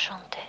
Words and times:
chanter. 0.00 0.40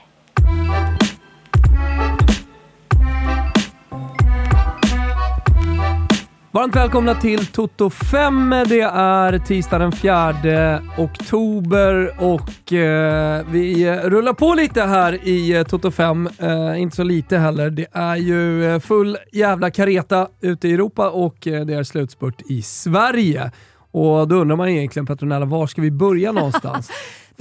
Varmt 6.54 6.76
välkomna 6.76 7.16
till 7.16 7.46
Toto 7.46 7.90
5. 7.90 8.50
Det 8.50 8.82
är 8.94 9.40
tisdag 9.40 9.79
den 9.79 9.92
4 9.92 10.82
oktober 10.98 12.16
och 12.20 12.74
eh, 12.74 13.46
vi 13.52 13.84
eh, 13.84 13.96
rullar 13.96 14.34
på 14.34 14.54
lite 14.54 14.82
här 14.82 15.28
i 15.28 15.54
eh, 15.54 15.64
Toto 15.64 15.92
5. 15.92 16.29
Eh, 16.39 16.82
inte 16.82 16.96
så 16.96 17.04
lite 17.04 17.38
heller. 17.38 17.70
Det 17.70 17.88
är 17.92 18.15
ju 18.15 18.74
eh, 18.74 18.79
full 18.79 19.18
jävla 19.32 19.71
kareta 19.71 20.28
ute 20.42 20.68
i 20.68 20.74
Europa 20.74 21.10
och 21.10 21.47
eh, 21.47 21.65
det 21.65 21.74
är 21.74 21.83
slutspurt 21.83 22.42
i 22.50 22.61
Sverige. 22.61 23.52
Och 23.92 24.28
då 24.28 24.36
undrar 24.36 24.55
man 24.55 24.70
egentligen 24.70 25.05
Petronella, 25.05 25.46
var 25.46 25.68
ska 25.68 25.82
vi 25.82 25.92
börja 25.92 26.32
någonstans? 26.42 26.92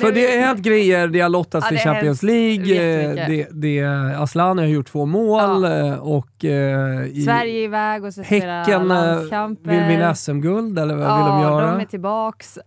För 0.00 0.12
det 0.12 0.26
har 0.26 0.46
hänt 0.46 0.60
grejer, 0.60 1.08
det 1.08 1.20
har 1.20 1.28
lottats 1.28 1.66
Ja, 1.70 1.76
har 1.76 1.84
Champions 1.84 2.22
League, 2.22 2.64
det, 3.26 3.48
det, 3.50 3.84
Asllani 4.18 4.62
har 4.62 4.68
gjort 4.68 4.86
två 4.86 5.06
mål 5.06 5.62
Ja. 5.64 5.86
eh, 5.86 5.94
och 5.94 6.44
eh, 6.44 7.06
i, 7.06 7.22
Sverige 7.26 7.60
är 7.60 7.64
iväg 7.64 8.04
och 8.04 8.14
så 8.14 8.22
Häcken 8.22 8.90
eh, 8.90 9.48
vill 9.62 9.84
vinna 9.88 10.14
SM-guld, 10.14 10.78
eller 10.78 10.94
vad 10.94 11.06
ja, 11.06 11.16
vill 11.16 11.26
de 11.26 11.40
göra? 11.42 11.72
de 11.72 11.80
är 11.80 11.84
tillbaks. 11.84 12.58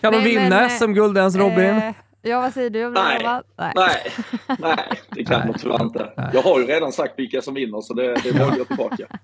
Kan 0.00 0.12
de 0.12 0.18
Nej, 0.18 0.24
vinna 0.24 0.48
men, 0.48 0.64
eh, 0.64 0.68
SM-guld 0.68 1.18
ens 1.18 1.36
Robin? 1.36 1.76
Eh, 1.76 1.92
ja, 2.28 2.40
vad 2.40 2.52
säger 2.54 2.70
du? 2.70 2.90
Nej. 2.90 3.18
Robban? 3.18 3.42
Nej. 3.56 3.72
Nej, 3.76 4.12
nej, 4.58 5.00
det 5.10 5.24
kan 5.24 5.40
man 5.48 5.54
tyvärr 5.58 5.82
inte. 5.82 6.30
Jag 6.34 6.42
har 6.42 6.60
ju 6.60 6.66
redan 6.66 6.92
sagt 6.92 7.14
vilka 7.18 7.42
som 7.42 7.54
vinner 7.54 7.80
så 7.80 7.94
det, 7.94 8.14
det 8.14 8.42
att 8.46 8.58
gå 8.58 8.64
tillbaka. 8.64 9.06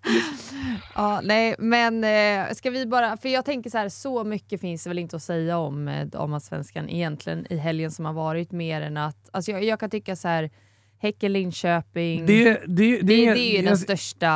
Ja, 0.97 1.21
nej, 1.25 1.55
men 1.59 2.05
eh, 2.05 2.55
ska 2.55 2.71
vi 2.71 2.87
bara... 2.87 3.17
För 3.17 3.29
jag 3.29 3.45
tänker 3.45 3.71
så 3.71 3.79
här, 3.79 3.89
så 3.89 4.25
mycket 4.25 4.61
finns 4.61 4.85
det 4.85 4.91
väl 4.91 4.99
inte 4.99 5.17
att 5.17 5.23
säga 5.23 5.59
om 5.59 5.89
eh, 5.89 6.07
damallsvenskan 6.07 6.89
egentligen 6.89 7.47
i 7.51 7.57
helgen 7.57 7.91
som 7.91 8.05
har 8.05 8.13
varit, 8.13 8.53
mer 8.53 8.81
än 8.81 8.97
att... 8.97 9.17
Alltså 9.33 9.51
jag, 9.51 9.65
jag 9.65 9.81
kan 9.81 9.91
tycka 9.91 10.17
så 10.17 10.29
här, 10.29 10.51
Häcken-Linköping... 10.99 12.27
Det, 12.27 12.45
det, 12.45 12.61
det, 12.67 12.97
Det, 12.97 13.03
det, 13.03 13.27
är 13.27 13.53
ju 13.57 13.63
det- 13.63 13.69
den 13.69 13.79
största, 13.79 14.29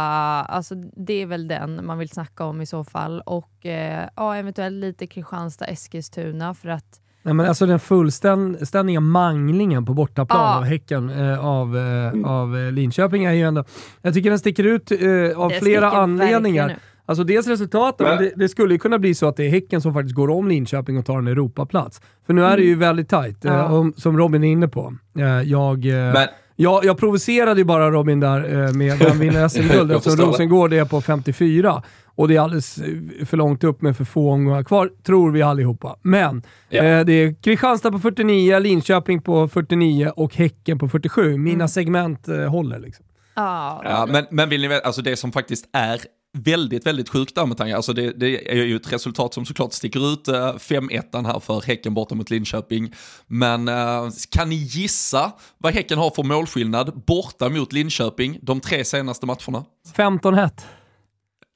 alltså 0.49 0.75
det 0.75 1.15
är 1.23 1.27
väl 1.27 1.49
den 1.49 1.87
man 1.87 1.99
vill 1.99 2.09
snacka 2.09 2.45
om 2.45 2.61
i 2.61 2.67
så 2.67 2.85
fall. 2.85 3.21
Och 3.27 3.67
eh, 3.67 4.09
ja, 4.17 4.37
eventuellt 4.37 4.75
lite 4.77 5.07
Kristianstad-Eskilstuna 5.07 6.55
för 6.55 6.69
att 6.69 7.01
Nej, 7.29 7.35
men 7.35 7.47
alltså 7.47 7.67
den 7.67 7.79
fullständiga 7.81 9.01
manglingen 9.01 9.85
på 9.87 9.95
bortaplan 9.95 10.41
Ja. 10.41 10.57
av 10.57 10.65
Häcken 10.65 11.11
eh, 11.11 11.45
av, 11.47 11.77
eh, 11.77 12.31
av 12.31 12.57
eh, 12.57 12.73
Linköping 12.73 13.25
är 13.25 13.33
ju 13.33 13.43
ändå... 13.43 13.65
Jag 14.03 14.15
tycker 14.15 14.31
den 14.31 14.39
sticker 14.39 14.65
ut 14.65 14.91
eh, 14.93 14.99
av 15.41 15.49
det 15.51 15.59
flera 15.63 15.91
anledningar. 15.91 16.77
Alltså 17.07 17.25
dels 17.25 17.47
resultaten, 17.47 18.07
Men- 18.07 18.19
det, 18.19 18.33
det 18.37 18.49
skulle 18.49 18.75
ju 18.75 18.79
kunna 18.79 18.99
bli 18.99 19.15
så 19.15 19.29
att 19.29 19.37
det 19.37 19.45
är 19.47 19.51
Häcken 19.51 19.81
som 19.81 19.95
faktiskt 19.95 20.15
går 20.15 20.31
om 20.31 20.49
Linköping 20.49 20.99
och 20.99 21.07
tar 21.07 21.19
en 21.19 21.27
Europaplats. 21.27 22.01
För 22.27 22.33
nu 22.35 22.45
är 22.45 22.57
det 22.57 22.63
ju 22.63 22.75
väldigt 22.75 23.09
tajt, 23.09 23.45
eh, 23.45 23.53
Ja. 23.55 23.65
om, 23.65 23.93
som 23.97 24.19
Robin 24.19 24.45
är 24.45 24.49
inne 24.53 24.69
på. 24.69 24.95
Eh, 25.19 25.25
jag, 25.43 25.87
eh, 25.87 25.93
Men 26.13 26.27
jag, 26.57 26.85
jag 26.85 26.99
provocerade 26.99 27.61
ju 27.61 27.65
bara 27.65 27.91
Robin 27.91 28.21
där 28.21 28.67
eh, 28.67 28.73
med 28.73 28.99
vem 28.99 29.19
vinner 29.19 29.49
SM-guld 29.49 29.93
eftersom. 29.97 30.25
Rosengård 30.27 30.73
är 30.73 30.85
på 30.85 31.01
54 31.01 31.83
och 32.19 32.29
det 32.29 32.37
är 32.37 32.41
alldeles 32.41 32.79
eh, 32.79 33.27
för 33.27 33.37
långt 33.37 33.65
upp 33.65 33.83
med 33.83 33.97
för 33.97 34.05
få 34.05 34.31
omgångar 34.33 34.63
kvar, 34.63 34.91
tror 35.07 35.31
vi 35.33 35.43
allihopa. 35.43 35.97
Men 36.03 36.43
Ja. 36.69 36.83
eh, 36.85 37.05
det 37.05 37.13
är 37.13 37.43
Kristianstad 37.43 37.91
på 37.93 37.99
49, 37.99 38.59
Linköping 38.59 39.23
på 39.23 39.49
49 39.49 40.13
och 40.17 40.35
Häcken 40.35 40.79
på 40.79 40.89
47. 40.89 41.37
Mina 41.39 41.55
Mm. 41.55 41.69
segment 41.69 42.29
eh, 42.29 42.37
håller 42.45 42.79
liksom. 42.79 43.05
Ja, 43.35 43.83
Ja, 43.85 44.07
men, 44.11 44.25
men 44.31 44.49
vill 44.49 44.61
ni 44.61 44.69
veta, 44.69 44.87
alltså 44.87 45.03
det 45.03 45.17
som 45.17 45.33
faktiskt 45.33 45.69
är 45.73 46.01
väldigt, 46.39 46.87
väldigt 46.87 47.09
sjukt 47.09 47.35
där 47.35 47.47
med 47.47 47.57
tanke, 47.57 47.77
alltså 47.77 47.93
det, 47.93 48.11
det 48.13 48.53
är 48.53 48.65
ju 48.65 48.77
ett 48.77 48.93
resultat 48.93 49.35
som 49.35 49.45
såklart 49.47 49.73
sticker 49.73 50.13
ut, 50.13 50.29
eh, 50.29 50.35
5-1 50.59 51.27
här 51.27 51.41
för 51.41 51.61
Häcken 51.67 51.95
borta 51.95 52.15
mot 52.15 52.31
Linköping. 52.31 52.93
Men 53.27 53.69
eh, 53.69 54.09
kan 54.31 54.49
ni 54.49 54.55
gissa 54.55 55.33
vad 55.59 55.75
Häcken 55.75 55.99
har 55.99 56.11
för 56.11 56.23
målskillnad 56.23 57.03
borta 57.07 57.49
mot 57.49 57.73
Linköping 57.73 58.39
de 58.43 58.61
tre 58.61 58.85
senaste 58.85 59.27
matcherna? 59.27 59.65
15-1. 59.97 60.51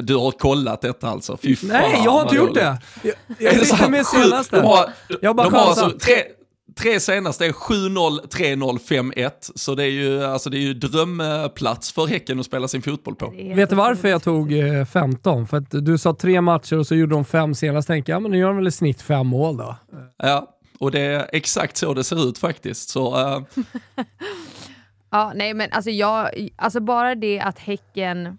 Du 0.02 0.16
har 0.16 0.30
kollat 0.30 0.80
detta 0.80 1.08
alltså? 1.08 1.36
Fy 1.36 1.56
fan, 1.56 1.68
Nej, 1.68 2.00
jag 2.04 2.10
har 2.10 2.22
inte 2.22 2.36
gjort 2.36 2.54
det! 2.54 2.78
Jag, 3.02 3.14
jag 3.38 3.66
sitter 3.66 3.88
med 3.88 4.06
senaste. 4.06 4.56
De 4.56 4.66
har, 4.66 4.90
Jag 5.20 5.36
bara 5.36 5.50
de 5.50 5.56
har 5.56 5.66
alltså 5.66 5.90
tre, 5.90 6.14
tre 6.76 7.00
senaste 7.00 7.46
är 7.46 7.52
7-0, 7.52 8.28
3-0, 8.28 8.78
5-1. 8.78 9.30
Så 9.54 9.74
det 9.74 9.84
är 9.84 9.90
ju, 9.90 10.24
alltså 10.24 10.50
det 10.50 10.56
är 10.56 10.60
ju 10.60 10.74
drömplats 10.74 11.92
för 11.92 12.06
Häcken 12.06 12.40
att 12.40 12.46
spela 12.46 12.68
sin 12.68 12.82
fotboll 12.82 13.14
på. 13.14 13.34
Vet 13.54 13.70
du 13.70 13.76
varför 13.76 14.08
jag 14.08 14.22
tog 14.22 14.52
eh, 14.52 14.84
15? 14.84 15.46
För 15.46 15.56
att 15.56 15.70
du 15.70 15.98
sa 15.98 16.14
tre 16.14 16.40
matcher 16.40 16.78
och 16.78 16.86
så 16.86 16.94
gjorde 16.94 17.14
de 17.14 17.24
fem 17.24 17.54
senast. 17.54 17.88
Tänkte 17.88 18.12
jag, 18.12 18.16
ja, 18.16 18.20
men 18.20 18.30
nu 18.30 18.38
gör 18.38 18.48
de 18.48 18.56
väl 18.56 18.68
i 18.68 18.72
snitt 18.72 19.02
fem 19.02 19.26
mål 19.26 19.56
då. 19.56 19.76
Ja, 20.18 20.48
och 20.78 20.90
det 20.90 21.00
är 21.00 21.28
exakt 21.32 21.76
så 21.76 21.94
det 21.94 22.04
ser 22.04 22.28
ut 22.28 22.38
faktiskt. 22.38 22.88
Så 22.90 23.20
eh, 23.20 23.42
Ja, 25.10 25.32
nej 25.34 25.54
men 25.54 25.72
alltså, 25.72 25.90
jag, 25.90 26.48
alltså 26.56 26.80
bara 26.80 27.14
det 27.14 27.40
att 27.40 27.58
Häcken 27.58 28.38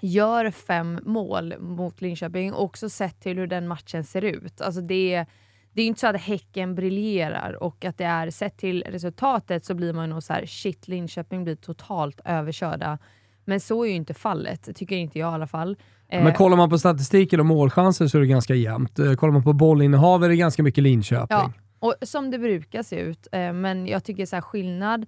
gör 0.00 0.50
fem 0.50 1.00
mål 1.02 1.54
mot 1.58 2.00
Linköping, 2.00 2.54
också 2.54 2.88
sett 2.88 3.20
till 3.20 3.38
hur 3.38 3.46
den 3.46 3.68
matchen 3.68 4.04
ser 4.04 4.22
ut. 4.22 4.60
Alltså 4.60 4.80
det, 4.80 5.24
det 5.72 5.82
är 5.82 5.86
inte 5.86 6.00
så 6.00 6.06
att 6.06 6.20
Häcken 6.20 6.74
briljerar 6.74 7.62
och 7.62 7.84
att 7.84 7.98
det 7.98 8.04
är 8.04 8.30
sett 8.30 8.56
till 8.56 8.84
resultatet 8.86 9.64
så 9.64 9.74
blir 9.74 9.92
man 9.92 10.10
nog 10.10 10.22
så 10.22 10.32
här 10.32 10.46
shit 10.46 10.88
Linköping 10.88 11.44
blir 11.44 11.56
totalt 11.56 12.20
överkörda. 12.24 12.98
Men 13.44 13.60
så 13.60 13.84
är 13.84 13.88
ju 13.88 13.94
inte 13.94 14.14
fallet, 14.14 14.76
tycker 14.76 14.96
inte 14.96 15.18
jag 15.18 15.32
i 15.32 15.34
alla 15.34 15.46
fall. 15.46 15.76
Eh, 16.08 16.24
Men 16.24 16.34
kollar 16.34 16.56
man 16.56 16.70
på 16.70 16.78
statistiken 16.78 17.40
och 17.40 17.46
målchanser 17.46 18.06
så 18.06 18.18
är 18.18 18.20
det 18.20 18.26
ganska 18.26 18.54
jämnt. 18.54 18.98
Eh, 18.98 19.14
Kollar 19.14 19.32
man 19.32 19.42
på 19.42 19.52
bollinnehav 19.52 20.24
är 20.24 20.28
det 20.28 20.36
ganska 20.36 20.62
mycket 20.62 20.82
Linköping. 20.84 21.26
Ja, 21.30 21.52
och 21.78 21.94
som 22.02 22.30
det 22.30 22.38
brukar 22.38 22.82
se 22.82 22.96
ut. 23.00 23.28
Eh, 23.32 23.52
men 23.52 23.86
jag 23.86 24.04
tycker 24.04 24.26
så 24.26 24.36
här 24.36 24.40
skillnad 24.40 25.06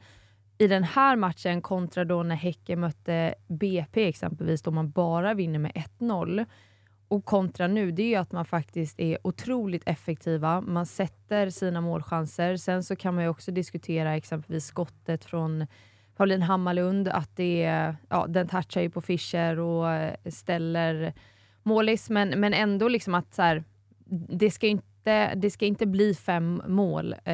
i 0.60 0.66
den 0.66 0.84
här 0.84 1.16
matchen 1.16 1.62
kontra 1.62 2.04
då 2.04 2.22
när 2.22 2.37
Häcken 2.37 2.81
mötte 2.81 3.34
BP 3.48 4.09
exempelvis, 4.09 4.62
då 4.62 4.71
man 4.71 4.91
bara 4.91 5.34
vinner 5.34 5.59
med 5.59 5.72
1-0. 5.98 6.47
Och 7.09 7.25
kontra 7.25 7.66
nu, 7.66 7.91
det 7.91 8.03
är 8.03 8.09
ju 8.09 8.15
att 8.15 8.32
man 8.32 8.44
faktiskt 8.44 9.00
är 9.00 9.19
otroligt 9.26 9.82
effektiva. 9.87 10.60
Man 10.60 10.87
sätter 10.87 11.50
sina 11.50 11.81
målchanser. 11.81 12.56
Sen 12.56 12.84
så 12.84 12.97
kan 12.97 13.15
man 13.15 13.25
ju 13.25 13.31
också 13.31 13.50
diskutera 13.50 14.16
exempelvis 14.16 14.66
skottet 14.66 15.25
från 15.25 15.66
Pauline 16.16 16.43
Hammarlund, 16.43 17.09
att 17.09 17.37
det 17.37 17.62
är, 17.62 17.97
ja, 18.09 18.27
den 18.28 18.48
touchar 18.48 18.81
ju 18.81 18.91
på 18.91 19.00
Fischer 19.00 19.59
och 19.59 19.92
eh, 19.92 20.15
ställer 20.27 21.15
målis, 21.62 22.10
men, 22.10 22.41
men 22.41 22.54
ändå 22.54 22.88
liksom 22.88 23.15
att 23.15 23.34
så 23.34 23.42
här, 23.42 23.65
det 24.28 24.50
ska 24.50 24.66
inte 24.66 24.90
det 25.37 25.53
ska 25.53 25.66
inte 25.66 25.87
bli 25.87 26.15
fem 26.15 26.62
mål. 26.66 27.12
Eh, 27.12 27.33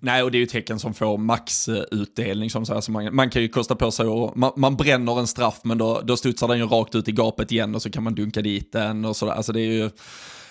nej, 0.00 0.22
och 0.22 0.30
det 0.30 0.38
är 0.38 0.40
ju 0.40 0.46
tecken 0.46 0.78
som 0.78 0.94
får 0.94 1.18
maxutdelning. 1.18 2.50
Som 2.50 2.66
så 2.66 2.74
här, 2.74 2.80
så 2.80 2.92
man, 2.92 3.14
man 3.14 3.30
kan 3.30 3.42
ju 3.42 3.48
kosta 3.48 3.74
på 3.74 3.90
sig 3.90 4.06
och 4.06 4.36
man, 4.36 4.52
man 4.56 4.76
bränner 4.76 5.18
en 5.20 5.26
straff 5.26 5.60
men 5.62 5.78
då, 5.78 6.00
då 6.04 6.16
studsar 6.16 6.48
den 6.48 6.58
ju 6.58 6.66
rakt 6.66 6.94
ut 6.94 7.08
i 7.08 7.12
gapet 7.12 7.52
igen 7.52 7.74
och 7.74 7.82
så 7.82 7.90
kan 7.90 8.02
man 8.02 8.14
dunka 8.14 8.42
dit 8.42 8.72
den 8.72 9.04
och 9.04 9.16
sådär. 9.16 9.32
Alltså 9.32 9.52
det 9.52 9.60
är 9.60 9.72
ju, 9.72 9.90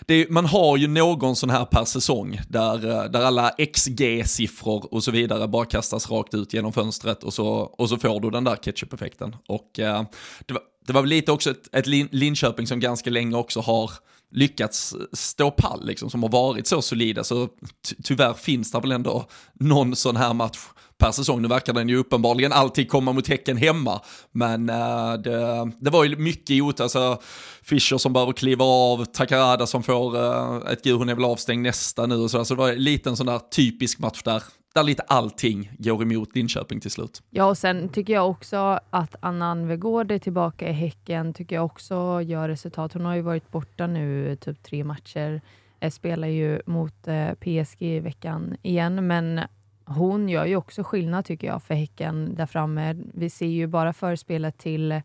det 0.05 0.13
är, 0.13 0.29
man 0.29 0.45
har 0.45 0.77
ju 0.77 0.87
någon 0.87 1.35
sån 1.35 1.49
här 1.49 1.65
per 1.65 1.85
säsong 1.85 2.39
där, 2.49 2.89
eh, 2.89 3.11
där 3.11 3.21
alla 3.21 3.49
XG-siffror 3.49 4.93
och 4.93 5.03
så 5.03 5.11
vidare 5.11 5.47
bara 5.47 5.65
kastas 5.65 6.11
rakt 6.11 6.33
ut 6.33 6.53
genom 6.53 6.73
fönstret 6.73 7.23
och 7.23 7.33
så, 7.33 7.47
och 7.47 7.89
så 7.89 7.97
får 7.97 8.19
du 8.19 8.29
den 8.29 8.43
där 8.43 8.55
ketchup-effekten. 8.55 9.35
Och 9.47 9.79
eh, 9.79 10.03
det, 10.45 10.53
var, 10.53 10.63
det 10.87 10.93
var 10.93 11.01
väl 11.01 11.09
lite 11.09 11.31
också 11.31 11.51
ett, 11.51 11.75
ett 11.75 11.87
Lin, 11.87 12.07
Linköping 12.11 12.67
som 12.67 12.79
ganska 12.79 13.09
länge 13.09 13.35
också 13.35 13.59
har 13.59 13.91
lyckats 14.31 14.95
stå 15.13 15.51
pall, 15.51 15.85
liksom, 15.85 16.09
som 16.09 16.23
har 16.23 16.29
varit 16.29 16.67
så 16.67 16.81
solida. 16.81 17.23
Så 17.23 17.47
ty 17.87 17.95
tyvärr 18.03 18.33
finns 18.33 18.71
det 18.71 18.79
väl 18.79 18.91
ändå 18.91 19.25
någon 19.53 19.95
sån 19.95 20.15
här 20.15 20.33
match 20.33 20.57
per 20.99 21.11
säsong. 21.11 21.41
Nu 21.41 21.47
verkar 21.47 21.73
den 21.73 21.89
ju 21.89 21.97
uppenbarligen 21.97 22.51
alltid 22.51 22.89
komma 22.89 23.13
mot 23.13 23.27
Häcken 23.27 23.57
hemma. 23.57 24.01
Men 24.31 24.69
äh, 24.69 25.13
det, 25.13 25.71
det 25.79 25.89
var 25.89 26.03
ju 26.03 26.15
mycket 26.15 26.49
i 26.49 26.61
alltså 26.61 27.21
Fischer 27.63 27.97
som 27.97 28.13
behöver 28.13 28.33
kliva 28.33 28.65
av, 28.65 29.05
Takarada 29.05 29.67
som 29.67 29.83
får 29.83 30.17
äh, 30.17 30.71
ett 30.71 30.83
gult, 30.83 30.99
hon 30.99 31.09
är 31.09 31.15
väl 31.15 31.25
avstängd 31.25 31.63
nästa 31.63 32.05
nu 32.05 32.15
och 32.15 32.31
sådär. 32.31 32.43
Så 32.43 32.53
det 32.53 32.59
var 32.59 32.73
lite 32.73 33.09
en 33.09 33.17
sån 33.17 33.25
där 33.25 33.39
typisk 33.39 33.99
match 33.99 34.21
där, 34.23 34.43
där 34.79 34.83
lite 34.83 35.03
allting 35.03 35.71
går 35.77 36.01
emot 36.01 36.35
Linköping 36.35 36.79
till 36.79 36.91
slut. 36.91 37.23
ja, 37.29 37.45
och 37.45 37.57
sen 37.57 37.89
tycker 37.89 38.13
jag 38.13 38.29
också 38.29 38.79
att 38.89 39.15
Anna 39.19 39.51
Anvegård 39.51 40.11
är 40.11 40.19
tillbaka 40.19 40.69
i 40.69 40.71
Häcken, 40.71 41.33
tycker 41.33 41.55
jag 41.55 41.65
också 41.65 42.21
gör 42.21 42.49
resultat. 42.49 42.93
Hon 42.93 43.05
har 43.05 43.15
ju 43.15 43.21
varit 43.21 43.51
borta 43.51 43.87
nu 43.87 44.35
typ 44.35 44.63
tre 44.63 44.83
matcher, 44.83 45.41
eh, 45.79 45.91
spelar 45.91 46.27
ju 46.27 46.61
mot 46.65 47.07
eh, 47.07 47.33
PSG 47.33 47.81
i 47.81 47.99
veckan 47.99 48.55
igen, 48.61 49.07
men 49.07 49.41
hon 49.85 50.29
gör 50.29 50.45
ju 50.45 50.55
också 50.55 50.83
skillnad 50.83 51.25
tycker 51.25 51.47
jag 51.47 51.63
för 51.63 51.73
Häcken 51.73 52.35
där 52.35 52.45
framme. 52.45 52.95
Vi 53.13 53.29
ser 53.29 53.45
ju 53.45 53.67
bara 53.67 53.93
förspelet 53.93 54.57
till, 54.57 55.01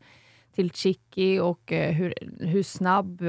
till 0.55 0.71
Chicky 0.71 1.39
och 1.39 1.73
eh, 1.73 1.93
hur, 1.93 2.15
hur 2.41 2.63
snabb 2.63 3.23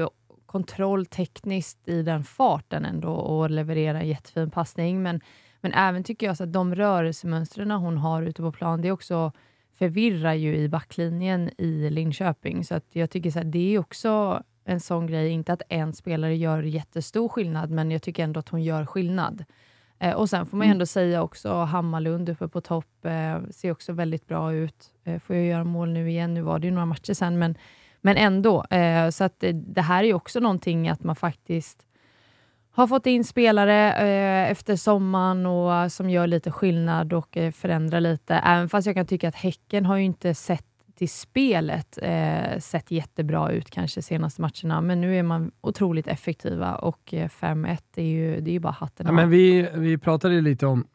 kontroll 0.46 1.06
tekniskt 1.06 1.88
i 1.88 2.02
den 2.02 2.24
farten 2.24 2.84
ändå 2.84 3.12
och 3.12 3.50
leverera 3.50 4.00
en 4.00 4.08
jättefin 4.08 4.50
passning. 4.50 5.02
Men, 5.02 5.20
men 5.66 5.72
även 5.72 6.04
tycker 6.04 6.26
jag 6.26 6.36
så 6.36 6.44
att 6.44 6.52
de 6.52 6.74
rörelsemönstren 6.74 7.70
hon 7.70 7.96
har 7.98 8.22
ute 8.22 8.42
på 8.42 8.52
plan, 8.52 8.80
det 8.82 8.92
också 8.92 9.32
förvirrar 9.72 10.32
ju 10.34 10.56
i 10.56 10.68
backlinjen 10.68 11.50
i 11.58 11.90
Linköping. 11.90 12.64
Så 12.64 12.74
att 12.74 12.84
jag 12.92 13.10
tycker 13.10 13.30
så 13.30 13.38
här, 13.38 13.44
det 13.46 13.74
är 13.74 13.78
också 13.78 14.42
en 14.64 14.80
sån 14.80 15.06
grej, 15.06 15.30
inte 15.30 15.52
att 15.52 15.62
en 15.68 15.92
spelare 15.92 16.36
gör 16.36 16.62
jättestor 16.62 17.28
skillnad, 17.28 17.70
men 17.70 17.90
jag 17.90 18.02
tycker 18.02 18.24
ändå 18.24 18.40
att 18.40 18.48
hon 18.48 18.62
gör 18.62 18.86
skillnad. 18.86 19.44
Eh, 19.98 20.14
och 20.14 20.30
sen 20.30 20.46
får 20.46 20.56
man 20.56 20.64
Mm. 20.64 20.72
ändå 20.72 20.86
säga 20.86 21.22
också 21.22 21.52
Hammarlund 21.52 22.28
uppe 22.28 22.48
på 22.48 22.60
topp, 22.60 23.04
eh, 23.04 23.38
ser 23.50 23.70
också 23.70 23.92
väldigt 23.92 24.26
bra 24.26 24.52
ut. 24.54 24.94
Eh, 25.04 25.18
får 25.18 25.36
jag 25.36 25.44
göra 25.44 25.64
mål 25.64 25.88
nu 25.92 26.10
igen, 26.10 26.34
nu 26.34 26.42
var 26.42 26.58
det 26.58 26.66
ju 26.66 26.72
några 26.72 26.86
matcher 26.86 27.14
sen, 27.14 27.38
men, 27.38 27.54
men 28.00 28.16
ändå. 28.16 28.64
Eh, 28.64 29.10
så 29.10 29.24
att 29.24 29.40
det, 29.40 29.52
det 29.52 29.82
här 29.82 30.02
är 30.02 30.06
ju 30.06 30.14
också 30.14 30.40
någonting 30.40 30.88
att 30.88 31.04
man 31.04 31.16
faktiskt 31.16 31.85
har 32.76 32.86
fått 32.86 33.06
in 33.06 33.24
spelare 33.24 33.92
eh, 33.92 34.50
efter 34.50 34.76
sommaren 34.76 35.46
och 35.46 35.92
som 35.92 36.10
gör 36.10 36.26
lite 36.26 36.50
skillnad 36.50 37.12
och 37.12 37.36
eh, 37.36 37.52
förändrar 37.52 38.00
lite. 38.00 38.34
Även 38.34 38.68
fast 38.68 38.86
jag 38.86 38.96
kan 38.96 39.06
tycka 39.06 39.28
att 39.28 39.34
Häcken 39.34 39.86
har 39.86 39.96
ju 39.96 40.04
inte 40.04 40.34
sett 40.34 40.64
till 40.98 41.08
spelet 41.10 41.98
eh, 42.02 42.58
sett 42.58 42.90
jättebra 42.90 43.52
ut 43.52 43.70
kanske 43.70 44.02
senaste 44.02 44.40
matcherna, 44.42 44.80
men 44.80 45.00
nu 45.00 45.18
är 45.18 45.22
man 45.22 45.50
otroligt 45.60 46.08
effektiva 46.08 46.74
och 46.74 47.14
eh, 47.14 47.28
5-1 47.28 47.78
är 47.96 48.02
ju, 48.02 48.40
det 48.40 48.50
är 48.50 48.52
ju 48.52 48.60
bara 48.60 48.72
hatten 48.72 49.06
Ja, 49.06 49.12
men 49.12 49.30
vi, 49.30 49.68
vi 49.74 49.98
pratade 49.98 50.40
lite 50.40 50.66
om 50.66 50.86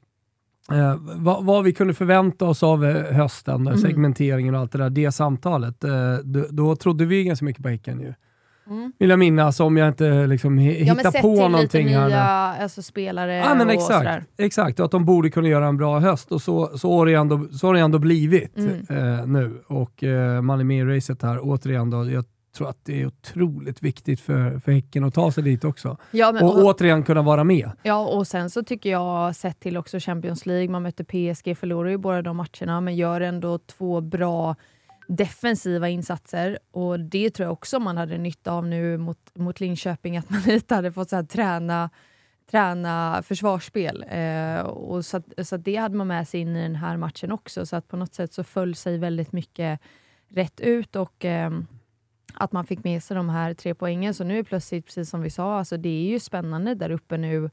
eh, 0.71 0.95
vad, 1.01 1.45
vad 1.45 1.63
vi 1.63 1.73
kunde 1.73 1.93
förvänta 1.93 2.45
oss 2.45 2.63
av 2.63 2.85
eh, 2.85 3.15
hösten, 3.15 3.67
Mm. 3.67 3.77
segmenteringen 3.77 4.55
och 4.55 4.61
allt 4.61 4.71
det 4.71 4.77
där. 4.77 4.89
Det 4.89 5.11
samtalet, 5.11 5.83
eh, 5.83 6.15
då, 6.23 6.45
då 6.49 6.75
trodde 6.75 7.05
vi 7.05 7.23
ganska 7.23 7.45
mycket 7.45 7.63
på 7.63 7.69
Häcken 7.69 7.99
ju. 7.99 8.13
Mm. 8.71 8.91
Vill 8.99 9.09
jag 9.09 9.19
minnas, 9.19 9.59
om 9.59 9.77
jag 9.77 9.87
inte 9.87 10.27
liksom, 10.27 10.59
Ja, 10.59 10.71
hittar 10.71 11.11
sett 11.11 11.21
på 11.21 11.47
någonting 11.49 11.85
lite 11.87 11.99
här. 11.99 12.07
nya 12.07 12.53
nu. 12.57 12.63
alltså, 12.63 12.81
spelare 12.81 13.35
Ja, 13.35 13.55
men 13.55 13.67
och 13.67 13.73
exakt, 13.73 13.93
sådär. 13.97 14.23
exakt, 14.37 14.79
och 14.79 14.85
att 14.85 14.91
de 14.91 15.05
borde 15.05 15.29
kunna 15.29 15.47
göra 15.47 15.67
en 15.67 15.77
bra 15.77 15.99
höst 15.99 16.31
och 16.31 16.41
så, 16.41 16.77
så, 16.77 16.97
har, 16.97 17.05
det 17.05 17.13
ändå, 17.13 17.47
så 17.51 17.67
har 17.67 17.73
det 17.73 17.79
ändå 17.79 17.99
blivit 17.99 18.57
Mm. 18.57 19.19
eh, 19.19 19.25
nu. 19.27 19.63
Och 19.67 20.03
eh, 20.03 20.41
man 20.41 20.59
är 20.59 20.63
med 20.63 20.79
i 20.79 20.95
racet 20.97 21.21
här, 21.21 21.39
återigen 21.41 21.89
då, 21.89 22.11
jag 22.11 22.25
tror 22.57 22.69
att 22.69 22.77
det 22.85 23.01
är 23.01 23.05
otroligt 23.07 23.83
viktigt 23.83 24.19
för, 24.19 24.59
för 24.59 24.71
Häcken 24.71 25.03
att 25.03 25.13
ta 25.13 25.31
sig 25.31 25.43
dit 25.43 25.63
också. 25.63 25.97
Ja, 26.11 26.31
men, 26.31 26.43
och, 26.43 26.57
återigen 26.65 27.03
kunna 27.03 27.21
vara 27.21 27.43
med. 27.43 27.71
Ja, 27.83 28.07
och 28.07 28.27
sen 28.27 28.49
så 28.49 28.63
tycker 28.63 28.89
jag, 28.91 29.35
sett 29.35 29.59
till 29.59 29.77
också 29.77 29.97
Champions 29.99 30.45
League, 30.45 30.69
man 30.69 30.83
mötte 30.83 31.03
PSG, 31.03 31.57
förlorar 31.57 31.89
ju 31.89 31.97
båda 31.97 32.21
de 32.21 32.37
matcherna, 32.37 32.81
men 32.81 32.95
gör 32.95 33.21
ändå 33.21 33.57
två 33.57 34.01
bra 34.01 34.55
defensiva 35.15 35.89
insatser. 35.89 36.59
Och 36.71 36.99
det 36.99 37.29
tror 37.29 37.45
jag 37.45 37.53
också 37.53 37.79
man 37.79 37.97
hade 37.97 38.17
nytta 38.17 38.51
av 38.51 38.67
nu 38.67 38.97
mot, 38.97 39.17
mot 39.33 39.59
Linköping, 39.59 40.17
att 40.17 40.29
man 40.29 40.41
lite 40.45 40.75
hade 40.75 40.91
fått 40.91 41.09
så 41.09 41.15
här, 41.15 41.23
träna, 41.23 41.89
träna 42.51 43.23
försvarsspel. 43.23 44.05
Eh, 44.09 44.59
och 44.61 45.05
så 45.05 45.17
att, 45.17 45.47
så 45.47 45.55
att 45.55 45.65
det 45.65 45.75
hade 45.75 45.95
man 45.95 46.07
med 46.07 46.27
sig 46.27 46.39
in 46.39 46.55
i 46.55 46.61
den 46.61 46.75
här 46.75 46.97
matchen 46.97 47.31
också, 47.31 47.65
så 47.65 47.75
att 47.75 47.87
på 47.87 47.97
något 47.97 48.13
sätt 48.13 48.33
så 48.33 48.43
föll 48.43 48.75
sig 48.75 48.97
väldigt 48.97 49.31
mycket 49.31 49.79
rätt 50.27 50.59
ut 50.59 50.95
och 50.95 51.25
eh, 51.25 51.51
att 52.33 52.51
man 52.51 52.65
fick 52.65 52.83
med 52.83 53.03
sig 53.03 53.15
de 53.15 53.29
här 53.29 53.53
tre 53.53 53.75
poängen. 53.75 54.13
Så 54.13 54.23
nu 54.23 54.39
är 54.39 54.43
plötsligt, 54.43 54.85
precis 54.85 55.09
som 55.09 55.21
vi 55.21 55.29
sa, 55.29 55.57
alltså 55.57 55.77
det 55.77 55.89
är 55.89 56.09
ju 56.09 56.19
spännande 56.19 56.75
där 56.75 56.91
uppe 56.91 57.17
nu. 57.17 57.49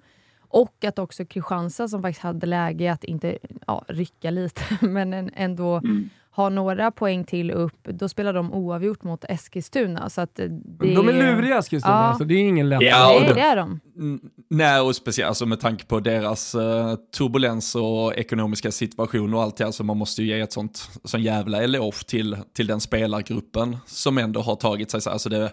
Och 0.51 0.85
att 0.85 0.99
också 0.99 1.25
Kristianstad 1.25 1.89
som 1.89 2.03
faktiskt 2.03 2.23
hade 2.23 2.47
läge 2.47 2.93
att 2.93 3.05
inte 3.05 3.39
ja, 3.67 3.85
rycka 3.89 4.31
lite, 4.31 4.63
men 4.87 5.31
ändå 5.35 5.77
Mm 5.77 6.11
ha 6.39 6.49
några 6.49 6.91
poäng 6.91 7.25
till 7.25 7.51
upp. 7.51 7.85
Då 7.85 8.09
spelar 8.09 8.33
de 8.33 8.53
oavgjort 8.53 9.03
mot 9.03 9.25
Eskilstuna. 9.25 10.11
Så 10.11 10.21
att 10.21 10.35
det, 10.35 10.49
De 10.79 11.09
är 11.09 11.13
luriga 11.13 11.59
Eskilstuna, 11.59 12.09
Ja. 12.13 12.19
så 12.19 12.25
det 12.25 12.35
är 12.35 12.39
ingen 12.39 12.69
lätt. 12.69 12.83
Ja, 12.83 13.15
och 13.15 13.21
det- 13.23 13.35
det 13.35 13.41
är 13.41 13.57
de. 13.57 13.81
Mm, 13.97 14.21
Nej, 14.51 14.81
och 14.81 14.97
speciellt 14.97 15.29
alltså 15.29 15.47
med 15.47 15.61
tanke 15.61 15.85
på 15.87 16.01
deras 16.01 16.55
eh, 16.55 16.95
turbulens 17.17 17.75
och 17.75 18.15
ekonomiska 18.17 18.71
situation 18.73 19.35
och 19.35 19.43
allt 19.43 19.57
det, 19.57 19.65
alltså 19.67 19.85
man 19.85 19.97
måste 19.97 20.23
ju 20.23 20.29
ge 20.29 20.41
ett 20.41 20.53
sånt 20.53 20.91
sån 21.05 21.23
jävla 21.23 21.63
eloge 21.63 22.05
till, 22.07 22.37
till 22.55 22.67
den 22.67 22.81
spelargruppen 22.81 23.77
som 23.87 24.19
ändå 24.19 24.41
har 24.41 24.57
tagit 24.57 24.91
sig 24.91 25.01
så 25.01 25.11
alltså 25.11 25.29
det 25.29 25.53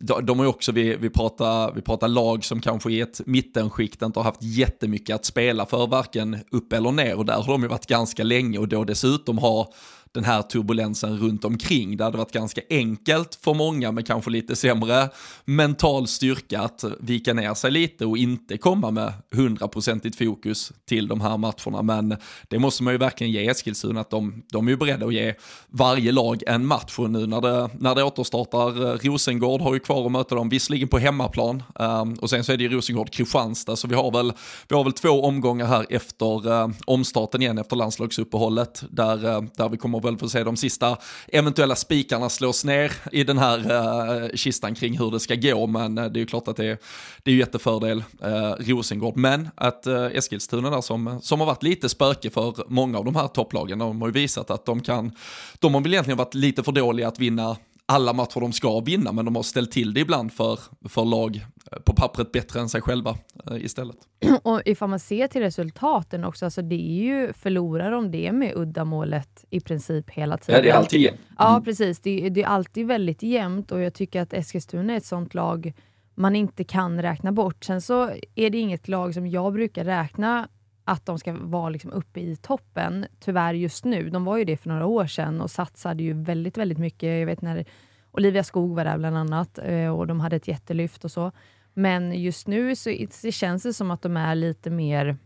de, 0.00 0.26
de 0.26 0.38
har 0.38 0.44
ju 0.46 0.50
också, 0.50 0.72
vi, 0.72 0.96
vi, 0.96 1.10
pratar, 1.10 1.72
vi 1.74 1.80
pratar 1.82 2.08
lag 2.08 2.44
som 2.44 2.60
kanske 2.60 2.90
i 2.92 3.00
ett 3.00 3.20
mittenskikt 3.26 4.02
inte 4.02 4.18
har 4.18 4.24
haft 4.24 4.42
jättemycket 4.42 5.14
att 5.14 5.24
spela 5.24 5.66
för, 5.66 5.86
varken 5.86 6.36
upp 6.50 6.72
eller 6.72 6.92
ner, 6.92 7.14
och 7.16 7.24
där 7.26 7.34
har 7.34 7.52
de 7.52 7.62
ju 7.62 7.68
varit 7.68 7.86
ganska 7.86 8.24
länge 8.24 8.58
och 8.58 8.68
då 8.68 8.84
dessutom 8.84 9.38
har 9.38 9.66
den 10.12 10.24
här 10.24 10.42
turbulensen 10.42 11.18
runt 11.18 11.44
omkring. 11.44 11.96
Det 11.96 12.04
hade 12.04 12.18
varit 12.18 12.32
ganska 12.32 12.60
enkelt 12.70 13.38
för 13.40 13.54
många 13.54 13.92
med 13.92 14.06
kanske 14.06 14.30
lite 14.30 14.56
sämre 14.56 15.08
mental 15.44 16.06
styrka 16.06 16.60
att 16.60 16.84
vika 17.00 17.34
ner 17.34 17.54
sig 17.54 17.70
lite 17.70 18.06
och 18.06 18.18
inte 18.18 18.58
komma 18.58 18.90
med 18.90 19.12
hundraprocentigt 19.34 20.18
fokus 20.18 20.72
till 20.88 21.08
de 21.08 21.20
här 21.20 21.36
matcherna. 21.36 21.82
Men 21.82 22.16
det 22.48 22.58
måste 22.58 22.82
man 22.82 22.94
ju 22.94 22.98
verkligen 22.98 23.32
ge 23.32 23.48
Eskilstuna 23.48 24.00
att 24.00 24.10
de, 24.10 24.42
de 24.52 24.66
är 24.66 24.70
ju 24.70 24.76
beredda 24.76 25.06
att 25.06 25.14
ge 25.14 25.34
varje 25.68 26.12
lag 26.12 26.42
en 26.46 26.66
match 26.66 26.98
och 26.98 27.10
nu 27.10 27.26
när 27.26 27.40
det, 27.40 27.70
när 27.78 27.94
det 27.94 28.02
återstartar, 28.02 28.86
eh, 28.86 28.98
Rosengård 28.98 29.60
har 29.60 29.74
ju 29.74 29.80
kvar 29.80 30.06
att 30.06 30.12
möta 30.12 30.34
dem, 30.34 30.48
visserligen 30.48 30.88
på 30.88 30.98
hemmaplan 30.98 31.62
um, 31.74 32.14
och 32.14 32.30
sen 32.30 32.44
så 32.44 32.52
är 32.52 32.56
det 32.56 32.62
ju 32.62 32.68
Rosengård-Kristianstad 32.68 33.76
så 33.76 33.88
vi 33.88 33.94
har 33.94 34.10
väl, 34.10 34.32
vi 34.68 34.76
har 34.76 34.84
väl 34.84 34.92
två 34.92 35.22
omgångar 35.22 35.66
här 35.66 35.86
efter 35.90 36.48
uh, 36.48 36.68
omstarten 36.86 37.42
igen 37.42 37.58
efter 37.58 37.76
landslagsuppehållet 37.76 38.84
där, 38.90 39.26
uh, 39.26 39.42
där 39.56 39.68
vi 39.68 39.76
kommer 39.76 39.97
väl 40.00 40.18
få 40.18 40.28
se 40.28 40.44
de 40.44 40.56
sista 40.56 40.96
eventuella 41.28 41.76
spikarna 41.76 42.28
slås 42.28 42.64
ner 42.64 42.92
i 43.12 43.24
den 43.24 43.38
här 43.38 43.58
uh, 43.58 44.28
kistan 44.34 44.74
kring 44.74 44.98
hur 44.98 45.10
det 45.10 45.20
ska 45.20 45.34
gå 45.34 45.66
men 45.66 45.98
uh, 45.98 46.04
det 46.04 46.18
är 46.18 46.20
ju 46.20 46.26
klart 46.26 46.48
att 46.48 46.56
det 46.56 46.66
är, 46.66 46.78
det 47.22 47.30
är 47.30 47.32
ju 47.32 47.38
jättefördel 47.38 48.04
uh, 48.24 48.52
Rosengård. 48.58 49.16
Men 49.16 49.48
att 49.54 49.86
uh, 49.86 50.16
Eskilstuna 50.16 50.70
där 50.70 50.80
som, 50.80 51.18
som 51.22 51.40
har 51.40 51.46
varit 51.46 51.62
lite 51.62 51.88
spöke 51.88 52.30
för 52.30 52.54
många 52.68 52.98
av 52.98 53.04
de 53.04 53.16
här 53.16 53.28
topplagen 53.28 53.78
de 53.78 54.00
har 54.00 54.08
ju 54.08 54.12
visat 54.12 54.50
att 54.50 54.64
de 54.64 54.80
kan, 54.80 55.12
de 55.58 55.74
har 55.74 55.80
väl 55.80 55.92
egentligen 55.92 56.18
varit 56.18 56.34
lite 56.34 56.62
för 56.62 56.72
dåliga 56.72 57.08
att 57.08 57.18
vinna 57.18 57.56
alla 57.92 58.12
matcher 58.12 58.40
de 58.40 58.52
ska 58.52 58.80
vinna, 58.80 59.12
men 59.12 59.24
de 59.24 59.36
har 59.36 59.42
ställt 59.42 59.72
till 59.72 59.94
det 59.94 60.00
ibland 60.00 60.32
för, 60.32 60.58
för 60.88 61.04
lag 61.04 61.46
eh, 61.72 61.78
på 61.78 61.92
pappret 61.92 62.32
bättre 62.32 62.60
än 62.60 62.68
sig 62.68 62.80
själva 62.80 63.16
eh, 63.50 63.64
istället. 63.64 63.96
Och 64.42 64.62
ifall 64.64 64.88
man 64.88 65.00
ser 65.00 65.28
till 65.28 65.40
resultaten 65.40 66.24
också, 66.24 66.44
alltså 66.44 66.62
det 66.62 66.74
är 66.74 67.04
ju 67.04 67.32
förlorar 67.32 67.90
de 67.90 68.10
det 68.10 68.32
med 68.32 68.52
uddamålet 68.56 69.44
i 69.50 69.60
princip 69.60 70.10
hela 70.10 70.38
tiden. 70.38 70.56
Ja, 70.56 70.62
det 70.62 70.70
är 70.70 70.74
alltid 70.74 71.00
jämnt. 71.00 71.20
Ja, 71.38 71.62
precis. 71.64 72.00
Det, 72.00 72.28
det 72.28 72.42
är 72.42 72.46
alltid 72.46 72.86
väldigt 72.86 73.22
jämnt 73.22 73.72
och 73.72 73.80
jag 73.80 73.94
tycker 73.94 74.22
att 74.22 74.32
Eskilstuna 74.32 74.92
är 74.92 74.96
ett 74.96 75.04
sånt 75.04 75.34
lag 75.34 75.72
man 76.14 76.36
inte 76.36 76.64
kan 76.64 77.02
räkna 77.02 77.32
bort. 77.32 77.64
Sen 77.64 77.82
så 77.82 78.10
är 78.34 78.50
det 78.50 78.58
inget 78.58 78.88
lag 78.88 79.14
som 79.14 79.26
jag 79.26 79.52
brukar 79.52 79.84
räkna 79.84 80.48
att 80.88 81.06
de 81.06 81.18
ska 81.18 81.32
vara 81.32 81.68
liksom 81.68 81.92
uppe 81.92 82.20
i 82.20 82.36
toppen, 82.36 83.06
tyvärr 83.20 83.54
just 83.54 83.84
nu. 83.84 84.10
De 84.10 84.24
var 84.24 84.36
ju 84.36 84.44
det 84.44 84.56
för 84.56 84.68
några 84.68 84.86
år 84.86 85.06
sedan 85.06 85.40
och 85.40 85.50
satsade 85.50 86.02
ju 86.02 86.12
väldigt, 86.12 86.58
väldigt 86.58 86.78
mycket. 86.78 87.18
Jag 87.18 87.26
vet 87.26 87.42
när 87.42 87.64
Olivia 88.10 88.44
Skog 88.44 88.76
var 88.76 88.84
där 88.84 88.98
bland 88.98 89.16
annat 89.16 89.58
eh, 89.62 89.88
och 89.88 90.06
de 90.06 90.20
hade 90.20 90.36
ett 90.36 90.48
jättelyft 90.48 91.04
och 91.04 91.10
så. 91.10 91.32
Men 91.74 92.22
just 92.22 92.46
nu 92.46 92.76
så 92.76 92.90
det 93.22 93.32
känns 93.32 93.62
det 93.62 93.72
som 93.72 93.90
att 93.90 94.02
de 94.02 94.16
är 94.16 94.34
lite 94.34 94.70
mer 94.70 95.16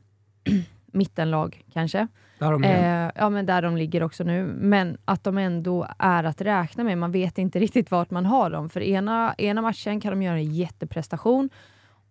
mittenlag 0.87 1.63
kanske. 1.73 2.09
Där 2.39 2.53
de. 2.53 2.65
Eh, 2.65 3.11
ja, 3.15 3.31
men 3.31 3.47
där 3.47 3.63
de 3.63 3.77
ligger 3.77 4.03
också 4.03 4.25
nu. 4.25 4.47
Men 4.47 4.99
att 5.05 5.25
de 5.25 5.39
ändå 5.39 5.87
är 5.99 6.25
att 6.25 6.41
räkna 6.41 6.85
med. 6.85 6.99
Man 6.99 7.13
vet 7.13 7.39
inte 7.39 7.59
riktigt 7.59 7.91
vart 7.91 8.11
man 8.11 8.27
har 8.27 8.51
dem. 8.51 8.69
För 8.69 8.81
ena, 8.81 9.35
ena 9.39 9.63
matchen 9.63 10.01
kan 10.01 10.13
de 10.13 10.23
göra 10.23 10.37
en 10.37 10.55
jätteprestation 10.55 11.51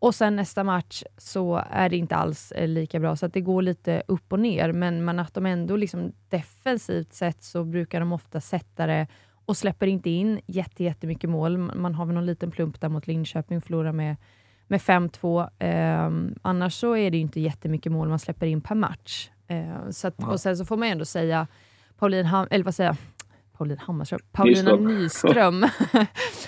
och 0.01 0.15
sen 0.15 0.35
nästa 0.35 0.63
match 0.63 1.03
så 1.17 1.63
är 1.69 1.89
det 1.89 1.97
inte 1.97 2.15
alls 2.15 2.51
eh, 2.51 2.67
lika 2.67 2.99
bra. 2.99 3.15
Så 3.15 3.25
att 3.25 3.33
det 3.33 3.41
går 3.41 3.61
lite 3.61 4.03
upp 4.07 4.33
och 4.33 4.39
ner. 4.39 4.71
Men, 4.71 5.05
men 5.05 5.19
att 5.19 5.33
de 5.33 5.45
ändå 5.45 5.75
liksom 5.75 6.11
defensivt 6.29 7.13
sett 7.13 7.43
så 7.43 7.63
brukar 7.63 7.99
de 7.99 8.11
ofta 8.11 8.41
sätta 8.41 8.85
det 8.85 9.07
och 9.45 9.57
släpper 9.57 9.87
inte 9.87 10.09
in 10.09 10.41
jätte, 10.45 10.83
jättemycket 10.83 11.29
mål. 11.29 11.57
Man 11.57 11.95
har 11.95 12.05
väl 12.05 12.15
någon 12.15 12.25
liten 12.25 12.51
plump 12.51 12.81
där 12.81 12.89
mot 12.89 13.07
Linköping, 13.07 13.61
förlorar 13.61 13.91
med, 13.91 14.15
med 14.67 14.81
5-2. 14.81 15.49
Eh, 15.59 16.33
annars 16.41 16.73
så 16.73 16.95
är 16.95 17.11
det 17.11 17.17
ju 17.17 17.21
inte 17.21 17.39
jättemycket 17.39 17.91
mål 17.91 18.09
man 18.09 18.19
släpper 18.19 18.45
in 18.45 18.61
per 18.61 18.75
match. 18.75 19.29
Eh, 19.47 19.89
så 19.89 20.07
att, 20.07 20.23
Och 20.23 20.39
sen 20.39 20.57
så 20.57 20.65
får 20.65 20.77
man 20.77 20.87
ändå 20.87 21.05
säga, 21.05 21.47
Pauline 21.97 22.25
eller 22.51 22.63
vad 22.63 22.75
säger 22.75 22.89
jag? 22.89 22.97
Pauline 23.61 23.79
Hammarström, 23.79 24.19
Paulina 24.31 24.75
Nyström. 24.75 25.63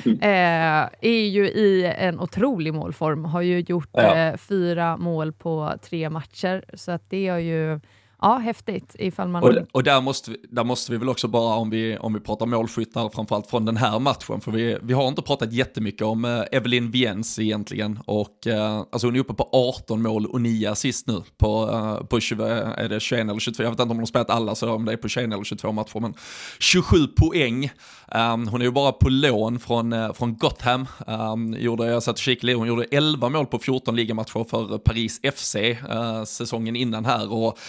Eh, 0.21 0.89
är 1.01 1.27
ju 1.27 1.45
i 1.47 1.93
en 1.97 2.19
otrolig 2.19 2.73
målform. 2.73 3.25
Har 3.25 3.41
ju 3.41 3.59
gjort 3.59 3.89
Ja. 3.91 4.15
eh, 4.15 4.37
fyra 4.37 4.97
mål 4.97 5.33
på 5.33 5.73
tre 5.83 6.09
matcher, 6.09 6.63
så 6.73 6.91
att 6.91 7.09
det 7.09 7.27
är 7.27 7.37
ju 7.37 7.79
ja, 8.23 8.37
häftigt 8.37 8.95
ifall 8.99 9.27
man... 9.27 9.43
Och, 9.43 9.51
och 9.71 9.83
där, 9.83 10.01
måste 10.01 10.31
vi, 10.31 10.37
där 10.49 10.63
måste 10.63 10.91
vi 10.91 10.97
väl 10.97 11.09
också 11.09 11.27
bara, 11.27 11.55
om 11.55 11.69
vi, 11.69 11.97
om 11.97 12.13
vi 12.13 12.19
pratar 12.19 12.45
målskyttar, 12.45 13.09
framförallt 13.09 13.47
från 13.47 13.65
den 13.65 13.77
här 13.77 13.99
matchen, 13.99 14.41
för 14.41 14.51
vi, 14.51 14.77
vi 14.81 14.93
har 14.93 15.07
inte 15.07 15.21
pratat 15.21 15.53
jättemycket 15.53 16.01
om 16.01 16.25
eh, 16.25 16.41
Evelyn 16.51 16.91
Viens 16.91 17.39
egentligen, 17.39 17.99
och 18.05 18.47
eh, 18.47 18.83
alltså 18.91 19.07
hon 19.07 19.15
är 19.15 19.19
uppe 19.19 19.33
på 19.33 19.49
18 19.51 20.01
mål 20.01 20.25
och 20.25 20.41
9 20.41 20.71
assist 20.71 21.07
nu 21.07 21.21
på, 21.37 21.69
eh, 21.73 22.05
på 22.05 22.19
20, 22.19 22.43
är 22.43 22.89
det 22.89 22.99
21 22.99 23.21
eller 23.21 23.39
22, 23.39 23.63
jag 23.63 23.69
vet 23.69 23.79
inte 23.79 23.83
om 23.83 23.89
hon 23.89 23.99
har 23.99 24.05
spelat 24.05 24.29
alla, 24.29 24.55
så 24.55 24.73
om 24.73 24.85
det 24.85 24.93
är 24.93 24.97
på 24.97 25.07
21 25.07 25.33
eller 25.33 25.43
22 25.43 25.71
matcher, 25.71 25.99
men 25.99 26.13
27 26.59 27.07
poäng. 27.07 27.71
Um, 28.15 28.47
hon 28.47 28.61
är 28.61 28.65
ju 28.65 28.71
bara 28.71 28.91
på 28.91 29.09
lån 29.09 29.59
från, 29.59 29.93
uh, 29.93 30.13
från 30.13 30.37
Gotham. 30.37 30.87
Um, 31.07 31.55
gjorde, 31.59 31.85
jag 31.85 32.03
satt 32.03 32.15
och 32.15 32.19
kikade, 32.19 32.53
hon 32.53 32.67
gjorde 32.67 32.85
11 32.91 33.29
mål 33.29 33.45
på 33.45 33.59
14 33.59 33.95
ligamatcher 33.95 34.43
för 34.49 34.77
Paris 34.77 35.21
FC 35.35 35.55
uh, 35.55 36.23
säsongen 36.23 36.75
innan 36.75 37.05
här. 37.05 37.33
Och 37.33 37.59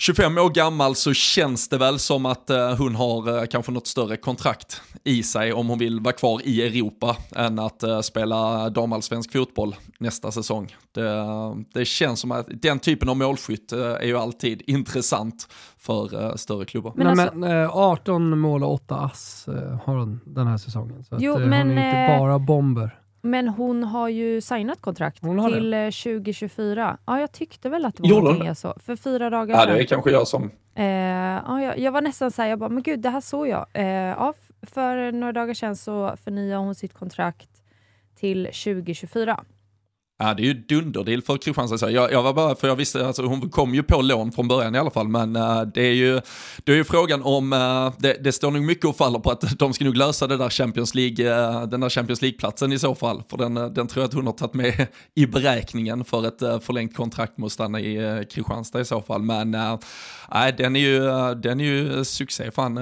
25 0.00 0.38
år 0.38 0.50
gammal 0.50 0.94
så 0.94 1.12
känns 1.12 1.68
det 1.68 1.78
väl 1.78 1.98
som 1.98 2.26
att 2.26 2.50
uh, 2.50 2.74
hon 2.78 2.94
har 2.94 3.28
uh, 3.30 3.46
kanske 3.46 3.72
något 3.72 3.86
större 3.86 4.16
kontrakt 4.16 4.82
i 5.04 5.22
sig 5.22 5.52
om 5.52 5.68
hon 5.68 5.78
vill 5.78 6.00
vara 6.00 6.12
kvar 6.12 6.40
i 6.44 6.66
Europa 6.66 7.16
än 7.36 7.58
att 7.58 7.84
uh, 7.84 8.00
spela 8.00 8.70
damallsvensk 8.70 9.32
fotboll 9.32 9.76
nästa 9.98 10.30
säsong. 10.30 10.76
Det, 10.92 11.24
det, 11.74 11.84
känns 11.84 12.20
som 12.20 12.32
att 12.32 12.46
den 12.50 12.78
typen 12.78 13.08
av 13.08 13.16
målskytt 13.16 13.72
är 13.72 14.06
ju 14.06 14.18
alltid 14.18 14.62
intressant 14.66 15.48
för 15.78 16.36
större 16.36 16.64
klubbar. 16.64 16.92
Men, 16.96 17.06
alltså, 17.06 17.36
men 17.36 17.70
18 17.70 18.38
mål 18.38 18.64
och 18.64 18.72
8 18.72 18.96
ass 18.96 19.44
har 19.84 19.96
hon 19.96 20.20
den 20.24 20.46
här 20.46 20.56
säsongen. 20.56 21.04
Så 21.04 21.16
jo, 21.20 21.34
att, 21.34 21.40
men, 21.40 21.68
hon 21.68 21.78
är 21.78 22.08
inte 22.08 22.18
bara 22.18 22.38
bomber. 22.38 22.98
Men 23.30 23.48
hon 23.48 23.84
har 23.84 24.08
ju 24.08 24.40
signat 24.40 24.80
kontrakt 24.80 25.20
till 25.20 25.70
det. 25.70 25.90
2024. 25.90 26.98
Ja, 27.06 27.20
jag 27.20 27.32
tyckte 27.32 27.68
väl 27.68 27.84
att 27.84 27.96
det 27.96 28.02
var 28.02 28.20
någonting 28.20 28.46
jag 28.46 28.56
såg. 28.56 28.82
För 28.82 28.96
fyra 28.96 29.30
dagar 29.30 29.54
sedan. 29.54 29.68
Ja, 29.68 29.74
det 29.74 29.82
är 29.82 29.86
kanske 29.86 30.10
jag 30.10 30.28
som... 30.28 30.50
Eh, 30.74 30.84
ja, 30.84 31.62
jag, 31.62 31.78
jag, 31.78 31.92
var 31.92 32.00
nästan 32.00 32.30
såhär, 32.30 32.48
jag 32.48 32.58
bara, 32.58 32.68
men 32.68 32.82
gud, 32.82 33.00
det 33.00 33.10
här 33.10 33.20
såg 33.20 33.48
jag. 33.48 33.66
Eh, 33.72 33.84
ja, 33.86 34.34
för 34.62 35.12
några 35.12 35.32
dagar 35.32 35.54
sedan 35.54 35.76
så 35.76 36.16
förnyade 36.24 36.64
hon 36.64 36.74
sitt 36.74 36.94
kontrakt 36.94 37.48
till 38.14 38.44
2024. 38.44 39.44
Ja, 40.20 40.34
det 40.34 40.42
är 40.42 40.44
ju 40.44 40.54
dunderdeal 40.54 41.22
för 41.22 41.36
Kristianstad. 41.36 41.90
Jag, 41.90 42.12
jag 42.12 42.22
var 42.22 42.32
bara, 42.32 42.54
för 42.54 42.68
jag 42.68 42.76
visste, 42.76 43.06
alltså, 43.06 43.22
hon 43.22 43.50
kom 43.50 43.74
ju 43.74 43.82
på 43.82 44.02
lån 44.02 44.32
från 44.32 44.48
början 44.48 44.74
i 44.74 44.78
alla 44.78 44.90
fall, 44.90 45.08
men 45.08 45.36
uh, 45.36 45.62
det 45.62 45.82
är 45.82 45.92
ju, 45.92 46.20
det 46.64 46.72
är 46.72 46.76
ju 46.76 46.84
frågan 46.84 47.22
om, 47.22 47.52
uh, 47.52 47.92
det, 47.98 48.24
det, 48.24 48.32
står 48.32 48.50
nog 48.50 48.62
mycket 48.62 48.84
och 48.84 48.96
faller 48.96 49.18
på 49.18 49.30
att 49.30 49.40
de 49.58 49.72
ska 49.72 49.84
nog 49.84 49.96
lösa 49.96 50.26
det 50.26 50.36
där 50.36 50.50
Champions 50.50 50.94
League, 50.94 51.50
uh, 51.50 51.62
den 51.68 51.80
där 51.80 51.88
Champions 51.88 52.22
League-platsen 52.22 52.72
i 52.72 52.78
så 52.78 52.94
fall, 52.94 53.22
för 53.30 53.36
den, 53.36 53.54
den 53.54 53.86
tror 53.86 54.02
jag 54.02 54.08
att 54.08 54.14
hon 54.14 54.26
har 54.26 54.32
tagit 54.32 54.54
med 54.54 54.86
i 55.14 55.26
beräkningen 55.26 56.04
för 56.04 56.26
ett 56.26 56.64
förlängt 56.64 56.96
kontrakt 56.96 57.38
med 57.38 57.46
att 57.46 57.52
stanna 57.52 57.80
i 57.80 58.26
Kristianstad 58.30 58.80
i 58.80 58.84
så 58.84 59.02
fall, 59.02 59.22
men 59.22 59.56
nej, 60.34 60.54
den 60.58 60.76
är 60.76 60.80
ju, 60.80 61.00
den 61.34 61.60
är 61.60 61.64
ju 61.64 62.04
succé, 62.04 62.50
fan, 62.50 62.78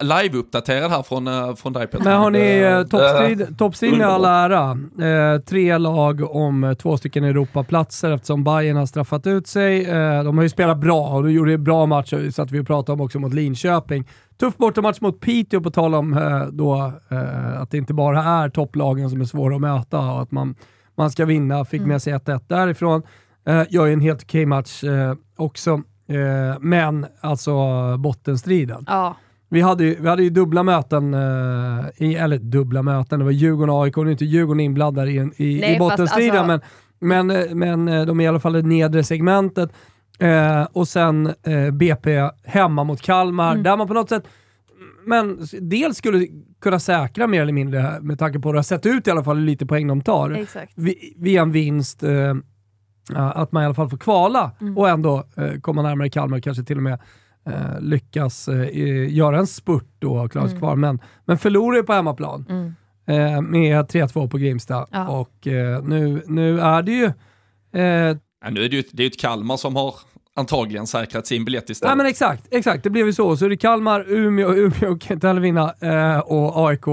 live-uppdaterad 0.00 0.90
här 0.90 1.02
från, 1.02 1.56
från 1.56 1.72
dig 1.72 1.86
Peter. 1.86 2.04
Men 2.04 2.18
har 2.18 2.30
ni 2.30 2.84
toppstrid, 2.90 3.58
toppstrid 3.58 3.98
med 3.98 4.06
all 4.06 4.24
ära, 4.24 4.78
tre 5.40 5.78
lag 5.78 6.36
om 6.36 6.76
två 6.78 6.96
stycken 6.96 7.24
Europaplatser 7.24 8.10
eftersom 8.10 8.44
Bayern 8.44 8.76
har 8.76 8.86
straffat 8.86 9.26
ut 9.26 9.46
sig. 9.46 9.84
Eh, 9.84 10.24
de 10.24 10.36
har 10.36 10.42
ju 10.42 10.48
spelat 10.48 10.78
bra 10.78 11.08
och 11.08 11.22
de 11.22 11.32
gjorde 11.32 11.58
bra 11.58 11.86
matcher, 11.86 12.30
så 12.30 12.42
att 12.42 12.50
vi 12.50 12.64
pratade 12.64 12.92
om 12.92 13.00
också 13.00 13.18
mot 13.18 13.34
Linköping. 13.34 14.08
Tuff 14.40 14.56
bortamatch 14.56 15.00
mot 15.00 15.20
Piteå 15.20 15.60
på 15.60 15.70
tal 15.70 15.94
om 15.94 16.12
eh, 16.12 16.46
då, 16.46 16.92
eh, 17.08 17.60
att 17.60 17.70
det 17.70 17.78
inte 17.78 17.94
bara 17.94 18.22
är 18.24 18.48
topplagen 18.48 19.10
som 19.10 19.20
är 19.20 19.24
svåra 19.24 19.54
att 19.54 19.60
möta 19.60 19.98
och 19.98 20.22
att 20.22 20.30
man, 20.30 20.54
man 20.96 21.10
ska 21.10 21.24
vinna. 21.24 21.64
Fick 21.64 21.78
mm. 21.78 21.88
med 21.88 22.02
sig 22.02 22.12
1-1 22.12 22.40
därifrån. 22.48 23.02
Gör 23.68 23.86
ju 23.86 23.92
en 23.92 24.00
helt 24.00 24.22
okej 24.22 24.46
match 24.46 24.84
också. 25.36 25.82
Men 26.60 27.06
alltså 27.20 27.52
bottenstriden. 27.96 28.84
Ja. 28.86 29.16
Vi 29.48 29.60
hade, 29.60 29.84
ju, 29.84 29.96
vi 30.00 30.08
hade 30.08 30.22
ju 30.22 30.30
dubbla 30.30 30.62
möten, 30.62 31.14
eh, 31.14 31.84
i, 31.96 32.14
eller 32.14 32.38
dubbla 32.38 32.82
möten, 32.82 33.18
det 33.18 33.24
var 33.24 33.32
Djurgården 33.32 33.74
och 33.74 33.84
AIK, 33.84 33.96
nu 33.96 34.02
är 34.02 34.10
inte 34.10 34.24
Djurgården 34.24 34.60
inblandad 34.60 35.08
i, 35.08 35.12
i, 35.12 35.60
Nej, 35.60 35.76
i 35.76 35.78
bottenstriden, 35.78 36.50
alltså... 36.50 36.68
men, 37.00 37.26
men, 37.26 37.48
eh, 37.50 37.54
men 37.54 37.88
eh, 37.88 38.06
de 38.06 38.20
är 38.20 38.24
i 38.24 38.26
alla 38.26 38.40
fall 38.40 38.52
det 38.52 38.62
nedre 38.62 39.04
segmentet. 39.04 39.70
Eh, 40.18 40.62
och 40.72 40.88
sen 40.88 41.26
eh, 41.26 41.70
BP 41.72 42.30
hemma 42.44 42.84
mot 42.84 43.00
Kalmar, 43.00 43.52
mm. 43.52 43.62
där 43.62 43.76
man 43.76 43.88
på 43.88 43.94
något 43.94 44.08
sätt 44.08 44.24
men 45.06 45.38
dels 45.60 45.96
skulle 45.96 46.26
kunna 46.60 46.78
säkra 46.78 47.26
mer 47.26 47.42
eller 47.42 47.52
mindre, 47.52 48.00
med 48.00 48.18
tanke 48.18 48.38
på 48.38 48.48
hur 48.48 48.52
det 48.52 48.58
har 48.58 48.62
sett 48.62 48.86
ut 48.86 49.08
i 49.08 49.10
alla 49.10 49.24
fall, 49.24 49.38
lite 49.38 49.66
poäng 49.66 49.88
de 49.88 50.02
tar, 50.02 50.30
Exakt. 50.30 50.72
via 51.16 51.42
en 51.42 51.52
vinst. 51.52 52.02
Eh, 52.02 52.34
att 53.14 53.52
man 53.52 53.62
i 53.62 53.66
alla 53.66 53.74
fall 53.74 53.90
får 53.90 53.96
kvala 53.96 54.50
mm. 54.60 54.78
och 54.78 54.88
ändå 54.88 55.24
eh, 55.36 55.60
komma 55.60 55.82
närmare 55.82 56.10
Kalmar, 56.10 56.40
kanske 56.40 56.64
till 56.64 56.76
och 56.76 56.82
med 56.82 56.98
eh, 57.46 57.80
lyckas 57.80 58.48
eh, 58.48 59.14
göra 59.14 59.38
en 59.38 59.46
spurt 59.46 59.88
då 59.98 60.16
och 60.16 60.32
klara 60.32 60.44
sig 60.44 60.56
mm. 60.56 60.60
kvar, 60.60 60.76
men, 60.76 61.00
men 61.24 61.38
förlorar 61.38 61.76
ju 61.76 61.82
på 61.82 61.92
hemmaplan 61.92 62.46
mm. 62.48 62.74
eh, 63.06 63.40
med 63.42 63.84
3-2 63.84 64.28
på 64.28 64.38
Grimsta. 64.38 64.86
Ja. 64.90 65.08
Och 65.08 65.46
eh, 65.46 65.82
nu, 65.82 66.22
nu 66.26 66.60
är 66.60 66.82
det 66.82 66.92
ju... 66.92 67.04
Eh, 67.72 68.16
ja, 68.44 68.50
nu 68.50 68.64
är 68.64 68.68
det 68.68 68.76
ju 68.76 68.82
det 68.92 69.02
är 69.02 69.06
ett 69.06 69.20
Kalmar 69.20 69.56
som 69.56 69.76
har 69.76 69.94
antagligen 70.36 70.86
säkrat 70.86 71.26
sin 71.26 71.44
biljett 71.44 71.70
istället. 71.70 71.90
Ja 71.90 71.96
men 71.96 72.06
exakt, 72.06 72.46
exakt. 72.50 72.84
Det 72.84 72.90
blev 72.90 73.06
ju 73.06 73.12
så. 73.12 73.36
Så 73.36 73.44
är 73.44 73.48
det 73.48 73.56
Kalmar, 73.56 74.04
Umeå, 74.08 74.52
Umeå 74.54 74.98
kan 74.98 75.14
inte 75.14 75.26
heller 75.26 75.40
vinna 75.40 75.74
eh, 75.80 76.18
och 76.18 76.68
AIK 76.68 76.86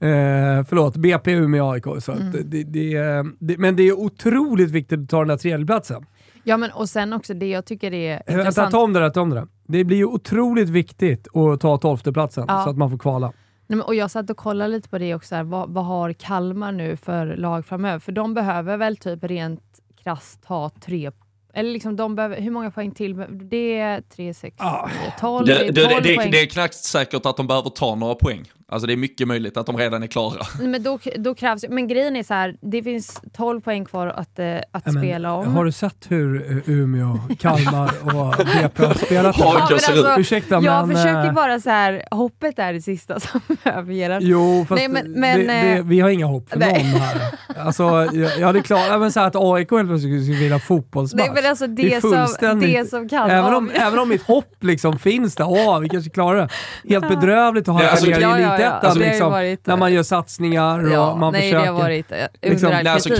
Eh, 0.00 0.64
förlåt, 0.68 0.96
BP, 0.96 1.32
Umeå, 1.32 1.70
AIK. 1.70 1.84
Så 2.00 2.12
mm. 2.12 2.32
det, 2.32 2.62
det, 2.62 3.22
det, 3.38 3.58
men 3.58 3.76
det 3.76 3.82
är 3.82 3.92
otroligt 3.92 4.70
viktigt 4.70 5.00
att 5.00 5.08
ta 5.08 5.18
den 5.18 5.28
där 5.28 5.36
tredjeplatsen. 5.36 6.06
Ja, 6.44 6.56
men 6.56 6.70
och 6.70 6.88
sen 6.88 7.12
också 7.12 7.34
det 7.34 7.48
jag 7.48 7.64
tycker 7.64 7.94
är 7.94 8.22
eh, 8.26 8.36
intressant. 8.36 8.70
Ta 8.70 8.82
om 8.82 8.92
det 8.92 9.00
där, 9.00 9.10
ta 9.10 9.20
om 9.20 9.30
det 9.30 9.36
där. 9.36 9.46
Det 9.66 9.84
blir 9.84 9.96
ju 9.96 10.04
otroligt 10.04 10.68
viktigt 10.68 11.28
att 11.36 11.60
ta 11.60 11.78
tolfteplatsen 11.78 12.44
ja. 12.48 12.64
så 12.64 12.70
att 12.70 12.76
man 12.76 12.90
får 12.90 12.98
kvala. 12.98 13.32
Nej, 13.66 13.76
men, 13.76 13.80
och 13.80 13.94
jag 13.94 14.10
satt 14.10 14.30
och 14.30 14.36
kollade 14.36 14.70
lite 14.70 14.88
på 14.88 14.98
det 14.98 15.14
också, 15.14 15.34
här, 15.34 15.44
vad, 15.44 15.70
vad 15.70 15.84
har 15.84 16.12
Kalmar 16.12 16.72
nu 16.72 16.96
för 16.96 17.36
lag 17.36 17.66
framöver? 17.66 17.98
För 17.98 18.12
de 18.12 18.34
behöver 18.34 18.76
väl 18.76 18.96
typ 18.96 19.24
rent 19.24 19.62
krasst 20.02 20.44
ha 20.44 20.70
tre 20.70 21.10
eller 21.54 21.70
liksom 21.70 21.96
de 21.96 22.14
behöver, 22.14 22.40
hur 22.40 22.50
många 22.50 22.70
poäng 22.70 22.90
till? 22.90 23.24
Det 23.30 23.78
är 23.78 24.00
3, 24.00 24.34
6, 24.34 24.56
9, 24.60 25.12
12, 25.20 25.46
det, 25.46 25.54
det, 25.54 25.88
12 25.88 26.02
det, 26.02 26.16
poäng. 26.16 26.30
Det 26.30 26.40
är 26.40 26.46
knappt 26.46 26.74
säkert 26.74 27.26
att 27.26 27.36
de 27.36 27.46
behöver 27.46 27.70
ta 27.70 27.94
några 27.94 28.14
poäng. 28.14 28.50
Alltså 28.74 28.86
det 28.86 28.92
är 28.92 28.96
mycket 28.96 29.28
möjligt 29.28 29.56
att 29.56 29.66
de 29.66 29.76
redan 29.76 30.02
är 30.02 30.06
klara. 30.06 30.46
Men, 30.60 30.82
då, 30.82 30.98
då 31.16 31.34
krävs, 31.34 31.64
men 31.68 31.88
grejen 31.88 32.16
är 32.16 32.22
så 32.22 32.34
här, 32.34 32.56
det 32.60 32.82
finns 32.82 33.20
12 33.32 33.60
poäng 33.60 33.84
kvar 33.84 34.06
att, 34.06 34.38
äh, 34.38 34.56
att 34.70 34.82
ja, 34.86 34.92
spela 34.92 35.32
om. 35.32 35.54
Har 35.54 35.64
du 35.64 35.72
sett 35.72 36.06
hur 36.08 36.50
eh, 36.50 36.74
Umeå, 36.74 37.18
Kalmar 37.38 37.90
och 38.02 38.34
BP 38.36 38.84
har 38.84 38.94
spelat? 38.94 39.38
Ja, 39.38 39.60
alltså, 39.60 40.14
Ursäkta, 40.18 40.54
jag 40.54 40.88
men, 40.88 40.96
försöker 40.96 41.26
äh, 41.26 41.32
bara 41.32 41.60
så 41.60 41.70
här, 41.70 42.04
hoppet 42.10 42.58
är 42.58 42.72
det 42.72 42.82
sista 42.82 43.20
som 43.20 43.40
överger 43.64 44.18
Jo, 44.20 44.66
fast 44.68 44.78
Nej, 44.78 44.88
men, 44.88 45.12
men, 45.12 45.38
det, 45.38 45.46
det, 45.46 45.82
vi 45.82 46.00
har 46.00 46.10
inga 46.10 46.26
hopp 46.26 46.50
för 46.50 46.58
nej. 46.58 46.92
någon 46.92 47.00
här. 47.00 47.20
Alltså, 47.56 47.82
jag, 48.12 48.38
jag 48.38 48.46
hade 48.46 48.62
klart, 48.62 49.00
men 49.00 49.12
så 49.12 49.20
här, 49.20 49.26
att 49.26 49.36
AIK 49.36 49.70
helt 49.70 49.88
plötsligt 49.88 50.22
skulle 50.24 50.38
vinna 50.38 50.58
fotbollsmatch. 50.58 51.26
Nej, 51.26 51.42
men 51.42 51.50
alltså 51.50 51.66
det, 51.66 51.82
det, 51.82 52.00
som, 52.00 52.60
det 52.60 52.90
som 52.90 53.08
kan 53.08 53.30
även 53.30 53.54
om, 53.54 53.70
även 53.74 53.98
om 53.98 54.08
mitt 54.08 54.22
hopp 54.22 54.56
liksom 54.60 54.98
finns 54.98 55.34
där, 55.34 55.48
åh, 55.48 55.78
vi 55.78 55.88
kanske 55.88 56.10
klarar 56.10 56.40
det. 56.40 56.48
Helt 56.88 57.08
bedrövligt 57.08 57.68
att 57.68 57.74
ha 57.74 57.88
alltså, 57.88 58.06
ner 58.06 58.38
i 58.38 58.63
elitettan. 58.64 59.00
Ja, 59.00 59.04
ja. 59.04 59.10
Liksom, 59.10 59.30
varit, 59.30 59.66
när 59.66 59.76
man 59.76 59.92
gör 59.92 60.02
satsningar 60.02 60.84
och 60.84 60.90
ja, 60.90 61.16
man 61.16 61.32
nej, 61.32 61.42
försöker. 61.42 61.64
Det 61.64 61.72
har 61.72 61.82
varit 61.82 62.12
eh, 62.12 62.50
liksom, 62.50 62.70
nej, 62.70 62.88
alltså, 62.88 63.14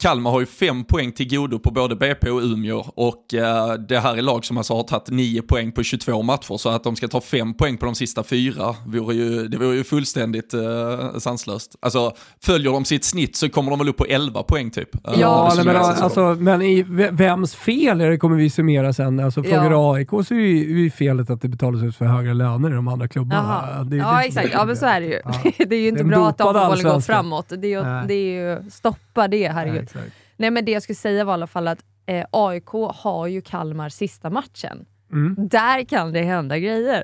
Kalmar 0.00 0.30
har 0.30 0.40
ju 0.40 0.46
fem 0.46 0.84
poäng 0.84 1.12
till 1.12 1.30
godo 1.30 1.58
på 1.58 1.70
både 1.70 1.96
BP 1.96 2.30
och 2.30 2.40
Umeå 2.40 2.84
och 2.94 3.34
eh, 3.34 3.72
det 3.72 3.98
här 3.98 4.16
är 4.16 4.22
lag 4.22 4.44
som 4.44 4.58
alltså 4.58 4.74
har 4.74 4.82
tagit 4.82 5.10
nio 5.10 5.42
poäng 5.42 5.72
på 5.72 5.82
22 5.82 6.22
matcher 6.22 6.56
så 6.56 6.68
att 6.68 6.84
de 6.84 6.96
ska 6.96 7.08
ta 7.08 7.20
fem 7.20 7.54
poäng 7.54 7.76
på 7.76 7.86
de 7.86 7.94
sista 7.94 8.22
fyra 8.22 8.74
vore 8.86 9.14
ju, 9.14 9.48
det 9.48 9.58
vore 9.58 9.76
ju 9.76 9.84
fullständigt 9.84 10.54
eh, 10.54 11.18
sanslöst. 11.18 11.76
Alltså 11.82 12.12
följer 12.42 12.72
de 12.72 12.84
sitt 12.84 13.04
snitt 13.04 13.36
så 13.36 13.48
kommer 13.48 13.70
de 13.70 13.78
väl 13.78 13.88
upp 13.88 13.96
på 13.96 14.04
11 14.04 14.42
poäng 14.42 14.70
typ. 14.70 14.88
Ja, 15.04 15.12
ja 15.56 15.64
men, 15.64 15.76
alltså, 15.76 16.36
men 16.38 16.62
i 16.62 16.82
vems 17.10 17.54
fel 17.54 18.00
är 18.00 18.10
det 18.10 18.18
kommer 18.18 18.36
vi 18.36 18.50
summera 18.50 18.92
sen. 18.92 19.20
Alltså 19.20 19.42
frågar 19.42 19.70
ja. 19.70 19.94
AIK 19.94 20.10
så 20.10 20.34
är 20.34 20.38
ju 20.38 20.90
felet 20.90 21.30
att 21.30 21.40
det 21.40 21.48
betalas 21.48 21.82
ut 21.82 21.96
för 21.96 22.04
högre 22.04 22.34
löner 22.34 22.70
i 22.70 22.74
de 22.74 22.88
andra 22.88 23.08
klubbarna. 23.08 23.84
Det, 23.84 23.96
ja 23.96 24.18
det, 24.18 24.26
exakt, 24.26 24.48
ja 24.52 24.64
men 24.64 24.76
så 24.76 24.86
är 24.86 25.00
det 25.00 25.06
ju. 25.06 25.20
Ja. 25.24 25.32
det 25.66 25.76
är 25.76 25.80
ju 25.80 25.88
inte 25.88 26.04
bra 26.04 26.28
att 26.28 26.38
damfotbollen 26.38 26.84
går 26.84 27.00
framåt. 27.00 27.48
Det 27.48 27.74
är, 27.74 28.00
ju, 28.00 28.06
det 28.06 28.14
är 28.14 28.54
ju, 28.54 28.70
stoppa 28.70 29.28
det, 29.28 29.48
herregud. 29.48 29.89
Exakt. 29.90 30.16
Nej 30.36 30.50
men 30.50 30.64
det 30.64 30.72
jag 30.72 30.82
skulle 30.82 30.96
säga 30.96 31.24
var 31.24 31.32
i 31.32 31.34
alla 31.34 31.46
fall 31.46 31.68
att 31.68 31.84
eh, 32.06 32.26
AIK 32.30 32.68
har 32.94 33.26
ju 33.26 33.40
Kalmar 33.42 33.88
sista 33.88 34.30
matchen. 34.30 34.86
Mm. 35.12 35.34
Där 35.38 35.84
kan 35.84 36.12
det 36.12 36.22
hända 36.22 36.58
grejer. 36.58 37.02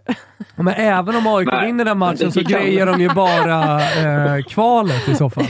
Men 0.57 0.75
även 0.75 1.17
om 1.17 1.27
AIK 1.27 1.49
vinner 1.67 1.85
den 1.85 1.99
matchen 1.99 2.33
så 2.33 2.41
grejer 2.41 2.87
de 2.87 3.01
ju 3.01 3.09
bara 3.15 3.81
eh, 3.81 4.43
kvalet 4.43 5.09
i 5.09 5.15
så 5.15 5.31
fall. 5.31 5.45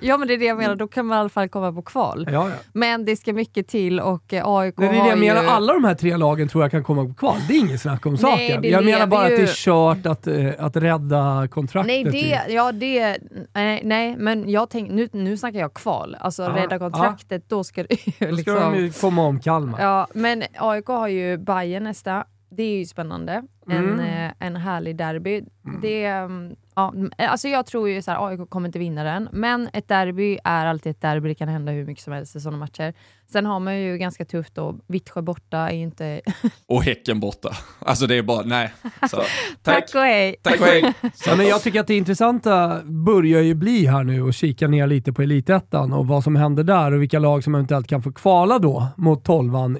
Ja, 0.00 0.16
men 0.16 0.28
det 0.28 0.34
är 0.34 0.38
det 0.38 0.44
jag 0.44 0.56
menar. 0.56 0.76
Då 0.76 0.88
kan 0.88 1.06
man 1.06 1.16
i 1.16 1.20
alla 1.20 1.28
fall 1.28 1.48
komma 1.48 1.72
på 1.72 1.82
kval. 1.82 2.28
Ja, 2.32 2.48
ja. 2.48 2.54
Men 2.72 3.04
det 3.04 3.16
ska 3.16 3.32
mycket 3.32 3.68
till 3.68 4.00
och 4.00 4.32
eh, 4.32 4.42
AIK 4.46 4.74
det 4.76 4.86
är 4.86 4.92
det 4.92 5.08
jag 5.08 5.18
menar. 5.18 5.44
Alla 5.44 5.72
de 5.72 5.84
här 5.84 5.94
tre 5.94 6.16
lagen 6.16 6.48
tror 6.48 6.64
jag 6.64 6.70
kan 6.70 6.84
komma 6.84 7.04
på 7.04 7.14
kval. 7.14 7.36
Det 7.48 7.54
är 7.54 7.58
inget 7.58 7.80
snack 7.80 8.06
om 8.06 8.16
saken. 8.16 8.64
Jag 8.64 8.84
menar 8.84 9.06
bara 9.06 9.28
ju... 9.28 9.34
att 9.34 9.40
det 9.40 9.50
är 9.50 9.54
kört 9.54 10.06
att, 10.06 10.26
eh, 10.26 10.48
att 10.58 10.76
rädda 10.76 11.48
kontraktet. 11.50 11.86
Nej, 11.86 12.04
det, 12.04 12.52
ja, 12.52 12.72
det, 12.72 13.18
nej, 13.54 13.80
nej, 13.84 14.16
men 14.18 14.50
jag 14.50 14.70
tänk, 14.70 14.90
nu, 14.90 15.08
nu 15.12 15.36
snackar 15.36 15.58
jag 15.58 15.74
kval. 15.74 16.16
Alltså 16.20 16.42
ja, 16.42 16.48
rädda 16.48 16.78
kontraktet, 16.78 17.48
då 17.48 17.64
ska 17.64 17.82
det 17.82 18.06
ju... 18.06 18.30
Då 18.30 18.36
ska 18.36 18.54
de 18.54 18.74
ju 18.76 18.82
liksom- 18.82 19.10
komma 19.10 19.22
om 19.22 19.40
Kalmar. 19.40 19.80
Ja, 19.80 20.06
men 20.14 20.42
AIK 20.58 20.86
har 20.86 21.08
ju 21.08 21.38
Bayern 21.38 21.86
nästa 22.02 22.26
det 22.56 22.62
är 22.62 22.78
ju 22.78 22.84
spännande. 22.84 23.42
Mm. 23.70 24.00
En, 24.00 24.00
eh, 24.00 24.32
en 24.38 24.56
härlig 24.56 24.96
derby. 24.96 25.44
Mm. 25.66 25.80
Det, 25.80 26.04
mm, 26.04 26.56
ja, 26.74 26.94
alltså 27.16 27.48
jag 27.48 27.66
tror 27.66 27.88
ju 27.88 27.98
att 27.98 28.08
AIK 28.08 28.50
kommer 28.50 28.68
inte 28.68 28.78
vinna 28.78 29.04
den, 29.04 29.28
men 29.32 29.68
ett 29.72 29.88
derby 29.88 30.38
är 30.44 30.66
alltid 30.66 30.90
ett 30.90 31.00
derby. 31.00 31.28
Det 31.28 31.34
kan 31.34 31.48
hända 31.48 31.72
hur 31.72 31.86
mycket 31.86 32.04
som 32.04 32.12
helst 32.12 32.36
i 32.36 32.40
sådana 32.40 32.58
matcher. 32.58 32.94
Sen 33.32 33.46
har 33.46 33.60
man 33.60 33.78
ju 33.78 33.98
ganska 33.98 34.24
tufft 34.24 34.54
då. 34.54 34.78
Vittsjö 34.86 35.22
borta 35.22 35.58
är 35.58 35.76
inte... 35.76 36.20
och 36.66 36.82
Häcken 36.82 37.20
borta. 37.20 37.50
Alltså 37.78 38.06
det 38.06 38.14
är 38.14 38.22
bara, 38.22 38.42
nej. 38.42 38.72
Så, 39.10 39.16
tack. 39.16 39.26
tack 39.62 39.94
och 39.94 40.00
hej. 40.00 40.36
Tack 40.42 40.60
och 40.60 40.66
hej. 40.66 40.94
ja, 41.26 41.36
men 41.36 41.46
jag 41.46 41.62
tycker 41.62 41.80
att 41.80 41.86
det 41.86 41.96
intressanta 41.96 42.82
börjar 42.84 43.40
ju 43.40 43.54
bli 43.54 43.86
här 43.86 44.04
nu 44.04 44.22
och 44.22 44.34
kika 44.34 44.68
ner 44.68 44.86
lite 44.86 45.12
på 45.12 45.22
elitettan 45.22 45.92
och 45.92 46.06
vad 46.06 46.24
som 46.24 46.36
händer 46.36 46.64
där 46.64 46.92
och 46.92 47.02
vilka 47.02 47.18
lag 47.18 47.44
som 47.44 47.54
eventuellt 47.54 47.86
kan 47.86 48.02
få 48.02 48.12
kvala 48.12 48.58
då 48.58 48.88
mot 48.96 49.24
tolvan 49.24 49.78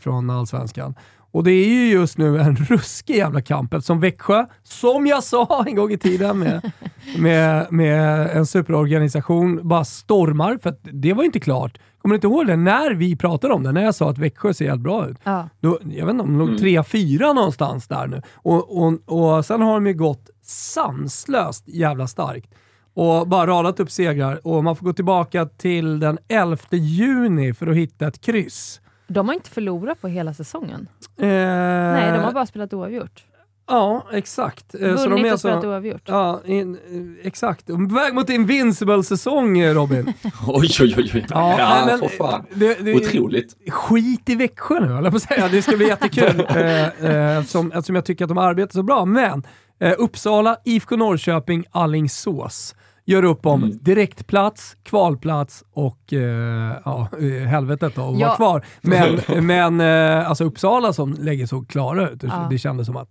från 0.00 0.30
allsvenskan. 0.30 0.94
Och 1.30 1.44
det 1.44 1.50
är 1.50 1.68
ju 1.68 1.90
just 1.90 2.18
nu 2.18 2.38
en 2.40 2.56
ruskig 2.56 3.16
jävla 3.16 3.40
kamp 3.40 3.74
eftersom 3.74 4.00
Växjö, 4.00 4.46
som 4.62 5.06
jag 5.06 5.22
sa 5.22 5.64
en 5.66 5.74
gång 5.76 5.92
i 5.92 5.98
tiden 5.98 6.38
med, 6.38 6.72
med, 7.18 7.72
med 7.72 8.30
en 8.30 8.46
superorganisation, 8.46 9.68
bara 9.68 9.84
stormar. 9.84 10.58
För 10.62 10.74
det 10.82 11.12
var 11.12 11.24
inte 11.24 11.40
klart. 11.40 11.78
Kommer 12.02 12.12
du 12.12 12.16
inte 12.16 12.26
ihåg 12.26 12.46
det? 12.46 12.56
När 12.56 12.94
vi 12.94 13.16
pratade 13.16 13.54
om 13.54 13.62
det, 13.62 13.72
när 13.72 13.84
jag 13.84 13.94
sa 13.94 14.10
att 14.10 14.18
Växjö 14.18 14.54
ser 14.54 14.68
helt 14.68 14.80
bra 14.80 15.08
ut. 15.08 15.16
Ja. 15.24 15.48
Då, 15.60 15.78
jag 15.82 16.06
vet 16.06 16.12
inte 16.12 16.24
om 16.24 16.38
de 16.38 16.46
låg 16.48 16.58
3-4 16.58 17.34
någonstans 17.34 17.88
där 17.88 18.06
nu. 18.06 18.22
Och, 18.34 18.82
och, 18.82 18.92
och 19.04 19.44
sen 19.44 19.62
har 19.62 19.74
de 19.74 19.86
ju 19.86 19.94
gått 19.94 20.30
sanslöst 20.42 21.68
jävla 21.68 22.06
starkt. 22.06 22.54
Och 22.94 23.28
bara 23.28 23.46
radat 23.46 23.80
upp 23.80 23.90
segrar. 23.90 24.46
Och 24.46 24.64
man 24.64 24.76
får 24.76 24.86
gå 24.86 24.92
tillbaka 24.92 25.46
till 25.46 26.00
den 26.00 26.18
11 26.28 26.56
juni 26.70 27.54
för 27.54 27.66
att 27.66 27.76
hitta 27.76 28.06
ett 28.06 28.20
kryss. 28.20 28.80
De 29.08 29.28
har 29.28 29.34
inte 29.34 29.50
förlorat 29.50 30.00
på 30.00 30.08
hela 30.08 30.34
säsongen. 30.34 30.88
Eh, 31.20 31.26
Nej, 31.28 32.12
de 32.12 32.18
har 32.18 32.32
bara 32.32 32.46
spelat 32.46 32.72
oavgjort. 32.72 33.24
Ja, 33.70 34.06
exakt. 34.12 34.74
Eh, 34.74 34.80
Vunnit 34.80 35.00
så 35.00 35.08
de 35.08 35.20
är 35.20 35.24
och 35.24 35.30
alltså, 35.30 35.48
spelat 35.48 35.64
oavgjort. 35.64 36.02
Ja, 36.04 36.40
in, 36.44 36.74
eh, 37.20 37.26
exakt. 37.26 37.70
Väg 37.70 38.14
mot 38.14 38.30
Invincible-säsong, 38.30 39.58
eh, 39.58 39.74
Robin. 39.74 40.06
Oj, 40.46 40.68
oj, 40.80 40.94
oj. 40.98 41.10
oj. 41.14 41.26
Ja, 41.30 41.58
Ja, 41.58 41.84
nej, 41.86 41.98
för 41.98 42.08
fan. 42.08 42.44
det, 42.54 42.74
det, 42.84 42.94
Otroligt. 42.94 43.56
skit 43.70 44.28
i 44.28 44.34
Växjö 44.34 44.80
nu, 44.80 44.92
jag 45.04 45.12
på 45.12 45.20
säga. 45.20 45.48
Det 45.48 45.62
ska 45.62 45.76
bli 45.76 45.86
jättekul 45.88 46.40
eh, 46.48 46.86
eh, 47.04 47.38
eftersom, 47.38 47.72
eftersom 47.72 47.94
jag 47.94 48.04
tycker 48.04 48.24
att 48.24 48.28
de 48.28 48.38
arbetar 48.38 48.72
så 48.72 48.82
bra. 48.82 49.04
Men 49.04 49.42
eh, 49.80 49.94
Uppsala, 49.98 50.56
IFK 50.64 50.96
Norrköping, 50.96 51.64
Allingsås 51.70 52.74
gör 53.08 53.22
upp 53.24 53.46
om 53.46 53.62
Mm. 53.62 53.78
direktplats, 53.82 54.76
kvalplats 54.82 55.64
och 55.72 56.12
eh, 56.12 56.76
ja, 56.84 57.08
eh, 57.20 57.46
helvetet 57.48 57.94
då, 57.94 58.00
att 58.02 58.08
vara 58.08 58.18
Ja. 58.18 58.36
kvar. 58.36 58.64
Men, 58.80 59.46
men 59.46 59.80
eh, 59.80 60.28
alltså 60.28 60.44
Uppsala 60.44 60.92
som 60.92 61.12
lägger 61.12 61.46
så 61.46 61.60
klara 61.64 62.08
ut, 62.10 62.22
Ja. 62.22 62.46
det 62.50 62.58
kändes 62.58 62.86
som 62.86 62.96
att 62.96 63.08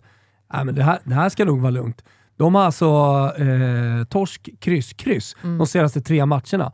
nej, 0.54 0.66
men 0.66 0.75
det, 0.75 0.84
här, 0.84 1.00
det 1.04 1.13
här 1.13 1.30
ska 1.30 1.46
nog 1.46 1.62
vara 1.62 1.72
lugnt. 1.72 2.04
De 2.38 2.56
har 2.56 2.62
alltså 2.63 2.86
eh, 3.38 4.04
torsk, 4.10 4.50
kryss, 4.60 4.94
kryss 4.94 5.36
Mm. 5.44 5.58
de 5.58 5.68
senaste 5.68 6.01
tre 6.01 6.25
matcherna. 6.25 6.72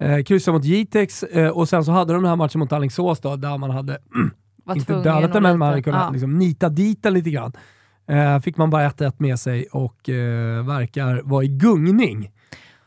Eh, 0.00 0.22
kryssade 0.22 0.56
mot 0.58 0.64
Jitex 0.64 1.22
eh, 1.22 1.48
och 1.50 1.68
sen 1.68 1.84
så 1.84 1.92
hade 1.92 2.12
de 2.12 2.22
den 2.22 2.28
här 2.28 2.36
matchen 2.36 2.58
mot 2.58 2.72
Alingsås 2.72 3.20
då, 3.20 3.36
där 3.36 3.58
man 3.58 3.70
hade 3.70 3.98
Var 4.64 4.76
inte 4.76 4.92
dödat 4.94 5.32
den, 5.32 5.42
men 5.42 5.58
man 5.58 5.68
hade 5.68 5.82
kunnat 5.82 6.02
ja. 6.06 6.10
liksom, 6.10 6.38
nita 6.38 6.68
dit 6.68 7.02
den 7.02 7.14
lite 7.14 7.30
grann. 7.30 7.52
Eh, 8.08 8.38
fick 8.40 8.56
man 8.56 8.70
bara 8.70 8.88
1-1 8.90 9.12
med 9.16 9.38
sig 9.40 9.66
och 9.72 10.08
eh, 10.08 10.64
verkar 10.66 11.20
vara 11.24 11.44
i 11.44 11.48
gungning. 11.48 12.30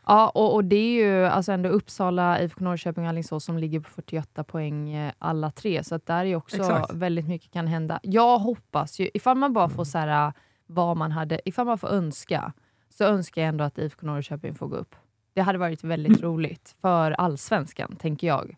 Ja, 0.10 0.30
och, 0.30 0.54
och 0.54 0.66
det 0.66 0.76
är 0.76 1.04
ju 1.06 1.26
alltså 1.26 1.52
ändå 1.52 1.70
Uppsala, 1.70 2.42
IFK 2.42 2.64
Norrköping 2.64 3.04
och 3.04 3.10
Alingsås 3.10 3.44
som 3.46 3.58
ligger 3.58 3.80
på 3.80 3.90
48 3.90 4.44
poäng 4.44 4.90
eh, 4.94 5.14
alla 5.20 5.52
tre. 5.52 5.84
Så 5.84 5.96
att 5.96 6.06
där 6.06 6.20
är 6.20 6.24
ju 6.24 6.36
också 6.36 6.58
Exakt. 6.58 6.94
väldigt 6.94 7.28
mycket 7.28 7.52
kan 7.52 7.68
hända. 7.68 8.00
Jag 8.04 8.40
hoppas 8.40 9.00
ju, 9.00 9.10
ifall 9.14 9.38
man 9.38 9.54
bara 9.54 9.66
Mm. 9.66 9.76
får 9.76 9.84
så 9.84 9.98
här, 9.98 10.34
vad 10.68 10.98
man 10.98 11.12
hade, 11.12 11.42
ifall 11.50 11.66
man 11.66 11.78
får 11.78 11.88
önska, 11.88 12.54
så 12.90 13.04
önskar 13.04 13.42
jag 13.42 13.50
ändå 13.50 13.64
att 13.64 13.78
IFK 13.78 14.06
Norrköping 14.06 14.56
får 14.56 14.68
gå 14.68 14.76
upp. 14.76 14.96
Det 15.34 15.42
hade 15.42 15.58
varit 15.60 15.84
väldigt 15.84 16.18
Mm. 16.20 16.22
roligt 16.32 16.76
för 16.82 17.12
allsvenskan, 17.12 17.96
tänker 17.96 18.28
jag. 18.28 18.56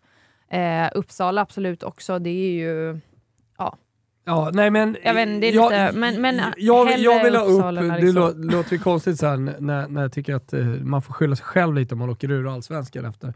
Eh, 0.48 0.90
Uppsala 0.96 1.42
absolut 1.42 1.84
också, 1.84 2.20
det 2.20 2.30
är 2.30 2.52
ju... 2.52 3.00
Ja, 3.58 3.78
nej 4.54 4.70
men... 4.72 4.98
Jag 5.04 5.14
vet 5.14 5.28
inte, 5.30 5.48
det 5.48 5.54
jag, 5.54 5.72
lite- 5.72 5.92
men- 6.00 6.22
men 6.22 6.42
jag, 6.58 7.00
jag 7.00 7.24
vill 7.24 7.36
ha 7.36 7.44
upp, 7.44 7.52
Uppsala 7.52 7.82
än 7.82 7.88
det 7.88 7.94
Alingsås. 7.94 8.36
lå, 8.38 8.52
låter 8.58 8.72
ju 8.74 8.80
konstigt 8.80 9.20
så 9.20 9.26
här, 9.28 9.38
när, 9.38 9.88
när 9.88 10.02
jag 10.02 10.12
tycker 10.12 10.36
att 10.36 10.54
eh, 10.54 10.66
man 10.66 11.02
får 11.02 11.14
skylla 11.14 11.36
sig 11.36 11.46
själv 11.46 11.76
lite 11.76 11.96
om 11.96 12.00
man 12.00 12.10
åker 12.10 12.32
ur 12.32 12.54
allsvenskan 12.54 13.06
efter. 13.06 13.28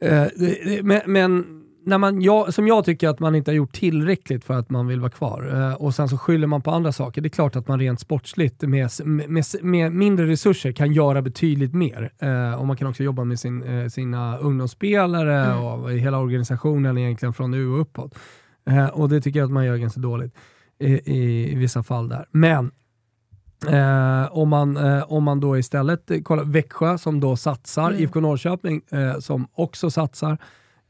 Eh, 0.00 0.10
det, 0.10 0.30
det, 0.36 0.82
men 0.82 1.00
men 1.06 1.60
när 1.86 1.98
man, 1.98 2.22
jag, 2.22 2.54
som 2.54 2.66
jag 2.68 2.84
tycker 2.84 3.08
att 3.08 3.20
man 3.20 3.34
inte 3.34 3.50
har 3.50 3.56
gjort 3.56 3.72
tillräckligt 3.72 4.44
för 4.44 4.54
att 4.54 4.70
man 4.70 4.86
vill 4.86 5.00
vara 5.00 5.10
kvar 5.10 5.50
eh, 5.70 5.74
och 5.74 5.94
sen 5.94 6.08
så 6.08 6.18
skyller 6.18 6.46
man 6.46 6.62
på 6.62 6.70
andra 6.70 6.92
saker. 6.92 7.20
Det 7.22 7.26
är 7.26 7.30
klart 7.30 7.56
att 7.56 7.68
man 7.68 7.78
rent 7.80 8.00
sportsligt 8.00 8.62
med, 8.62 8.90
med, 9.04 9.44
med, 9.62 9.92
mindre 9.92 10.26
resurser 10.26 10.72
kan 10.72 10.92
göra 10.92 11.22
betydligt 11.22 11.74
mer. 11.74 12.12
Och 12.58 12.66
man 12.66 12.76
kan 12.76 12.88
också 12.88 13.02
jobba 13.02 13.24
med 13.24 13.40
sin, 13.40 13.90
sina 13.90 14.38
ungdomsspelare 14.38 15.44
Mm. 15.44 15.64
och 15.64 15.92
hela 15.92 16.18
organisationen 16.18 16.98
egentligen 16.98 17.32
från 17.32 17.50
nu 17.50 17.68
och 17.68 17.80
uppåt. 17.80 18.14
Eh, 18.70 18.86
och 18.86 19.08
det 19.08 19.20
tycker 19.20 19.38
jag 19.38 19.46
att 19.46 19.52
man 19.52 19.64
gör 19.64 19.76
ganska 19.76 20.00
dåligt 20.00 20.34
i, 20.78 20.86
i, 21.12 21.52
i 21.52 21.54
vissa 21.54 21.82
fall 21.82 22.08
där. 22.08 22.26
Men 22.30 22.70
eh, 23.68 24.28
om, 24.38 24.48
man, 24.48 24.76
eh, 24.76 25.12
om 25.12 25.24
man 25.24 25.40
då 25.40 25.58
istället 25.58 26.10
eh, 26.10 26.20
kollar 26.20 26.44
Växjö 26.44 26.98
som 26.98 27.20
då 27.20 27.36
satsar, 27.36 27.90
Mm. 27.90 28.02
IFK 28.02 28.20
Norrköping 28.20 28.80
eh, 28.90 29.18
som 29.18 29.46
också 29.52 29.90
satsar, 29.90 30.38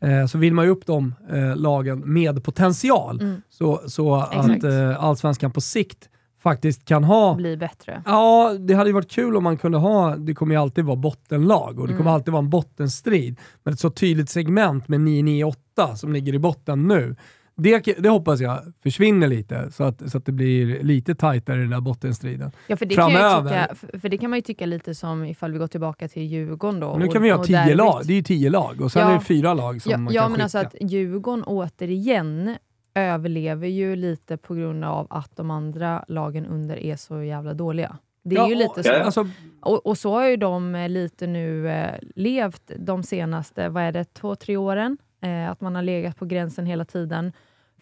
eh, 0.00 0.26
så 0.26 0.38
vill 0.38 0.54
man 0.54 0.64
ju 0.64 0.70
upp 0.70 0.86
de 0.86 1.14
eh, 1.30 1.56
lagen 1.56 2.02
med 2.12 2.44
potential. 2.44 3.20
Mm. 3.20 3.42
Så, 3.48 3.80
så 3.86 4.14
att 4.14 4.64
allsvenskan 4.98 5.50
på 5.52 5.60
sikt 5.60 6.08
faktiskt 6.42 6.84
kan 6.84 7.04
ha 7.04 7.34
bli 7.34 7.56
bättre. 7.56 8.02
Ja, 8.06 8.54
det 8.60 8.74
hade 8.74 8.90
ju 8.90 8.94
varit 8.94 9.10
kul 9.10 9.36
om 9.36 9.44
man 9.44 9.56
kunde 9.56 9.78
ha, 9.78 10.16
det 10.16 10.34
kommer 10.34 10.54
ju 10.54 10.60
alltid 10.60 10.84
vara 10.84 10.96
bottenlag 10.96 11.80
och 11.80 11.86
det 11.88 11.92
kommer 11.92 12.00
Mm. 12.10 12.14
alltid 12.14 12.32
vara 12.32 12.42
en 12.44 12.50
bottenstrid. 12.50 13.40
Men 13.62 13.74
ett 13.74 13.80
så 13.80 13.90
tydligt 13.90 14.30
segment 14.30 14.88
med 14.88 15.00
9-9-8 15.00 15.94
som 15.94 16.12
ligger 16.12 16.34
i 16.34 16.38
botten 16.38 16.88
nu, 16.88 17.16
det, 17.56 17.98
det 17.98 18.08
hoppas 18.08 18.40
jag 18.40 18.58
försvinner 18.82 19.28
lite 19.28 19.72
så 19.72 19.84
att, 19.84 20.10
så 20.10 20.18
att 20.18 20.26
det 20.26 20.32
blir 20.32 20.82
lite 20.82 21.14
tajtare 21.14 21.56
i 21.56 21.60
den 21.60 21.70
där 21.70 21.80
bottenstriden. 21.80 22.50
Ja, 22.66 22.76
för 22.76 22.86
det, 22.86 22.94
kan 22.94 23.10
jag 23.12 23.20
Framöver. 23.44 23.66
tycka, 23.78 23.98
för- 23.98 24.08
det 24.08 24.18
kan 24.18 24.30
man 24.30 24.36
ju 24.38 24.42
tycka 24.42 24.66
lite 24.66 24.94
som 24.94 25.24
ifall 25.24 25.52
vi 25.52 25.58
går 25.58 25.66
tillbaka 25.66 26.08
till 26.08 26.22
Djurgården 26.22 26.80
då. 26.80 26.96
nu 26.98 27.06
och- 27.06 27.12
kan 27.12 27.22
vi 27.22 27.30
ha 27.30 27.44
tio 27.44 27.74
lag, 27.74 28.02
det 28.04 28.12
är 28.12 28.16
ju 28.16 28.22
tio 28.22 28.50
lag 28.50 28.80
och 28.80 28.92
sen 28.92 29.02
Ja. 29.02 29.10
är 29.10 29.18
det 29.18 29.24
fyra 29.24 29.54
lag 29.54 29.82
som 29.82 29.92
Ja, 29.92 29.98
man 29.98 30.14
ja 30.14 30.22
kan 30.22 30.30
men 30.30 30.36
skicka. 30.48 30.58
alltså 30.58 30.58
att 30.58 30.90
Djurgården 30.90 31.44
återigen 31.44 32.56
överlever 32.94 33.66
ju 33.68 33.96
lite 33.96 34.36
på 34.36 34.54
grund 34.54 34.84
av 34.84 35.06
att 35.10 35.36
de 35.36 35.50
andra 35.50 36.04
lagen 36.08 36.46
under 36.46 36.76
är 36.76 36.96
så 36.96 37.22
jävla 37.22 37.54
dåliga. 37.54 37.96
Det 38.24 38.34
är 38.36 38.38
Ja, 38.40 38.48
ju 38.48 38.54
och- 38.54 38.58
lite 38.58 38.82
så. 38.82 38.88
ja, 38.88 38.96
ja. 38.98 39.04
Alltså, 39.04 39.28
Och, 39.60 39.86
och 39.86 39.98
så 39.98 40.12
har 40.12 40.28
ju 40.28 40.36
de 40.36 40.74
eh, 40.74 40.88
lite 40.88 41.26
nu 41.26 41.68
eh, 41.68 41.94
levt 42.16 42.70
de 42.78 43.02
senaste, 43.02 43.68
vad 43.68 43.82
är 43.82 43.92
det, 43.92 44.04
två, 44.14 44.36
tre 44.36 44.56
åren. 44.56 44.98
Eh, 45.24 45.50
att 45.50 45.60
man 45.60 45.74
har 45.74 45.82
legat 45.82 46.16
på 46.18 46.24
gränsen 46.24 46.66
hela 46.66 46.84
tiden. 46.84 47.32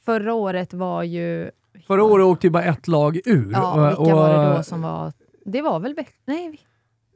Förra 0.05 0.35
året 0.35 0.74
var 0.74 1.02
ju... 1.02 1.50
förra 1.87 2.05
året 2.05 2.24
åkte 2.24 2.46
ju 2.46 2.50
bara 2.50 2.64
ett 2.64 2.88
lag 2.88 3.20
ur. 3.24 3.50
Ja, 3.52 3.87
vilka 3.87 4.00
och, 4.02 4.11
var 4.11 4.28
det 4.50 4.57
då 4.57 4.62
som 4.62 4.83
var... 4.83 5.12
Det 5.44 5.62
var 5.62 5.81
väl 5.81 5.94
Växjö? 5.94 6.12
Nej, 6.24 6.59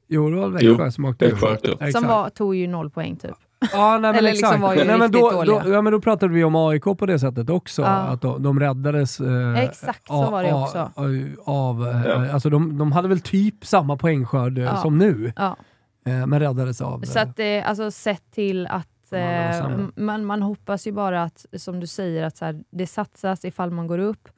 Jo, 0.08 0.30
det 0.30 0.36
var 0.36 0.48
Växjö 0.48 0.90
som 0.90 1.04
åkte 1.04 1.24
ur. 1.24 1.90
Som 1.92 2.06
var, 2.06 2.28
tog 2.30 2.54
ju 2.56 2.66
noll 2.66 2.90
poäng 2.90 3.16
typ. 3.16 3.30
Ja, 3.72 3.90
nej, 3.90 4.00
men 4.00 4.14
Eller 4.14 4.30
exakt. 4.30 4.52
liksom 4.52 4.60
var 4.60 4.74
ju 4.74 4.84
nej, 4.84 4.98
men 4.98 5.10
då, 5.12 5.30
dåliga. 5.30 5.62
Då, 5.64 5.70
ja, 5.72 5.82
men 5.82 5.92
då 5.92 6.00
pratade 6.00 6.32
vi 6.34 6.44
om 6.44 6.56
AIK 6.56 6.84
på 6.84 7.06
det 7.06 7.18
sättet 7.18 7.50
också. 7.50 7.82
Ja. 7.82 7.88
Att 7.88 8.22
de, 8.22 8.42
de 8.42 8.60
räddades 8.60 9.20
eh, 9.20 9.58
Exakt, 9.58 10.08
så 10.08 10.30
var 10.30 10.42
det 10.42 10.54
också. 10.54 10.90
av, 11.44 11.86
eh, 11.88 12.06
Ja. 12.06 12.32
alltså 12.32 12.50
de, 12.50 12.78
de 12.78 12.92
hade 12.92 13.08
väl 13.08 13.20
typ 13.20 13.66
samma 13.66 13.96
poängskörd 13.96 14.58
eh, 14.58 14.64
Ja. 14.64 14.76
som 14.76 14.98
nu, 14.98 15.32
Ja. 15.36 15.56
eh, 16.06 16.26
men 16.26 16.40
räddades 16.40 16.80
av... 16.80 17.00
Så 17.02 17.18
eh, 17.18 17.22
att 17.22 17.36
det, 17.36 17.62
alltså 17.62 17.90
sett 17.90 18.30
till 18.30 18.66
att 18.66 18.88
Var 19.12 19.20
eh, 19.20 19.88
man, 19.96 20.24
man 20.24 20.42
hoppas 20.42 20.86
ju 20.86 20.92
bara 20.92 21.22
att, 21.22 21.46
som 21.52 21.80
du 21.80 21.86
säger, 21.86 22.22
att 22.22 22.36
så 22.36 22.44
här, 22.44 22.64
det 22.70 22.86
satsas 22.86 23.44
ifall 23.44 23.70
man 23.70 23.86
går 23.86 23.98
upp 23.98 24.28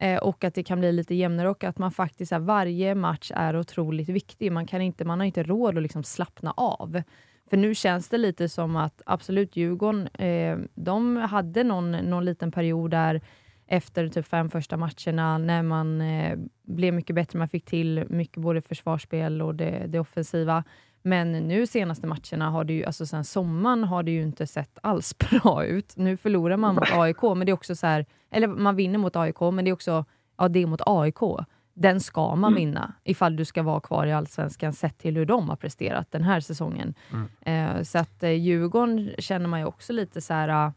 eh, 0.00 0.18
och 0.18 0.44
att 0.44 0.54
det 0.54 0.62
kan 0.62 0.80
bli 0.80 0.92
lite 0.92 1.14
jämnare 1.14 1.48
och 1.48 1.64
att 1.64 1.78
man 1.78 1.92
faktiskt, 1.92 2.32
här, 2.32 2.38
varje 2.38 2.94
match 2.94 3.32
är 3.34 3.56
otroligt 3.56 4.08
viktig. 4.08 4.52
Man, 4.52 4.66
kan 4.66 4.80
inte, 4.80 5.04
man 5.04 5.20
har 5.20 5.26
inte 5.26 5.42
råd 5.42 5.76
att 5.76 5.82
liksom 5.82 6.02
slappna 6.02 6.54
av. 6.56 7.02
För 7.50 7.56
nu 7.56 7.74
känns 7.74 8.08
det 8.08 8.18
lite 8.18 8.48
som 8.48 8.76
att 8.76 9.02
absolut 9.06 9.56
Djurgården, 9.56 10.08
eh, 10.08 10.58
de 10.74 11.16
hade 11.16 11.64
någon, 11.64 11.92
någon 11.92 12.24
liten 12.24 12.52
period 12.52 12.90
där 12.90 13.20
efter 13.66 14.08
typ 14.08 14.26
fem 14.26 14.50
första 14.50 14.76
matcherna 14.76 15.38
när 15.38 15.62
man 15.62 16.00
eh, 16.00 16.38
blev 16.62 16.94
mycket 16.94 17.16
bättre. 17.16 17.38
Man 17.38 17.48
fick 17.48 17.64
till 17.64 18.04
mycket 18.08 18.42
både 18.42 18.60
försvarsspel 18.60 19.42
och 19.42 19.54
det, 19.54 19.84
det 19.88 19.98
offensiva. 19.98 20.64
Men 21.06 21.32
nu 21.32 21.66
senaste 21.66 22.06
matcherna, 22.06 22.50
har 22.50 22.64
det 22.64 22.72
ju, 22.72 22.84
alltså 22.84 23.06
sen 23.06 23.24
sommaren, 23.24 23.84
har 23.84 24.02
det 24.02 24.10
ju 24.10 24.22
inte 24.22 24.46
sett 24.46 24.78
alls 24.82 25.18
bra 25.30 25.64
ut. 25.64 25.96
Nu 25.96 26.16
förlorar 26.16 26.56
man 26.56 26.74
mot 26.74 26.92
AIK, 26.92 27.22
men 27.22 27.38
det 27.38 27.50
är 27.50 27.54
också 27.54 27.76
så 27.76 27.86
här, 27.86 28.06
eller 28.30 28.46
man 28.48 28.76
vinner 28.76 28.98
mot 28.98 29.16
AIK, 29.16 29.40
men 29.40 29.64
det 29.64 29.68
är 29.70 29.72
också, 29.72 30.04
ja 30.38 30.48
det 30.48 30.62
är 30.62 30.66
mot 30.66 30.80
AIK. 30.86 31.46
Den 31.74 32.00
ska 32.00 32.34
man 32.36 32.54
vinna 32.54 32.92
ifall 33.04 33.36
du 33.36 33.44
ska 33.44 33.62
vara 33.62 33.80
kvar 33.80 34.06
i 34.06 34.12
Allsvenskan 34.12 34.72
sett 34.72 34.98
till 34.98 35.16
hur 35.16 35.26
de 35.26 35.48
har 35.48 35.56
presterat 35.56 36.10
den 36.10 36.22
här 36.22 36.40
säsongen. 36.40 36.94
Eh, 37.40 37.82
så 37.82 37.98
att 37.98 38.22
eh, 38.22 38.30
Djurgården 38.30 39.10
känner 39.18 39.48
man 39.48 39.60
ju 39.60 39.66
också 39.66 39.92
lite 39.92 40.20
så 40.20 40.34
här, 40.34 40.48
ah, 40.48 40.72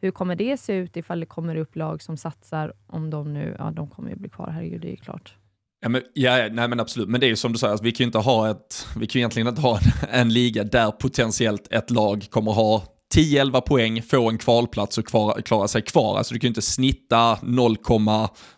hur 0.00 0.10
kommer 0.10 0.36
det 0.36 0.56
se 0.56 0.74
ut 0.74 0.96
ifall 0.96 1.20
det 1.20 1.26
kommer 1.26 1.56
upp 1.56 1.76
lag 1.76 2.02
som 2.02 2.16
satsar 2.16 2.72
om 2.86 3.10
de 3.10 3.32
nu, 3.32 3.56
ja 3.58 3.70
de 3.70 3.90
kommer 3.90 4.10
ju 4.10 4.16
bli 4.16 4.28
kvar, 4.28 4.50
herregud 4.50 4.80
det 4.80 4.88
är 4.88 4.90
ju 4.90 4.96
klart. 4.96 5.36
Ja, 5.82 5.88
men, 5.88 6.02
ja, 6.14 6.48
nej 6.52 6.68
men 6.68 6.80
absolut, 6.80 7.08
men 7.08 7.20
det 7.20 7.26
är 7.26 7.28
ju 7.28 7.36
som 7.36 7.52
du 7.52 7.58
säger, 7.58 7.70
alltså, 7.70 7.84
vi 7.84 7.92
kan 7.92 8.04
ju 8.04 8.06
inte 8.06 8.18
ha 8.18 8.50
ett, 8.50 8.86
vi 8.96 9.06
kan 9.06 9.18
ju 9.18 9.20
egentligen 9.20 9.48
inte 9.48 9.60
ha 9.60 9.78
en, 9.78 10.08
en 10.20 10.32
liga 10.32 10.64
där 10.64 10.90
potentiellt 10.90 11.72
ett 11.72 11.90
lag 11.90 12.26
kommer 12.30 12.52
ha 12.52 12.84
10-11 13.14 13.60
poäng, 13.60 14.02
få 14.02 14.28
en 14.28 14.38
kvalplats 14.38 14.98
och 14.98 15.06
kvar, 15.06 15.40
klara 15.40 15.68
sig 15.68 15.82
kvar. 15.82 16.18
Alltså 16.18 16.34
du 16.34 16.40
kan 16.40 16.48
ju 16.48 16.50
inte 16.50 16.62
snitta 16.62 17.38
0, 17.42 17.76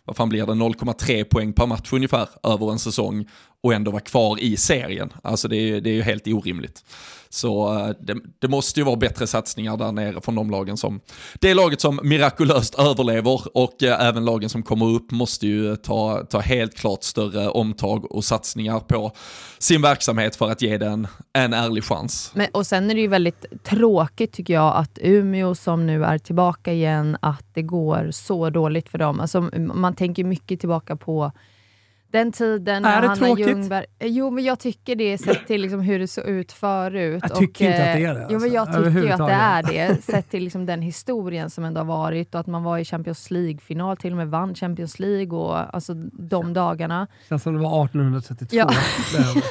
vad 0.05 0.15
fan 0.15 0.29
blir 0.29 0.45
det, 0.45 0.53
0,3 0.53 1.23
poäng 1.23 1.53
per 1.53 1.65
match 1.65 1.93
ungefär 1.93 2.27
över 2.43 2.71
en 2.71 2.79
säsong 2.79 3.25
och 3.65 3.73
ändå 3.73 3.91
vara 3.91 4.01
kvar 4.01 4.39
i 4.39 4.57
serien. 4.57 5.13
Alltså 5.23 5.47
det 5.47 5.57
är, 5.57 5.81
det 5.81 5.89
är 5.89 5.93
ju 5.93 6.01
helt 6.01 6.27
orimligt. 6.27 6.83
Så 7.29 7.73
eh, 7.73 7.89
det, 7.99 8.15
det, 8.39 8.47
måste 8.47 8.79
ju 8.79 8.83
vara 8.83 8.95
bättre 8.95 9.27
satsningar 9.27 9.77
där 9.77 9.91
nere 9.91 10.21
från 10.21 10.35
de 10.35 10.49
lagen 10.49 10.77
som, 10.77 10.99
det 11.39 11.53
laget 11.53 11.81
som 11.81 11.99
mirakulöst 12.03 12.79
överlever 12.79 13.57
och 13.57 13.83
eh, 13.83 14.07
även 14.07 14.25
lagen 14.25 14.49
som 14.49 14.63
kommer 14.63 14.85
upp 14.85 15.11
måste 15.11 15.47
ju 15.47 15.75
ta, 15.75 16.25
ta 16.29 16.39
helt 16.39 16.75
klart 16.75 17.03
större 17.03 17.49
omtag 17.49 18.11
och 18.11 18.23
satsningar 18.23 18.79
på 18.79 19.11
sin 19.59 19.81
verksamhet 19.81 20.35
för 20.35 20.49
att 20.51 20.61
ge 20.61 20.77
den 20.77 21.07
en 21.33 21.53
ärlig 21.53 21.83
chans. 21.83 22.31
Men, 22.33 22.47
och 22.51 22.67
sen 22.67 22.89
är 22.89 22.95
det 22.95 23.01
ju 23.01 23.07
väldigt 23.07 23.45
tråkigt 23.63 24.33
tycker 24.33 24.53
jag 24.53 24.75
att 24.75 24.99
Umeå 25.01 25.55
som 25.55 25.87
nu 25.87 26.03
är 26.03 26.17
tillbaka 26.17 26.73
igen, 26.73 27.17
att 27.21 27.45
det 27.53 27.61
går 27.61 28.11
så 28.11 28.49
dåligt 28.49 28.89
för 28.89 28.97
dem. 28.97 29.19
Alltså, 29.19 29.41
man 29.57 29.95
tänker 29.95 30.23
mycket 30.23 30.59
tillbaka 30.59 30.95
på 30.95 31.31
den 32.11 32.31
tiden 32.31 32.85
är 32.85 33.01
det 33.01 33.07
Hanna 33.07 33.15
tråkigt? 33.15 33.47
Ljungberg... 33.47 33.85
Jo, 33.99 34.29
men 34.29 34.43
jag 34.43 34.59
tycker 34.59 34.95
det 34.95 35.17
sett 35.17 35.47
till 35.47 35.61
liksom 35.61 35.79
hur 35.79 35.99
det 35.99 36.07
såg 36.07 36.25
ut 36.25 36.51
förut. 36.51 37.23
Jag 37.27 37.35
tycker 37.35 37.65
och, 37.65 37.71
inte 37.71 37.91
att 37.91 37.97
det 37.97 38.05
är 38.05 38.15
eh, 38.15 38.15
det, 38.15 38.27
Jo, 38.29 38.39
men 38.39 38.51
jag 38.51 38.67
alltså, 38.67 38.83
tycker 38.83 39.03
ju 39.03 39.09
att 39.09 39.27
det 39.27 39.33
är 39.33 39.63
det, 39.63 40.03
sett 40.03 40.29
till 40.29 40.43
liksom 40.43 40.65
den 40.65 40.81
historien 40.81 41.49
som 41.49 41.63
ändå 41.63 41.79
har 41.79 41.85
varit 41.85 42.35
och 42.35 42.39
att 42.39 42.47
man 42.47 42.63
var 42.63 42.77
i 42.77 42.85
Champions 42.85 43.31
League-final, 43.31 43.97
till 43.97 44.11
och 44.11 44.17
med 44.17 44.27
vann 44.27 44.55
Champions 44.55 44.99
League 44.99 45.39
och 45.39 45.75
alltså 45.75 45.93
de 46.13 46.53
dagarna. 46.53 47.07
Känns 47.29 47.43
som 47.43 47.53
det 47.53 47.59
var 47.59 47.85
1832. 47.85 48.55
Ja. 48.57 48.65
Där. 49.13 49.43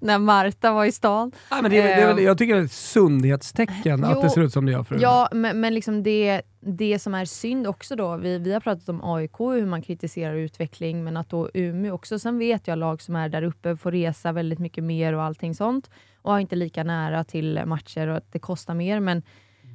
När 0.04 0.18
Marta 0.18 0.72
var 0.72 0.84
i 0.84 0.92
stan. 0.92 1.32
Nej, 1.50 1.62
men 1.62 1.70
det 1.70 1.78
är, 1.78 1.82
det 1.82 2.02
är 2.02 2.14
väl, 2.14 2.24
jag 2.24 2.38
tycker 2.38 2.54
det 2.54 2.60
är 2.60 2.64
ett 2.64 2.72
sundhetstecken 2.72 4.04
att 4.04 4.12
Jo, 4.14 4.22
det 4.22 4.30
ser 4.30 4.40
ut 4.40 4.52
som 4.52 4.66
det 4.66 4.72
gör 4.72 4.82
för 4.82 4.98
Ja, 5.00 5.28
men, 5.32 5.60
men 5.60 5.74
liksom 5.74 6.02
det, 6.02 6.42
det 6.66 6.98
som 6.98 7.14
är 7.14 7.24
synd 7.24 7.66
också 7.66 7.96
då, 7.96 8.16
vi, 8.16 8.38
vi 8.38 8.52
har 8.52 8.60
pratat 8.60 8.88
om 8.88 9.00
AIK, 9.04 9.40
hur 9.40 9.66
man 9.66 9.82
kritiserar 9.82 10.34
utveckling, 10.34 11.04
men 11.04 11.16
att 11.16 11.28
då 11.28 11.50
Umeå 11.54 11.94
också, 11.94 12.18
sen 12.18 12.38
vet 12.38 12.68
jag 12.68 12.78
lag 12.78 13.02
som 13.02 13.16
är 13.16 13.28
där 13.28 13.42
uppe 13.42 13.76
får 13.76 13.92
resa 13.92 14.32
väldigt 14.32 14.58
mycket 14.58 14.84
mer 14.84 15.12
och 15.12 15.22
allting 15.22 15.54
sånt 15.54 15.90
och 16.22 16.32
har 16.32 16.40
inte 16.40 16.56
lika 16.56 16.84
nära 16.84 17.24
till 17.24 17.62
matcher 17.66 18.06
och 18.06 18.16
att 18.16 18.32
det 18.32 18.38
kostar 18.38 18.74
mer. 18.74 19.00
Men, 19.00 19.22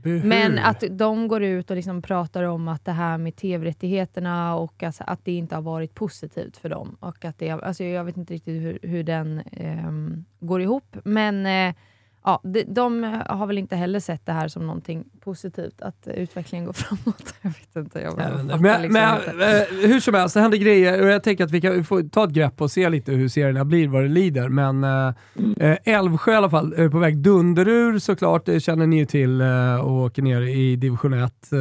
Buhu. 0.03 0.27
men 0.27 0.59
att 0.59 0.83
de 0.89 1.27
går 1.27 1.43
ut 1.43 1.69
och 1.69 1.75
liksom 1.75 2.01
pratar 2.01 2.43
om 2.43 2.67
att 2.67 2.85
det 2.85 2.91
här 2.91 3.17
med 3.17 3.35
tv-rättigheterna 3.35 4.55
och 4.55 4.83
alltså 4.83 5.03
att 5.07 5.25
det 5.25 5.31
inte 5.31 5.55
har 5.55 5.61
varit 5.61 5.95
positivt 5.95 6.57
för 6.57 6.69
dem. 6.69 6.97
Och 6.99 7.25
att 7.25 7.39
det, 7.39 7.49
alltså 7.49 7.83
jag 7.83 8.03
vet 8.03 8.17
inte 8.17 8.33
riktigt 8.33 8.61
hur, 8.61 8.79
hur 8.81 9.03
den 9.03 9.41
ehm, 9.51 10.25
går 10.39 10.61
ihop, 10.61 10.97
men 11.03 11.45
eh, 11.45 11.75
ja, 12.23 12.41
de, 12.43 12.63
de 12.63 13.03
har 13.29 13.47
väl 13.47 13.57
inte 13.57 13.75
heller 13.75 13.99
sett 13.99 14.25
det 14.25 14.31
här 14.31 14.47
som 14.47 14.67
någonting 14.67 15.03
positivt, 15.19 15.81
att 15.81 16.07
eh, 16.07 16.13
utvecklingen 16.13 16.65
går 16.65 16.73
framåt. 16.83 17.33
Jag 17.41 17.49
vet 17.49 17.75
inte. 17.75 17.99
Jag 17.99 18.17
Men, 18.17 18.47
liksom 18.81 18.93
men 18.93 19.17
inte. 19.17 19.67
eh, 19.81 19.89
hur 19.89 19.99
som 19.99 20.13
helst, 20.13 20.33
det 20.33 20.41
händer 20.41 20.57
grejer 20.57 21.01
och 21.01 21.07
jag 21.07 21.23
tänker 21.23 21.43
att 21.43 21.51
vi 21.51 21.61
kan 21.61 21.83
få 21.83 22.01
ta 22.11 22.23
ett 22.23 22.29
grepp 22.29 22.61
och 22.61 22.71
se 22.71 22.89
lite 22.89 23.11
hur 23.11 23.27
serierna 23.29 23.65
blir, 23.65 23.87
vad 23.87 24.03
det 24.03 24.07
lider. 24.09 24.49
Men 24.49 24.83
eh, 24.83 25.13
eh, 25.57 25.77
Älvsjö 25.83 26.31
i 26.33 26.35
alla 26.35 26.49
fall, 26.49 26.73
är 26.77 26.89
på 26.89 26.99
väg 26.99 27.17
dunderur 27.17 27.99
såklart, 27.99 28.45
det 28.45 28.59
känner 28.59 28.87
ni 28.87 28.97
ju 28.97 29.05
till 29.05 29.41
eh, 29.41 29.75
och 29.75 29.91
åker 30.01 30.21
ner 30.21 30.41
i 30.41 30.75
division 30.75 31.13
1. 31.13 31.21
Eh, 31.53 31.59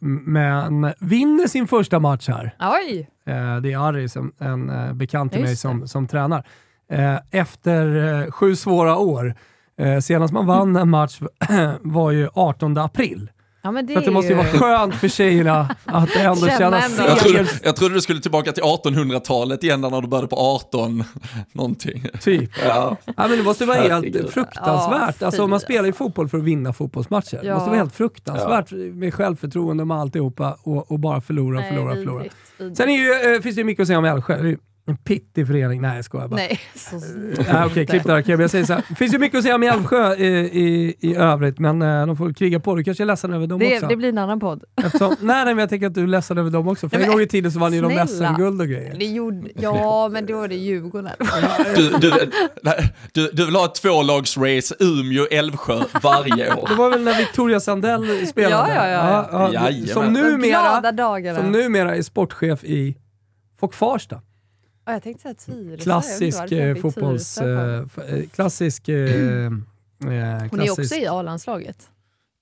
men 0.00 0.92
vinner 1.00 1.46
sin 1.46 1.66
första 1.68 1.98
match 1.98 2.28
här. 2.28 2.54
Oj! 2.60 3.08
Eh, 3.26 3.56
det 3.56 3.72
är 3.72 3.78
Harry, 3.78 4.08
som, 4.08 4.32
en 4.38 4.70
eh, 4.70 4.92
bekant 4.92 5.32
till 5.32 5.42
mig, 5.42 5.56
som, 5.56 5.88
som 5.88 6.06
tränar. 6.06 6.44
Eh, 6.92 7.16
efter 7.30 7.96
eh, 8.24 8.30
sju 8.30 8.56
svåra 8.56 8.96
år. 8.96 9.34
Eh, 9.80 9.98
senast 10.00 10.32
man 10.32 10.46
vann 10.46 10.76
en 10.76 10.90
match 10.90 11.20
var 11.80 12.10
ju 12.10 12.28
18 12.34 12.78
april. 12.78 13.30
Ja, 13.62 13.70
men 13.70 13.86
det 13.86 13.94
Så 13.94 14.00
det 14.00 14.10
måste 14.10 14.28
ju 14.28 14.34
vara 14.34 14.46
skönt 14.46 14.94
för 14.94 15.08
tjejerna 15.08 15.74
att 15.84 16.16
ändå 16.16 16.46
Känna 16.46 16.58
känna 16.58 16.80
ändå. 16.80 17.02
Jag 17.02 17.18
trodde, 17.18 17.46
jag 17.62 17.76
trodde 17.76 17.94
du 17.94 18.00
skulle 18.00 18.20
tillbaka 18.20 18.52
till 18.52 18.62
1800-talet 18.62 19.64
igen 19.64 19.80
när 19.80 20.00
du 20.00 20.08
började 20.08 20.28
på 20.28 20.36
18 20.36 21.04
någonting. 21.52 22.06
typ. 22.20 22.50
Ja. 22.66 22.96
Ja, 23.04 23.12
men 23.16 23.30
det 23.38 23.42
måste 23.42 23.64
vara 23.66 23.76
helt 23.80 24.30
fruktansvärt. 24.30 25.16
Ja, 25.18 25.26
alltså, 25.26 25.46
man 25.46 25.60
spelar 25.60 25.86
ju 25.86 25.92
fotboll 25.92 26.28
för 26.28 26.38
att 26.38 26.44
vinna 26.44 26.72
fotbollsmatcher. 26.72 27.38
Det 27.42 27.46
Ja. 27.46 27.54
måste 27.54 27.68
vara 27.70 27.78
helt 27.78 27.94
fruktansvärt 27.94 28.70
med 28.72 29.14
självförtroende 29.14 29.84
med 29.84 29.96
alltihopa 29.96 30.56
och, 30.62 30.90
och 30.92 30.98
bara 30.98 31.20
förlora 31.20 31.56
och 31.56 31.62
Nej, 31.62 31.70
förlora 31.72 31.90
och 31.92 31.98
förlora. 31.98 32.16
vidrigt, 32.22 32.36
vidrigt. 32.58 32.76
Sen 32.78 32.88
är 32.88 32.96
ju, 33.28 33.34
eh, 33.36 33.40
finns 33.40 33.54
det 33.54 33.60
ju 33.60 33.64
mycket 33.64 33.82
att 33.82 33.86
säga 33.86 33.98
om 33.98 34.04
Älvsjö. 34.04 34.54
En 34.86 34.96
pittig 34.96 35.46
förening. 35.46 35.80
Nej, 35.80 35.96
jag 35.96 36.04
skojar 36.04 36.28
bara. 36.28 36.36
Nej, 36.36 36.60
så... 36.74 36.96
Nej, 37.52 37.64
Okej, 37.66 37.86
klipp 37.86 38.04
där. 38.04 38.24
Men 38.26 38.40
jag 38.40 38.50
säger 38.50 38.64
så 38.64 38.72
här. 38.72 38.84
Det 38.88 38.94
finns 38.98 39.14
ju 39.14 39.18
mycket 39.18 39.38
att 39.38 39.42
säga 39.42 39.54
om 39.54 39.62
Älvsjö 39.62 40.14
i, 40.14 40.26
i, 40.28 40.96
i 41.00 41.14
övrigt, 41.14 41.58
men 41.58 41.82
eh, 41.82 42.06
de 42.06 42.16
får 42.16 42.32
kriga 42.32 42.60
på. 42.60 42.74
Du 42.74 42.84
kanske 42.84 43.04
är 43.04 43.06
ledsen 43.06 43.32
över 43.32 43.46
dem 43.46 43.58
det, 43.58 43.74
också? 43.74 43.86
det 43.86 43.96
blir 43.96 44.08
en 44.08 44.18
annan 44.18 44.40
podd. 44.40 44.64
Eftersom, 44.84 45.08
nej, 45.20 45.44
nej, 45.44 45.54
men 45.54 45.58
jag 45.58 45.68
tänker 45.68 45.86
att 45.86 45.94
du 45.94 46.02
är 46.02 46.06
ledsen 46.06 46.38
över 46.38 46.50
dem 46.50 46.68
också. 46.68 46.88
För 46.88 46.96
Nej, 46.96 47.06
en 47.06 47.12
gång 47.12 47.20
i 47.20 47.26
tiden 47.26 47.52
så 47.52 47.58
vann 47.58 47.72
ju 47.72 47.80
de. 47.80 48.06
SM-guld 48.08 48.60
och 48.60 48.68
grejer. 48.68 48.94
Det 48.98 49.06
gjorde, 49.06 49.48
ja, 49.54 50.08
men 50.12 50.26
då 50.26 50.36
var 50.36 50.48
det 50.48 50.54
Djurgården. 50.54 51.10
Du, 51.76 51.90
du, 51.90 52.30
du, 53.12 53.30
du 53.32 53.44
vill 53.44 53.56
ha 53.56 53.64
ett 53.64 53.74
tvålagsrace 53.74 54.74
Umeå-Älvsjö 54.80 55.84
varje 56.02 56.54
år. 56.54 56.68
Det 56.68 56.74
var 56.74 56.90
väl 56.90 57.02
när 57.02 57.18
Victoria 57.18 57.60
Sandell 57.60 58.26
spelade? 58.26 58.74
Ja, 58.74 58.88
ja, 58.88 59.28
ja, 59.32 59.52
ja. 59.52 59.52
Jajamän. 59.52 59.88
som, 59.88 60.12
numera, 60.12 61.34
som 61.36 61.52
numera 61.52 61.96
är 61.96 62.02
sportchef 62.02 62.64
i 62.64 62.96
Fock 63.60 63.74
Farsta. 63.74 64.20
Ja, 64.90 64.94
jag 64.94 65.02
tänkte 65.02 65.22
säga 65.22 65.34
Tyresö. 65.34 65.82
Klassisk 65.82 66.52
eh, 66.52 66.74
fotbolls... 66.76 67.40
Mig. 67.40 67.50
Eh, 67.50 67.82
f- 67.86 67.98
eh, 68.08 68.26
klassisk... 68.28 68.88
Eh, 68.88 68.96
eh, 69.14 69.50
Hon 70.00 70.10
är 70.12 70.48
klassisk- 70.48 70.80
också 70.80 70.94
i 70.94 71.06
A-landslaget. 71.06 71.88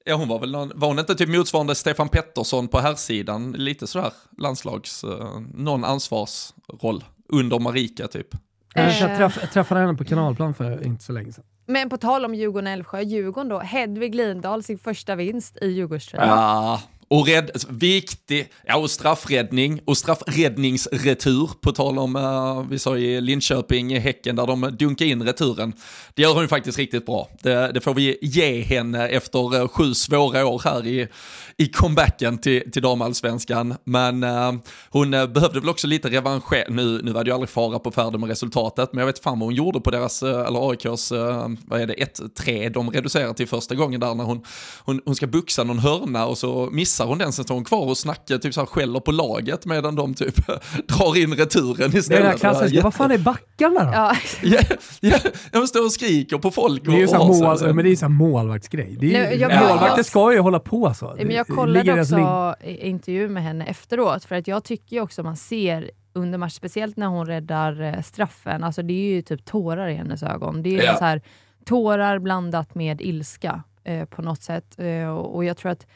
Ja, 0.05 0.15
hon 0.15 0.29
var 0.29 0.39
väl 0.41 0.51
någon, 0.53 0.73
var 0.75 0.89
hon 0.89 0.99
inte 0.99 1.15
typ 1.15 1.29
motsvarande 1.29 1.75
Stefan 1.75 2.09
Pettersson 2.09 2.69
på 2.69 2.79
herrsidan? 2.81 3.53
Lite 3.53 3.87
sådär 3.87 4.13
landslags, 4.39 5.05
eh, 5.05 5.41
någon 5.55 5.85
ansvarsroll 5.85 7.05
under 7.29 7.59
Marika 7.59 8.09
typ. 8.09 8.27
Jag 8.75 8.89
Eh. 8.89 9.17
träff, 9.17 9.53
träffade 9.53 9.81
henne 9.81 9.95
på 9.95 10.05
kanalplan 10.05 10.55
för 10.55 10.87
inte 10.87 11.05
så 11.05 11.13
länge 11.13 11.33
sedan. 11.33 11.45
Men 11.67 11.89
på 11.89 11.97
tal 11.97 12.25
om 12.25 12.35
Djurgården-Älvsjö, 12.35 13.01
Djurgården 13.03 13.49
då, 13.49 13.59
Hedvig 13.59 14.15
Lindahl 14.15 14.63
sin 14.63 14.79
första 14.79 15.15
vinst 15.15 15.57
i 15.63 15.67
Djurgårdströjan. 15.69 16.29
Ja, 16.29 16.83
och 17.11 17.27
rädd, 17.27 17.51
viktig, 17.69 18.53
ja 18.67 18.77
och 18.77 18.91
straffräddning 18.91 19.81
och 19.85 19.97
straffräddningsretur 19.97 21.51
på 21.61 21.73
tal 21.73 21.99
om, 21.99 22.17
uh, 22.17 22.67
vi 22.71 22.79
sa 22.79 22.97
i 22.97 23.21
Linköping, 23.21 24.01
Häcken 24.01 24.37
där 24.37 24.47
de 24.47 24.77
dunkade 24.79 25.11
in 25.11 25.23
returen. 25.23 25.73
Det 26.15 26.23
gör 26.23 26.33
hon 26.35 26.43
ju 26.43 26.49
faktiskt 26.49 26.79
riktigt 26.79 27.07
bra. 27.07 27.29
Det, 27.43 27.73
det 27.73 27.81
får 27.81 27.95
vi 27.95 28.19
ge 28.23 28.61
henne 28.61 29.09
efter 29.09 29.61
eh, 29.61 29.69
sju 29.69 29.95
svåra 29.95 30.47
år 30.47 30.63
här 30.65 30.87
i, 30.87 31.09
i 31.57 31.67
comebacken 31.67 32.39
till, 32.39 32.71
till 32.73 32.83
damallsvenskan. 32.83 33.75
Men 33.85 34.25
uh, 34.25 34.55
hon 34.91 35.11
behövde 35.11 35.61
väl 35.61 35.69
också 35.69 35.87
lite 35.87 36.11
revansch. 36.11 36.53
Nu, 36.69 37.01
nu 37.03 37.13
var 37.13 37.25
det 37.25 37.29
ju 37.29 37.35
aldrig 37.35 37.51
fara 37.51 37.79
på 37.79 37.91
färden 37.91 38.21
med 38.21 38.29
resultatet, 38.29 38.93
men 38.93 39.01
jag 39.01 39.07
vet 39.07 39.19
fan 39.19 39.39
vad 39.39 39.47
hon 39.47 39.55
gjorde 39.55 39.81
på 39.81 39.91
deras, 39.91 40.23
eller 40.23 40.71
AIKs, 40.71 41.13
uh, 41.13 41.49
vad 41.67 41.81
är 41.81 41.87
det, 41.87 41.95
1-3 41.95 42.71
de 42.71 42.91
reducerar 42.91 43.33
till 43.33 43.49
första 43.49 43.75
gången 43.75 44.01
där 44.01 44.15
när 44.15 44.25
hon, 44.25 44.45
hon, 44.79 45.01
hon 45.05 45.15
ska 45.15 45.27
buxa 45.27 45.65
någon 45.65 45.79
hörna 45.79 46.27
och 46.27 46.39
så 46.39 46.69
missar 46.73 46.98
hon 47.07 47.19
den, 47.19 47.33
sen 47.33 47.45
står 47.45 47.55
hon 47.55 47.65
kvar 47.65 47.87
och 47.87 47.99
snackar, 47.99 48.39
typ 48.39 48.55
så 48.55 48.61
här 48.61 48.67
skäller 48.67 49.01
på 49.01 49.13
laget 49.13 49.67
medan 49.67 49.95
de 49.97 50.15
typ 50.15 50.35
drar 50.89 51.19
in 51.19 51.35
returen 51.35 51.97
istället. 51.97 52.23
Det 52.23 52.29
är 52.33 52.39
klassiska, 52.39 52.83
vad 52.83 52.95
fan 52.95 53.11
är 53.11 53.19
backarna 53.19 53.85
då? 53.85 53.91
Ja. 53.93 54.17
Ja, 54.43 54.61
ja, 55.01 55.19
de 55.53 55.67
står 55.67 55.85
och 55.85 55.93
skriker 55.93 56.39
på 56.39 56.51
folk. 56.51 56.85
Det 56.85 56.91
är 56.93 56.97
ju 56.97 57.05
och- 57.05 57.11
så 57.11 57.15
här 57.17 57.23
och 57.23 57.61
mål, 57.61 57.75
men 57.75 57.77
det 57.85 57.89
är 57.89 57.91
ju 57.91 57.97
så 57.97 58.05
här 58.05 58.11
målvaktsgrej. 58.11 58.97
Det 59.01 59.07
är 59.07 59.11
ju, 59.11 59.27
Nej, 59.29 59.39
jag- 59.41 59.69
målvakter 59.69 59.97
jag- 59.97 60.07
ska 60.07 60.33
ju 60.33 60.39
hålla 60.39 60.59
på 60.61 60.95
så. 60.95 61.15
Men 61.17 61.31
jag 61.31 61.47
kollade 61.47 62.01
också 62.01 62.55
intervju 62.65 63.29
med 63.29 63.43
henne 63.43 63.65
efteråt, 63.65 64.25
för 64.25 64.35
att 64.37 64.47
jag 64.49 64.65
tycker 64.65 64.97
ju 64.97 65.03
också 65.03 65.23
man 65.23 65.37
ser 65.37 65.91
under 66.13 66.39
match, 66.39 66.53
speciellt 66.55 66.97
när 66.97 67.07
hon 67.07 67.27
räddar 67.27 67.81
eh, 67.83 68.03
straffen, 68.03 68.65
alltså 68.65 68.83
det 68.83 68.93
är 68.93 69.15
ju 69.15 69.23
typ 69.23 69.45
tårar 69.45 69.89
i 69.89 69.95
hennes 69.95 70.23
ögon. 70.23 70.63
Det 70.63 70.69
är 70.69 70.73
ju 70.73 70.83
Ja. 70.83 70.97
så 70.99 71.05
här, 71.05 71.23
tårar 71.65 72.19
blandat 72.19 72.75
med 72.75 73.01
ilska 73.01 73.63
eh, 73.85 74.05
på 74.05 74.23
något 74.23 74.43
sätt. 74.43 74.65
Eh, 74.79 75.09
och 75.09 75.35
och 75.37 75.45
jag 75.45 75.57
tror 75.57 75.71
att 75.73 75.87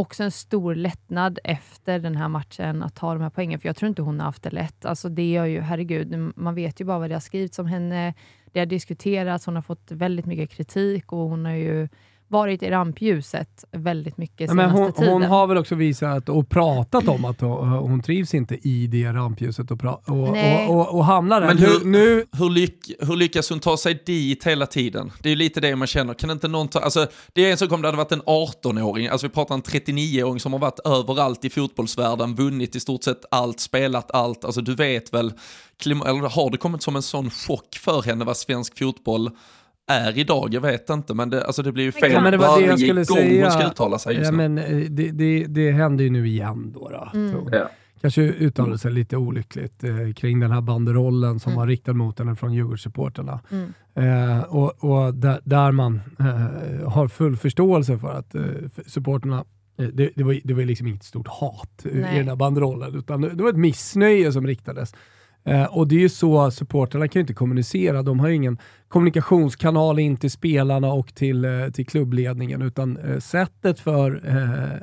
också 0.00 0.22
en 0.22 0.30
stor 0.30 0.74
lättnad 0.74 1.38
efter 1.44 1.98
den 1.98 2.16
här 2.16 2.28
matchen 2.28 2.82
att 2.82 2.94
ta 2.94 3.12
de 3.12 3.22
här 3.22 3.30
poängen, 3.30 3.60
för 3.60 3.68
jag 3.68 3.76
tror 3.76 3.88
inte 3.88 4.02
hon 4.02 4.20
har 4.20 4.26
haft 4.26 4.42
det 4.42 4.50
lätt. 4.50 4.84
Alltså 4.84 5.08
det 5.08 5.36
är 5.36 5.44
ju, 5.44 5.60
herregud, 5.60 6.32
man 6.36 6.54
vet 6.54 6.80
ju 6.80 6.84
bara 6.84 6.98
vad 6.98 7.10
det 7.10 7.14
har 7.14 7.20
skrivits 7.20 7.58
om 7.58 7.66
henne, 7.66 8.14
det 8.52 8.58
har 8.58 8.66
diskuterats, 8.66 9.46
hon 9.46 9.54
har 9.54 9.62
fått 9.62 9.90
väldigt 9.90 10.26
mycket 10.26 10.50
kritik 10.50 11.12
och 11.12 11.18
hon 11.28 11.44
har 11.44 11.52
ju 11.52 11.88
varit 12.30 12.62
i 12.62 12.70
rampljuset 12.70 13.64
väldigt 13.72 14.16
mycket 14.16 14.50
senaste 14.50 14.54
men 14.54 14.70
hon, 14.70 14.92
tiden. 14.92 15.12
hon 15.12 15.22
har 15.22 15.46
väl 15.46 15.58
också 15.58 15.74
visat 15.74 16.28
och 16.28 16.48
pratat 16.48 17.08
om 17.08 17.24
att 17.24 17.40
hon, 17.40 17.68
hon 17.68 18.02
trivs 18.02 18.34
inte 18.34 18.68
i 18.68 18.86
det 18.86 19.12
rampljuset 19.12 19.70
och, 19.70 19.84
och, 19.84 20.08
och, 20.08 20.70
och, 20.70 20.94
och 20.94 21.04
hamnar 21.04 21.40
där. 21.40 21.46
Men 21.48 21.56
nu, 21.56 21.66
hur- 21.66 21.84
nu, 21.84 22.24
Hur, 22.32 22.50
lyck, 22.50 22.90
hur 23.00 23.16
lyckas 23.16 23.50
hon 23.50 23.60
ta 23.60 23.76
sig 23.76 24.02
dit 24.06 24.46
hela 24.46 24.66
tiden? 24.66 25.12
Det 25.22 25.28
är 25.28 25.30
ju 25.30 25.36
lite 25.36 25.60
det 25.60 25.76
man 25.76 25.86
känner. 25.86 26.14
Kan 26.14 26.30
inte 26.30 26.48
någon 26.48 26.68
ta, 26.68 26.78
alltså, 26.80 27.06
det 27.32 27.44
är 27.46 27.50
en 27.50 27.56
sak 27.58 27.72
om 27.72 27.82
det 27.82 27.88
hade 27.88 27.98
varit 27.98 28.12
en 28.12 28.22
18-åring, 28.22 29.06
alltså 29.06 29.26
vi 29.26 29.32
pratar 29.32 29.54
en 29.54 29.62
39-åring 29.62 30.40
som 30.40 30.52
har 30.52 30.60
varit 30.60 30.78
överallt 30.84 31.44
i 31.44 31.50
fotbollsvärlden, 31.50 32.34
vunnit 32.34 32.76
i 32.76 32.80
stort 32.80 33.04
sett 33.04 33.24
allt, 33.30 33.60
spelat 33.60 34.10
allt. 34.10 34.44
Alltså 34.44 34.60
du 34.60 34.74
vet 34.74 35.14
väl, 35.14 35.32
eller 35.86 36.28
har 36.28 36.50
det 36.50 36.56
kommit 36.58 36.82
som 36.82 36.96
en 36.96 37.02
sån 37.02 37.30
chock 37.30 37.76
för 37.76 38.02
henne 38.02 38.24
vad 38.24 38.36
svensk 38.36 38.78
fotboll 38.78 39.30
är 39.90 40.18
idag? 40.18 40.54
Jag 40.54 40.60
vet 40.60 40.90
inte, 40.90 41.14
men 41.14 41.30
det, 41.30 41.44
alltså 41.44 41.62
det 41.62 41.72
blir 41.72 41.84
ju 41.84 41.92
fel 41.92 42.12
Ja, 42.12 42.20
men 42.20 42.32
det 42.32 42.38
var 42.38 42.46
det 42.60 42.60
jag 42.66 42.72
varje 42.72 42.78
skulle 42.78 43.04
gång 43.04 43.16
säga. 43.28 43.42
hon 43.44 43.52
ska 43.52 43.66
uttala 43.66 43.98
sig 43.98 44.14
just 44.16 44.24
ja, 44.30 44.36
nu. 44.36 44.48
men, 44.48 44.58
eh, 44.58 44.90
det, 44.90 45.10
det, 45.10 45.44
det 45.44 45.70
händer 45.72 46.04
ju 46.04 46.10
nu 46.10 46.26
igen 46.28 46.72
då. 46.74 46.88
då 46.88 47.10
Mm. 47.18 47.34
Ja. 47.52 47.70
kanske 48.00 48.22
uttalade 48.22 48.78
sig 48.78 48.92
lite 48.92 49.16
olyckligt 49.16 49.84
eh, 49.84 50.12
kring 50.16 50.40
den 50.40 50.50
här 50.50 50.60
banderollen 50.60 51.40
som 51.40 51.52
Mm. 51.52 51.58
var 51.60 51.66
riktad 51.66 51.92
mot 51.92 52.18
henne 52.18 52.36
från 52.36 52.54
Djurgårdssupporterna. 52.54 53.40
Mm. 53.50 53.72
Eh, 53.94 54.42
och 54.42 54.84
och 54.84 55.14
där, 55.14 55.40
där 55.44 55.72
man 55.72 56.00
eh, 56.18 56.88
har 56.90 57.08
full 57.08 57.36
förståelse 57.36 57.98
för 57.98 58.12
att 58.12 58.34
eh, 58.34 58.42
supporterna 58.86 59.44
eh, 59.78 59.86
det, 59.86 60.10
det, 60.16 60.22
var, 60.24 60.40
det 60.44 60.54
var 60.54 60.62
liksom 60.62 60.86
inget 60.86 61.04
stort 61.04 61.28
hat 61.28 61.86
i 61.86 61.88
Nej. 62.00 62.18
den 62.18 62.28
här 62.28 62.36
banderollen, 62.36 62.94
utan 62.94 63.20
det 63.20 63.42
var 63.42 63.50
ett 63.50 63.56
missnöje 63.56 64.32
som 64.32 64.46
riktades. 64.46 64.94
Eh, 65.44 65.64
och 65.64 65.88
det 65.88 65.94
är 65.94 66.00
ju 66.00 66.08
så, 66.08 66.50
supportrarna 66.50 67.08
kan 67.08 67.20
ju 67.20 67.22
inte 67.22 67.34
kommunicera. 67.34 68.02
De 68.02 68.20
har 68.20 68.28
ju 68.28 68.34
ingen 68.34 68.58
kommunikationskanal 68.88 69.98
in 69.98 70.16
till 70.16 70.30
spelarna 70.30 70.92
och 70.92 71.14
till, 71.14 71.44
eh, 71.44 71.50
till 71.72 71.86
klubbledningen, 71.86 72.62
utan 72.62 72.96
eh, 72.96 73.18
sättet 73.18 73.80
för 73.80 74.24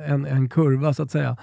en, 0.06 0.26
en 0.26 0.48
kurva 0.48 0.94
så 0.94 1.02
att 1.02 1.10
säga, 1.10 1.36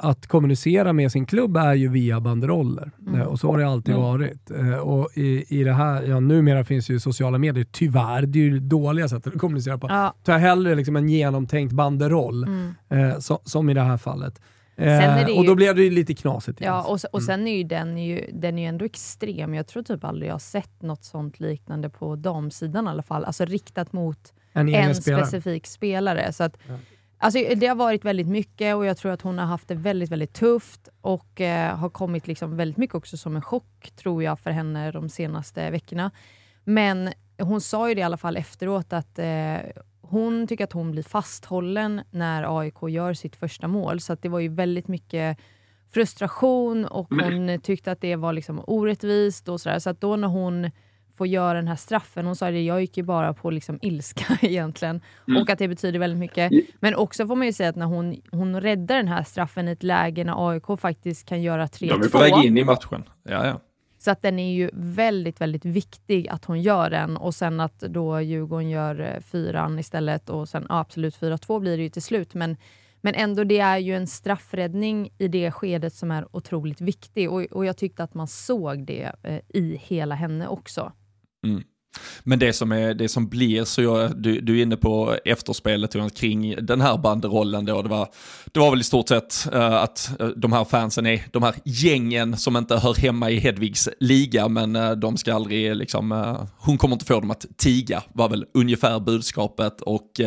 att 0.00 0.26
kommunicera 0.26 0.92
med 0.92 1.12
sin 1.12 1.26
klubb 1.26 1.56
är 1.56 1.74
ju 1.74 1.88
via 1.88 2.20
banderoller. 2.20 2.90
Mm. 3.08 3.20
Och 3.28 3.40
så 3.40 3.50
har 3.50 3.58
det 3.58 3.66
alltid 3.68 3.94
Mm. 3.94 4.06
varit. 4.06 4.50
Och 4.82 5.08
i, 5.14 5.44
i 5.60 5.64
det 5.64 5.72
här, 5.72 6.02
ja, 6.02 6.20
numera 6.20 6.64
finns 6.64 6.90
ju 6.90 7.00
sociala 7.00 7.38
medier, 7.38 7.66
tyvärr, 7.72 8.22
det 8.26 8.38
är 8.38 8.42
ju 8.42 8.58
dåliga 8.60 9.08
sätt 9.08 9.26
att 9.26 9.38
kommunicera 9.38 9.78
på. 9.78 9.86
Ja. 9.90 10.14
Ta 10.24 10.32
hellre 10.32 10.74
liksom 10.74 10.96
en 10.96 11.08
genomtänkt 11.08 11.72
banderoll, 11.72 12.44
Mm. 12.44 13.20
så, 13.20 13.40
som 13.44 13.70
i 13.70 13.74
det 13.74 13.80
här 13.80 13.96
fallet. 13.96 14.40
Eh, 14.76 15.28
ju- 15.28 15.38
Och 15.38 15.46
då 15.46 15.54
blev 15.54 15.74
det 15.76 15.82
ju 15.82 15.90
lite 15.90 16.14
knasigt. 16.14 16.60
igen. 16.60 16.72
Ja, 16.74 16.82
och, 16.82 16.98
och 17.12 17.20
Mm. 17.20 17.26
sen 17.26 17.46
är 17.48 17.56
ju 17.56 17.64
den, 17.64 17.98
ju 17.98 18.30
den 18.32 18.58
är 18.58 18.62
ju 18.62 18.68
ändå 18.68 18.84
extrem. 18.84 19.54
Jag 19.54 19.66
tror 19.66 19.82
typ 19.82 20.04
aldrig 20.04 20.28
jag 20.28 20.34
har 20.34 20.38
sett 20.38 20.82
något 20.82 21.04
sånt 21.04 21.40
liknande 21.40 21.90
på 21.90 22.16
damsidan 22.16 22.86
i 22.86 22.90
alla 22.90 23.02
fall. 23.02 23.24
Alltså 23.24 23.44
riktat 23.44 23.92
mot 23.92 24.32
en 24.52 24.74
en 24.74 24.94
spelare. 24.94 25.26
specifik 25.26 25.66
spelare. 25.66 26.32
Så 26.32 26.44
att, 26.44 26.56
Ja. 26.68 26.74
alltså, 27.18 27.38
det 27.56 27.66
har 27.66 27.74
varit 27.76 28.04
väldigt 28.04 28.28
mycket 28.28 28.76
och 28.76 28.86
jag 28.86 28.96
tror 28.96 29.12
att 29.12 29.22
hon 29.22 29.38
har 29.38 29.46
haft 29.46 29.68
det 29.68 29.74
väldigt, 29.74 30.10
väldigt 30.10 30.32
tufft 30.32 30.88
och 31.00 31.40
eh, 31.40 31.76
har 31.76 31.90
kommit 31.90 32.26
liksom 32.26 32.56
väldigt 32.56 32.76
mycket 32.76 32.94
också 32.94 33.16
som 33.16 33.36
en 33.36 33.42
chock, 33.42 33.90
tror 33.96 34.22
jag, 34.22 34.38
för 34.40 34.50
henne 34.50 34.90
de 34.90 35.08
senaste 35.08 35.70
veckorna. 35.70 36.10
Men 36.64 37.10
hon 37.38 37.60
sa 37.60 37.88
ju 37.88 37.94
det 37.94 38.00
i 38.00 38.04
alla 38.04 38.16
fall 38.16 38.36
efteråt 38.36 38.92
att 38.92 39.18
eh, 39.18 39.56
hon 40.08 40.46
tycker 40.46 40.64
att 40.64 40.72
hon 40.72 40.90
blir 40.90 41.02
fasthållen 41.02 42.00
när 42.10 42.58
AIK 42.58 42.74
gör 42.88 43.14
sitt 43.14 43.36
första 43.36 43.68
mål. 43.68 44.00
Så 44.00 44.12
att 44.12 44.22
det 44.22 44.28
var 44.28 44.40
ju 44.40 44.48
väldigt 44.48 44.88
mycket 44.88 45.38
frustration 45.94 46.84
och 46.84 47.06
hon 47.10 47.60
tyckte 47.62 47.92
att 47.92 48.00
det 48.00 48.16
var 48.16 48.32
liksom 48.32 48.64
orättvist. 48.66 49.48
och 49.48 49.60
sådär. 49.60 49.78
Så 49.78 49.90
att 49.90 50.00
då 50.00 50.16
när 50.16 50.28
hon 50.28 50.70
får 51.16 51.26
göra 51.26 51.54
den 51.54 51.68
här 51.68 51.76
straffen, 51.76 52.26
hon 52.26 52.36
sa 52.36 52.50
det, 52.50 52.62
jag 52.62 52.80
gick 52.80 52.96
ju 52.96 53.02
bara 53.02 53.34
på 53.34 53.50
liksom 53.50 53.78
ilska 53.82 54.38
egentligen. 54.42 55.00
Mm. 55.28 55.42
Och 55.42 55.50
att 55.50 55.58
det 55.58 55.68
betyder 55.68 55.98
väldigt 55.98 56.18
mycket. 56.18 56.52
Men 56.80 56.94
också 56.94 57.26
får 57.26 57.36
man 57.36 57.46
ju 57.46 57.52
säga 57.52 57.68
att 57.68 57.76
när 57.76 57.86
hon, 57.86 58.16
hon 58.30 58.60
räddar 58.60 58.96
den 58.96 59.08
här 59.08 59.22
straffen 59.22 59.68
i 59.68 59.70
ett 59.70 59.82
läge 59.82 60.24
när 60.24 60.50
AIK 60.50 60.80
faktiskt 60.80 61.28
kan 61.28 61.42
göra 61.42 61.66
3-2. 61.66 61.88
De 61.88 62.02
är 62.02 62.08
på 62.08 62.18
väg 62.18 62.44
in 62.44 62.58
i 62.58 62.64
matchen. 62.64 63.04
Ja, 63.22 63.46
ja. 63.46 63.60
Så 64.04 64.10
att 64.10 64.22
den 64.22 64.38
är 64.38 64.52
ju 64.52 64.70
väldigt, 64.72 65.40
väldigt 65.40 65.64
viktig 65.64 66.28
att 66.28 66.44
hon 66.44 66.62
gör 66.62 66.90
den 66.90 67.16
och 67.16 67.34
sen 67.34 67.60
att 67.60 67.80
då 67.80 68.20
Djurgården 68.20 68.70
gör 68.70 69.00
eh, 69.00 69.20
fyran 69.20 69.78
istället 69.78 70.30
och 70.30 70.48
sen 70.48 70.66
ja, 70.68 70.78
absolut 70.78 71.20
4-2 71.20 71.60
blir 71.60 71.76
det 71.76 71.82
ju 71.82 71.88
till 71.88 72.02
slut. 72.02 72.34
Men, 72.34 72.56
men 73.00 73.14
ändå, 73.14 73.44
det 73.44 73.58
är 73.58 73.78
ju 73.78 73.96
en 73.96 74.06
straffräddning 74.06 75.10
i 75.18 75.28
det 75.28 75.50
skedet 75.50 75.94
som 75.94 76.10
är 76.10 76.36
otroligt 76.36 76.80
viktig 76.80 77.30
och, 77.32 77.42
och 77.42 77.66
jag 77.66 77.76
tyckte 77.76 78.04
att 78.04 78.14
man 78.14 78.28
såg 78.28 78.86
det 78.86 79.12
eh, 79.22 79.40
i 79.48 79.76
hela 79.76 80.14
henne 80.14 80.48
också. 80.48 80.92
Mm. 81.46 81.62
Men 82.22 82.38
det 82.38 82.52
som, 82.52 82.72
är, 82.72 82.94
det 82.94 83.08
som 83.08 83.28
blir 83.28 83.64
så, 83.64 83.82
jag, 83.82 84.16
du, 84.16 84.40
du 84.40 84.58
är 84.58 84.62
inne 84.62 84.76
på 84.76 85.16
efterspelet 85.24 85.96
kring 86.14 86.66
den 86.66 86.80
här 86.80 86.98
banderollen 86.98 87.64
då, 87.64 87.82
det 87.82 87.88
var, 87.88 88.08
det 88.52 88.60
var 88.60 88.70
väl 88.70 88.80
i 88.80 88.84
stort 88.84 89.08
sett 89.08 89.48
uh, 89.54 89.74
att 89.74 90.20
eh, 90.20 90.26
de 90.26 90.52
här 90.52 90.64
fansen 90.64 91.06
är 91.06 91.26
de 91.32 91.42
här 91.42 91.54
gängen 91.64 92.36
som 92.36 92.56
inte 92.56 92.76
hör 92.76 92.94
hemma 92.94 93.30
i 93.30 93.38
Hedvigs 93.38 93.88
liga, 94.00 94.48
men 94.48 94.76
uh, 94.76 94.92
de 94.92 95.16
ska 95.16 95.34
aldrig 95.34 95.76
liksom, 95.76 96.12
uh, 96.12 96.42
hon 96.56 96.78
kommer 96.78 96.94
inte 96.94 97.06
få 97.06 97.20
dem 97.20 97.30
att 97.30 97.46
tiga, 97.56 98.02
var 98.14 98.28
väl 98.28 98.44
ungefär 98.54 99.00
budskapet. 99.00 99.80
Och 99.80 100.20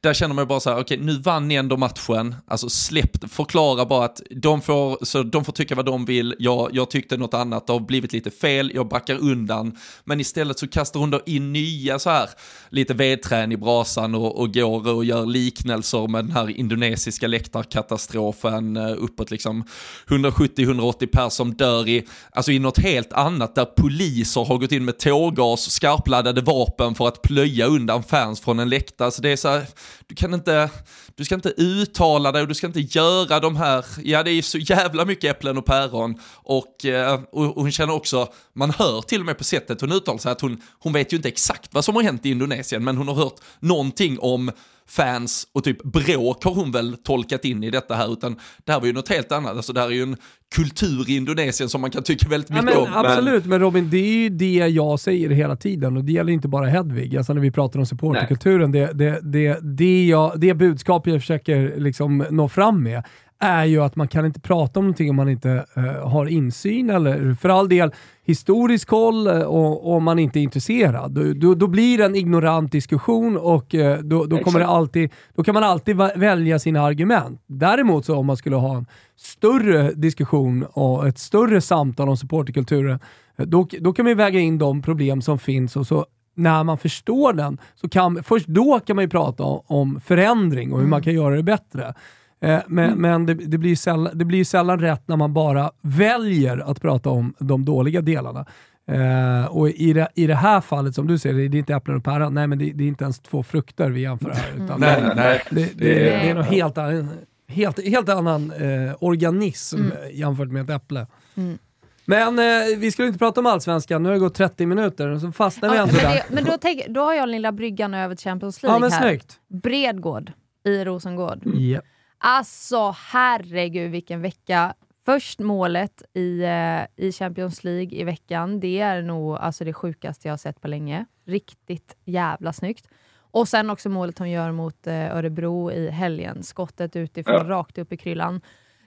där 0.00 0.14
känner 0.14 0.34
man 0.34 0.42
ju 0.42 0.46
bara 0.46 0.60
så 0.60 0.70
här, 0.70 0.80
okej 0.80 0.98
nu 0.98 1.18
vann 1.18 1.48
ni 1.48 1.54
ändå 1.54 1.76
matchen, 1.76 2.34
alltså 2.46 2.68
släpp, 2.68 3.30
förklara 3.30 3.86
bara 3.86 4.04
att 4.04 4.22
de 4.30 4.60
får, 4.60 5.04
så 5.04 5.22
de 5.22 5.44
får 5.44 5.52
tycka 5.52 5.74
vad 5.74 5.86
de 5.86 6.04
vill, 6.04 6.34
jag, 6.38 6.70
jag 6.72 6.90
tyckte 6.90 7.16
något 7.16 7.34
annat, 7.34 7.66
det 7.66 7.72
har 7.72 7.80
blivit 7.80 8.12
lite 8.12 8.30
fel, 8.30 8.72
jag 8.74 8.88
backar 8.88 9.14
undan, 9.14 9.76
men 10.04 10.20
istället 10.20 10.58
så 10.58 10.68
kastar 10.68 10.95
hon 10.98 11.10
då 11.10 11.20
in 11.26 11.52
nya 11.52 11.98
så 11.98 12.10
här, 12.10 12.30
lite 12.70 12.94
vedträn 12.94 13.52
i 13.52 13.56
brasan 13.56 14.14
och, 14.14 14.40
och 14.40 14.54
går 14.54 14.88
och 14.88 15.04
gör 15.04 15.26
liknelser 15.26 16.08
med 16.08 16.24
den 16.24 16.32
här 16.32 16.50
indonesiska 16.50 17.26
läktarkatastrofen 17.26 18.76
eh, 18.76 18.94
uppåt 18.98 19.30
liksom 19.30 19.64
170-180 20.06 21.06
pers 21.06 21.32
som 21.32 21.54
dör 21.54 21.88
i, 21.88 22.06
alltså 22.30 22.52
i 22.52 22.58
något 22.58 22.78
helt 22.78 23.12
annat 23.12 23.54
där 23.54 23.64
poliser 23.64 24.44
har 24.44 24.58
gått 24.58 24.72
in 24.72 24.84
med 24.84 24.98
tårgas, 24.98 25.70
skarpladdade 25.70 26.40
vapen 26.40 26.94
för 26.94 27.08
att 27.08 27.22
plöja 27.22 27.66
undan 27.66 28.02
fans 28.02 28.40
från 28.40 28.58
en 28.58 28.68
läktare. 28.68 29.10
Så 29.10 29.22
det 29.22 29.30
är 29.30 29.36
så 29.36 29.48
här, 29.48 29.66
du 30.08 30.14
kan 30.14 30.34
inte, 30.34 30.70
du 31.14 31.24
ska 31.24 31.34
inte 31.34 31.54
uttala 31.56 32.32
dig 32.32 32.42
och 32.42 32.48
du 32.48 32.54
ska 32.54 32.66
inte 32.66 32.80
göra 32.80 33.40
de 33.40 33.56
här, 33.56 33.84
ja 34.04 34.22
det 34.22 34.30
är 34.30 34.42
så 34.42 34.58
jävla 34.58 35.04
mycket 35.04 35.30
äpplen 35.30 35.58
och 35.58 35.64
päron. 35.64 36.10
Eh, 36.10 37.20
och, 37.30 37.56
och 37.56 37.62
hon 37.62 37.72
känner 37.72 37.94
också, 37.94 38.32
man 38.52 38.70
hör 38.70 39.02
till 39.02 39.20
och 39.20 39.26
med 39.26 39.38
på 39.38 39.44
sättet 39.44 39.80
hon 39.80 39.92
uttalar 39.92 40.18
sig 40.18 40.32
att 40.32 40.40
hon, 40.40 40.62
hon 40.78 40.92
vet 40.92 41.12
ju 41.12 41.16
inte 41.16 41.28
exakt 41.28 41.74
vad 41.74 41.84
som 41.84 41.96
har 41.96 42.02
hänt 42.02 42.26
i 42.26 42.30
Indonesien 42.30 42.84
men 42.84 42.96
hon 42.96 43.08
har 43.08 43.14
hört 43.14 43.40
någonting 43.60 44.18
om 44.18 44.50
fans 44.88 45.46
och 45.52 45.64
typ 45.64 45.82
bråk 45.82 46.44
har 46.44 46.54
hon 46.54 46.72
väl 46.72 46.96
tolkat 46.96 47.44
in 47.44 47.64
i 47.64 47.70
detta 47.70 47.94
här 47.94 48.12
utan 48.12 48.36
det 48.64 48.72
här 48.72 48.80
var 48.80 48.86
ju 48.86 48.92
något 48.92 49.08
helt 49.08 49.32
annat, 49.32 49.56
alltså 49.56 49.72
det 49.72 49.80
här 49.80 49.86
är 49.86 49.92
ju 49.92 50.02
en 50.02 50.16
kultur 50.54 51.10
i 51.10 51.16
Indonesien 51.16 51.68
som 51.68 51.80
man 51.80 51.90
kan 51.90 52.02
tycka 52.02 52.28
väldigt 52.28 52.50
Ja, 52.50 52.56
mycket 52.62 52.80
men, 52.80 52.94
om. 52.94 53.06
absolut, 53.06 53.46
men 53.46 53.60
Robin, 53.60 53.90
det 53.90 53.96
är 53.96 54.22
ju 54.22 54.28
det 54.28 54.54
jag 54.68 55.00
säger 55.00 55.30
hela 55.30 55.56
tiden 55.56 55.96
och 55.96 56.04
det 56.04 56.12
gäller 56.12 56.32
inte 56.32 56.48
bara 56.48 56.66
Hedvig. 56.66 57.16
Alltså 57.16 57.32
när 57.34 57.40
vi 57.40 57.50
pratar 57.50 57.80
om 57.80 57.86
supporterkulturen, 57.86 58.72
det, 58.72 58.90
det, 58.94 59.20
det, 59.22 59.58
det, 59.62 60.06
jag, 60.06 60.40
det 60.40 60.54
budskap 60.54 61.06
jag 61.06 61.20
försöker 61.20 61.74
liksom 61.76 62.24
nå 62.30 62.48
fram 62.48 62.82
med 62.82 63.02
är 63.38 63.64
ju 63.64 63.82
att 63.82 63.96
man 63.96 64.08
kan 64.08 64.26
inte 64.26 64.40
prata 64.40 64.80
om 64.80 64.84
någonting 64.84 65.10
om 65.10 65.16
man 65.16 65.28
inte 65.28 65.66
eh, 65.74 66.08
har 66.08 66.26
insyn 66.26 66.90
eller 66.90 67.34
för 67.34 67.48
all 67.48 67.68
del 67.68 67.90
historisk 68.24 68.88
koll 68.88 69.26
eh, 69.26 69.40
och 69.40 69.96
om 69.96 70.04
man 70.04 70.18
inte 70.18 70.40
är 70.40 70.42
intresserad. 70.42 71.10
Då, 71.12 71.32
då, 71.32 71.54
då 71.54 71.66
blir 71.66 71.98
det 71.98 72.04
en 72.04 72.14
ignorant 72.14 72.72
diskussion 72.72 73.36
och 73.36 73.74
eh, 73.74 73.98
då, 73.98 74.24
då, 74.24 74.38
kommer 74.38 74.58
det 74.58 74.66
alltid, 74.66 75.10
då 75.34 75.44
kan 75.44 75.54
man 75.54 75.62
alltid 75.62 75.96
välja 75.96 76.58
sina 76.58 76.82
argument. 76.82 77.42
Däremot 77.46 78.04
så 78.04 78.16
om 78.16 78.26
man 78.26 78.36
skulle 78.36 78.56
ha 78.56 78.76
en 78.76 78.86
större 79.16 79.92
diskussion 79.92 80.66
och 80.72 81.08
ett 81.08 81.18
större 81.18 81.60
samtal 81.60 82.08
om 82.08 82.16
supporterkulturen, 82.16 82.98
eh, 83.36 83.46
då, 83.46 83.68
då 83.80 83.92
kan 83.92 84.04
man 84.04 84.16
väga 84.16 84.40
in 84.40 84.58
de 84.58 84.82
problem 84.82 85.22
som 85.22 85.38
finns 85.38 85.76
och 85.76 85.86
så 85.86 86.06
när 86.36 86.64
man 86.64 86.78
förstår 86.78 87.32
den, 87.32 87.58
så 87.74 87.88
kan, 87.88 88.22
först 88.22 88.46
då 88.46 88.80
kan 88.80 88.96
man 88.96 89.04
ju 89.04 89.08
prata 89.08 89.42
om, 89.44 89.62
om 89.66 90.00
förändring 90.00 90.72
och 90.72 90.80
hur 90.80 90.86
man 90.86 91.02
kan 91.02 91.14
göra 91.14 91.36
det 91.36 91.42
bättre. 91.42 91.94
Eh, 92.40 92.58
men 92.66 93.00
men 93.00 93.26
det, 93.26 93.34
det, 93.34 93.58
blir 93.58 93.76
sällan, 93.76 94.18
det 94.18 94.24
blir 94.24 94.44
sällan 94.44 94.78
rätt 94.80 95.08
när 95.08 95.16
man 95.16 95.32
bara 95.34 95.70
väljer 95.82 96.70
att 96.70 96.80
prata 96.82 97.10
om 97.10 97.34
de 97.38 97.64
dåliga 97.64 98.00
delarna. 98.00 98.46
Eh, 98.90 99.44
och 99.46 99.68
i 99.70 99.92
det, 99.92 100.08
i 100.14 100.26
det 100.26 100.34
här 100.34 100.60
fallet, 100.60 100.94
som 100.94 101.06
du 101.06 101.18
säger, 101.18 101.48
det 101.48 101.56
är 101.56 101.58
inte 101.58 101.74
äpplen 101.74 101.96
och 101.96 102.04
päron. 102.04 102.34
Nej, 102.34 102.46
men 102.46 102.58
det, 102.58 102.72
det 102.72 102.84
är 102.84 102.88
inte 102.88 103.04
ens 103.04 103.18
två 103.20 103.42
frukter 103.42 103.90
vi 103.90 104.00
jämför 104.00 104.30
här. 104.30 104.64
Utan 104.64 104.80
Nej, 104.80 105.00
det, 105.02 105.12
nej. 105.16 105.42
det, 105.50 105.78
det, 105.78 105.94
det 105.94 106.10
är 106.10 106.34
något 106.34 106.46
helt, 106.46 106.78
annan- 106.78 107.08
helt, 107.48 107.86
helt 107.88 108.08
annan 108.08 108.50
eh, 108.52 108.94
organism 109.00 109.76
Mm. 109.76 109.92
jämfört 110.12 110.48
med 110.48 110.62
ett 110.70 110.70
äpple. 110.82 111.06
Mm. 111.34 111.58
Men 112.04 112.38
eh, 112.38 112.78
vi 112.78 112.90
skulle 112.90 113.08
inte 113.08 113.18
prata 113.18 113.40
om 113.40 113.46
allsvenskan, 113.46 114.02
nu 114.02 114.08
har 114.08 114.14
det 114.14 114.20
gått 114.20 114.34
30 114.34 114.66
minuter 114.66 115.08
och 115.08 115.20
så 115.20 115.32
fastnar 115.32 115.70
vi 115.70 115.76
Ja, 115.76 115.82
ändå 115.82 115.94
där. 115.94 116.22
men 116.30 116.44
då, 116.44 116.52
tänk, 116.60 116.86
då 116.88 117.00
har 117.00 117.14
jag 117.14 117.28
lilla 117.28 117.52
bryggan 117.52 117.94
över 117.94 118.16
Champions 118.16 118.58
Ja 118.62 118.66
League 118.68 118.80
men 118.80 118.92
här. 118.92 119.00
snyggt. 119.08 119.36
Bredgård 119.48 120.32
i 120.64 120.84
Rosengård. 120.84 121.40
Ja. 121.44 121.80
Alltså 122.18 122.94
herregud 123.12 123.90
vilken 123.90 124.22
vecka. 124.22 124.74
Först 125.04 125.38
målet 125.38 126.02
i, 126.14 126.42
eh, 126.42 127.06
i 127.06 127.12
Champions 127.12 127.64
League 127.64 127.98
i 127.98 128.04
veckan, 128.04 128.60
det 128.60 128.80
är 128.80 129.02
nog 129.02 129.36
alltså 129.36 129.64
det 129.64 129.72
sjukaste 129.72 130.28
jag 130.28 130.32
har 130.32 130.38
sett 130.38 130.60
på 130.60 130.68
länge. 130.68 131.06
Riktigt 131.26 131.96
jävla 132.04 132.52
snyggt. 132.52 132.88
Och 133.18 133.48
sen 133.48 133.70
också 133.70 133.88
målet 133.88 134.18
hon 134.18 134.30
gör 134.30 134.52
mot 134.52 134.86
eh, 134.86 135.16
Örebro 135.16 135.70
i 135.72 135.90
helgen. 135.90 136.42
Skottet 136.42 136.96
utifrån, 136.96 137.34
Ja. 137.34 137.44
rakt 137.48 137.78
upp 137.78 137.92
i 137.92 137.96
kryllan. 137.96 138.40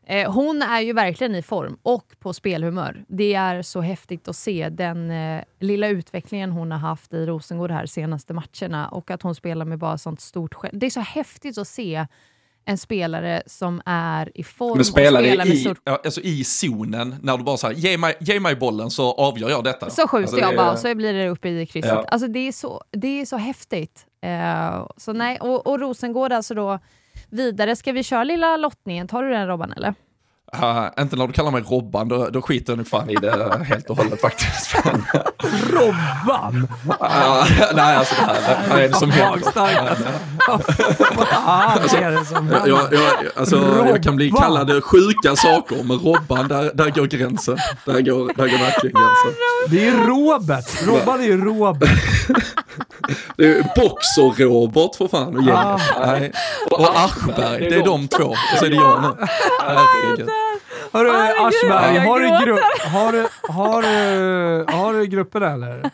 Eh, 0.06 0.32
hon 0.34 0.62
är 0.62 0.82
ju 0.82 0.94
verkligen 0.94 1.36
i 1.36 1.42
form 1.42 1.78
och 1.84 2.06
på 2.20 2.34
spelhumör. 2.34 3.06
Det 3.08 3.34
är 3.34 3.62
så 3.62 3.82
häftigt 3.82 4.28
att 4.28 4.36
se 4.36 4.70
den 4.70 5.12
lilla 5.60 5.88
utvecklingen 5.88 6.52
hon 6.52 6.72
har 6.72 6.80
haft 6.80 7.13
i 7.13 7.26
Rosengård 7.26 7.72
här 7.72 7.86
senaste 7.86 8.34
matcherna 8.34 8.88
och 8.89 9.12
att 9.12 9.22
hon 9.22 9.36
spelar 9.36 9.65
med 9.65 9.80
bara 9.80 9.98
sånt 9.98 10.22
stort 10.22 10.54
själv. 10.54 10.80
Det 10.80 10.86
är 10.86 10.89
så 10.89 11.00
häftigt 11.00 11.58
att 11.58 11.68
se 11.68 12.08
en 12.69 12.77
spelare 12.77 13.43
som 13.45 13.82
är 13.86 14.38
i 14.38 14.43
form 14.43 14.77
Men 14.77 14.86
spelar 14.86 15.19
och 15.19 15.25
spelar 15.25 15.47
i, 15.47 15.55
stort... 15.58 15.82
ja, 15.84 16.01
alltså 16.05 16.21
i 16.21 16.43
zonen, 16.43 17.15
när 17.21 17.38
du 17.38 17.43
bara 17.43 17.58
säger 17.58 17.75
ge 17.75 17.97
mig, 17.97 18.15
ge 18.19 18.39
mig 18.39 18.55
bollen 18.55 18.89
så 18.89 19.12
avgör 19.12 19.49
jag 19.49 19.63
detta. 19.63 19.89
Så 19.89 20.08
skjuter 20.08 20.21
Alltså, 20.21 20.39
jag 20.39 20.55
bara 20.55 20.71
och 20.71 20.79
så 20.79 20.95
blir 20.95 21.13
det 21.13 21.29
uppe 21.29 21.49
i 21.49 21.65
krysset. 21.65 21.91
Ja. 21.91 22.05
Alltså 22.08 22.27
det 22.27 22.47
är 22.47 22.51
så, 22.51 22.84
det 22.91 23.21
är 23.21 23.25
så 23.25 23.38
häftigt. 23.38 24.05
Eh, 24.21 24.88
så 24.97 25.13
nej, 25.13 25.39
och, 25.39 25.67
och 25.67 25.79
Rosengård 25.79 26.34
alltså 26.34 26.53
då 26.53 26.79
vidare. 27.29 27.75
Ska 27.75 27.91
vi 27.91 28.03
köra 28.03 28.23
lilla 28.23 28.58
lottningen? 28.58 29.08
Tar 29.08 29.23
du 29.23 29.29
den 29.29 29.47
Robban 29.47 29.73
eller? 29.73 29.93
Uh, 30.56 30.88
inte 31.00 31.16
när 31.16 31.28
du 31.28 31.34
kallar 31.34 31.52
mig 31.52 31.62
Robban, 31.62 32.08
då, 32.08 32.30
då 32.30 32.42
skiter 32.42 32.72
jag 32.72 32.78
nog 32.78 32.88
fan 32.88 33.10
i 33.10 33.16
det 33.16 33.64
helt 33.66 33.90
och 33.90 33.98
hållet 33.98 34.22
faktiskt. 34.22 34.76
Robban? 35.70 36.68
Uh, 37.02 37.46
nej, 37.76 37.96
alltså 37.96 38.16
det 38.16 38.22
här, 38.22 38.70
vad 38.70 38.80
är 38.80 38.88
det 38.88 38.96
som 38.96 39.12
händer? 39.12 39.42
Vad 41.18 41.28
fan 41.28 42.04
är 42.04 42.12
det 42.12 42.26
som 42.26 42.50
Jag, 42.50 42.68
jag, 42.68 42.94
jag, 42.94 43.02
alltså, 43.36 43.86
jag 43.88 44.04
kan 44.04 44.16
bli 44.16 44.32
kallad 44.32 44.84
sjuka 44.84 45.36
saker, 45.36 45.84
men 45.84 45.98
Robban, 45.98 46.48
där, 46.48 46.72
där 46.74 46.90
går 46.90 47.06
gränsen. 47.06 47.58
Där 47.86 48.02
går, 48.02 48.34
där 48.36 48.48
går 48.48 48.58
verkligen 48.58 48.96
gränsen. 48.96 49.34
Det 49.70 49.88
är 49.88 50.08
Robert. 50.08 50.88
Robban 50.88 51.20
är 51.20 51.26
ju 51.26 51.46
Robert. 51.46 51.90
Det 53.36 53.46
är 53.46 53.64
Boxer-Robert 53.76 54.96
för 54.98 55.08
fan 55.08 55.38
och 55.38 55.44
gänget. 55.44 55.82
Ah. 55.96 56.20
Och 56.72 57.00
Aschberg, 57.00 57.70
det 57.70 57.76
är 57.76 57.86
de 57.86 58.08
två. 58.08 58.24
Och 58.24 58.60
så 58.60 58.66
är 58.66 58.70
det 58.70 58.76
jag 58.76 59.02
nu. 59.02 59.26
Herregud. 59.62 60.30
Hörru 60.91 61.10
Aschberg, 61.10 61.97
har 61.97 62.19
du, 62.19 62.45
grupp, 62.45 62.60
har, 62.82 63.12
du, 63.12 63.28
har, 63.41 63.82
du, 63.82 64.71
har 64.71 64.93
du 64.93 65.06
grupper 65.06 65.41
eller? 65.41 65.91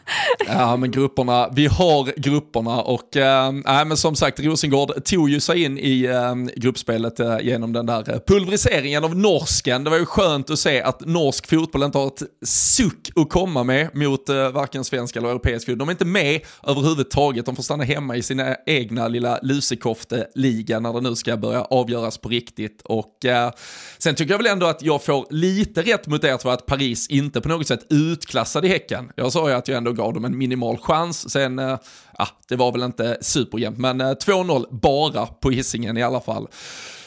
Ja, 0.47 0.77
men 0.77 0.91
grupperna, 0.91 1.49
vi 1.51 1.67
har 1.67 2.19
grupperna 2.19 2.81
och 2.81 3.17
äh, 3.17 3.51
nej, 3.51 3.86
men 3.86 3.97
som 3.97 4.15
sagt, 4.15 4.39
Rosengård 4.39 5.05
tog 5.05 5.29
ju 5.29 5.39
sig 5.39 5.63
in 5.63 5.77
i 5.77 6.05
äh, 6.05 6.36
gruppspelet 6.55 7.19
äh, 7.19 7.38
genom 7.41 7.73
den 7.73 7.86
där 7.86 8.19
pulveriseringen 8.27 9.03
av 9.03 9.15
norsken. 9.15 9.84
Det 9.84 9.89
var 9.89 9.97
ju 9.97 10.05
skönt 10.05 10.49
att 10.49 10.60
se 10.60 10.81
att 10.81 11.05
norsk 11.05 11.49
fotboll 11.49 11.84
inte 11.84 11.97
har 11.97 12.08
ett 12.08 12.23
suck 12.45 13.10
att 13.15 13.29
komma 13.29 13.63
med 13.63 13.95
mot 13.95 14.29
äh, 14.29 14.49
varken 14.49 14.84
svensk 14.84 15.15
eller 15.15 15.29
europeisk 15.29 15.65
fotboll. 15.65 15.79
De 15.79 15.89
är 15.89 15.91
inte 15.91 16.05
med 16.05 16.41
överhuvudtaget, 16.63 17.45
de 17.45 17.55
får 17.55 17.63
stanna 17.63 17.84
hemma 17.84 18.15
i 18.15 18.21
sina 18.21 18.55
egna 18.65 19.08
lilla 19.08 19.39
lusekofte-liga 19.41 20.79
när 20.79 20.93
det 20.93 21.01
nu 21.01 21.15
ska 21.15 21.38
börja 21.38 21.62
avgöras 21.62 22.17
på 22.17 22.29
riktigt. 22.29 22.81
Och 22.84 23.25
äh, 23.25 23.51
sen 23.97 24.15
tycker 24.15 24.34
jag 24.34 24.38
väl 24.38 24.47
ändå 24.47 24.65
att 24.65 24.85
jag 24.86 25.04
får 25.04 25.28
lite 25.30 25.82
rätt 25.82 26.08
mot 26.08 26.24
er 26.24 26.38
för 26.38 26.50
att 26.50 26.65
Paris 26.65 27.08
inte 27.08 27.41
på 27.41 27.50
något 27.50 27.67
sätt 27.67 27.86
utklassade 27.89 28.67
Häcken. 28.67 29.12
Jag 29.15 29.32
sa 29.32 29.50
ju 29.50 29.56
att 29.56 29.67
jag 29.67 29.78
ändå 29.78 29.91
gav 29.91 30.13
dem 30.13 30.26
en 30.26 30.38
minimal 30.38 30.78
chans. 30.78 31.30
Sen, 31.30 31.60
äh, 31.60 31.78
ja, 32.17 32.28
det 32.48 32.56
var 32.56 32.71
väl 32.71 32.84
inte 32.84 33.17
superjämnt, 33.21 33.78
men 33.78 34.02
eh, 34.02 34.10
äh, 34.10 34.13
2-0 34.13 34.65
bara 34.71 35.26
på 35.26 35.50
hissingen 35.50 35.98
i 35.98 36.04
alla 36.04 36.21
fall. 36.21 36.48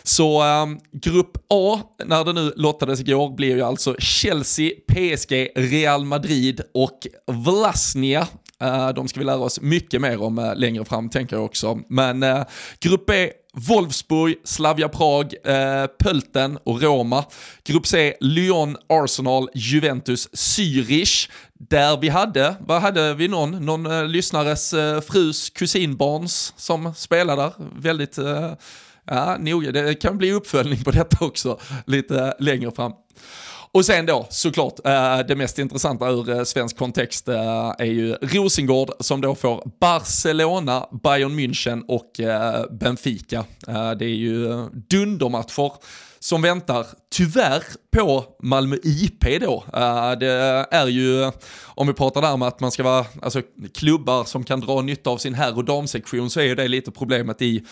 Så 0.02 0.42
äh, 0.42 0.66
grupp 0.92 1.36
A, 1.48 1.80
när 2.04 2.24
det 2.24 2.32
nu 2.32 2.52
lottades 2.56 3.00
igår, 3.00 3.36
blir 3.36 3.56
ju 3.56 3.62
alltså 3.62 3.96
Chelsea, 3.98 4.70
PSG, 4.88 5.32
Real 5.54 6.04
Madrid 6.04 6.60
och 6.74 7.06
Vlasnia. 7.26 8.26
Eh, 8.60 8.88
de 8.88 9.08
ska 9.08 9.20
vi 9.20 9.26
lära 9.26 9.38
oss 9.38 9.60
mycket 9.60 10.00
mer 10.00 10.22
om 10.22 10.38
eh, 10.38 10.56
längre 10.56 10.84
fram, 10.84 11.10
tänker 11.10 11.36
jag 11.36 11.44
också. 11.44 11.80
Men 11.88 12.22
eh, 12.22 12.44
grupp 12.80 13.06
B, 13.06 13.30
Wolfsburg, 13.58 14.34
Slavia 14.44 14.88
Prag, 14.88 15.34
eh, 15.44 15.86
Pölten 15.86 16.58
och 16.64 16.82
Roma. 16.82 17.24
Grupp 17.64 17.86
C, 17.86 18.14
Lyon, 18.20 18.76
Arsenal, 18.88 19.48
Juventus, 19.54 20.28
Zürich. 20.32 21.30
Där 21.52 21.96
vi 21.96 22.08
hade, 22.08 22.54
vad 22.60 22.82
hade 22.82 23.14
vi 23.14 23.28
någon? 23.28 23.66
Någon 23.66 23.86
eh, 23.86 24.04
lyssnares 24.04 24.72
eh, 24.72 25.00
frus 25.00 25.50
kusinbarns 25.50 26.54
som 26.56 26.94
spelade 26.94 27.42
där. 27.42 27.52
Väldigt, 27.80 28.18
eh, 28.18 28.52
ja, 29.04 29.36
noga. 29.38 29.72
Det 29.72 29.94
kan 29.94 30.18
bli 30.18 30.32
uppföljning 30.32 30.84
på 30.84 30.90
detta 30.90 31.24
också 31.24 31.58
lite 31.86 32.24
eh, 32.24 32.32
längre 32.38 32.70
fram. 32.70 32.92
Och 33.72 33.84
sen 33.84 34.06
då 34.06 34.26
såklart 34.30 34.86
eh, 34.86 35.18
det 35.28 35.36
mest 35.36 35.58
intressanta 35.58 36.08
ur 36.08 36.30
eh, 36.30 36.44
svensk 36.44 36.76
kontext 36.76 37.28
eh, 37.28 37.74
är 37.78 37.84
ju 37.84 38.12
Rosengård 38.12 38.90
som 39.00 39.20
då 39.20 39.34
får 39.34 39.70
Barcelona, 39.80 40.86
Bayern 41.02 41.38
München 41.38 41.84
och 41.88 42.10
Benfica. 42.70 43.44
Det 43.98 44.04
är 44.04 44.16
ju 44.16 44.68
dundermatcher 44.72 45.72
som 46.20 46.42
väntar, 46.42 46.86
tyvärr, 47.10 47.62
på 47.96 48.24
Malmö 48.42 48.76
IP 48.84 49.40
då. 49.40 49.64
Det 50.20 50.66
är 50.70 50.86
ju, 50.86 51.30
om 51.64 51.86
vi 51.86 51.92
pratar 51.92 52.22
där 52.22 52.36
med 52.36 52.48
att 52.48 52.60
man 52.60 52.70
ska 52.70 52.82
vara, 52.82 53.06
alltså 53.22 53.42
klubbar 53.74 54.24
som 54.24 54.44
kan 54.44 54.60
dra 54.60 54.80
nytta 54.80 55.10
av 55.10 55.18
sin 55.18 55.34
herr 55.34 55.56
och 55.56 55.64
damsektion 55.64 56.30
så 56.30 56.40
är 56.40 56.44
ju 56.44 56.54
det 56.54 56.68
lite 56.68 56.90
problemet 56.90 57.42
i 57.42 57.64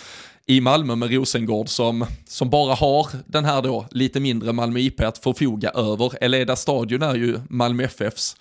i 0.49 0.61
Malmö 0.61 0.95
med 0.95 1.11
Rosengård 1.11 1.69
som, 1.69 2.07
som 2.29 2.51
bara 2.51 2.75
har 2.75 3.07
den 3.27 3.45
här 3.45 3.63
då 3.63 3.87
lite 3.91 4.21
mindre 4.21 4.53
Malmö 4.53 4.79
IP 4.79 5.01
att 5.01 5.19
förfoga 5.19 5.71
över. 5.71 6.13
Eleda 6.21 6.57
stadion 6.57 7.03
är 7.03 7.15
ju 7.15 7.41
Malmö 7.49 7.85
FFs 7.85 8.37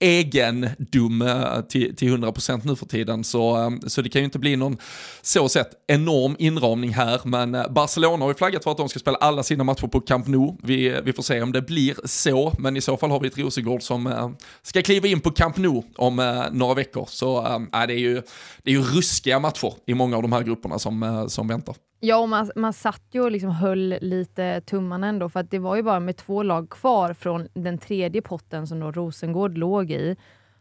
egendom 0.00 1.22
eh, 1.22 1.60
till, 1.60 1.96
till 1.96 2.16
100% 2.16 2.60
nu 2.64 2.76
för 2.76 2.86
tiden. 2.86 3.24
Så, 3.24 3.56
ehm, 3.56 3.80
så 3.86 4.02
det 4.02 4.08
kan 4.08 4.20
ju 4.20 4.24
inte 4.24 4.38
bli 4.38 4.56
någon 4.56 4.76
så 5.22 5.48
sett 5.48 5.70
enorm 5.86 6.36
inramning 6.38 6.94
här. 6.94 7.20
Men 7.24 7.54
eh, 7.54 7.68
Barcelona 7.70 8.24
har 8.24 8.30
ju 8.30 8.34
flaggat 8.34 8.64
för 8.64 8.70
att 8.70 8.76
de 8.76 8.88
ska 8.88 8.98
spela 8.98 9.18
alla 9.18 9.42
sina 9.42 9.64
matcher 9.64 9.86
på 9.86 10.00
Camp 10.00 10.26
Nou. 10.26 10.56
Vi, 10.62 10.88
eh, 10.88 11.00
vi 11.04 11.12
får 11.12 11.22
se 11.22 11.42
om 11.42 11.52
det 11.52 11.62
blir 11.62 11.94
så, 12.04 12.52
men 12.58 12.76
i 12.76 12.80
så 12.80 12.96
fall 12.96 13.10
har 13.10 13.20
vi 13.20 13.28
ett 13.28 13.38
Rosengård 13.38 13.82
som 13.82 14.34
ska 14.62 14.82
kliva 14.82 15.08
in 15.08 15.20
på 15.20 15.30
Camp 15.30 15.56
Nou 15.56 15.82
om 15.96 16.46
några 16.52 16.74
veckor. 16.74 17.06
Så 17.08 17.46
äh, 17.46 17.86
det, 17.86 17.94
är 17.94 17.98
ju, 17.98 18.22
det 18.62 18.70
är 18.70 18.74
ju 18.74 18.82
ruskiga 18.82 19.38
matcher 19.38 19.72
i 19.86 19.94
många 19.94 20.16
av 20.16 20.22
de 20.22 20.32
här 20.32 20.42
grupperna 20.42 20.78
som, 20.78 21.26
som 21.28 21.48
väntar. 21.48 21.74
Ja, 22.02 22.16
och 22.16 22.28
man, 22.28 22.50
man 22.56 22.72
satt 22.72 23.02
ju 23.10 23.20
och 23.22 23.30
liksom 23.30 23.50
höll 23.50 23.94
lite 24.00 24.60
tummarna 24.60 25.06
ändå, 25.06 25.28
för 25.28 25.40
att 25.40 25.50
det 25.50 25.58
var 25.58 25.76
ju 25.76 25.82
bara 25.82 26.00
med 26.00 26.16
två 26.16 26.42
lag 26.42 26.70
kvar 26.70 27.12
från 27.14 27.48
den 27.54 27.78
tredje 27.78 28.22
potten 28.22 28.66
som 28.66 28.80
då 28.80 28.92
Rosengård 28.92 29.58
låg 29.58 29.90
i, 29.90 30.16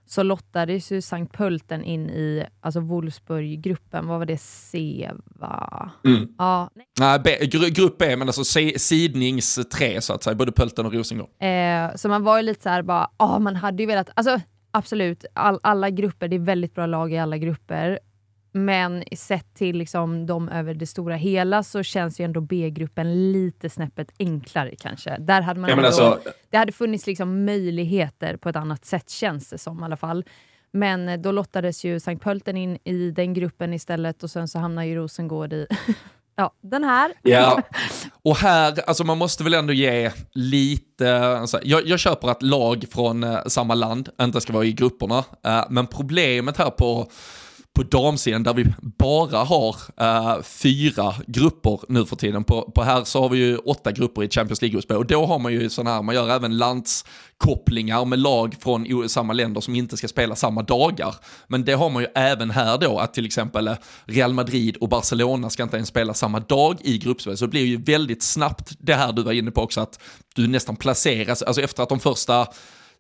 så 0.06 0.24
lottades 0.24 0.92
ju 0.92 1.02
Sankt 1.02 1.34
Pölten 1.34 1.84
in 1.84 2.10
i 2.10 2.46
alltså 2.62 2.80
Wolfsburg-gruppen. 2.80 4.08
Vad 4.08 4.20
var 4.20 4.26
det? 4.26 4.38
C, 4.42 5.10
va? 5.26 5.92
Mm. 6.06 6.28
Ja, 6.38 6.70
nej. 7.00 7.20
B, 7.24 7.46
gru, 7.46 7.70
grupp 7.70 7.98
B, 7.98 8.16
men 8.18 8.28
alltså 8.30 8.44
si- 8.44 8.80
sidnings 8.80 9.60
tre 9.74 10.02
så 10.02 10.14
att 10.14 10.24
säga, 10.24 10.36
både 10.36 10.52
Pölten 10.52 10.86
och 10.86 10.94
Rosengård. 10.94 11.30
Eh, 11.40 11.96
så 11.96 12.10
man 12.10 12.24
var 12.24 12.38
ju 12.38 12.44
lite 12.44 12.64
så 12.64 12.70
här 12.70 12.82
bara, 12.82 13.10
ah, 13.18 13.40
man 13.40 13.56
hade 13.56 13.84
ju 13.84 13.88
velat, 13.88 14.10
alltså 14.16 14.42
absolut, 14.72 15.26
all, 15.34 15.60
alla 15.64 15.90
grupper, 15.90 16.28
det 16.28 16.36
är 16.36 16.40
väldigt 16.40 16.76
bra 16.76 16.86
lag 16.86 17.14
i 17.14 17.18
alla 17.18 17.38
grupper. 17.38 18.00
Men 18.52 19.04
sett 19.16 19.54
till 19.56 19.78
liksom 19.78 20.26
de 20.26 20.50
över 20.50 20.74
det 20.74 20.88
stora 20.88 21.16
hela 21.16 21.64
så 21.64 21.84
känns 21.84 22.20
ju 22.20 22.26
ändå 22.26 22.42
B-gruppen 22.42 23.32
lite 23.32 23.70
snäppet 23.70 24.08
enklare 24.20 24.76
kanske. 24.80 25.18
Där 25.20 25.42
hade 25.42 25.60
man 25.60 25.70
Ja, 25.70 25.76
ändå, 25.76 25.88
alltså- 25.88 26.20
Det 26.50 26.58
hade 26.58 26.72
funnits 26.72 27.08
liksom 27.08 27.46
möjligheter 27.46 28.38
på 28.38 28.50
ett 28.50 28.56
annat 28.56 28.86
sätt 28.86 29.10
känns 29.10 29.50
det 29.50 29.58
som 29.58 29.80
i 29.80 29.84
alla 29.84 29.98
fall. 29.98 30.26
Men 30.72 31.22
då 31.22 31.32
lottades 31.32 31.86
ju 31.86 32.00
Sankt 32.00 32.24
Pölten 32.24 32.58
in 32.58 32.78
i 32.84 33.12
den 33.12 33.34
gruppen 33.34 33.74
istället 33.74 34.24
och 34.24 34.32
sen 34.32 34.48
så 34.48 34.60
hamnar 34.60 34.84
ju 34.84 34.96
Rosengård 34.96 35.54
i 35.54 35.68
ja, 36.36 36.54
den 36.62 36.84
här. 36.84 37.14
Ja, 37.22 37.62
och 38.24 38.36
här, 38.38 38.74
alltså 38.88 39.04
man 39.04 39.18
måste 39.18 39.44
väl 39.44 39.54
ändå 39.54 39.74
ge 39.74 40.12
lite, 40.34 41.20
alltså, 41.28 41.60
jag, 41.64 41.88
jag 41.88 42.00
köper 42.00 42.28
att 42.28 42.42
lag 42.42 42.86
från 42.92 43.24
eh, 43.24 43.40
samma 43.48 43.74
land 43.74 44.10
inte 44.22 44.42
ska 44.42 44.54
vara 44.54 44.66
i 44.66 44.72
grupperna, 44.74 45.24
eh, 45.46 45.64
men 45.70 45.88
problemet 45.88 46.58
här 46.58 46.70
på 46.70 47.12
på 47.80 47.84
damsidan 47.84 48.44
där 48.44 48.54
vi 48.54 48.66
bara 48.80 49.38
har 49.44 49.76
uh, 50.02 50.42
fyra 50.44 51.16
grupper 51.28 51.80
nu 51.88 52.06
för 52.06 52.16
tiden. 52.16 52.44
På, 52.44 52.72
på 52.76 52.84
här 52.84 53.04
så 53.04 53.22
har 53.22 53.30
vi 53.30 53.38
ju 53.38 53.58
åtta 53.58 53.92
grupper 53.92 54.24
i 54.24 54.30
Champions 54.30 54.62
League-gruppspel 54.62 54.98
och 54.98 55.06
då 55.06 55.26
har 55.26 55.40
man 55.40 55.54
ju 55.54 55.70
sådana 55.70 55.96
här, 55.96 56.02
man 56.02 56.16
gör 56.16 56.30
även 56.30 56.58
landskopplingar 56.58 58.06
med 58.06 58.20
lag 58.20 58.56
från 58.60 59.10
samma 59.10 59.34
länder 59.34 59.62
som 59.62 59.76
inte 59.76 59.98
ska 59.98 60.08
spela 60.08 60.36
samma 60.36 60.62
dagar. 60.62 61.16
Men 61.48 61.66
det 61.66 61.74
har 61.74 61.90
man 61.90 62.02
ju 62.02 62.08
även 62.16 62.52
här 62.52 62.78
då, 62.78 63.00
att 63.00 63.14
till 63.14 63.26
exempel 63.26 63.68
eh, 63.68 63.76
Real 64.06 64.34
Madrid 64.34 64.78
och 64.78 64.90
Barcelona 64.90 65.50
ska 65.50 65.64
inte 65.64 65.78
ens 65.78 65.90
spela 65.90 66.14
samma 66.14 66.40
dag 66.40 66.78
i 66.82 66.98
gruppspel. 66.98 67.38
Så 67.38 67.46
det 67.46 67.52
blir 67.52 67.66
ju 67.66 67.78
väldigt 67.78 68.24
snabbt 68.24 68.72
det 68.80 68.94
här 68.94 69.12
du 69.12 69.24
var 69.24 69.32
inne 69.32 69.52
på 69.52 69.62
också, 69.62 69.82
att 69.82 70.00
du 70.36 70.48
nästan 70.48 70.76
placeras, 70.76 71.42
alltså 71.42 71.62
efter 71.62 71.84
att 71.84 71.90
de 71.90 72.00
första 72.00 72.48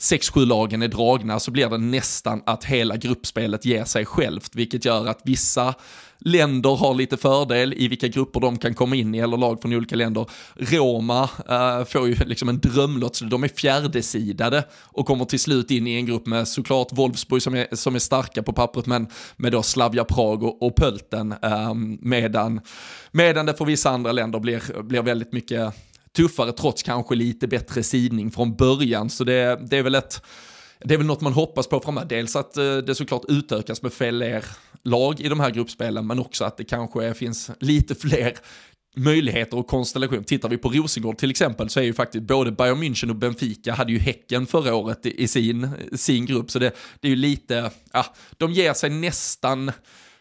sex, 0.01 0.29
sju 0.29 0.45
lagen 0.45 0.81
är 0.81 0.87
dragna 0.87 1.39
så 1.39 1.51
blir 1.51 1.69
det 1.69 1.77
nästan 1.77 2.43
att 2.45 2.63
hela 2.63 2.97
gruppspelet 2.97 3.65
ger 3.65 3.83
sig 3.83 4.05
självt, 4.05 4.55
vilket 4.55 4.85
gör 4.85 5.07
att 5.07 5.21
vissa 5.23 5.73
länder 6.19 6.75
har 6.75 6.93
lite 6.93 7.17
fördel 7.17 7.73
i 7.73 7.87
vilka 7.87 8.07
grupper 8.07 8.39
de 8.39 8.57
kan 8.57 8.73
komma 8.73 8.95
in 8.95 9.15
i, 9.15 9.17
eller 9.17 9.37
lag 9.37 9.61
från 9.61 9.73
olika 9.73 9.95
länder. 9.95 10.25
Roma 10.55 11.29
äh, 11.49 11.85
får 11.85 12.07
ju 12.07 12.15
liksom 12.15 12.49
en 12.49 12.59
drömlott, 12.59 13.15
så 13.15 13.25
de 13.25 13.43
är 13.43 13.47
fjärdesidade 13.47 14.63
och 14.73 15.05
kommer 15.05 15.25
till 15.25 15.39
slut 15.39 15.71
in 15.71 15.87
i 15.87 15.95
en 15.95 16.05
grupp 16.05 16.25
med 16.25 16.47
såklart 16.47 16.87
Wolfsburg 16.91 17.41
som 17.41 17.55
är, 17.55 17.75
som 17.75 17.95
är 17.95 17.99
starka 17.99 18.43
på 18.43 18.53
pappret, 18.53 18.85
men 18.85 19.07
med 19.37 19.51
då 19.51 19.63
Slavia 19.63 20.03
Prag 20.03 20.43
och, 20.43 20.63
och 20.63 20.75
Pölten, 20.75 21.35
äh, 21.43 21.73
medan, 22.01 22.61
medan 23.11 23.45
det 23.45 23.53
för 23.53 23.65
vissa 23.65 23.89
andra 23.89 24.11
länder 24.11 24.39
blir, 24.39 24.81
blir 24.83 25.01
väldigt 25.01 25.33
mycket 25.33 25.73
tuffare 26.15 26.51
trots 26.51 26.83
kanske 26.83 27.15
lite 27.15 27.47
bättre 27.47 27.83
sidning 27.83 28.31
från 28.31 28.55
början. 28.55 29.09
Så 29.09 29.23
det, 29.23 29.59
det 29.69 29.77
är 29.77 29.83
väl 29.83 29.95
ett 29.95 30.21
det 30.85 30.93
är 30.93 30.97
väl 30.97 31.07
något 31.07 31.21
man 31.21 31.33
hoppas 31.33 31.67
på 31.67 31.79
framöver. 31.79 32.07
Dels 32.07 32.35
att 32.35 32.57
eh, 32.57 32.77
det 32.77 32.95
såklart 32.95 33.25
utökas 33.27 33.81
med 33.81 33.93
fler 33.93 34.45
lag 34.83 35.19
i 35.19 35.29
de 35.29 35.39
här 35.39 35.49
gruppspelen, 35.49 36.07
men 36.07 36.19
också 36.19 36.45
att 36.45 36.57
det 36.57 36.63
kanske 36.63 37.13
finns 37.13 37.51
lite 37.59 37.95
fler 37.95 38.33
möjligheter 38.95 39.57
och 39.57 39.67
konstellation. 39.67 40.23
Tittar 40.23 40.49
vi 40.49 40.57
på 40.57 40.69
Rosengård 40.69 41.17
till 41.17 41.29
exempel 41.29 41.69
så 41.69 41.79
är 41.79 41.83
ju 41.83 41.93
faktiskt 41.93 42.23
både 42.23 42.51
Bayern 42.51 42.83
München 42.83 43.09
och 43.09 43.15
Benfica 43.15 43.73
hade 43.73 43.91
ju 43.91 43.99
Häcken 43.99 44.47
förra 44.47 44.75
året 44.75 45.05
i, 45.05 45.23
i 45.23 45.27
sin, 45.27 45.69
sin 45.93 46.25
grupp. 46.25 46.51
Så 46.51 46.59
det, 46.59 46.71
det 46.99 47.07
är 47.07 47.09
ju 47.09 47.15
lite, 47.15 47.71
ja, 47.93 48.05
de 48.37 48.51
ger 48.51 48.73
sig 48.73 48.89
nästan 48.89 49.71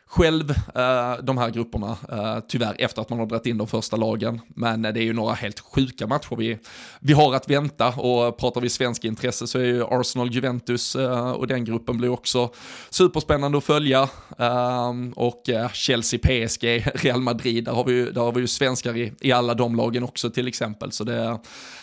själv 0.09 0.51
eh, 0.51 1.23
de 1.23 1.39
här 1.39 1.51
grupperna, 1.51 1.97
eh, 2.13 2.39
tyvärr, 2.49 2.77
efter 2.79 3.03
att 3.03 3.11
man 3.11 3.19
har 3.19 3.27
dragit 3.27 3.47
in 3.47 3.59
de 3.59 3.67
första 3.67 3.97
lagen. 3.97 4.41
Men 4.49 4.85
eh, 4.85 4.93
det 4.93 5.01
är 5.01 5.05
ju 5.05 5.13
några 5.13 5.35
helt 5.35 5.61
sjuka 5.61 6.07
matcher 6.07 6.37
vi, 6.37 6.59
vi 7.01 7.13
har 7.13 7.35
att 7.35 7.51
vänta 7.51 7.89
och 7.89 8.39
pratar 8.39 8.61
vi 8.61 8.69
svensk 8.69 9.05
intresse 9.05 9.47
så 9.47 9.59
är 9.59 9.65
ju 9.65 9.85
Arsenal, 9.85 10.31
Juventus 10.31 10.97
eh, 10.97 11.31
och 11.31 11.47
den 11.47 11.65
gruppen 11.65 11.99
blir 11.99 12.09
också 12.09 12.51
superspännande 12.91 13.59
att 13.59 13.65
följa. 13.65 14.09
Ehm, 14.39 15.13
och 15.13 15.49
eh, 15.49 15.71
Chelsea, 15.73 16.21
PSG, 16.21 16.65
Real 16.95 17.21
Madrid, 17.21 17.65
där 17.65 17.73
har 17.73 17.85
vi 17.85 17.93
ju, 17.93 18.11
där 18.11 18.21
har 18.21 18.33
vi 18.33 18.41
ju 18.41 18.47
svenskar 18.47 18.97
i, 18.97 19.13
i 19.21 19.33
alla 19.33 19.55
de 19.55 19.77
lagen 19.77 20.03
också 20.03 20.31
till 20.31 20.49
exempel. 20.49 20.93
Så 20.93 21.05
det, 21.05 21.39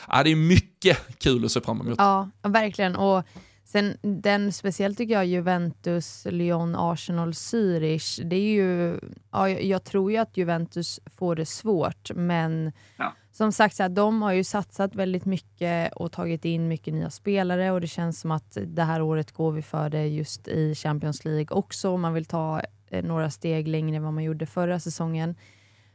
ja, 0.07 0.23
det 0.23 0.31
är 0.31 0.35
mycket 0.35 0.97
kul 1.17 1.45
att 1.45 1.51
se 1.51 1.61
fram 1.61 1.81
emot. 1.81 1.95
Ja, 1.97 2.29
verkligen. 2.43 2.95
Och 2.95 3.23
Sen 3.65 3.97
den 4.01 4.51
speciellt 4.51 4.97
tycker 4.97 5.13
jag 5.13 5.25
Juventus, 5.25 6.27
Lyon, 6.29 6.75
Arsenal, 6.75 7.31
Zürich. 7.31 8.23
Det 8.23 8.35
är 8.35 8.53
ju, 8.53 8.99
ja, 9.31 9.49
jag 9.49 9.83
tror 9.83 10.11
ju 10.11 10.17
att 10.17 10.37
Juventus 10.37 10.99
får 11.15 11.35
det 11.35 11.45
svårt, 11.45 12.11
men 12.15 12.71
ja. 12.97 13.13
som 13.31 13.51
sagt, 13.51 13.75
så 13.75 13.83
här, 13.83 13.89
de 13.89 14.21
har 14.21 14.31
ju 14.33 14.43
satsat 14.43 14.95
väldigt 14.95 15.25
mycket 15.25 15.93
och 15.93 16.11
tagit 16.11 16.45
in 16.45 16.67
mycket 16.67 16.93
nya 16.93 17.09
spelare 17.09 17.71
och 17.71 17.81
det 17.81 17.87
känns 17.87 18.19
som 18.19 18.31
att 18.31 18.57
det 18.65 18.83
här 18.83 19.01
året 19.01 19.31
går 19.31 19.51
vi 19.51 19.61
för 19.61 19.89
det 19.89 20.07
just 20.07 20.47
i 20.47 20.75
Champions 20.75 21.25
League 21.25 21.47
också. 21.49 21.97
Man 21.97 22.13
vill 22.13 22.25
ta 22.25 22.61
eh, 22.89 23.03
några 23.03 23.29
steg 23.29 23.67
längre 23.67 23.97
än 23.97 24.03
vad 24.03 24.13
man 24.13 24.23
gjorde 24.23 24.45
förra 24.45 24.79
säsongen. 24.79 25.35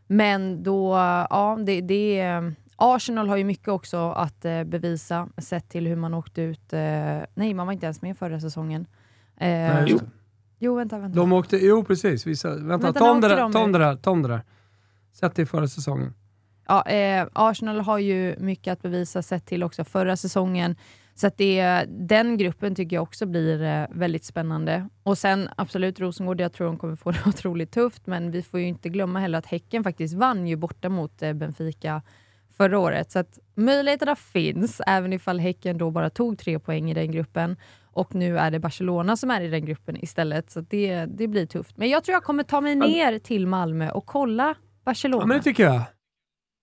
Men 0.07 0.62
då, 0.62 0.93
ja, 1.31 1.59
det, 1.66 1.81
det, 1.81 2.21
Arsenal 2.81 3.28
har 3.28 3.37
ju 3.37 3.45
mycket 3.45 3.68
också 3.68 4.11
att 4.11 4.45
eh, 4.45 4.64
bevisa, 4.64 5.28
sett 5.39 5.68
till 5.68 5.87
hur 5.87 5.97
man 5.97 6.14
åkte 6.14 6.43
ut. 6.43 6.72
Eh, 6.72 6.81
nej, 7.35 7.55
man 7.55 7.66
var 7.66 7.72
inte 7.72 7.87
ens 7.87 8.03
med 8.03 8.18
förra 8.18 8.41
säsongen. 8.41 8.87
Eh, 9.37 9.49
nej, 9.49 9.85
jo. 9.87 10.01
jo, 10.59 10.74
vänta, 10.74 10.99
vänta. 10.99 11.16
De 11.16 11.33
åkte, 11.33 11.57
jo, 11.57 11.85
precis. 11.85 12.26
Vissa, 12.26 12.49
vänta, 12.49 12.76
vänta 12.76 12.93
ta, 12.93 13.11
om 13.11 13.20
det 13.20 13.28
där, 13.28 13.53
ta 13.53 13.61
om 13.61 13.72
det 13.72 13.78
där. 13.78 13.97
Ta 13.97 14.11
om 14.11 14.22
det 14.22 14.28
där. 14.28 14.43
Sett 15.12 15.35
till 15.35 15.47
förra 15.47 15.68
säsongen. 15.68 16.14
Ja, 16.68 16.83
eh, 16.87 17.26
Arsenal 17.33 17.81
har 17.81 17.99
ju 17.99 18.37
mycket 18.39 18.72
att 18.72 18.83
bevisa 18.83 19.22
sett 19.22 19.47
till 19.47 19.62
också 19.62 19.85
förra 19.85 20.16
säsongen. 20.16 20.76
Så 21.14 21.26
att 21.26 21.37
det, 21.39 21.85
den 21.89 22.37
gruppen 22.37 22.74
tycker 22.74 22.97
jag 22.97 23.03
också 23.03 23.26
blir 23.26 23.62
eh, 23.62 23.87
väldigt 23.91 24.24
spännande. 24.24 24.89
Och 25.03 25.18
sen 25.18 25.49
absolut 25.57 26.01
Rosengård, 26.01 26.41
jag 26.41 26.53
tror 26.53 26.66
de 26.66 26.78
kommer 26.78 26.97
få 26.97 27.11
det 27.11 27.26
otroligt 27.26 27.72
tufft, 27.72 28.07
men 28.07 28.31
vi 28.31 28.43
får 28.43 28.61
ju 28.61 28.66
inte 28.66 28.89
glömma 28.89 29.20
heller 29.20 29.39
att 29.39 29.47
Häcken 29.47 29.85
faktiskt 29.85 30.14
vann 30.14 30.47
ju 30.47 30.57
borta 30.57 30.89
mot 30.89 31.22
eh, 31.22 31.33
Benfica 31.33 32.03
förra 32.61 32.78
året. 32.78 33.12
Så 33.12 33.18
att 33.18 33.38
möjligheterna 33.54 34.16
finns, 34.16 34.80
även 34.86 35.12
ifall 35.12 35.40
Häcken 35.40 35.78
då 35.78 35.90
bara 35.90 36.11
tog 36.11 36.38
tre 36.38 36.58
poäng 36.58 36.90
i 36.90 36.94
den 36.94 37.11
gruppen. 37.11 37.56
Och 37.92 38.14
nu 38.14 38.38
är 38.38 38.50
det 38.50 38.58
Barcelona 38.58 39.16
som 39.16 39.30
är 39.30 39.40
i 39.40 39.48
den 39.48 39.64
gruppen 39.64 40.04
istället, 40.04 40.50
så 40.50 40.61
det, 40.61 41.04
det 41.04 41.28
blir 41.28 41.46
tufft. 41.46 41.76
Men 41.76 41.88
jag 41.88 42.04
tror 42.04 42.12
jag 42.12 42.24
kommer 42.24 42.42
ta 42.42 42.61
mig 42.61 42.74
ner 42.74 43.18
till 43.18 43.46
Malmö 43.46 43.90
och 43.90 44.06
kolla 44.06 44.54
Barcelona. 44.84 45.22
Ja, 45.22 45.26
men 45.26 45.36
det 45.36 45.42
tycker 45.42 45.64
jag. 45.64 45.82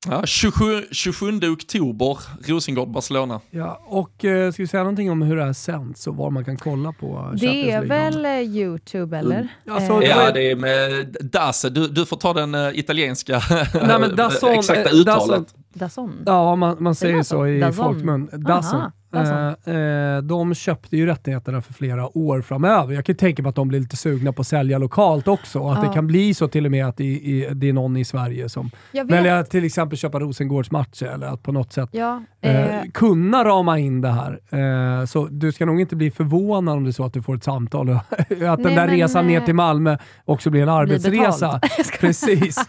Ja, 0.10 0.26
27, 0.26 0.64
27 0.92 1.40
oktober, 1.52 2.18
Rosengård-Barcelona. 2.44 3.42
Ja, 3.50 3.82
och 3.86 4.24
uh, 4.24 4.52
ska 4.52 4.64
vi 4.64 4.68
säga 4.68 4.84
någonting 4.84 5.12
om 5.12 5.22
hur 5.22 5.36
det 5.36 5.44
här 5.44 5.54
sänds 5.54 6.08
och 6.08 6.16
var 6.16 6.30
man 6.30 6.46
kan 6.46 6.58
kolla 6.58 6.92
på 6.92 7.34
Det 7.42 7.72
är 7.72 7.86
väl 7.86 8.26
uh, 8.26 8.58
Youtube 8.58 9.18
eller? 9.18 9.36
Mm. 9.36 9.48
Alltså, 9.76 10.00
uh, 10.00 10.06
ja, 10.06 10.32
det 10.32 10.52
är 10.52 10.56
med 10.56 11.18
Dasse. 11.22 11.70
Du, 11.70 11.88
du 11.88 12.06
får 12.06 12.18
ta 12.18 12.34
den 12.34 12.56
uh, 12.56 12.80
italienska 12.80 13.42
Nej, 13.74 14.00
men 14.00 14.16
Dasson, 14.16 14.50
exakta 14.60 14.90
uttalet. 14.90 15.06
Dasson? 15.06 15.46
Ja, 16.26 16.56
man, 16.56 16.78
man 16.80 16.96
säger 16.96 17.24
så 17.24 17.48
i 17.48 17.72
folkmun. 17.72 18.30
Dasson. 18.34 18.92
Eh, 19.16 19.76
eh, 19.76 20.22
de 20.22 20.56
köpte 20.56 20.98
ju 20.98 21.06
rättigheterna 21.06 21.62
för 21.62 21.74
flera 21.74 22.18
år 22.18 22.42
framöver. 22.42 22.94
Jag 22.94 23.06
kan 23.06 23.16
tänka 23.16 23.44
mig 23.44 23.50
att 23.50 23.56
de 23.56 23.68
blir 23.68 23.80
lite 23.80 23.98
sugna 23.98 24.34
på 24.34 24.42
att 24.42 24.48
sälja 24.48 24.78
lokalt 24.78 25.28
också. 25.28 25.60
Och 25.60 25.72
att 25.72 25.84
ja. 25.84 25.90
det 25.90 25.94
kan 25.94 26.08
bli 26.08 26.34
så 26.34 26.48
till 26.48 26.66
och 26.66 26.72
med 26.72 26.86
att 26.88 26.98
det, 26.98 27.04
i, 27.04 27.50
det 27.54 27.70
är 27.70 27.74
någon 27.74 27.98
i 27.98 28.06
Sverige 28.06 28.50
som 28.50 28.72
väljer 28.92 29.36
att 29.36 29.50
till 29.50 29.66
exempel 29.66 29.98
köpa 29.98 30.20
Rosengårds 30.20 30.72
matcher 30.72 31.06
eller 31.06 31.28
att 31.28 31.44
på 31.44 31.52
något 31.52 31.74
sätt 31.74 31.90
ja, 31.92 32.24
eh, 32.42 32.78
eh, 32.78 32.84
kunna 32.94 33.44
rama 33.46 33.80
in 33.80 34.02
det 34.02 34.10
här. 34.12 34.40
Eh, 35.00 35.06
så 35.06 35.28
du 35.32 35.52
ska 35.52 35.66
nog 35.66 35.82
inte 35.82 35.96
bli 35.96 36.12
förvånad 36.12 36.78
om 36.78 36.84
det 36.84 36.90
är 36.90 36.92
så 36.92 37.06
att 37.06 37.14
du 37.14 37.22
får 37.22 37.36
ett 37.36 37.44
samtal 37.44 37.90
och 37.90 37.96
att 38.20 38.30
Nej, 38.30 38.38
den 38.40 38.64
där 38.64 38.76
men, 38.76 38.90
resan 38.90 39.28
ner 39.28 39.42
till 39.42 39.56
Malmö 39.56 39.98
också 40.26 40.50
blir 40.50 40.64
en 40.64 40.70
arbetsresa. 40.70 41.60
Precis. 42.00 42.58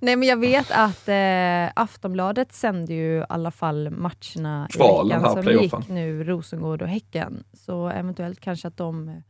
Nej 0.00 0.16
men 0.16 0.28
jag 0.28 0.36
vet 0.36 0.70
att 0.70 1.08
eh, 1.08 1.82
Aftonbladet 1.82 2.52
sände 2.52 2.94
ju 2.94 3.18
i 3.18 3.24
alla 3.28 3.50
fall 3.50 3.90
matcherna 3.90 4.68
Kvalen, 4.70 5.20
i 5.20 5.22
veckan 5.22 5.42
som 5.42 5.52
gick 5.52 5.88
nu, 5.88 6.24
Rosengård 6.24 6.82
och 6.82 6.88
Häcken. 6.88 7.44
Så 7.52 7.88
eventuellt 7.88 8.40
kanske 8.40 8.68
att 8.68 8.76
de 8.76 9.22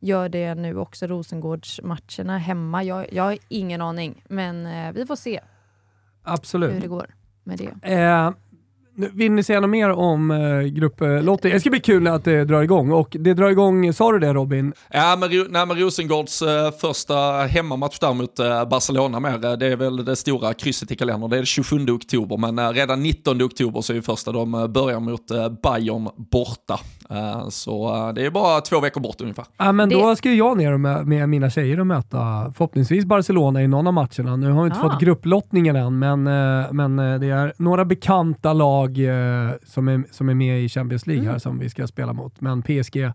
gör 0.00 0.28
det 0.28 0.54
nu 0.54 0.78
också, 0.78 1.06
Rosengårdsmatcherna 1.06 2.38
hemma. 2.38 2.84
Jag, 2.84 3.12
jag 3.12 3.22
har 3.22 3.38
ingen 3.48 3.82
aning, 3.82 4.24
men 4.28 4.66
eh, 4.66 4.92
vi 4.92 5.06
får 5.06 5.16
se 5.16 5.40
Absolut. 6.22 6.74
hur 6.74 6.80
det 6.80 6.88
går 6.88 7.14
med 7.44 7.58
det. 7.58 7.92
Eh, 7.92 8.30
vill 8.96 9.32
ni 9.32 9.42
säga 9.42 9.60
något 9.60 9.70
mer 9.70 9.90
om 9.90 10.30
eh, 10.30 10.60
grupplottning? 10.60 11.52
Det 11.52 11.60
ska 11.60 11.70
bli 11.70 11.80
kul 11.80 12.06
att 12.06 12.26
eh, 12.26 12.32
det 12.32 12.44
drar 12.44 12.62
igång. 12.62 12.92
Och 12.92 13.16
det 13.20 13.34
drar 13.34 13.50
igång, 13.50 13.92
sa 13.92 14.12
du 14.12 14.18
det 14.18 14.32
Robin? 14.32 14.72
Ja, 14.90 15.16
men, 15.20 15.30
nej, 15.50 15.66
men 15.66 15.78
Rosengårds 15.78 16.42
eh, 16.42 16.70
första 16.70 17.14
hemmamatch 17.46 17.98
där 17.98 18.12
mot 18.12 18.38
eh, 18.38 18.68
Barcelona 18.68 19.20
mer, 19.20 19.44
eh, 19.44 19.52
det 19.52 19.66
är 19.66 19.76
väl 19.76 20.04
det 20.04 20.16
stora 20.16 20.54
krysset 20.54 20.90
i 20.90 20.96
kalendern. 20.96 21.30
Det 21.30 21.38
är 21.38 21.44
27 21.44 21.86
oktober, 21.90 22.36
men 22.36 22.58
eh, 22.58 22.70
redan 22.70 23.02
19 23.02 23.42
oktober 23.42 23.80
så 23.80 23.92
är 23.92 23.94
ju 23.94 24.02
första 24.02 24.32
de 24.32 24.54
eh, 24.54 24.66
börjar 24.66 25.00
mot 25.00 25.30
eh, 25.30 25.48
Bayern 25.48 26.08
borta 26.16 26.80
så 27.50 28.12
det 28.14 28.26
är 28.26 28.30
bara 28.30 28.60
två 28.60 28.80
veckor 28.80 29.00
bort 29.00 29.20
ungefär. 29.20 29.44
Ja, 29.56 29.72
men 29.72 29.88
det... 29.88 29.94
då 29.94 30.16
ska 30.16 30.32
jag 30.32 30.58
ner 30.58 30.76
med, 30.76 31.06
med, 31.06 31.28
mina 31.28 31.50
tjejer 31.50 31.80
och 31.80 31.86
möta 31.86 32.52
förhoppningsvis 32.56 33.04
Barcelona 33.04 33.62
i 33.62 33.68
någon 33.68 33.86
av 33.86 33.92
matcherna. 33.92 34.36
Nu 34.36 34.50
har 34.50 34.62
vi 34.62 34.66
inte 34.66 34.80
ah. 34.80 34.90
fått 34.90 35.00
grupplottningen 35.00 35.76
än, 35.76 35.98
men, 35.98 36.22
men 36.76 36.96
det 37.20 37.30
är 37.30 37.52
några 37.56 37.84
bekanta 37.84 38.52
lag 38.52 38.98
eh, 38.98 39.50
som, 39.66 39.88
är, 39.88 40.04
som 40.10 40.28
är 40.28 40.34
med 40.34 40.62
i 40.62 40.68
Champions 40.68 41.06
League 41.06 41.22
mm. 41.22 41.32
här 41.32 41.38
som 41.38 41.58
vi 41.58 41.70
ska 41.70 41.86
spela 41.86 42.12
mot. 42.12 42.40
Men 42.40 42.62
PSG, 42.62 43.12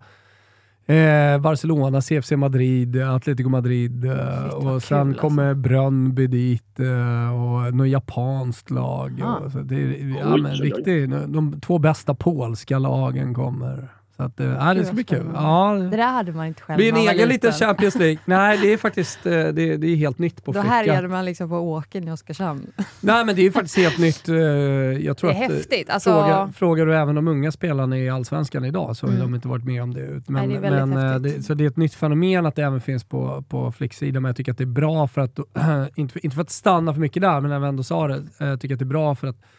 eh, 0.89 1.41
Barcelona, 1.41 2.01
CFC 2.01 2.31
Madrid, 2.31 3.01
Atletico 3.01 3.49
Madrid 3.49 4.05
eh, 4.05 4.47
och 4.47 4.83
sen 4.83 5.13
kul, 5.13 5.19
kommer 5.19 5.49
alltså. 5.49 5.61
Brönnby 5.61 6.27
dit 6.27 6.79
eh, 6.79 7.41
och 7.43 7.73
något 7.73 7.89
japanskt 7.89 8.71
lag. 8.71 9.21
Ah. 9.23 9.35
Och, 9.35 9.51
så 9.51 9.59
det 9.59 9.75
är, 9.75 10.19
ja, 10.19 10.37
men, 10.37 10.53
riktigt, 10.53 11.09
de 11.09 11.61
två 11.61 11.77
bästa 11.77 12.15
polska 12.15 12.79
lagen 12.79 13.33
kommer. 13.33 13.98
Så 14.19 14.25
att, 14.25 14.39
äh, 14.39 14.73
det 14.73 14.85
ska 14.85 14.93
bli 14.93 15.03
kul. 15.03 15.25
Ja, 15.33 15.77
det 15.91 15.97
där 15.97 16.11
hade 16.11 16.31
man 16.31 16.45
inte 16.45 16.61
själv 16.61 16.77
Det 16.77 16.91
blir 16.91 17.01
en 17.01 17.09
egen 17.09 17.29
liten 17.29 17.51
Champions 17.51 17.95
League. 17.95 18.17
Nej, 18.25 18.57
det 18.61 18.73
är 18.73 18.77
faktiskt 18.77 19.25
eh, 19.25 19.31
det, 19.31 19.77
det 19.77 19.87
är 19.87 19.95
helt 19.95 20.19
nytt 20.19 20.43
på 20.43 20.51
Då 20.51 20.61
flicka. 20.61 20.75
härjade 20.75 21.07
man 21.07 21.25
liksom 21.25 21.49
på 21.49 21.55
åken 21.55 22.07
i 22.07 22.11
Oskarshamn. 22.11 22.67
Nej, 23.01 23.25
men 23.25 23.35
det 23.35 23.45
är 23.45 23.51
faktiskt 23.51 23.77
helt 23.77 23.97
nytt. 23.97 24.29
Eh, 24.29 24.35
jag 24.35 25.17
tror 25.17 25.29
det 25.29 25.37
är 25.37 25.45
att, 25.45 25.51
häftigt. 25.51 25.89
Alltså... 25.89 26.09
Frågar, 26.11 26.47
frågar 26.47 26.85
du 26.85 26.95
även 26.95 27.15
de 27.15 27.27
unga 27.27 27.51
spelarna 27.51 27.97
i 27.97 28.09
Allsvenskan 28.09 28.65
idag 28.65 28.97
så 28.97 29.05
har 29.05 29.13
mm. 29.13 29.21
de 29.21 29.35
inte 29.35 29.47
varit 29.47 29.65
med 29.65 29.83
om 29.83 29.93
det. 29.93 30.01
Men, 30.01 30.49
Nej, 30.49 30.59
det 30.61 30.67
är 30.67 30.85
men 30.85 31.23
det, 31.23 31.43
så 31.43 31.53
det 31.53 31.63
är 31.63 31.67
ett 31.67 31.77
nytt 31.77 31.93
fenomen 31.93 32.45
att 32.45 32.55
det 32.55 32.63
även 32.63 32.81
finns 32.81 33.03
på, 33.03 33.43
på 33.49 33.71
flicksidan, 33.71 34.21
men 34.21 34.29
jag 34.29 34.35
tycker 34.35 34.51
att 34.51 34.57
det 34.57 34.63
är 34.63 34.65
bra 34.65 35.07
för 35.07 35.21
att, 35.21 35.39
inte, 35.95 36.19
inte 36.19 36.35
för 36.35 36.41
att 36.41 36.51
stanna 36.51 36.93
för 36.93 37.01
mycket 37.01 37.21
där, 37.21 37.41
men 37.41 37.51
när 37.51 37.59
vi 37.59 37.67
ändå 37.67 37.83
sa 37.83 38.07
det, 38.07 38.23
jag 38.37 38.61
tycker 38.61 38.75
att 38.75 38.79
det 38.79 38.83
är 38.83 38.87
bra 38.87 39.15
för 39.15 39.27
att 39.27 39.37
Eh, 39.37 39.58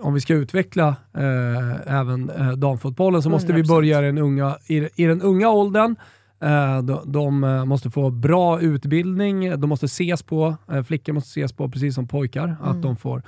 om 0.00 0.14
vi 0.14 0.20
ska 0.20 0.34
utveckla 0.34 0.88
eh, 1.14 1.94
även 1.98 2.30
eh, 2.30 2.52
damfotbollen 2.52 3.22
så 3.22 3.28
100%. 3.28 3.32
måste 3.32 3.52
vi 3.52 3.62
börja 3.62 4.02
i 4.02 4.04
den 4.04 4.18
unga, 4.18 4.56
i, 4.66 4.88
i 5.02 5.04
den 5.04 5.22
unga 5.22 5.48
åldern. 5.48 5.96
Eh, 6.42 6.82
de, 6.82 7.12
de, 7.12 7.44
eh, 7.44 7.64
måste 7.64 7.90
få 7.90 8.10
bra 8.10 8.60
utbildning, 8.60 9.60
de 9.60 9.68
måste 9.68 9.86
ses 9.86 10.22
på, 10.22 10.56
eh, 10.72 10.82
flickor 10.82 11.12
måste 11.12 11.40
ses 11.40 11.52
på 11.52 11.68
precis 11.68 11.94
som 11.94 12.08
pojkar, 12.08 12.44
mm. 12.44 12.62
att 12.62 12.82
de 12.82 12.96
får 12.96 13.22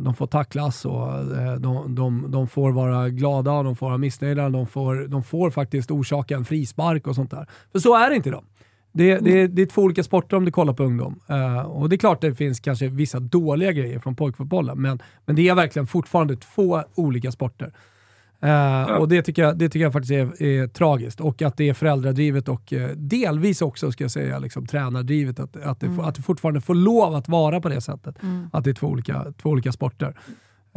de 0.00 0.14
får 0.14 0.26
tacklas 0.26 0.84
och 0.84 1.08
de, 1.60 1.94
de, 1.94 2.30
de 2.30 2.48
får 2.48 2.72
vara 2.72 3.08
glada, 3.08 3.62
de 3.62 3.76
får 3.76 3.86
vara 3.86 3.98
missnöjda, 3.98 4.48
de 4.48 4.66
får, 4.66 5.08
de 5.08 5.22
får 5.22 5.50
faktiskt 5.50 5.90
orsaka 5.90 6.36
en 6.36 6.44
frispark 6.44 7.06
och 7.06 7.14
sånt 7.14 7.30
där. 7.30 7.46
För 7.72 7.78
så 7.78 7.96
är 7.96 8.10
det 8.10 8.16
inte 8.16 8.28
idag. 8.28 8.44
Det, 8.96 9.18
det, 9.18 9.46
det 9.46 9.62
är 9.62 9.66
två 9.66 9.82
olika 9.82 10.02
sporter 10.02 10.36
om 10.36 10.44
du 10.44 10.50
kollar 10.50 10.72
på 10.72 10.82
ungdom. 10.82 11.20
Uh, 11.30 11.58
och 11.58 11.88
det 11.88 11.96
är 11.96 11.98
klart 11.98 12.16
att 12.16 12.30
det 12.30 12.34
finns 12.34 12.60
kanske 12.60 12.88
vissa 12.88 13.20
dåliga 13.20 13.72
grejer 13.72 13.98
från 13.98 14.16
pojkfotbollen, 14.16 14.82
men, 14.82 15.02
men 15.26 15.36
det 15.36 15.48
är 15.48 15.54
verkligen 15.54 15.86
fortfarande 15.86 16.36
två 16.36 16.82
olika 16.94 17.32
sporter. 17.32 17.66
Uh, 18.44 18.50
ja. 18.50 18.98
Och 18.98 19.08
det 19.08 19.22
tycker, 19.22 19.42
jag, 19.42 19.58
det 19.58 19.68
tycker 19.68 19.84
jag 19.84 19.92
faktiskt 19.92 20.12
är, 20.12 20.42
är 20.42 20.66
tragiskt. 20.66 21.20
Och 21.20 21.42
att 21.42 21.56
det 21.56 21.68
är 21.68 21.74
föräldradrivet 21.74 22.48
och 22.48 22.72
uh, 22.72 22.86
delvis 22.88 23.62
också, 23.62 23.92
ska 23.92 24.04
jag 24.04 24.10
säga, 24.10 24.38
liksom, 24.38 24.66
tränardrivet. 24.66 25.40
Att, 25.40 25.56
att, 25.56 25.80
det, 25.80 25.86
mm. 25.86 26.00
att 26.00 26.14
det 26.14 26.22
fortfarande 26.22 26.60
får 26.60 26.74
lov 26.74 27.14
att 27.14 27.28
vara 27.28 27.60
på 27.60 27.68
det 27.68 27.80
sättet. 27.80 28.22
Mm. 28.22 28.50
Att 28.52 28.64
det 28.64 28.70
är 28.70 28.74
två 28.74 28.86
olika, 28.86 29.26
två 29.42 29.50
olika 29.50 29.72
sporter. 29.72 30.16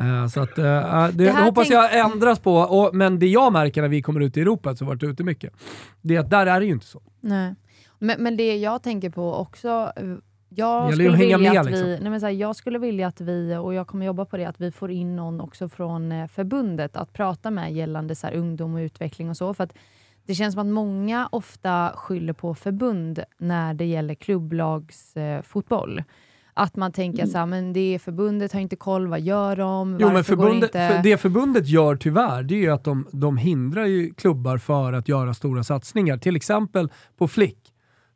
Uh, 0.02 0.28
så 0.28 0.42
att, 0.42 0.56
det, 0.56 1.12
det 1.14 1.32
hoppas 1.32 1.70
jag 1.70 2.00
ändras 2.00 2.40
på. 2.40 2.56
Och, 2.56 2.96
men 2.96 3.20
det 3.20 3.28
jag 3.28 3.54
märker 3.54 3.82
när 3.82 3.90
vi 3.90 4.02
kommer 4.02 4.20
ut 4.20 4.38
i 4.38 4.42
Europa, 4.42 4.76
så 4.76 4.86
varit 4.86 5.04
ute 5.04 5.24
mycket, 5.24 5.54
det 6.02 6.16
är 6.16 6.20
att 6.20 6.30
där 6.30 6.46
är 6.46 6.60
det 6.60 6.66
ju 6.66 6.72
inte 6.72 6.86
så. 6.86 7.02
Nej. 7.22 7.56
Men, 8.00 8.24
men 8.24 8.38
det 8.38 8.58
jag 8.58 8.84
tänker 8.84 9.10
på 9.10 9.34
också, 9.34 9.92
eh, 9.96 10.04
jag 10.50 10.94
skulle, 10.94 11.18
vilja 11.18 11.38
med, 11.38 11.60
att 11.60 11.68
vi, 11.68 11.72
liksom. 11.72 11.90
nej 11.90 12.10
men 12.10 12.20
så 12.20 12.26
här, 12.26 12.34
jag 12.34 12.56
skulle 12.56 12.80
vilja 12.80 13.08
att 13.08 13.22
vi, 13.22 13.56
och 13.56 13.74
jag 13.74 13.88
kommer 13.88 14.06
jobba 14.06 14.26
på 14.26 14.38
det, 14.38 14.46
att 14.46 14.62
vi 14.62 14.72
får 14.72 14.92
in 14.92 15.16
någon 15.16 15.42
också 15.42 15.70
från 15.70 16.12
eh, 16.12 16.28
förbundet 16.28 16.98
att 16.98 17.14
prata 17.14 17.52
med 17.52 17.74
gällande 17.74 18.16
så 18.16 18.28
här, 18.28 18.34
ungdom 18.34 18.74
och 18.76 18.80
utveckling 18.80 19.30
och 19.30 19.38
så. 19.38 19.54
För 19.54 19.64
att 19.64 19.74
det 20.26 20.36
känns 20.36 20.54
som 20.54 20.62
att 20.62 20.74
många 20.74 21.30
ofta 21.32 21.92
skyller 21.96 22.34
på 22.34 22.56
förbund 22.56 23.24
när 23.38 23.74
det 23.74 23.86
gäller 23.86 24.16
klubblagsfotboll. 24.16 26.04
Att 26.54 26.76
man 26.76 26.92
tänker 26.92 27.20
Mm. 27.20 27.32
så 27.32 27.38
här, 27.38 27.46
men 27.46 27.74
det 27.74 28.00
förbundet 28.04 28.54
har 28.54 28.60
inte 28.60 28.76
koll, 28.76 29.08
vad 29.08 29.22
gör 29.22 29.56
de? 29.56 29.98
Jo, 30.02 30.10
men 30.12 30.24
förbundet, 30.24 30.64
inte... 30.64 30.90
för 30.90 31.04
det 31.04 31.18
förbundet 31.18 31.68
gör 31.68 31.96
tyvärr, 31.96 32.44
det 32.44 32.56
är 32.56 32.60
ju 32.60 32.70
att 32.72 32.84
de, 32.84 33.08
de 33.12 33.38
hindrar 33.38 34.14
klubbar 34.14 34.58
för 34.58 34.94
att 34.94 35.08
göra 35.08 35.34
stora 35.34 35.64
satsningar. 35.64 36.18
Till 36.18 36.36
exempel 36.36 36.90
på 37.18 37.28
Flick. 37.28 37.67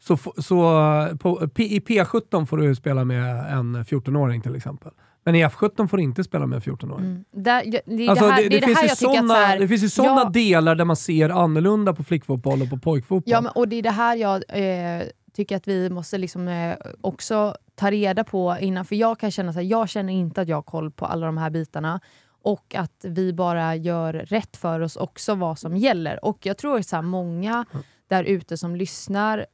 Så, 0.04 0.18
så 0.38 0.80
eh, 1.10 1.16
på, 1.16 1.47
I 1.58 1.80
P17 1.80 2.45
får 2.45 2.58
du 2.58 2.76
spela 2.76 3.06
med 3.06 3.54
en 3.54 3.76
14-åring 3.84 4.41
till 4.41 4.56
exempel. 4.56 4.91
Men 5.24 5.36
i 5.36 5.45
F17 5.45 5.88
får 5.88 5.97
du 5.97 6.04
inte 6.04 6.24
spela 6.24 6.45
med 6.45 6.56
en 6.56 6.62
14-åring. 6.62 7.06
Mm. 7.06 7.24
Det, 7.32 7.82
det, 7.86 8.08
Alltså, 8.08 8.28
det, 8.28 8.49
det, 8.49 8.60
det 8.60 8.66
finns 8.66 8.84
ju 8.84 8.95
såna- 8.95 9.34
här, 9.34 9.60
det 9.60 9.68
finns 9.68 9.84
ju 9.84 9.89
sådana 9.89 10.22
ja, 10.22 10.30
delar 10.30 10.76
där 10.76 10.86
man 10.86 10.95
ser 10.95 11.30
annorlunda 11.30 11.93
på 11.93 12.04
flickfotboll 12.04 12.62
och 12.62 12.70
på 12.70 12.78
pojkfotboll. 12.78 13.32
Ja, 13.32 13.41
men, 13.41 13.52
och 13.52 13.68
det 13.68 13.76
är 13.76 13.84
det 13.84 13.91
här 13.91 14.16
jag 14.16 14.43
eh, 14.47 15.04
tycker 15.34 15.56
att 15.56 15.68
vi 15.68 15.89
måste 15.89 16.18
liksom, 16.18 16.47
eh, 16.47 16.76
också 17.02 17.56
ta 17.76 17.91
reda 17.91 18.24
på 18.24 18.58
innan. 18.60 18.86
För 18.86 18.95
jag 18.95 19.20
kan 19.20 19.32
känna 19.32 19.54
så 19.54 19.60
här, 19.60 19.66
jag 19.66 19.89
känner 19.89 20.14
inte 20.14 20.41
att 20.41 20.47
jag 20.47 20.58
har 20.58 20.62
koll 20.62 20.91
på 20.91 21.06
alla 21.06 21.26
de 21.26 21.38
här 21.38 21.49
bitarna. 21.49 21.99
Och 22.43 22.76
att 22.76 23.06
vi 23.08 23.34
bara 23.34 23.76
gör 23.76 24.14
rätt 24.14 24.58
för 24.58 24.80
oss 24.80 24.95
också 24.95 25.36
vad 25.36 25.60
som 25.60 25.78
gäller. 25.78 26.26
Och 26.26 26.45
jag 26.45 26.58
tror 26.58 26.80
att 26.80 27.06
många 27.06 27.66
där 28.08 28.24
ute 28.24 28.58
som 28.58 28.76
lyssnar 28.76 29.45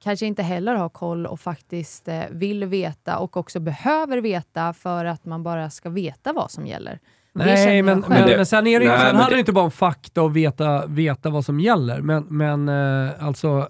kanske 0.00 0.26
inte 0.26 0.42
heller 0.42 0.74
har 0.74 0.88
koll 0.88 1.26
och 1.26 1.40
faktiskt 1.40 2.08
eh, 2.08 2.22
vill 2.30 2.64
veta 2.64 3.18
och 3.18 3.36
också 3.36 3.60
behöver 3.60 4.20
veta 4.20 4.72
för 4.72 5.04
att 5.04 5.24
man 5.24 5.42
bara 5.42 5.70
ska 5.70 5.88
veta 5.88 6.32
vad 6.32 6.50
som 6.50 6.66
gäller. 6.66 6.98
Nej, 7.32 7.82
men, 7.82 8.04
men, 8.08 8.30
men 8.30 8.46
sen, 8.46 8.66
är 8.66 8.80
det, 8.80 8.86
Nej, 8.86 8.98
sen 8.98 9.06
men 9.06 9.16
handlar 9.16 9.30
det 9.30 9.38
inte 9.38 9.52
bara 9.52 9.64
om 9.64 9.70
fakta 9.70 10.22
och 10.22 10.36
veta, 10.36 10.86
veta 10.86 11.30
vad 11.30 11.44
som 11.44 11.60
gäller, 11.60 12.00
men, 12.00 12.26
men 12.28 12.68
eh, 12.68 13.24
alltså 13.24 13.68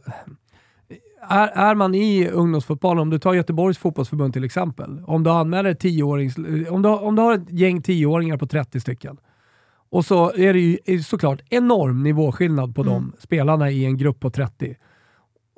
är, 1.28 1.48
är 1.48 1.74
man 1.74 1.94
i 1.94 2.28
ungdomsfotboll, 2.28 2.98
om 2.98 3.10
du 3.10 3.18
tar 3.18 3.34
Göteborgs 3.34 3.78
fotbollsförbund 3.78 4.32
till 4.32 4.44
exempel, 4.44 5.02
om 5.06 5.22
du 5.22 5.30
anmäler 5.30 5.74
10-årings, 5.74 6.68
om 6.70 6.82
du, 6.82 6.88
om 6.88 7.16
du 7.16 7.22
har 7.22 7.34
ett 7.34 7.50
gäng 7.50 7.80
10-åringar 7.80 8.36
på 8.36 8.46
30 8.46 8.80
stycken, 8.80 9.16
och 9.90 10.04
så 10.04 10.32
är 10.32 10.52
det 10.52 10.60
ju 10.60 10.78
är 10.84 10.98
såklart 10.98 11.40
enorm 11.50 12.02
nivåskillnad 12.02 12.74
på 12.74 12.82
de 12.82 13.12
spelarna 13.18 13.70
i 13.70 13.84
en 13.84 13.96
grupp 13.96 14.20
på 14.20 14.30
30. 14.30 14.76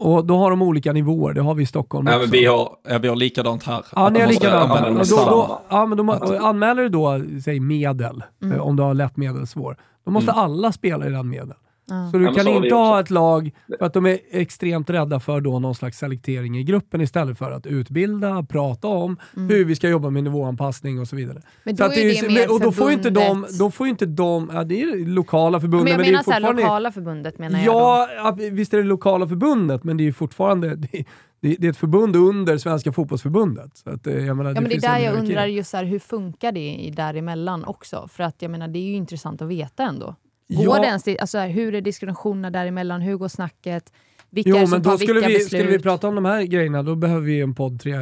Och 0.00 0.24
då 0.26 0.36
har 0.38 0.50
de 0.50 0.62
olika 0.62 0.92
nivåer, 0.92 1.34
det 1.34 1.40
har 1.40 1.54
vi 1.54 1.62
i 1.62 1.66
Stockholm 1.66 2.06
Ja, 2.06 2.12
också. 2.16 2.22
men 2.28 2.30
vi, 2.30 2.46
har, 2.46 2.70
ja, 2.88 2.98
vi 2.98 3.08
har 3.08 3.16
likadant 3.16 3.62
här. 3.62 3.84
Ja, 3.96 4.08
ni 4.08 4.20
har 4.20 4.26
likadant. 4.26 5.08
Då, 5.10 5.16
då, 5.16 5.60
ja, 5.68 5.86
men 5.86 5.98
då, 5.98 6.12
och 6.14 6.48
anmäler 6.48 6.82
du 6.82 6.88
då, 6.88 7.20
säg 7.44 7.60
medel, 7.60 8.22
eh, 8.54 8.60
om 8.60 8.76
du 8.76 8.82
har 8.82 8.94
lätt 8.94 9.16
medel 9.16 9.46
svår, 9.46 9.76
då 10.04 10.10
måste 10.10 10.32
alla 10.32 10.72
spela 10.72 11.06
i 11.06 11.10
den 11.10 11.28
medel. 11.28 11.54
Ja. 11.88 12.10
Så 12.10 12.18
du 12.18 12.24
men 12.24 12.34
kan 12.34 12.44
så 12.44 12.64
inte 12.64 12.74
ha 12.74 13.00
ett 13.00 13.10
lag 13.10 13.50
för 13.78 13.86
att 13.86 13.92
de 13.92 14.06
är 14.06 14.18
extremt 14.30 14.90
rädda 14.90 15.20
för 15.20 15.40
då 15.40 15.58
någon 15.58 15.74
slags 15.74 15.98
selektering 15.98 16.58
i 16.58 16.64
gruppen 16.64 17.00
istället 17.00 17.38
för 17.38 17.50
att 17.50 17.66
utbilda, 17.66 18.42
prata 18.42 18.88
om 18.88 19.16
hur 19.34 19.64
vi 19.64 19.76
ska 19.76 19.88
jobba 19.88 20.10
med 20.10 20.24
nivåanpassning 20.24 21.00
och 21.00 21.08
så 21.08 21.16
vidare. 21.16 21.36
Mm. 21.36 21.42
Men 21.64 21.76
Så 21.76 21.82
då 21.82 21.90
att 21.90 21.96
är 21.96 22.02
ju- 22.02 22.28
det 22.28 22.34
mer 22.34 22.52
och 22.52 22.60
då 22.60 22.72
får 22.72 22.88
ju 22.90 22.94
inte 22.96 23.10
de, 23.10 23.46
då 23.58 23.70
får 23.70 23.86
ju 23.86 23.90
inte 23.90 24.06
de, 24.06 24.50
ja 24.54 24.64
det 24.64 24.82
är 24.82 25.06
lokala 25.06 25.50
Men 25.50 25.60
förbundet, 25.60 25.90
jag 25.90 25.98
men, 25.98 26.06
menar 26.06 26.18
det 26.18 26.20
är 26.20 26.22
så 26.24 26.30
här, 26.30 26.40
fortfarande... 26.40 26.62
lokala 26.62 26.92
förbundet 26.92 27.38
menar 27.38 27.58
jag. 27.58 27.74
Ja, 27.74 28.08
ja, 28.16 28.36
visst 28.52 28.74
är 28.74 28.78
det 28.78 28.84
lokala 28.84 29.28
förbundet, 29.28 29.84
men 29.84 29.96
det 29.96 30.02
är 30.02 30.04
ju 30.04 30.12
fortfarande 30.12 30.74
det, 30.76 31.04
det, 31.40 31.56
det 31.58 31.66
är 31.66 31.70
ett 31.70 31.76
förbund 31.76 32.16
under 32.16 32.58
Svenska 32.58 32.92
fotbollsförbundet. 32.92 33.76
Så 33.76 33.90
att, 33.90 34.06
eh, 34.06 34.26
jag 34.26 34.36
menar, 34.36 34.54
Ja, 34.54 34.60
men 34.60 34.70
det 34.70 34.76
är 34.76 34.80
där 34.80 34.98
jag 34.98 35.18
undrar 35.18 35.46
just 35.46 35.70
så 35.70 35.76
här, 35.76 35.84
hur 35.84 35.98
funkar 35.98 36.52
det 36.52 36.92
däremellan 36.96 37.64
också? 37.64 38.08
För 38.12 38.24
att 38.24 38.42
jag 38.42 38.50
menar, 38.50 38.68
det 38.68 38.78
är 38.78 38.82
ju 38.82 38.94
intressant 38.94 39.42
att 39.42 39.48
veta 39.48 39.82
ändå. 39.82 40.14
Går 40.48 40.76
Ja. 40.76 40.80
det 40.82 40.86
ens, 40.86 41.08
alltså, 41.20 41.38
hur 41.40 41.74
är 41.74 41.80
diskussionerna 41.80 42.50
däremellan? 42.50 43.00
Hur 43.00 43.16
går 43.16 43.28
snacket? 43.28 43.92
Vilka 44.30 44.50
Jo, 44.50 44.56
det 44.56 44.66
som 44.66 44.70
men 44.70 44.82
tar 44.82 44.90
då 44.90 44.98
skulle 44.98 45.12
vilka 45.14 45.28
vi, 45.28 45.34
beslut? 45.34 45.60
skulle 45.60 45.76
vi 45.76 45.82
prata 45.82 46.08
om 46.08 46.14
de 46.14 46.24
här 46.24 46.42
grejerna, 46.42 46.82
då 46.82 46.94
behöver 46.96 47.26
vi 47.26 47.40
en 47.40 47.54
podd 47.54 47.80
tre, 47.80 47.94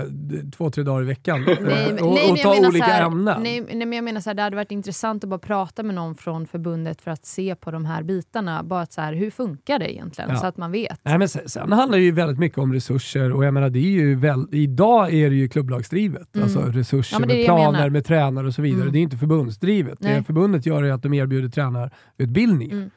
två, 0.57 0.71
tre 0.71 0.83
dagar 0.85 1.03
i 1.03 1.07
veckan. 1.07 1.45
Nej, 1.47 1.57
men- 1.61 2.05
och, 2.05 2.15
nej, 2.15 2.31
och 2.33 2.39
ta 2.39 2.69
olika 2.69 2.85
här, 2.85 3.07
ämnen. 3.07 3.43
Nej, 3.43 3.61
nej, 3.61 3.77
men 3.87 3.93
jag 3.93 4.05
menar 4.05 4.21
så 4.21 4.31
här, 4.31 4.35
det 4.35 4.43
hade 4.43 4.57
varit 4.57 4.71
intressant 4.73 5.25
att 5.25 5.31
bara 5.31 5.39
prata 5.39 5.83
med 5.83 5.95
någon 5.95 6.15
från 6.15 6.47
förbundet 6.47 7.01
för 7.03 7.11
att 7.11 7.27
se 7.27 7.55
på 7.55 7.71
de 7.71 7.85
här 7.85 8.03
bitarna. 8.03 8.63
Bara 8.63 8.81
att 8.81 8.93
så 8.93 9.01
här, 9.01 9.13
hur 9.15 9.31
funkar 9.31 9.79
det 9.79 9.93
egentligen? 9.95 10.31
Ja. 10.31 10.37
Så 10.37 10.47
att 10.47 10.57
man 10.57 10.73
vet. 10.73 11.01
Nej, 11.03 11.19
men 11.19 11.29
sen, 11.29 11.49
sen 11.49 11.73
handlar 11.73 11.99
det 11.99 12.05
ju 12.05 12.13
väldigt 12.13 12.39
mycket 12.39 12.59
om 12.59 12.73
resurser 12.73 13.33
och 13.33 13.45
jag 13.45 13.55
menar, 13.55 13.71
det 13.71 13.79
är 13.79 13.83
ju 13.91 14.15
väl, 14.15 14.47
idag 14.53 15.13
är 15.15 15.31
det 15.31 15.37
ju 15.37 15.49
klubblagsdrivet. 15.49 16.29
Alltså 16.43 16.61
resurser 16.61 17.17
Mm. 17.17 17.29
Ja, 17.31 17.35
det 17.35 17.39
med 17.39 17.43
det 17.43 17.47
planer, 17.73 17.91
med 17.91 18.05
tränare 18.05 18.47
och 18.47 18.55
så 18.55 18.63
vidare. 18.63 18.81
Mm. 18.83 18.93
Det 18.93 18.99
är 18.99 19.03
inte 19.03 19.17
förbundsdrivet. 19.17 19.99
Det 20.01 20.09
Nej. 20.09 20.25
förbundet 20.25 20.67
gör 20.67 20.83
är 20.83 20.93
att 20.93 21.03
de 21.03 21.15
erbjuder 21.15 21.49
tränarutbildning. 21.49 22.71
Mm. 22.73 22.91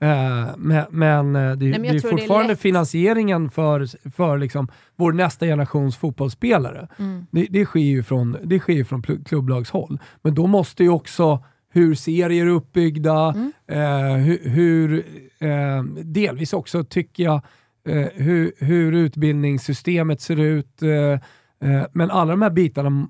Eh, 0.00 0.48
men, 0.56 0.84
men 0.90 1.36
eh, 1.36 1.52
det, 1.52 1.70
men 1.70 1.82
det 1.82 1.88
är 1.88 1.98
tror 1.98 2.10
det 2.10 2.16
är 2.16 2.18
fortfarande 2.18 2.56
finansieringen 2.56 3.50
för, 3.50 4.10
för 4.10 4.38
liksom 4.38 4.68
vår 4.96 5.12
nästa 5.12 5.46
generations 5.46 5.96
fotbollsspelare. 5.96 6.88
Mm. 6.98 7.26
Det, 7.30 7.46
det 7.50 7.64
sker 7.64 7.80
ju 7.80 8.02
från, 8.02 8.36
det 8.44 8.58
sker 8.58 8.84
från 8.84 9.02
klubblagshåll. 9.02 9.98
Men 10.22 10.34
då 10.34 10.46
måste 10.46 10.82
ju 10.82 10.88
också 10.88 11.44
hur 11.70 11.94
serier 11.94 12.46
är 12.46 12.50
uppbyggda, 12.50 13.34
Mm. 13.34 13.52
eh, 13.66 14.16
hur, 14.16 14.50
hur 14.50 15.04
eh, 15.38 15.82
delvis 16.04 16.52
också 16.52 16.84
tycker 16.84 17.24
jag, 17.24 17.40
eh, 17.88 18.08
hur, 18.14 18.52
hur 18.58 18.92
utbildningssystemet 18.92 20.20
ser 20.20 20.40
ut. 20.40 20.82
Eh, 20.82 21.18
men 21.92 22.10
alla 22.10 22.30
de 22.30 22.42
här 22.42 22.50
bitarna, 22.50 23.08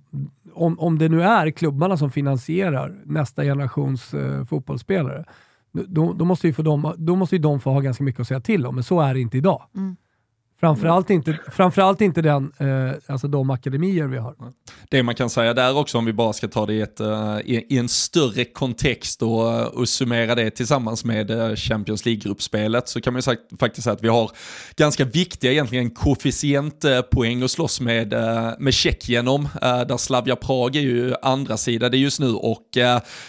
om, 0.52 0.78
om 0.78 0.98
det 0.98 1.08
nu 1.08 1.22
är 1.22 1.50
klubbarna 1.50 1.96
som 1.96 2.10
finansierar 2.10 2.94
nästa 3.04 3.42
generations 3.42 4.14
fotbollsspelare, 4.48 5.24
då, 5.74 6.12
då, 6.12 6.24
måste 6.24 6.46
ju 6.46 6.52
få 6.52 6.62
dem, 6.62 6.94
då 6.96 7.16
måste 7.16 7.36
ju 7.36 7.42
de 7.42 7.60
få 7.60 7.70
ha 7.70 7.80
ganska 7.80 8.04
mycket 8.04 8.20
att 8.20 8.28
säga 8.28 8.40
till 8.40 8.66
om, 8.66 8.74
men 8.74 8.84
så 8.84 9.00
är 9.00 9.14
det 9.14 9.20
inte 9.20 9.38
idag. 9.38 9.62
Mm. 9.76 9.96
Framförallt 10.64 11.10
inte, 11.10 11.38
framförallt 11.52 12.00
inte 12.00 12.22
den, 12.22 12.52
eh, 12.58 12.96
alltså 13.06 13.28
de 13.28 13.50
akademier 13.50 14.06
vi 14.06 14.18
har. 14.18 14.34
Det 14.88 15.02
man 15.02 15.14
kan 15.14 15.30
säga 15.30 15.54
där 15.54 15.78
också, 15.78 15.98
om 15.98 16.04
vi 16.04 16.12
bara 16.12 16.32
ska 16.32 16.48
ta 16.48 16.66
det 16.66 16.74
i, 16.74 16.80
ett, 16.80 17.00
uh, 17.00 17.38
i, 17.44 17.66
i 17.68 17.78
en 17.78 17.88
större 17.88 18.44
kontext 18.44 19.22
och, 19.22 19.44
uh, 19.44 19.62
och 19.62 19.88
summera 19.88 20.34
det 20.34 20.50
tillsammans 20.50 21.04
med 21.04 21.30
uh, 21.30 21.54
Champions 21.54 22.06
League-gruppspelet, 22.06 22.88
så 22.88 23.00
kan 23.00 23.12
man 23.12 23.18
ju 23.18 23.22
sagt, 23.22 23.40
faktiskt 23.60 23.84
säga 23.84 23.94
att 23.94 24.02
vi 24.02 24.08
har 24.08 24.30
ganska 24.76 25.04
viktiga 25.04 25.52
egentligen 25.52 25.90
koefficientpoäng 25.90 27.42
att 27.42 27.50
slåss 27.50 27.80
med, 27.80 28.14
med 28.58 28.74
Tjeckien 28.74 29.28
om, 29.28 29.48
där 29.60 29.96
Slavia 29.96 30.36
Prag 30.36 30.76
är 30.76 30.80
ju 30.80 31.14
andra 31.22 31.56
sidan 31.56 31.90
det 31.90 31.96
just 31.96 32.20
nu 32.20 32.32
och 32.32 32.66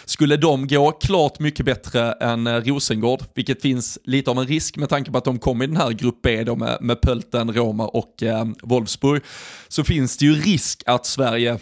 skulle 0.04 0.36
de 0.36 0.68
gå 0.68 0.92
klart 0.92 1.38
mycket 1.38 1.66
bättre 1.66 2.12
än 2.12 2.64
Rosengård, 2.64 3.20
vilket 3.34 3.62
finns 3.62 3.98
lite 4.04 4.30
av 4.30 4.38
en 4.38 4.46
risk 4.46 4.76
med 4.76 4.88
tanke 4.88 5.10
på 5.10 5.18
att 5.18 5.24
de 5.24 5.38
kom 5.38 5.62
i 5.62 5.66
den 5.66 5.76
här 5.76 5.90
grupp 5.90 6.22
B 6.22 6.44
då 6.44 6.56
med, 6.56 6.78
med 6.80 7.00
Pölten, 7.30 7.52
Roma 7.52 7.86
och 7.86 8.22
eh, 8.22 8.44
Wolfsburg, 8.62 9.22
så 9.68 9.84
finns 9.84 10.16
det 10.16 10.24
ju 10.24 10.34
risk 10.34 10.82
att 10.86 11.06
Sverige 11.06 11.58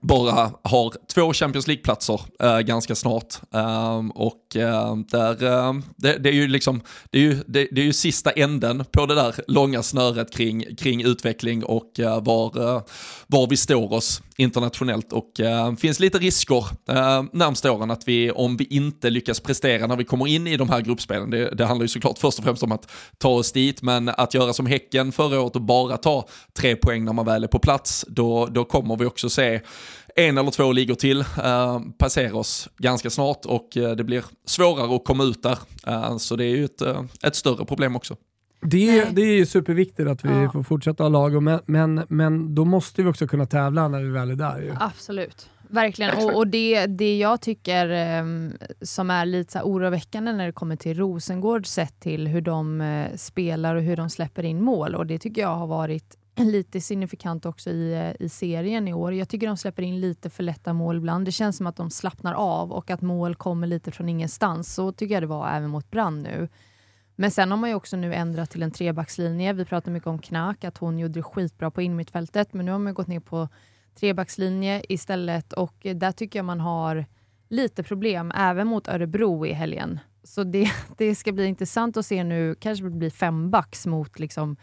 bara 0.00 0.50
har 0.62 0.94
två 1.14 1.32
Champions 1.32 1.66
League-platser 1.66 2.20
eh, 2.42 2.58
ganska 2.58 2.94
snart. 2.94 3.34
Ehm, 3.52 4.10
och 4.10 4.56
eh, 4.56 4.96
där, 4.96 5.44
eh, 5.44 5.74
det, 5.96 6.18
det, 6.18 6.28
är 6.28 6.32
ju 6.32 6.48
liksom, 6.48 6.80
det, 7.10 7.18
är 7.18 7.22
ju, 7.22 7.34
det, 7.46 7.68
det 7.72 7.80
är 7.80 7.84
ju 7.84 7.92
sista 7.92 8.30
änden 8.30 8.84
på 8.92 9.06
det 9.06 9.14
där 9.14 9.34
långa 9.48 9.82
snöret 9.82 10.32
kring, 10.32 10.76
kring 10.76 11.04
utveckling 11.04 11.64
och 11.64 12.00
eh, 12.00 12.22
var, 12.22 12.74
eh, 12.76 12.82
var 13.26 13.46
vi 13.48 13.56
står 13.56 13.92
oss 13.92 14.22
internationellt. 14.38 15.12
Och 15.12 15.40
eh, 15.40 15.74
finns 15.74 16.00
lite 16.00 16.18
risker 16.18 16.64
eh, 16.88 17.24
närmsta 17.32 17.72
åren 17.72 17.90
att 17.90 18.08
vi, 18.08 18.30
om 18.30 18.56
vi 18.56 18.64
inte 18.64 19.10
lyckas 19.10 19.40
prestera 19.40 19.86
när 19.86 19.96
vi 19.96 20.04
kommer 20.04 20.26
in 20.26 20.46
i 20.46 20.56
de 20.56 20.68
här 20.68 20.80
gruppspelen, 20.80 21.30
det, 21.30 21.50
det 21.50 21.66
handlar 21.66 21.84
ju 21.84 21.88
såklart 21.88 22.18
först 22.18 22.38
och 22.38 22.44
främst 22.44 22.62
om 22.62 22.72
att 22.72 22.90
ta 23.18 23.28
oss 23.28 23.52
dit, 23.52 23.82
men 23.82 24.08
att 24.08 24.34
göra 24.34 24.52
som 24.52 24.66
Häcken 24.66 25.12
förra 25.12 25.40
året 25.40 25.56
och 25.56 25.62
bara 25.62 25.96
ta 25.96 26.28
tre 26.58 26.76
poäng 26.76 27.04
när 27.04 27.12
man 27.12 27.26
väl 27.26 27.44
är 27.44 27.48
på 27.48 27.58
plats, 27.58 28.04
då, 28.08 28.46
då 28.46 28.64
kommer 28.64 28.96
vi 28.96 29.04
också 29.04 29.30
se 29.30 29.60
en 30.16 30.38
eller 30.38 30.50
två 30.50 30.72
ligor 30.72 30.94
till 30.94 31.20
eh, 31.20 31.80
passera 31.98 32.36
oss 32.36 32.68
ganska 32.78 33.10
snart 33.10 33.46
och 33.46 33.76
eh, 33.76 33.90
det 33.90 34.04
blir 34.04 34.24
svårare 34.46 34.96
att 34.96 35.04
komma 35.04 35.24
ut 35.24 35.42
där. 35.42 35.58
Eh, 35.86 36.16
så 36.16 36.36
det 36.36 36.44
är 36.44 36.56
ju 36.56 36.64
ett, 36.64 36.82
eh, 36.82 37.02
ett 37.22 37.36
större 37.36 37.64
problem 37.64 37.96
också. 37.96 38.16
Det, 38.60 38.98
är- 38.98 39.10
det 39.10 39.22
är 39.22 39.36
ju 39.36 39.46
superviktigt 39.46 40.08
att 40.08 40.24
vi 40.24 40.42
Ja. 40.42 40.50
får 40.50 40.62
fortsätta 40.62 41.04
ha 41.04 41.08
lag, 41.08 41.42
men, 41.42 41.60
men, 41.66 42.02
men 42.08 42.54
då 42.54 42.64
måste 42.64 43.02
vi 43.02 43.08
också 43.10 43.26
kunna 43.26 43.46
tävla 43.46 43.88
när 43.88 44.02
vi 44.02 44.08
väl 44.10 44.30
är 44.30 44.34
där. 44.34 44.60
Ju. 44.60 44.74
Absolut. 44.80 45.50
Verkligen. 45.68 46.16
Och, 46.24 46.36
och 46.36 46.46
det, 46.46 46.86
det 46.86 47.18
jag 47.18 47.40
tycker 47.40 47.88
ehm, 47.88 48.52
som 48.82 49.10
är 49.10 49.26
lite 49.26 49.52
så 49.52 49.60
oroväckande 49.62 50.32
när 50.32 50.46
det 50.46 50.52
kommer 50.52 50.76
till 50.76 50.96
Rosengård 50.98 51.66
sett 51.66 52.00
till 52.00 52.28
hur 52.28 52.40
de 52.40 52.80
eh, 52.80 53.16
spelar 53.16 53.74
och 53.74 53.82
hur 53.82 53.96
de 53.96 54.10
släpper 54.10 54.42
in 54.42 54.62
mål. 54.62 54.94
Och 54.94 55.06
det 55.06 55.18
tycker 55.18 55.42
jag 55.42 55.56
har 55.56 55.66
varit 55.66 56.16
lite 56.38 56.80
signifikant 56.80 57.46
också 57.46 57.70
i, 57.70 57.92
eh, 57.92 58.26
i 58.26 58.28
serien 58.28 58.88
i 58.88 58.92
år. 58.94 59.14
Jag 59.14 59.28
tycker 59.28 59.46
de 59.46 59.56
släpper 59.56 59.82
in 59.82 60.00
lite 60.00 60.30
för 60.30 60.42
lätta 60.42 60.72
mål 60.72 60.96
ibland. 60.96 61.24
Det 61.24 61.32
känns 61.32 61.56
som 61.56 61.66
att 61.66 61.76
de 61.76 61.90
slappnar 61.90 62.34
av 62.34 62.72
och 62.72 62.90
att 62.90 63.00
mål 63.02 63.34
kommer 63.34 63.66
lite 63.66 63.90
från 63.90 64.08
ingenstans. 64.08 64.74
Så 64.74 64.92
tycker 64.92 65.14
jag 65.14 65.22
det 65.22 65.26
var 65.26 65.48
även 65.48 65.70
mot 65.70 65.90
Brann 65.90 66.22
nu. 66.22 66.48
Men 67.16 67.30
sen 67.30 67.50
har 67.50 67.58
man 67.58 67.70
ju 67.70 67.76
också 67.76 67.96
nu 67.96 68.14
ändrat 68.14 68.50
till 68.50 68.62
en 68.62 68.70
trebackslinje. 68.70 69.52
Vi 69.52 69.64
pratar 69.64 69.92
mycket 69.92 70.06
om 70.06 70.18
Knack, 70.18 70.64
att 70.64 70.78
hon 70.78 70.98
gjorde 70.98 71.14
det 71.14 71.22
skitbra 71.22 71.70
på 71.70 71.82
innermittfältet, 71.82 72.52
men 72.52 72.66
nu 72.66 72.72
har 72.72 72.78
man 72.78 72.94
gått 72.94 73.06
ner 73.06 73.20
på 73.20 73.48
trebackslinje 73.94 74.82
istället 74.88 75.52
och 75.52 75.74
där 75.94 76.12
tycker 76.12 76.38
jag 76.38 76.46
man 76.46 76.60
har 76.60 77.06
lite 77.48 77.82
problem, 77.82 78.32
även 78.36 78.66
mot 78.66 78.88
Örebro 78.88 79.46
i 79.46 79.52
helgen. 79.52 80.00
så 80.22 80.44
det, 80.44 80.70
det 80.96 81.14
ska 81.14 81.32
bli 81.32 81.46
intressant 81.46 81.96
att 81.96 82.06
se 82.06 82.24
nu, 82.24 82.54
kanske 82.54 82.84
det 82.84 82.90
blir 82.90 83.10
fem 83.10 83.50
backs 83.50 83.86
mot 83.86 84.18
liksom 84.18 84.56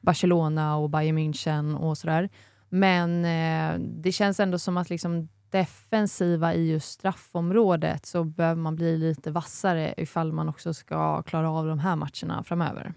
Barcelona 0.00 0.76
och 0.76 0.90
Bayern 0.90 1.18
München 1.18 1.76
och 1.76 1.98
sådär. 1.98 2.28
Men 2.68 3.24
eh, 3.24 3.80
det 3.80 4.12
känns 4.12 4.40
ändå 4.40 4.58
som 4.58 4.76
att 4.76 4.90
liksom 4.90 5.28
defensiva 5.50 6.54
i 6.54 6.70
just 6.70 6.90
straffområdet 6.90 8.06
så 8.06 8.24
behöver 8.24 8.60
man 8.62 8.76
bli 8.76 8.98
lite 8.98 9.30
vassare 9.30 9.94
ifall 9.96 10.32
man 10.32 10.48
också 10.48 10.74
ska 10.74 11.22
klara 11.22 11.50
av 11.50 11.66
de 11.66 11.78
här 11.78 11.96
matcherna 11.96 12.42
framöver. 12.44 12.92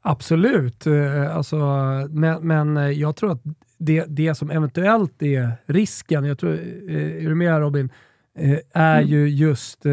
Absolut, 0.00 0.86
eh, 0.86 1.36
alltså, 1.36 1.56
men, 2.10 2.46
men 2.46 2.98
jag 2.98 3.16
tror 3.16 3.32
att 3.32 3.42
det, 3.78 4.04
det 4.08 4.34
som 4.34 4.50
eventuellt 4.50 5.22
är 5.22 5.52
risken, 5.66 6.24
jag 6.24 6.38
tror, 6.38 6.52
eh, 6.52 7.24
är 7.24 7.28
du 7.28 7.34
med 7.34 7.58
Robin, 7.58 7.92
eh, 8.38 8.58
är 8.72 8.98
mm. 8.98 9.10
ju 9.10 9.28
just 9.28 9.86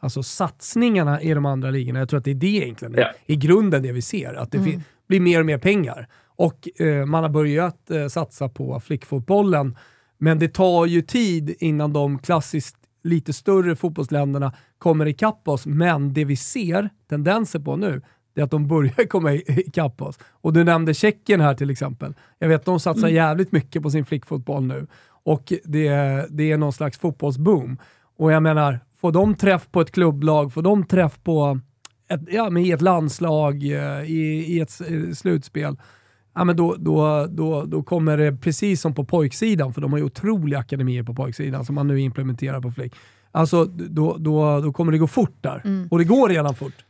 alltså 0.00 0.22
satsningarna 0.22 1.22
i 1.22 1.34
de 1.34 1.46
andra 1.46 1.70
ligorna. 1.70 1.98
Jag 1.98 2.08
tror 2.08 2.18
att 2.18 2.24
det 2.24 2.30
är 2.30 2.34
det 2.34 2.46
egentligen, 2.46 2.94
ja. 2.96 3.10
i 3.26 3.36
grunden 3.36 3.82
det 3.82 3.92
vi 3.92 4.02
ser, 4.02 4.34
att 4.34 4.52
det 4.52 4.58
mm. 4.58 4.80
blir 5.08 5.20
mer 5.20 5.40
och 5.40 5.46
mer 5.46 5.58
pengar. 5.58 6.08
Och 6.38 6.80
eh, 6.80 7.06
man 7.06 7.22
har 7.22 7.30
börjat 7.30 7.90
eh, 7.90 8.06
satsa 8.06 8.48
på 8.48 8.80
flickfotbollen, 8.80 9.76
men 10.18 10.38
det 10.38 10.48
tar 10.48 10.86
ju 10.86 11.02
tid 11.02 11.56
innan 11.58 11.92
de 11.92 12.18
klassiskt 12.18 12.76
lite 13.02 13.32
större 13.32 13.76
fotbollsländerna 13.76 14.52
kommer 14.78 15.06
ikapp 15.06 15.48
oss. 15.48 15.66
Men 15.66 16.12
det 16.12 16.24
vi 16.24 16.36
ser 16.36 16.90
tendenser 17.08 17.58
på 17.58 17.76
nu, 17.76 18.02
det 18.34 18.40
är 18.40 18.44
att 18.44 18.50
de 18.50 18.68
börjar 18.68 19.06
komma 19.08 19.34
ikapp 19.34 20.02
oss. 20.02 20.18
Och 20.22 20.52
du 20.52 20.64
nämnde 20.64 20.94
Tjeckien 20.94 21.40
här 21.40 21.54
till 21.54 21.70
exempel. 21.70 22.14
Jag 22.38 22.48
vet 22.48 22.60
att 22.60 22.66
de 22.66 22.80
satsar 22.80 23.08
mm. 23.08 23.14
jävligt 23.14 23.52
mycket 23.52 23.82
på 23.82 23.90
sin 23.90 24.04
flickfotboll 24.04 24.62
nu 24.62 24.86
och 25.28 25.52
det, 25.64 25.90
det 26.30 26.52
är 26.52 26.56
någon 26.56 26.72
slags 26.72 26.98
fotbollsboom. 26.98 27.78
Och 28.16 28.32
jag 28.32 28.42
menar, 28.42 28.80
får 29.00 29.12
de 29.12 29.34
träff 29.34 29.68
på 29.70 29.80
ett 29.80 29.90
klubblag, 29.90 30.52
får 30.52 30.62
de 30.62 30.86
träff 30.86 31.18
på 31.22 31.60
ett, 32.08 32.20
ja, 32.30 32.50
med 32.50 32.74
ett 32.74 32.82
landslag 32.82 33.62
eh, 33.62 34.02
i, 34.02 34.44
i 34.48 34.60
ett 34.60 34.80
slutspel, 35.18 35.76
ja, 36.34 36.44
men 36.44 36.56
då, 36.56 36.76
då, 36.78 37.26
då, 37.30 37.64
då 37.64 37.82
kommer 37.82 38.16
det 38.16 38.36
precis 38.36 38.80
som 38.80 38.94
på 38.94 39.04
pojksidan, 39.04 39.74
för 39.74 39.80
de 39.80 39.92
har 39.92 39.98
ju 39.98 40.04
otroliga 40.04 40.58
akademier 40.58 41.02
på 41.02 41.14
pojksidan 41.14 41.64
som 41.64 41.74
man 41.74 41.86
nu 41.86 42.00
implementerar 42.00 42.60
på 42.60 42.70
flick. 42.70 42.94
Alltså, 43.32 43.64
då, 43.64 44.16
då, 44.18 44.60
då 44.60 44.72
kommer 44.72 44.92
det 44.92 44.98
gå 44.98 45.06
fort 45.06 45.36
där. 45.40 45.62
Mm. 45.64 45.88
Och 45.90 45.98
det 45.98 46.04
går 46.04 46.28
redan 46.28 46.54
fort. 46.54 46.84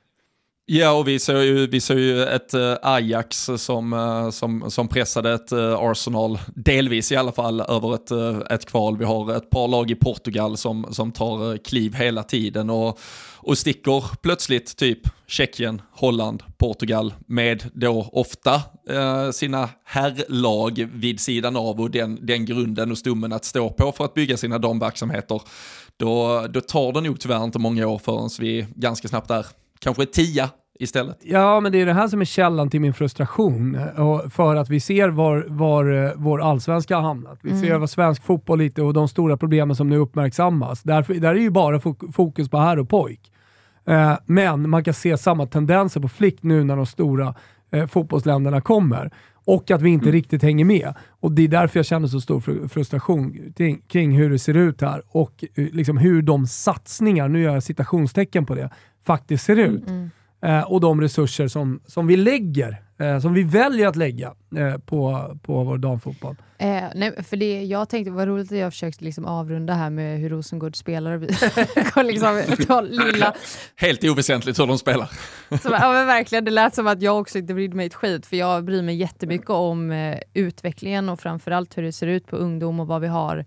Ja, 0.71 0.93
och 0.93 1.09
vi 1.09 1.19
ser 1.19 1.41
ju, 1.41 1.67
vi 1.67 1.81
såg 1.81 1.99
ju 1.99 2.23
ett 2.25 2.55
eh, 2.55 2.75
Ajax 2.83 3.51
som, 3.57 3.93
eh, 3.93 4.31
som, 4.31 4.71
som 4.71 4.89
pressade 4.89 5.33
ett 5.33 5.53
eh, 5.53 5.75
Arsenal, 5.79 6.39
delvis 6.55 7.13
i 7.13 7.17
alla 7.17 7.33
fall, 7.33 7.61
över 7.61 7.95
ett, 7.95 8.11
ett 8.51 8.67
kval. 8.67 8.99
Vi 8.99 9.05
har 9.05 9.37
ett 9.37 9.51
par 9.51 9.69
lag 9.69 9.91
i 9.91 9.95
Portugal 9.95 10.57
som, 10.57 10.87
som 10.91 11.13
tar 11.13 11.57
kliv 11.57 11.95
hela 11.95 12.23
tiden 12.23 12.71
och, 12.71 12.99
och 13.37 13.59
sticker 13.59 14.05
plötsligt 14.23 14.77
typ 14.77 14.99
Tjeckien, 15.27 15.83
Holland, 15.93 16.43
Portugal 16.59 17.15
med 17.27 17.65
då 17.75 18.09
ofta 18.13 18.63
sina 19.33 19.69
herrlag 19.85 20.89
vid 20.95 21.21
sidan 21.21 21.57
av 21.57 21.81
och 21.81 21.91
den, 21.91 22.19
den 22.27 22.45
grunden 22.45 22.91
och 22.91 22.99
stommen 22.99 23.33
att 23.33 23.45
stå 23.45 23.71
på 23.71 23.93
för 23.93 24.05
att 24.05 24.15
bygga 24.15 24.37
sina 24.37 24.59
damverksamheter. 24.59 25.43
Då, 25.97 26.47
då 26.51 26.61
tar 26.61 26.93
det 26.93 27.01
nog 27.01 27.21
tyvärr 27.21 27.45
inte 27.45 27.59
många 27.59 27.87
år 27.87 27.99
förrän 27.99 28.29
vi 28.39 28.67
ganska 28.77 29.09
snabbt 29.09 29.31
är 29.31 29.47
kanske 29.79 30.07
tia 30.07 30.51
istället. 30.79 31.19
Ja, 31.21 31.61
men 31.61 31.73
det 31.73 31.81
är 31.81 31.87
det 31.87 31.93
här 31.93 32.09
som 32.09 32.21
är 32.21 32.25
källan 32.25 32.71
till 32.71 32.81
min 32.81 32.95
frustration. 32.95 33.79
Och 33.97 34.33
för 34.33 34.57
att 34.57 34.71
vi 34.71 34.81
ser 34.81 35.09
var, 35.09 35.47
var 35.49 36.05
eh, 36.05 36.13
vår 36.17 36.43
allsvenska 36.43 36.97
har 36.97 37.03
hamnat. 37.03 37.39
Vi 37.43 37.51
mm. 37.51 37.63
ser 37.63 37.79
vad 37.79 37.91
svensk 37.91 38.25
fotboll 38.25 38.59
lite 38.59 38.83
och 38.83 38.95
de 38.95 39.09
stora 39.09 39.37
problemen 39.37 39.77
som 39.77 39.89
nu 39.89 39.97
uppmärksammas. 39.97 40.83
Därför, 40.83 41.15
där 41.15 41.29
är 41.29 41.35
ju 41.35 41.51
bara 41.51 41.81
fokus 42.13 42.49
på 42.49 42.59
herr 42.59 42.79
och 42.79 42.89
pojk. 42.89 43.21
Eh, 43.87 44.15
men 44.27 44.71
man 44.71 44.85
kan 44.85 44.95
se 44.95 45.19
samma 45.19 45.47
tendenser 45.47 46.01
på 46.01 46.09
flick 46.09 46.43
nu 46.43 46.65
när 46.65 46.77
de 46.77 46.87
stora 46.87 47.35
eh, 47.73 47.87
fotbollsländerna 47.87 48.61
kommer. 48.61 49.11
Och 49.49 49.71
att 49.71 49.83
vi 49.83 49.91
inte 49.91 50.05
mm. 50.05 50.13
riktigt 50.13 50.43
hänger 50.43 50.65
med. 50.65 50.95
Och 51.21 51.33
Det 51.33 51.43
är 51.43 51.49
därför 51.49 51.79
jag 51.79 51.87
känner 51.87 52.09
så 52.09 52.21
stor 52.21 52.69
frustration 52.69 53.53
kring, 53.89 54.17
hur 54.17 54.31
det 54.31 54.39
ser 54.39 54.57
ut 54.57 54.81
här 54.81 55.03
och 55.09 55.45
eh, 55.55 55.65
liksom 55.73 55.99
hur 55.99 56.23
de 56.23 56.47
satsningar, 56.47 57.29
nu 57.29 57.43
gör 57.43 57.55
jag 57.55 57.63
citationstecken 57.63 58.47
på 58.47 58.55
det, 58.55 58.71
faktiskt 59.07 59.45
ser 59.45 59.57
ut. 59.57 59.89
Mm. 59.89 60.11
Eh, 60.43 60.73
och 60.73 60.81
de 60.81 61.01
resurser 61.01 61.49
som, 61.49 61.81
som 61.87 62.07
vi 62.07 62.17
lägger, 62.17 62.83
eh, 62.99 63.19
som 63.21 63.35
vi 63.35 63.43
väljer 63.43 63.87
att 63.87 63.97
lägga 63.97 64.35
eh, 64.57 64.79
på, 64.79 65.31
på 65.43 65.65
vår 65.65 65.79
damfotboll. 65.79 66.37
Eh, 66.59 66.85
nej, 66.95 67.25
för 67.25 67.37
det, 67.37 67.65
jag 67.65 67.89
tänkte, 67.89 68.11
vad 68.11 68.29
roligt 68.29 68.53
att 68.53 68.59
jag 68.59 68.73
försökte 68.73 69.05
liksom 69.05 69.25
avrunda 69.25 69.75
här 69.75 69.91
med 69.91 70.19
hur 70.19 70.31
Rosengård 70.31 70.77
spelar. 70.77 71.19
liksom, 72.03 72.43
lilla... 72.91 73.35
Helt 73.77 74.05
oväsentligt 74.05 74.59
hur 74.59 74.67
de 74.67 74.79
spelar. 74.79 75.11
så, 75.63 75.69
ja, 75.71 75.93
men 75.93 76.07
verkligen, 76.07 76.45
det 76.45 76.51
lät 76.51 76.75
som 76.75 76.87
att 76.87 77.03
jag 77.03 77.21
också 77.21 77.39
inte 77.39 77.55
brydde 77.55 77.77
mig 77.77 77.87
ett 77.87 77.95
skit, 77.95 78.27
för 78.27 78.37
jag 78.37 78.65
bryr 78.65 78.83
mig 78.83 78.97
jättemycket 78.97 79.51
om 79.51 79.91
eh, 79.91 80.19
utvecklingen 80.35 81.09
och 81.09 81.21
framförallt 81.21 81.79
hur 81.79 81.83
det 81.83 81.93
ser 81.93 82.07
ut 82.07 82.27
på 82.27 82.37
ungdom 82.37 82.81
och 82.81 82.87
vad 82.87 83.01
vi 83.01 83.09
har 83.09 83.45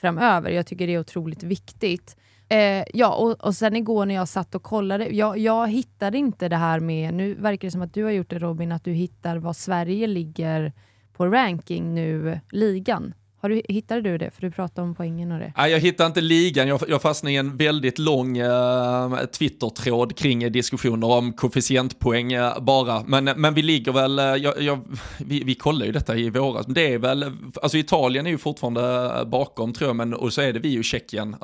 framöver. 0.00 0.50
Jag 0.50 0.66
tycker 0.66 0.86
det 0.86 0.94
är 0.94 1.00
otroligt 1.00 1.42
viktigt. 1.42 2.16
Eh, 2.48 2.84
ja, 2.94 3.14
och, 3.14 3.44
och 3.44 3.54
sen 3.54 3.76
igår 3.76 4.06
när 4.06 4.14
jag 4.14 4.28
satt 4.28 4.54
och 4.54 4.62
kollade, 4.62 5.08
jag, 5.08 5.38
jag 5.38 5.68
hittade 5.68 6.18
inte 6.18 6.48
det 6.48 6.56
här 6.56 6.80
med, 6.80 7.14
nu 7.14 7.34
verkar 7.34 7.68
det 7.68 7.72
som 7.72 7.82
att 7.82 7.94
du 7.94 8.04
har 8.04 8.10
gjort 8.10 8.30
det 8.30 8.38
Robin, 8.38 8.72
att 8.72 8.84
du 8.84 8.92
hittar 8.92 9.36
var 9.36 9.52
Sverige 9.52 10.06
ligger 10.06 10.72
på 11.12 11.26
ranking 11.26 11.94
nu, 11.94 12.40
ligan. 12.50 13.14
Har 13.44 13.48
du, 13.48 13.62
hittade 13.68 14.00
du 14.00 14.18
det? 14.18 14.30
För 14.30 14.42
du 14.42 14.50
pratade 14.50 14.88
om 14.88 14.94
poängen 14.94 15.32
och 15.32 15.38
det. 15.38 15.52
Nej, 15.56 15.72
jag 15.72 15.80
hittade 15.80 16.06
inte 16.06 16.20
ligan. 16.20 16.68
Jag, 16.68 16.80
jag 16.88 17.02
fastnade 17.02 17.32
i 17.32 17.36
en 17.36 17.56
väldigt 17.56 17.98
lång 17.98 18.38
eh, 18.38 19.16
Twitter-tråd 19.16 20.16
kring 20.16 20.52
diskussioner 20.52 21.06
om 21.10 21.32
koefficientpoäng 21.32 22.32
eh, 22.32 22.60
bara. 22.60 23.02
Men, 23.06 23.28
eh, 23.28 23.36
men 23.36 23.54
vi 23.54 23.62
ligger 23.62 23.92
väl, 23.92 24.18
eh, 24.18 24.24
jag, 24.24 24.62
jag, 24.62 24.80
vi, 25.18 25.44
vi 25.44 25.54
kollade 25.54 25.86
ju 25.86 25.92
detta 25.92 26.16
i 26.16 26.30
våras, 26.30 26.66
det 26.66 26.92
är 26.92 26.98
väl, 26.98 27.24
alltså 27.62 27.78
Italien 27.78 28.26
är 28.26 28.30
ju 28.30 28.38
fortfarande 28.38 29.12
eh, 29.18 29.24
bakom 29.24 29.72
tror 29.72 29.88
jag, 29.88 29.96
men 29.96 30.14
och 30.14 30.32
så 30.32 30.40
är 30.40 30.52
det 30.52 30.58
vi 30.58 30.68
ju 30.68 30.82
Tjeckien. 30.82 31.34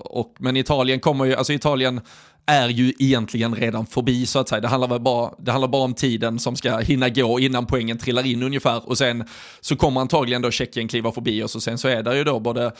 och, 0.00 0.34
men 0.38 0.56
Italien 0.56 1.00
kommer 1.00 1.24
ju, 1.24 1.34
alltså 1.34 1.52
Italien 1.52 2.00
är 2.46 2.68
ju 2.68 2.92
egentligen 2.98 3.54
redan 3.54 3.86
förbi 3.86 4.26
så 4.26 4.38
att 4.38 4.48
säga. 4.48 4.60
Det 4.60 4.68
handlar, 4.68 4.88
väl 4.88 5.00
bara, 5.00 5.30
det 5.38 5.50
handlar 5.50 5.68
bara 5.68 5.82
om 5.82 5.94
tiden 5.94 6.38
som 6.38 6.56
ska 6.56 6.78
hinna 6.78 7.08
gå 7.08 7.40
innan 7.40 7.66
poängen 7.66 7.98
trillar 7.98 8.26
in 8.26 8.42
ungefär 8.42 8.88
och 8.88 8.98
sen 8.98 9.24
så 9.60 9.76
kommer 9.76 10.00
antagligen 10.00 10.42
då 10.42 10.50
Tjeckien 10.50 10.88
kliva 10.88 11.12
förbi 11.12 11.42
oss 11.42 11.54
och 11.54 11.62
sen 11.62 11.78
så 11.78 11.88
är 11.88 12.02
det 12.02 12.16
ju 12.16 12.24
då 12.24 12.40
både 12.40 12.72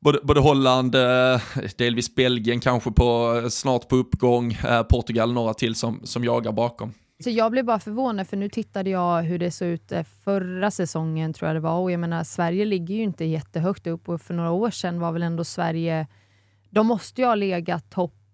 Både, 0.00 0.18
både 0.22 0.40
Holland, 0.40 0.94
eh, 0.94 1.40
delvis 1.76 2.14
Belgien 2.14 2.60
kanske 2.60 2.90
på, 2.90 3.42
snart 3.50 3.88
på 3.88 3.96
uppgång, 3.96 4.52
eh, 4.52 4.82
Portugal 4.82 5.32
några 5.32 5.54
till 5.54 5.74
som, 5.74 6.00
som 6.04 6.24
jagar 6.24 6.52
bakom. 6.52 6.92
Så 7.24 7.30
jag 7.30 7.50
blev 7.50 7.64
bara 7.64 7.78
förvånad, 7.78 8.28
för 8.28 8.36
nu 8.36 8.48
tittade 8.48 8.90
jag 8.90 9.22
hur 9.22 9.38
det 9.38 9.50
såg 9.50 9.68
ut 9.68 9.92
eh, 9.92 10.02
förra 10.24 10.70
säsongen, 10.70 11.32
tror 11.32 11.48
jag 11.48 11.56
det 11.56 11.60
var. 11.60 11.78
Och 11.78 11.90
jag 11.90 12.00
menar, 12.00 12.24
Sverige 12.24 12.64
ligger 12.64 12.94
ju 12.94 13.02
inte 13.02 13.24
jättehögt 13.24 13.86
upp 13.86 14.08
och 14.08 14.20
för 14.20 14.34
några 14.34 14.50
år 14.50 14.70
sedan 14.70 15.00
var 15.00 15.12
väl 15.12 15.22
ändå 15.22 15.44
Sverige... 15.44 16.06
De 16.70 16.86
måste 16.86 17.20
ju 17.20 17.26
ha 17.26 17.34
legat 17.34 17.90
topp 17.90 18.25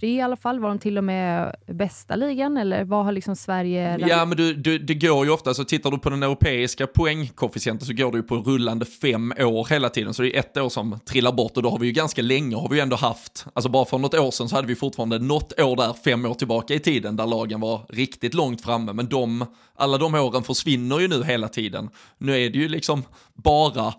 tre 0.00 0.16
i 0.16 0.20
alla 0.20 0.36
fall. 0.36 0.60
Var 0.60 0.68
de 0.68 0.78
till 0.78 0.98
och 0.98 1.04
med 1.04 1.56
bästa 1.66 2.16
ligan 2.16 2.56
eller 2.56 2.84
vad 2.84 3.04
har 3.04 3.12
liksom 3.12 3.36
Sverige... 3.36 3.98
Ja, 4.08 4.24
men 4.24 4.36
du, 4.36 4.54
du, 4.54 4.78
det 4.78 4.94
går 4.94 5.24
ju 5.24 5.30
ofta, 5.30 5.54
så 5.54 5.64
tittar 5.64 5.90
du 5.90 5.98
på 5.98 6.10
den 6.10 6.22
europeiska 6.22 6.86
poängkoefficienten 6.86 7.86
så 7.86 7.92
går 7.92 8.12
det 8.12 8.16
ju 8.16 8.22
på 8.22 8.36
rullande 8.36 8.84
fem 8.84 9.32
år 9.38 9.66
hela 9.70 9.88
tiden. 9.88 10.14
Så 10.14 10.22
det 10.22 10.36
är 10.36 10.40
ett 10.40 10.56
år 10.56 10.68
som 10.68 11.00
trillar 11.04 11.32
bort 11.32 11.56
och 11.56 11.62
då 11.62 11.70
har 11.70 11.78
vi 11.78 11.86
ju 11.86 11.92
ganska 11.92 12.22
länge 12.22 12.56
har 12.56 12.68
vi 12.68 12.76
ju 12.76 12.82
ändå 12.82 12.96
haft, 12.96 13.46
alltså 13.52 13.68
bara 13.68 13.84
för 13.84 13.98
något 13.98 14.14
år 14.14 14.30
sedan 14.30 14.48
så 14.48 14.56
hade 14.56 14.68
vi 14.68 14.74
fortfarande 14.74 15.18
något 15.18 15.60
år 15.60 15.76
där, 15.76 15.92
fem 16.04 16.24
år 16.24 16.34
tillbaka 16.34 16.74
i 16.74 16.78
tiden, 16.78 17.16
där 17.16 17.26
lagen 17.26 17.60
var 17.60 17.80
riktigt 17.88 18.34
långt 18.34 18.62
framme. 18.62 18.92
Men 18.92 19.08
de, 19.08 19.46
alla 19.74 19.98
de 19.98 20.14
åren 20.14 20.42
försvinner 20.42 20.98
ju 21.00 21.08
nu 21.08 21.24
hela 21.24 21.48
tiden. 21.48 21.88
Nu 22.18 22.32
är 22.32 22.50
det 22.50 22.58
ju 22.58 22.68
liksom 22.68 23.02
bara 23.34 23.94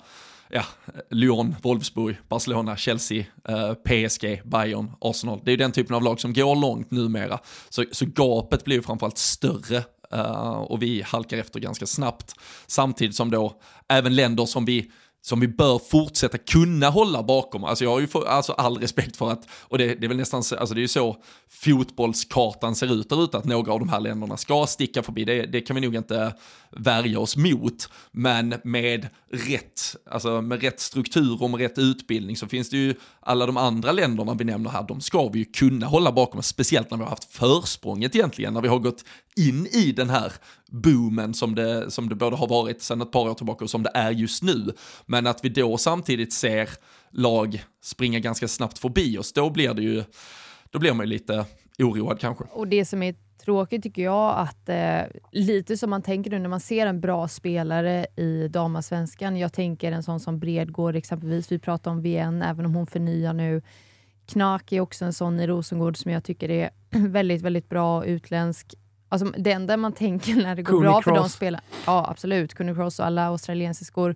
ja, 0.52 0.64
Lyon, 1.10 1.56
Wolfsburg, 1.62 2.18
Barcelona, 2.28 2.78
Chelsea, 2.78 3.26
eh, 3.48 3.74
PSG, 3.74 4.42
Bayern, 4.44 4.92
Arsenal. 5.02 5.42
Det 5.44 5.50
är 5.50 5.54
ju 5.54 5.58
den 5.58 5.72
typen 5.72 5.96
av 5.96 6.04
lag 6.04 6.20
som 6.20 6.34
går 6.34 6.56
långt 6.56 6.92
numera. 6.92 7.40
Så, 7.70 7.86
så 7.92 8.06
gapet 8.06 8.66
blir 8.66 8.76
ju 8.76 8.82
framförallt 8.82 9.18
större 9.18 9.84
eh, 10.12 10.52
och 10.52 10.82
vi 10.82 11.02
halkar 11.02 11.38
efter 11.38 11.60
ganska 11.60 11.86
snabbt. 11.86 12.36
Samtidigt 12.68 13.16
som 13.16 13.32
då 13.32 13.62
även 13.90 14.16
länder 14.16 14.46
som 14.46 14.66
vi 14.66 14.92
som 15.22 15.40
vi 15.40 15.48
bör 15.48 15.80
fortsätta 15.80 16.38
kunna 16.38 16.90
hålla 16.90 17.24
bakom. 17.24 17.64
Alltså 17.64 17.84
jag 17.84 17.92
har 17.92 18.00
ju 18.00 18.08
för, 18.08 18.26
alltså 18.26 18.54
all 18.54 18.78
respekt 18.78 19.18
för 19.18 19.32
att, 19.32 19.48
och 19.52 19.78
det, 19.78 19.96
det 19.96 20.06
är 20.06 20.08
väl 20.08 20.18
nästan 20.18 20.44
alltså 20.60 20.76
det 20.76 20.80
är 20.80 20.82
ju 20.82 20.88
så 20.88 21.18
fotbollskartan 21.50 22.76
ser 22.76 22.94
ut 22.94 23.10
där 23.10 23.24
ute, 23.24 23.38
att 23.38 23.46
några 23.46 23.74
av 23.74 23.80
de 23.80 23.90
här 23.90 24.00
länderna 24.00 24.38
ska 24.38 24.66
sticka 24.68 25.04
förbi. 25.04 25.26
Det, 25.26 25.46
det 25.46 25.62
kan 25.62 25.76
vi 25.76 25.82
nog 25.82 25.96
inte 25.96 26.34
värja 26.72 27.20
oss 27.20 27.38
mot. 27.38 27.90
Men 28.12 28.56
med 28.64 29.08
rätt, 29.32 29.96
alltså 30.12 30.42
med 30.42 30.62
rätt 30.62 30.80
struktur 30.80 31.44
och 31.44 31.50
med 31.50 31.60
rätt 31.60 31.78
utbildning 31.78 32.38
så 32.38 32.48
finns 32.48 32.70
det 32.70 32.78
ju 32.78 32.96
alla 33.20 33.46
de 33.46 33.58
andra 33.58 33.92
länderna 33.92 34.34
vi 34.34 34.44
nämner 34.44 34.70
här, 34.70 34.86
de 34.88 35.02
ska 35.02 35.30
vi 35.30 35.40
ju 35.40 35.46
kunna 35.46 35.86
hålla 35.86 36.12
bakom, 36.12 36.44
speciellt 36.44 36.92
när 36.92 36.98
vi 36.98 37.04
har 37.04 37.10
haft 37.10 37.34
försprånget 37.34 38.16
egentligen, 38.16 38.54
när 38.54 38.62
vi 38.62 38.68
har 38.68 38.80
gått 38.80 39.04
in 39.36 39.68
i 39.68 39.92
den 39.92 40.10
här 40.10 40.34
boomen 40.72 41.34
som 41.34 41.56
det, 41.56 41.92
som 41.92 42.10
det 42.10 42.16
både 42.16 42.36
har 42.36 42.48
varit 42.48 42.82
sedan 42.82 43.02
ett 43.02 43.12
par 43.12 43.30
år 43.30 43.34
tillbaka 43.34 43.64
och 43.64 43.70
som 43.70 43.84
det 43.84 43.92
är 43.94 44.12
just 44.12 44.44
nu. 44.44 44.74
Men 45.06 45.28
att 45.28 45.46
vi 45.46 45.50
då 45.50 45.78
samtidigt 45.78 46.34
ser 46.34 46.70
lag 47.12 47.64
springa 47.84 48.20
ganska 48.20 48.48
snabbt 48.48 48.80
förbi 48.80 49.18
oss, 49.18 49.34
då 49.34 49.50
blir 49.50 49.74
det 49.74 49.82
ju 49.82 50.04
då 50.72 50.80
blir 50.80 50.94
man 50.94 51.06
ju 51.06 51.10
lite 51.10 51.46
oroad 51.80 52.20
kanske. 52.20 52.44
Och 52.52 52.68
det 52.68 52.86
som 52.86 53.04
är 53.04 53.16
tråkigt 53.46 53.84
tycker 53.84 54.02
jag, 54.02 54.38
att 54.38 54.70
eh, 54.70 55.02
lite 55.32 55.78
som 55.78 55.90
man 55.90 56.02
tänker 56.02 56.32
nu 56.32 56.40
när 56.40 56.50
man 56.50 56.60
ser 56.60 56.88
en 56.88 57.02
bra 57.02 57.28
spelare 57.28 58.06
i 58.16 58.48
damallsvenskan. 58.48 59.38
Jag 59.38 59.54
tänker 59.54 59.92
en 59.92 60.04
sån 60.04 60.20
som 60.20 60.40
Bredgård 60.40 60.96
exempelvis. 60.96 61.52
Vi 61.52 61.60
pratar 61.60 61.92
om 61.92 62.02
VN, 62.02 62.42
även 62.42 62.66
om 62.66 62.76
hon 62.76 62.88
förnyar 62.88 63.34
nu. 63.34 63.62
Knak 64.26 64.72
är 64.72 64.80
också 64.80 65.06
en 65.06 65.14
sån 65.14 65.40
i 65.40 65.48
Rosengård 65.48 65.98
som 65.98 66.12
jag 66.12 66.24
tycker 66.24 66.50
är 66.50 66.70
väldigt, 66.90 67.42
väldigt 67.42 67.70
bra 67.70 68.06
utländsk. 68.06 68.76
Alltså, 69.12 69.34
det 69.38 69.52
enda 69.52 69.78
man 69.78 69.92
tänker 69.94 70.36
när 70.36 70.56
det 70.56 70.62
går 70.64 70.74
Cooney 70.74 70.92
bra 70.92 71.02
för 71.02 71.12
Cross. 71.12 71.24
de 71.24 71.30
spelar, 71.30 71.62
ja 71.86 72.06
absolut, 72.10 72.54
Cooney 72.54 72.76
Cross 72.76 73.00
och 73.00 73.06
alla 73.06 73.26
australiensiskor. 73.26 74.16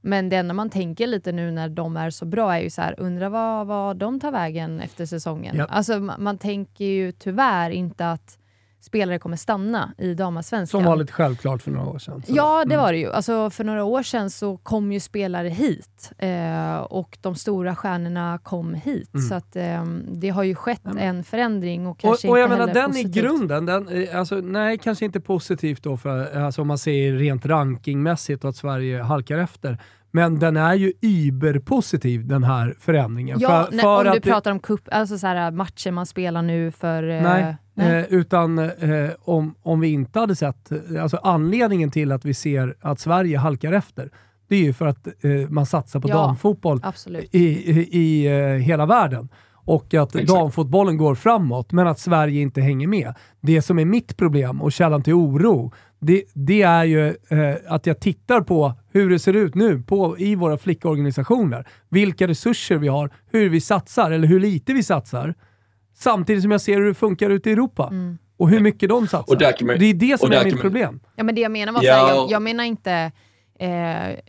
Men 0.00 0.28
det 0.28 0.36
enda 0.36 0.54
man 0.54 0.70
tänker 0.70 1.06
lite 1.06 1.32
nu 1.32 1.50
när 1.50 1.68
de 1.68 1.96
är 1.96 2.10
så 2.10 2.24
bra 2.24 2.56
är 2.56 2.60
ju 2.60 2.70
så 2.70 2.82
här, 2.82 2.94
undra 2.98 3.28
vad, 3.28 3.66
vad 3.66 3.96
de 3.96 4.20
tar 4.20 4.32
vägen 4.32 4.80
efter 4.80 5.06
säsongen. 5.06 5.56
Ja. 5.56 5.64
Alltså 5.64 5.92
ma- 5.92 6.18
man 6.18 6.38
tänker 6.38 6.84
ju 6.84 7.12
tyvärr 7.12 7.70
inte 7.70 8.10
att 8.10 8.38
spelare 8.80 9.18
kommer 9.18 9.36
stanna 9.36 9.92
i 9.98 10.14
damallsvenskan. 10.14 10.80
Som 10.80 10.84
var 10.90 10.96
lite 10.96 11.12
självklart 11.12 11.62
för 11.62 11.70
några 11.70 11.86
år 11.90 11.98
sedan. 11.98 12.22
Så- 12.26 12.32
Ja, 12.36 12.64
det 12.66 12.74
Mm. 12.74 12.84
var 12.84 12.92
det 12.92 12.98
ju. 12.98 13.12
Alltså, 13.12 13.50
för 13.50 13.64
några 13.64 13.84
år 13.84 14.02
sedan 14.02 14.30
så 14.30 14.56
kom 14.56 14.92
ju 14.92 15.00
spelare 15.00 15.48
hit 15.48 16.12
eh, 16.18 16.76
och 16.76 17.18
de 17.20 17.34
stora 17.34 17.74
stjärnorna 17.76 18.38
kom 18.42 18.74
hit. 18.74 19.14
Mm. 19.14 19.26
Så 19.26 19.34
att, 19.34 19.56
eh, 19.56 19.84
det 20.08 20.28
har 20.28 20.42
ju 20.42 20.54
skett 20.54 20.80
men- 20.84 20.98
en 20.98 21.24
förändring 21.24 21.86
och 21.86 21.90
Och, 21.92 21.98
kanske 22.00 22.28
och 22.28 22.38
jag 22.38 22.44
inte 22.46 22.56
menar 22.58 22.74
den 22.74 22.90
i 22.90 22.92
positivt. 23.02 23.14
grunden, 23.14 23.66
den, 23.66 23.88
eh, 23.88 24.18
alltså, 24.18 24.34
nej 24.36 24.78
kanske 24.78 25.04
inte 25.04 25.20
positivt 25.20 25.82
då 25.82 25.96
för, 25.96 26.36
alltså, 26.44 26.60
om 26.62 26.68
man 26.68 26.78
ser 26.78 27.12
rent 27.12 27.46
rankingmässigt 27.46 28.44
och 28.44 28.50
att 28.50 28.56
Sverige 28.56 29.02
halkar 29.02 29.38
efter. 29.38 29.78
Men 30.10 30.38
den 30.38 30.56
är 30.56 30.74
ju 30.74 30.92
überpositiv 31.00 32.26
den 32.26 32.44
här 32.44 32.74
förändringen. 32.80 33.38
Ja, 33.40 33.48
för, 33.48 33.70
nej, 33.72 33.80
för 33.80 33.98
om 33.98 34.04
du 34.04 34.08
att 34.10 34.14
det- 34.14 34.20
pratar 34.30 34.50
om 34.50 34.58
cup, 34.60 34.80
alltså 34.90 35.18
så 35.18 35.26
här, 35.26 35.50
matcher 35.50 35.90
man 35.90 36.06
spelar 36.06 36.42
nu 36.42 36.70
för... 36.70 37.02
eh, 37.02 37.22
Nej, 37.22 37.42
nej. 37.42 37.56
Eh, 37.78 38.04
utan 38.04 38.58
eh, 38.58 39.10
om, 39.20 39.54
om 39.62 39.80
vi 39.80 39.88
inte 39.88 40.18
hade 40.18 40.36
sett, 40.36 40.72
eh, 40.72 41.02
alltså 41.02 41.16
anledningen 41.22 41.90
till 41.90 42.12
att 42.12 42.24
vi 42.24 42.34
ser 42.34 42.76
att 42.80 43.00
Sverige 43.00 43.38
halkar 43.38 43.72
efter, 43.72 44.10
det 44.48 44.56
är 44.56 44.62
ju 44.62 44.72
för 44.72 44.86
att 44.86 45.06
eh, 45.06 45.30
man 45.48 45.66
satsar 45.66 46.00
på 46.00 46.08
Ja. 46.08 46.14
damfotboll 46.14 46.80
Absolut. 46.82 47.28
i, 47.34 47.70
i, 47.70 47.88
i 48.00 48.26
eh, 48.26 48.46
hela 48.46 48.86
världen. 48.86 49.28
Och 49.70 49.94
att 49.94 50.14
Exakt. 50.14 50.28
damfotbollen 50.28 50.96
går 50.96 51.14
framåt, 51.14 51.72
men 51.72 51.86
att 51.86 51.98
Sverige 51.98 52.40
inte 52.40 52.60
hänger 52.60 52.86
med. 52.88 53.14
Det 53.40 53.62
som 53.62 53.78
är 53.78 53.84
mitt 53.84 54.16
problem 54.16 54.62
och 54.62 54.72
källan 54.72 55.02
till 55.02 55.14
oro, 55.14 55.72
det, 56.00 56.22
det 56.34 56.62
är 56.62 56.84
ju 56.84 57.06
eh, 57.08 57.54
att 57.68 57.86
jag 57.86 58.00
tittar 58.00 58.40
på 58.40 58.72
hur 58.92 59.10
det 59.10 59.18
ser 59.18 59.32
ut 59.32 59.54
nu 59.54 59.82
på, 59.82 60.18
i 60.18 60.34
våra 60.34 60.58
flickorganisationer. 60.58 61.66
Vilka 61.88 62.28
resurser 62.28 62.76
vi 62.76 62.88
har, 62.88 63.10
hur 63.32 63.48
vi 63.48 63.60
satsar 63.60 64.10
eller 64.10 64.28
hur 64.28 64.40
lite 64.40 64.72
vi 64.72 64.82
satsar. 64.82 65.34
Samtidigt 65.98 66.42
som 66.42 66.50
jag 66.50 66.60
ser 66.60 66.76
hur 66.76 66.86
det 66.88 66.94
funkar 66.94 67.30
ute 67.30 67.50
i 67.50 67.52
Europa 67.52 67.88
Mm. 67.90 68.18
och 68.36 68.48
hur 68.50 68.60
mycket 68.60 68.88
de 68.88 69.06
satsar. 69.08 69.34
Och 69.34 69.38
där 69.38 69.54
man- 69.64 69.78
det 69.78 69.86
är 69.86 69.94
det 69.94 70.20
som 70.20 70.32
är 70.32 70.44
mitt 70.44 70.54
man- 70.54 70.60
problem. 70.62 71.00
Ja, 71.16 71.24
men 71.24 71.34
det 71.34 71.40
jag 71.40 71.50
menar 71.52 71.72
var 71.72 71.82
Ja, 71.82 71.94
här, 71.94 72.14
jag, 72.14 72.30
jag 72.30 72.42
menar 72.42 72.64
inte... 72.64 73.12
Eh, 73.60 73.68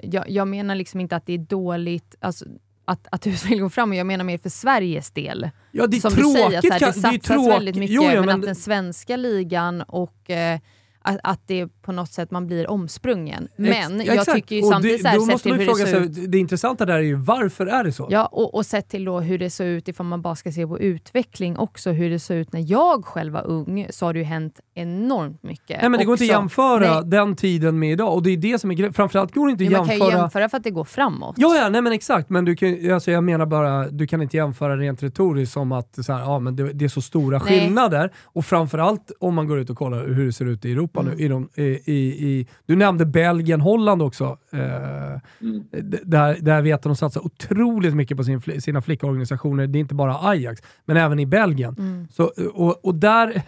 jag, 0.03 0.29
jag 0.29 0.47
menar 0.47 0.75
liksom 0.75 0.99
inte 0.99 1.15
att 1.15 1.25
det 1.25 1.33
är 1.33 1.37
dåligt 1.37 2.15
alltså, 2.19 2.45
att, 2.85 3.07
att 3.11 3.27
utvecklingen 3.27 3.61
går 3.63 3.69
fram, 3.69 3.93
jag 3.93 4.07
menar 4.07 4.23
mer 4.25 4.37
för 4.37 4.49
Sveriges 4.49 5.11
del. 5.11 5.49
Ja, 5.71 5.87
det 5.87 5.97
är 5.97 6.01
som 6.01 6.11
tråkigt. 6.11 6.33
du 6.35 6.41
säger, 6.41 6.61
så 6.61 6.67
här, 6.73 6.79
det 6.79 6.85
satsas 6.85 7.13
är 7.13 7.17
tråkigt. 7.17 7.53
väldigt 7.53 7.75
mycket, 7.75 7.95
Jo, 7.95 8.03
ja, 8.03 8.13
men, 8.13 8.25
men 8.25 8.35
att 8.39 8.41
den 8.45 8.55
svenska 8.55 9.15
ligan 9.15 9.81
och 9.81 10.29
eh, 10.29 10.59
att, 11.01 11.19
att 11.23 11.41
det 11.47 11.67
på 11.81 11.91
något 11.91 12.11
sätt 12.11 12.31
man 12.31 12.47
blir 12.47 12.69
omsprungen. 12.69 13.47
Men 13.55 13.71
Ex- 13.71 13.89
ja, 13.89 14.03
jag 14.03 14.15
exakt. 14.15 14.35
tycker 14.35 14.55
ju 14.55 14.61
samtidigt 14.61 14.97
det, 14.97 15.03
så 15.03 15.07
här, 15.07 15.17
då 15.17 15.25
måste 15.25 15.49
man 15.49 15.59
ju 15.59 15.65
fråga 15.65 15.85
sig, 15.85 16.07
det 16.07 16.37
intressanta 16.37 16.85
där 16.85 16.93
är 16.93 16.99
ju 16.99 17.15
varför 17.15 17.65
är 17.65 17.83
det 17.83 17.91
så? 17.91 18.07
Ja, 18.09 18.25
och, 18.25 18.55
och 18.55 18.65
sett 18.65 18.89
till 18.89 19.05
då 19.05 19.19
hur 19.19 19.37
det 19.37 19.49
såg 19.49 19.67
ut 19.67 19.87
ifall 19.87 20.05
man 20.05 20.21
bara 20.21 20.35
ska 20.35 20.51
se 20.51 20.67
på 20.67 20.79
utveckling 20.79 21.57
också, 21.57 21.91
hur 21.91 22.09
det 22.09 22.19
såg 22.19 22.37
ut 22.37 22.53
när 22.53 22.71
jag 22.71 23.05
själv 23.05 23.33
var 23.33 23.47
ung, 23.47 23.87
så 23.89 24.05
har 24.05 24.13
det 24.13 24.19
ju 24.19 24.25
hänt 24.25 24.59
enormt 24.73 25.43
mycket. 25.43 25.81
Nej, 25.81 25.89
men 25.89 25.99
det 25.99 26.05
går 26.05 26.13
inte 26.13 26.23
att 26.23 26.29
också. 26.29 26.41
jämföra 26.41 26.93
Nej, 26.93 27.09
den 27.09 27.35
tiden 27.35 27.79
med 27.79 27.91
idag 27.91 28.13
och 28.13 28.23
det 28.23 28.29
är 28.29 28.37
det 28.37 28.59
som 28.59 28.71
är. 28.71 28.91
Framförallt 28.91 29.33
går 29.33 29.47
det 29.47 29.51
inte 29.51 29.63
att 29.63 29.71
ja, 29.71 29.77
man 29.77 29.87
kan 29.87 29.95
ju 29.95 30.03
jämföra... 30.03 30.21
jämföra 30.21 30.49
för 30.49 30.57
att 30.57 30.63
det 30.63 30.71
går 30.71 30.83
framåt. 30.83 31.35
Ja, 31.37 31.55
ja, 31.55 31.69
nej 31.69 31.81
men 31.81 31.93
exakt. 31.93 32.29
Men 32.29 32.45
du 32.45 32.55
kan, 32.55 32.91
alltså 32.93 33.11
jag 33.11 33.23
menar 33.23 33.45
bara, 33.45 33.87
du 33.87 34.07
kan 34.07 34.21
inte 34.21 34.37
jämföra 34.37 34.77
rent 34.77 35.03
retoriskt 35.03 35.53
som 35.53 35.71
att 35.71 36.05
så 36.05 36.13
här, 36.13 36.19
ja, 36.19 36.39
men 36.39 36.55
det, 36.55 36.73
det 36.73 36.85
är 36.85 36.89
så 36.89 37.01
stora 37.01 37.37
Nej. 37.39 37.47
skillnader. 37.47 38.11
Och 38.23 38.45
framförallt 38.45 39.11
om 39.19 39.35
man 39.35 39.47
går 39.47 39.59
ut 39.59 39.69
och 39.69 39.77
kollar 39.77 40.07
hur 40.07 40.25
det 40.25 40.33
ser 40.33 40.45
ut 40.45 40.65
i 40.65 40.71
Europa 40.71 40.88
Mm. 40.97 41.13
nu. 41.13 41.23
I 41.23 41.27
de, 41.27 41.49
i, 41.55 41.93
i, 41.93 42.47
du 42.65 42.75
nämnde 42.75 43.05
Belgien, 43.05 43.61
Holland 43.61 44.01
också. 44.01 44.37
Eh, 44.53 45.19
Mm. 45.41 45.63
där, 46.03 46.37
där 46.41 46.61
vet 46.61 46.75
att 46.75 46.83
de 46.83 46.95
satsar 46.95 47.25
otroligt 47.25 47.95
mycket 47.95 48.17
på 48.17 48.23
sin, 48.23 48.61
sina 48.61 48.81
flickorganisationer. 48.81 49.67
Det 49.67 49.77
är 49.77 49.79
inte 49.79 49.95
bara 49.95 50.29
Ajax, 50.29 50.61
men 50.85 50.97
även 50.97 51.19
i 51.19 51.25
Belgien. 51.25 51.75
Mm. 51.79 52.07
Så, 52.11 52.31
och, 52.53 52.85
och 52.85 52.95
där, 52.95 53.41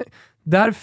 där, 0.43 0.75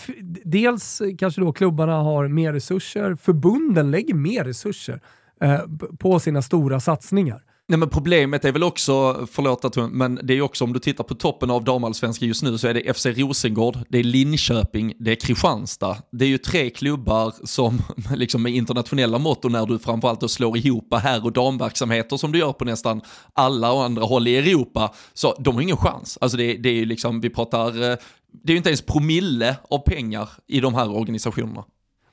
dels 0.45 1.03
kanske 1.19 1.41
då 1.41 1.53
klubbarna 1.53 1.95
har 2.03 2.29
mer 2.29 2.53
resurser, 2.53 3.15
förbunden 3.15 3.91
lägger 3.91 4.15
mer 4.15 4.45
resurser 4.45 5.01
eh, 5.41 5.61
på 5.99 6.21
sina 6.21 6.43
stora 6.43 6.81
satsningar. 6.81 7.43
Nej 7.71 7.79
men 7.79 7.89
problemet 7.89 8.45
är 8.45 8.53
väl 8.53 8.63
också, 8.63 9.27
förlåt 9.31 9.65
att 9.65 9.75
hon, 9.75 9.91
men 9.91 10.21
det 10.23 10.33
är 10.33 10.35
ju 10.35 10.43
också 10.43 10.65
om 10.65 10.73
du 10.73 10.79
tittar 10.79 11.05
på 11.05 11.15
toppen 11.15 11.51
av 11.51 11.65
damallsvenskan 11.65 12.29
just 12.29 12.43
nu 12.43 12.59
så 12.59 12.69
är 12.69 12.75
det 12.75 12.95
FC 12.95 13.07
Rosengård, 13.07 13.79
det 13.89 13.99
är 13.99 14.03
Linköping, 14.03 14.95
det 14.99 15.11
är 15.11 15.15
Kristianstad. 15.15 15.97
Det 16.13 16.25
är 16.25 16.29
ju 16.29 16.39
tre 16.39 16.71
klubbar 16.71 17.35
som 17.45 17.83
liksom 18.15 18.43
med 18.43 18.53
internationella 18.53 19.19
mått 19.19 19.45
och 19.45 19.53
när 19.53 19.67
du 19.67 19.79
framförallt 19.79 20.21
då 20.21 20.29
slår 20.29 20.57
ihop 20.57 20.95
herr 20.95 21.25
och 21.25 21.33
damverksamheter 21.33 22.17
som 22.17 22.33
du 22.33 22.39
gör 22.39 22.53
på 22.53 22.65
nästan 22.65 23.01
alla 23.33 23.73
och 23.73 23.85
andra 23.85 24.05
håll 24.05 24.29
i 24.29 24.37
Europa, 24.37 24.95
så 25.15 25.35
de 25.39 25.55
har 25.55 25.63
ingen 25.63 25.77
chans. 25.77 26.19
Alltså 26.21 26.37
det, 26.37 26.57
det 26.57 26.69
är 26.69 26.75
ju 26.75 26.85
liksom, 26.85 27.21
vi 27.21 27.31
pratar, 27.31 27.69
eh, 27.69 27.97
det 28.43 28.51
är 28.51 28.53
ju 28.53 28.57
inte 28.57 28.71
ens 28.71 28.83
promille 28.83 29.57
av 29.71 29.79
pengar 29.79 30.29
i 30.47 30.61
de 30.61 30.75
här 30.75 30.91
organisationerna. 30.91 31.65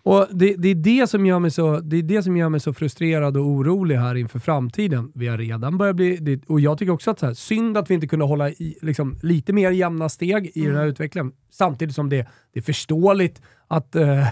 Och 0.05 0.27
det, 0.31 0.55
det, 0.57 0.69
är 0.69 0.75
det, 0.75 1.07
som 1.07 1.25
gör 1.25 1.39
mig 1.39 1.51
så, 1.51 1.79
det 1.79 1.97
är 1.97 2.03
det 2.03 2.23
som 2.23 2.37
gör 2.37 2.49
mig 2.49 2.59
så 2.59 2.73
frustrerad 2.73 3.37
och 3.37 3.45
orolig 3.45 3.95
här 3.95 4.15
inför 4.15 4.39
framtiden. 4.39 5.11
Vi 5.15 5.27
har 5.27 5.37
redan 5.37 5.77
börjat 5.77 5.95
bli, 5.95 6.17
det, 6.17 6.45
och 6.47 6.59
jag 6.59 6.77
tycker 6.77 6.93
också 6.93 7.11
att 7.11 7.19
så 7.19 7.25
här, 7.25 7.33
synd 7.33 7.77
att 7.77 7.89
vi 7.89 7.93
inte 7.93 8.07
kunde 8.07 8.25
hålla 8.25 8.49
i, 8.49 8.77
liksom, 8.81 9.19
lite 9.21 9.53
mer 9.53 9.71
jämna 9.71 10.09
steg 10.09 10.51
i 10.55 10.65
den 10.65 10.75
här 10.75 10.85
utvecklingen. 10.85 11.31
Samtidigt 11.51 11.95
som 11.95 12.09
det, 12.09 12.27
det 12.53 12.59
är 12.59 12.63
förståeligt 12.63 13.41
att 13.67 13.95
eh, 13.95 14.27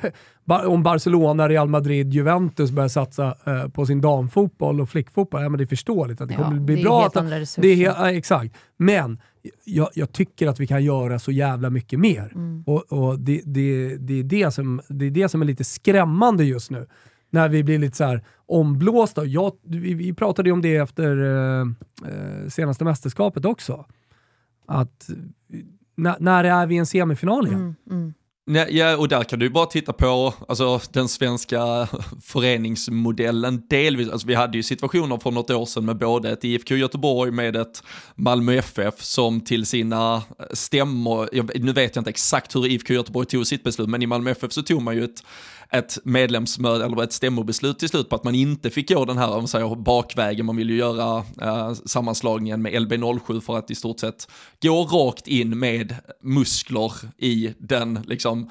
om 0.65 0.83
Barcelona, 0.83 1.49
Real 1.49 1.69
Madrid, 1.69 2.13
Juventus 2.13 2.71
börjar 2.71 2.89
satsa 2.89 3.35
eh, 3.45 3.67
på 3.67 3.85
sin 3.85 4.01
damfotboll 4.01 4.81
och 4.81 4.89
flickfotboll, 4.89 5.41
ja, 5.41 5.49
men 5.49 5.57
det 5.57 5.63
är 5.63 5.67
förståeligt 5.67 6.21
att 6.21 6.29
det 6.29 6.35
kommer 6.35 6.59
bli 6.59 6.83
bra. 6.83 7.05
att, 7.05 7.13
det 7.57 7.67
är, 7.67 7.77
ja, 7.77 8.11
exakt. 8.11 8.55
Men 8.77 9.19
jag, 9.63 9.89
jag 9.93 10.11
tycker 10.11 10.47
att 10.47 10.59
vi 10.59 10.67
kan 10.67 10.83
göra 10.83 11.19
så 11.19 11.31
jävla 11.31 11.69
mycket 11.69 11.99
mer. 11.99 12.31
Mm. 12.35 12.63
Och, 12.67 12.93
och 12.93 13.19
det, 13.19 13.41
det, 13.45 13.97
det, 13.97 14.19
är 14.19 14.23
det, 14.23 14.51
som, 14.51 14.81
det 14.87 15.05
är 15.05 15.11
det 15.11 15.29
som 15.29 15.41
är 15.41 15.45
lite 15.45 15.63
skrämmande 15.63 16.43
just 16.43 16.71
nu. 16.71 16.87
När 17.29 17.49
vi 17.49 17.63
blir 17.63 17.79
lite 17.79 17.97
så 17.97 18.03
här 18.03 18.23
omblåsta. 18.45 19.25
Jag, 19.25 19.53
vi, 19.63 19.93
vi 19.93 20.13
pratade 20.13 20.49
ju 20.49 20.53
om 20.53 20.61
det 20.61 20.75
efter 20.75 21.17
eh, 21.17 21.61
eh, 22.09 22.47
senaste 22.47 22.83
mästerskapet 22.83 23.45
också. 23.45 23.85
Att 24.65 25.09
när, 25.95 26.15
när 26.19 26.43
är 26.43 26.67
vi 26.67 26.75
i 26.75 26.77
en 26.77 26.85
semifinal 26.85 27.47
igen? 27.47 27.59
Mm, 27.59 27.75
mm. 27.89 28.13
Nej, 28.45 28.77
Ja, 28.77 28.97
och 28.97 29.07
där 29.07 29.23
kan 29.23 29.39
du 29.39 29.45
ju 29.45 29.49
bara 29.49 29.65
titta 29.65 29.93
på 29.93 30.33
alltså, 30.47 30.79
den 30.91 31.07
svenska 31.07 31.87
föreningsmodellen 32.21 33.63
delvis. 33.69 34.09
Alltså, 34.09 34.27
vi 34.27 34.35
hade 34.35 34.57
ju 34.57 34.63
situationer 34.63 35.17
för 35.17 35.31
något 35.31 35.49
år 35.49 35.65
sedan 35.65 35.85
med 35.85 35.97
både 35.97 36.31
ett 36.31 36.43
IFK 36.43 36.75
Göteborg 36.75 37.31
med 37.31 37.55
ett 37.55 37.83
Malmö 38.15 38.53
FF 38.53 39.03
som 39.03 39.41
till 39.41 39.65
sina 39.65 40.23
stämmor, 40.51 41.29
jag, 41.31 41.59
nu 41.59 41.73
vet 41.73 41.95
jag 41.95 42.01
inte 42.01 42.09
exakt 42.09 42.55
hur 42.55 42.67
IFK 42.67 42.93
Göteborg 42.93 43.27
tog 43.27 43.47
sitt 43.47 43.63
beslut, 43.63 43.89
men 43.89 44.01
i 44.01 44.07
Malmö 44.07 44.31
FF 44.31 44.51
så 44.51 44.61
tog 44.61 44.81
man 44.81 44.95
ju 44.95 45.03
ett 45.03 45.23
ett 45.73 45.97
medlemsmöte 46.03 46.85
eller 46.85 47.03
ett 47.03 47.13
stämmobeslut 47.13 47.79
till 47.79 47.89
slut 47.89 48.09
på 48.09 48.15
att 48.15 48.23
man 48.23 48.35
inte 48.35 48.69
fick 48.69 48.89
gå 48.89 49.05
den 49.05 49.17
här 49.17 49.31
om 49.31 49.47
säger, 49.47 49.75
bakvägen. 49.75 50.45
Man 50.45 50.55
ville 50.55 50.73
ju 50.73 50.79
göra 50.79 51.23
eh, 51.41 51.73
sammanslagningen 51.73 52.61
med 52.61 52.73
LB07 52.73 53.41
för 53.41 53.57
att 53.57 53.71
i 53.71 53.75
stort 53.75 53.99
sett 53.99 54.27
gå 54.61 54.83
rakt 54.83 55.27
in 55.27 55.59
med 55.59 55.95
muskler 56.21 56.91
i 57.17 57.53
den 57.57 57.99
liksom 58.05 58.32
Liksom, 58.35 58.49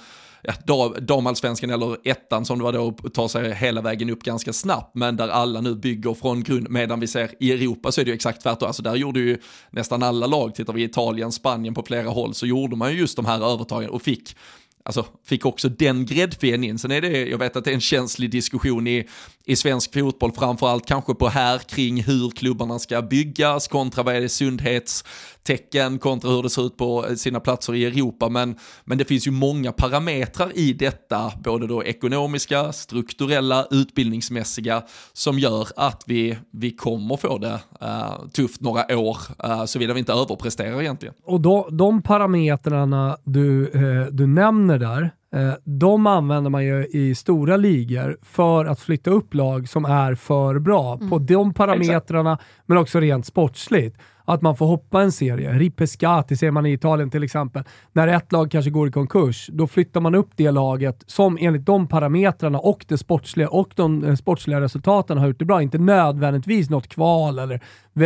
ja, 0.67 0.95
damallsvenskan 1.01 1.71
eller 1.71 1.97
ettan 2.05 2.45
som 2.45 2.59
det 2.59 2.65
var 2.65 2.73
då 2.73 2.95
och 3.03 3.15
ta 3.15 3.29
sig 3.29 3.55
hela 3.55 3.81
vägen 3.81 4.11
upp 4.11 4.23
ganska 4.23 4.53
snabbt 4.53 4.95
men 4.95 5.17
där 5.17 5.29
alla 5.29 5.61
nu 5.61 5.75
bygger 5.75 6.15
från 6.15 6.43
grund 6.43 6.71
medan 6.71 7.01
vi 7.01 7.07
ser 7.07 7.31
i 7.41 7.53
Europa 7.53 7.93
så 7.93 8.01
är 8.01 8.05
det 8.05 8.11
ju 8.11 8.15
exakt 8.15 8.43
tvärtom. 8.43 8.67
Alltså 8.67 8.83
där 8.83 8.95
gjorde 8.95 9.21
ju 9.21 9.39
nästan 9.71 10.03
alla 10.03 10.27
lag, 10.27 10.55
tittar 10.55 10.73
vi 10.73 10.83
i 10.83 10.85
Italien, 10.85 11.33
Spanien 11.33 11.75
på 11.75 11.83
flera 11.83 12.09
håll 12.09 12.35
så 12.35 12.47
gjorde 12.47 12.77
man 12.77 12.93
ju 12.93 12.99
just 12.99 13.17
de 13.17 13.27
här 13.27 13.53
övertagen 13.53 13.91
och 13.91 14.03
fick 14.03 14.37
alltså, 14.83 15.07
fick 15.25 15.47
också 15.47 15.69
den 15.69 16.07
gräddfilen 16.07 16.65
in. 16.65 16.79
Sen 16.79 16.91
är 16.91 17.01
det, 17.01 17.29
jag 17.29 17.39
vet 17.39 17.57
att 17.57 17.65
det 17.65 17.71
är 17.71 17.75
en 17.75 17.81
känslig 17.81 18.31
diskussion 18.31 18.87
i, 18.87 19.09
i 19.45 19.57
svensk 19.57 19.95
fotboll, 19.95 20.33
framförallt 20.33 20.87
kanske 20.87 21.15
på 21.15 21.29
här 21.29 21.59
kring 21.59 22.03
hur 22.03 22.31
klubbarna 22.31 22.79
ska 22.79 23.03
byggas 23.03 23.69
kontra 23.69 24.03
vad 24.03 24.17
är 24.17 24.21
det 24.21 24.29
sundhetstecken 24.29 25.99
kontra 25.99 26.31
hur 26.31 26.43
det 26.43 26.51
ser 26.51 26.67
ut 26.67 26.77
på 26.77 27.07
eh, 27.07 27.15
sina 27.15 27.41
platser 27.41 27.75
i 27.75 27.85
Europa. 27.85 28.29
Men, 28.29 28.57
men 28.85 28.99
det 28.99 29.05
finns 29.05 29.27
ju 29.27 29.31
många 29.31 29.73
parametrar 29.73 30.59
i 30.59 30.73
detta, 30.73 31.33
både 31.45 31.67
då 31.67 31.85
ekonomiska, 31.85 32.73
strukturella, 32.73 33.67
utbildningsmässiga, 33.71 34.83
som 35.13 35.39
gör 35.39 35.69
att 35.77 36.03
vi, 36.07 36.39
vi 36.51 36.71
kommer 36.71 37.17
få 37.17 37.39
det 37.39 37.61
uh, 37.83 38.29
tufft 38.33 38.61
några 38.61 38.99
år, 38.99 39.17
uh, 39.45 39.65
såvida 39.65 39.95
vi 39.95 39.99
inte 39.99 40.13
överpresterar 40.13 40.81
egentligen. 40.81 41.15
Och 41.25 41.41
då, 41.41 41.69
de 41.71 42.03
parametrarna 42.03 43.17
du, 43.25 43.71
uh, 43.75 44.07
du 44.07 44.27
nämner 44.27 44.72
där, 44.79 45.11
Eh, 45.35 45.55
de 45.65 46.07
använder 46.07 46.51
man 46.51 46.65
ju 46.65 46.87
i 46.87 47.15
stora 47.15 47.57
ligor 47.57 48.17
för 48.23 48.65
att 48.65 48.81
flytta 48.81 49.11
upp 49.11 49.35
lag 49.35 49.69
som 49.69 49.85
är 49.85 50.15
för 50.15 50.59
bra 50.59 50.95
mm. 50.95 51.11
på 51.11 51.19
de 51.19 51.55
parametrarna, 51.55 52.33
Exakt. 52.33 52.51
men 52.67 52.79
också 52.79 53.01
rent 53.01 53.27
sportsligt. 53.27 53.97
Att 54.25 54.43
man 54.43 54.57
får 54.57 54.67
hoppa 54.67 55.03
en 55.03 55.13
serie. 55.13 55.53
Ripescati 55.53 56.37
ser 56.37 56.51
man 56.51 56.67
i 56.67 56.73
Italien 56.73 57.11
till 57.11 57.23
exempel. 57.23 57.63
När 57.93 58.09
ett 58.09 58.33
lag 58.33 58.51
kanske 58.51 58.71
går 58.71 58.89
i 58.89 58.93
konkurs, 58.93 59.51
då 59.53 59.67
flyttar 59.67 60.01
man 60.01 60.15
upp 60.15 60.31
det 60.37 60.51
laget 60.51 61.05
som 61.07 61.39
enligt 61.41 61.67
de 61.67 61.89
parametrarna 61.89 62.59
och 62.59 62.85
det 62.89 62.99
sportsliga 62.99 63.49
och 63.49 63.71
de 63.75 64.05
eh, 64.05 64.15
sportsliga 64.15 64.61
resultaten 64.61 65.19
har 65.19 65.27
gjort 65.27 65.39
det 65.39 65.45
bra. 65.45 65.63
Inte 65.63 65.79
nödvändigtvis 65.79 66.71
något 66.71 66.89
kval 66.89 67.39
eller 67.39 67.61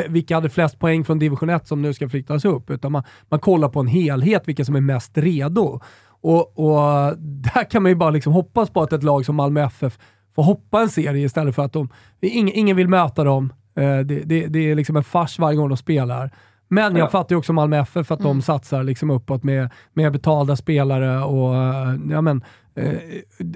vilka 0.08 0.34
hade 0.34 0.48
flest 0.48 0.78
poäng 0.78 1.04
från 1.04 1.18
division 1.18 1.50
1 1.50 1.66
som 1.66 1.82
nu 1.82 1.94
ska 1.94 2.08
flyttas 2.08 2.44
upp, 2.44 2.70
utan 2.70 2.92
man, 2.92 3.02
man 3.28 3.40
kollar 3.40 3.68
på 3.68 3.80
en 3.80 3.86
helhet, 3.86 4.42
vilka 4.48 4.64
som 4.64 4.76
är 4.76 4.80
mest 4.80 5.18
redo. 5.18 5.80
Och, 6.26 6.58
och 6.58 7.16
där 7.18 7.70
kan 7.70 7.82
man 7.82 7.90
ju 7.90 7.96
bara 7.96 8.10
liksom 8.10 8.32
hoppas 8.32 8.70
på 8.70 8.82
att 8.82 8.92
ett 8.92 9.02
lag 9.02 9.24
som 9.26 9.36
Malmö 9.36 9.64
FF 9.64 9.98
får 10.34 10.42
hoppa 10.42 10.80
en 10.80 10.88
serie 10.88 11.24
istället 11.24 11.54
för 11.54 11.64
att 11.64 11.72
de, 11.72 11.88
ingen, 12.20 12.54
ingen 12.54 12.76
vill 12.76 12.88
möta 12.88 13.24
dem. 13.24 13.52
Eh, 13.76 13.98
det, 13.98 14.20
det, 14.24 14.46
det, 14.46 14.70
är 14.70 14.74
liksom 14.74 14.96
en 14.96 15.04
fars 15.04 15.38
varje 15.38 15.56
gång 15.56 15.68
de 15.68 15.76
spelar. 15.76 16.30
Men 16.68 16.96
jag 16.96 17.10
fattar 17.10 17.34
ju 17.34 17.38
också 17.38 17.52
Malmö 17.52 17.78
FF 17.78 18.10
att 18.10 18.20
mm. 18.20 18.28
de 18.32 18.42
satsar 18.42 18.82
liksom 18.82 19.10
uppåt 19.10 19.44
med, 19.44 19.70
med 19.92 20.12
betalda 20.12 20.56
spelare 20.56 21.24
och 21.24 21.54
ja, 22.10 22.20
men, 22.20 22.44
eh, 22.74 22.92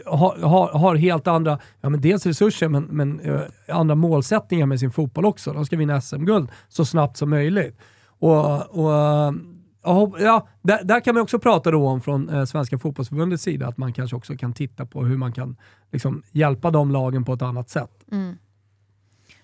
har, 0.06 0.46
har, 0.46 0.68
har, 0.78 0.94
helt 0.94 1.26
andra, 1.26 1.58
ja, 1.80 1.88
men 1.88 2.00
dels 2.00 2.26
resurser, 2.26 2.68
men, 2.68 2.84
men 2.84 3.20
eh, 3.20 3.40
andra 3.68 3.94
målsättningar 3.94 4.66
med 4.66 4.80
sin 4.80 4.90
fotboll 4.90 5.24
också. 5.24 5.52
De 5.52 5.64
ska 5.64 5.76
vinna 5.76 6.00
SM-guld 6.00 6.50
så 6.68 6.84
snabbt 6.84 7.16
som 7.16 7.30
möjligt. 7.30 7.78
Och, 8.20 8.78
och 8.78 9.34
Ja, 9.82 10.48
där, 10.62 10.84
där, 10.84 11.00
kan 11.00 11.14
man 11.14 11.22
också 11.22 11.38
prata 11.38 11.70
då 11.70 11.88
om 11.88 12.00
från 12.00 12.28
eh, 12.28 12.44
Svenska 12.44 12.78
fotbollsförbundets 12.78 13.42
sida, 13.42 13.68
att 13.68 13.78
man 13.78 13.92
kanske 13.92 14.16
också 14.16 14.36
kan 14.36 14.52
titta 14.52 14.86
på 14.86 15.04
hur 15.04 15.16
man 15.16 15.32
kan 15.32 15.56
liksom, 15.92 16.22
hjälpa 16.32 16.70
de 16.70 16.90
lagen 16.90 17.24
på 17.24 17.32
ett 17.32 17.42
annat 17.42 17.70
sätt. 17.70 18.04
Mm. 18.12 18.36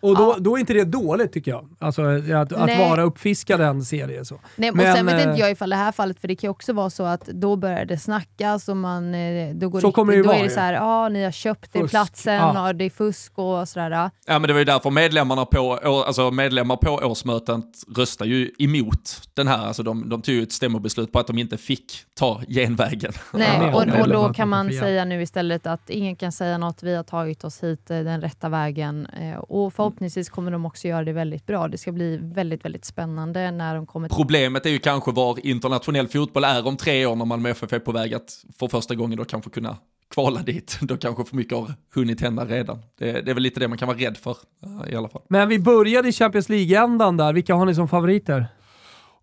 Och 0.00 0.16
då, 0.16 0.22
ja. 0.22 0.36
då 0.38 0.56
är 0.56 0.60
inte 0.60 0.72
det 0.72 0.84
dåligt 0.84 1.32
tycker 1.32 1.50
jag. 1.50 1.68
Alltså 1.78 2.02
att, 2.02 2.52
att 2.52 2.78
vara 2.78 3.02
uppfiskad 3.02 3.60
en 3.60 3.84
serie. 3.84 4.24
Så. 4.24 4.40
Nej, 4.56 4.70
och 4.70 4.76
Men, 4.76 4.96
sen 4.96 5.06
vet 5.06 5.20
inte 5.20 5.30
eh, 5.30 5.38
jag 5.40 5.50
ifall 5.50 5.70
det 5.70 5.76
här 5.76 5.92
fallet, 5.92 6.20
för 6.20 6.28
det 6.28 6.36
kan 6.36 6.48
ju 6.48 6.50
också 6.50 6.72
vara 6.72 6.90
så 6.90 7.02
att 7.02 7.26
då 7.26 7.56
börjar 7.56 7.84
det 7.84 7.98
snackas 7.98 8.68
och 8.68 8.76
man, 8.76 9.14
eh, 9.14 9.54
då, 9.54 9.68
går 9.68 9.80
så 9.80 9.92
kommer 9.92 10.12
det, 10.12 10.22
då 10.22 10.28
vara, 10.28 10.36
är 10.36 10.44
det 10.44 10.50
så 10.50 10.60
här, 10.60 10.72
ja 10.72 11.04
ah, 11.04 11.08
ni 11.08 11.24
har 11.24 11.30
köpt 11.30 11.72
fusk. 11.72 11.84
er 11.84 11.88
platsen, 11.88 12.34
ja. 12.34 12.68
och 12.68 12.74
det 12.74 12.84
är 12.84 12.90
fusk 12.90 13.32
och 13.38 13.68
sådär. 13.68 14.10
Ja 14.26 14.38
men 14.38 14.42
det 14.42 14.52
var 14.52 14.58
ju 14.58 14.64
därför 14.64 14.90
medlemmarna 14.90 15.44
på, 15.44 15.74
alltså 16.06 16.30
medlemmar 16.30 16.76
på 16.76 16.90
årsmötet 16.90 17.64
röstade 17.96 18.30
ju 18.30 18.50
emot 18.58 19.20
den 19.34 19.48
här, 19.48 19.66
alltså 19.66 19.82
de, 19.82 20.08
de 20.08 20.22
tog 20.22 20.34
ju 20.34 20.42
ett 20.42 20.52
stämmobeslut 20.52 21.12
på 21.12 21.18
att 21.18 21.26
de 21.26 21.38
inte 21.38 21.56
fick 21.56 21.92
ta 22.14 22.40
genvägen. 22.48 23.12
Nej, 23.32 23.74
och, 23.74 24.00
och 24.00 24.08
då 24.08 24.32
kan 24.34 24.48
man 24.48 24.72
säga 24.72 25.04
nu 25.04 25.22
istället 25.22 25.66
att 25.66 25.90
ingen 25.90 26.16
kan 26.16 26.32
säga 26.32 26.58
något, 26.58 26.82
vi 26.82 26.94
har 26.94 27.02
tagit 27.02 27.44
oss 27.44 27.62
hit 27.62 27.90
eh, 27.90 27.98
den 27.98 28.20
rätta 28.20 28.48
vägen 28.48 29.08
och 29.48 29.74
förhoppningsvis 29.86 30.28
kommer 30.28 30.50
de 30.50 30.66
också 30.66 30.88
göra 30.88 31.04
det 31.04 31.12
väldigt 31.12 31.46
bra. 31.46 31.68
Det 31.68 31.78
ska 31.78 31.92
bli 31.92 32.16
väldigt, 32.16 32.64
väldigt 32.64 32.84
spännande 32.84 33.50
när 33.50 33.74
de 33.74 33.86
kommer 33.86 34.08
Problemet 34.08 34.66
är 34.66 34.70
ju 34.70 34.78
kanske 34.78 35.12
var 35.12 35.46
internationell 35.46 36.08
fotboll 36.08 36.44
är 36.44 36.66
om 36.66 36.76
tre 36.76 37.06
år 37.06 37.16
när 37.16 37.24
Malmö 37.24 37.50
FF 37.50 37.72
är 37.72 37.78
på 37.78 37.92
väg 37.92 38.14
att 38.14 38.44
för 38.58 38.68
första 38.68 38.94
gången 38.94 39.18
då 39.18 39.24
kanske 39.24 39.50
kunna 39.50 39.76
kvala 40.10 40.42
dit. 40.42 40.78
Då 40.80 40.96
kanske 40.96 41.24
för 41.24 41.36
mycket 41.36 41.58
har 41.58 41.74
hunnit 41.94 42.20
hända 42.20 42.44
redan. 42.44 42.78
Det, 42.98 43.12
det 43.12 43.30
är 43.30 43.34
väl 43.34 43.42
lite 43.42 43.60
det 43.60 43.68
man 43.68 43.78
kan 43.78 43.88
vara 43.88 43.98
rädd 43.98 44.16
för 44.16 44.36
eh, 44.64 44.92
i 44.92 44.96
alla 44.96 45.08
fall. 45.08 45.22
Men 45.28 45.48
vi 45.48 45.58
började 45.58 46.08
i 46.08 46.12
Champions 46.12 46.48
League-ändan 46.48 47.16
där. 47.16 47.32
Vilka 47.32 47.54
har 47.54 47.66
ni 47.66 47.74
som 47.74 47.88
favoriter? 47.88 48.46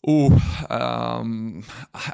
Oh, 0.02 0.34
um, 1.20 1.64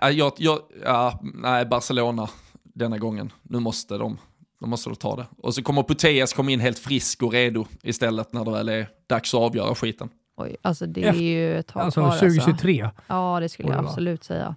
jag, 0.02 0.34
jag, 0.38 0.60
ja, 0.86 1.20
nej, 1.22 1.66
Barcelona 1.66 2.30
denna 2.64 2.98
gången. 2.98 3.32
Nu 3.44 3.60
måste 3.60 3.98
de 3.98 4.18
då 4.60 4.68
måste 4.68 4.90
de 4.90 4.96
ta 4.96 5.16
det. 5.16 5.26
Och 5.38 5.54
så 5.54 5.64
kommer 5.64 5.84
Puteas 5.84 6.34
komma 6.34 6.52
in 6.52 6.60
helt 6.60 6.80
frisk 6.80 7.24
och 7.24 7.32
redo 7.32 7.66
istället 7.84 8.34
när 8.34 8.46
det 8.46 8.52
väl 8.52 8.70
är 8.70 8.90
dags 9.08 9.34
att 9.34 9.40
avgöra 9.40 9.76
skiten. 9.76 10.10
Oj, 10.38 10.56
alltså 10.62 10.86
det 10.86 11.04
är 11.04 11.14
ju 11.14 11.60
ett 11.60 11.68
tag 11.68 11.82
Alltså 11.82 12.12
2023? 12.12 12.82
Alltså. 12.82 13.02
Ja, 13.08 13.40
det 13.40 13.50
skulle 13.50 13.70
jag 13.70 13.86
absolut 13.86 14.24
säga. 14.24 14.56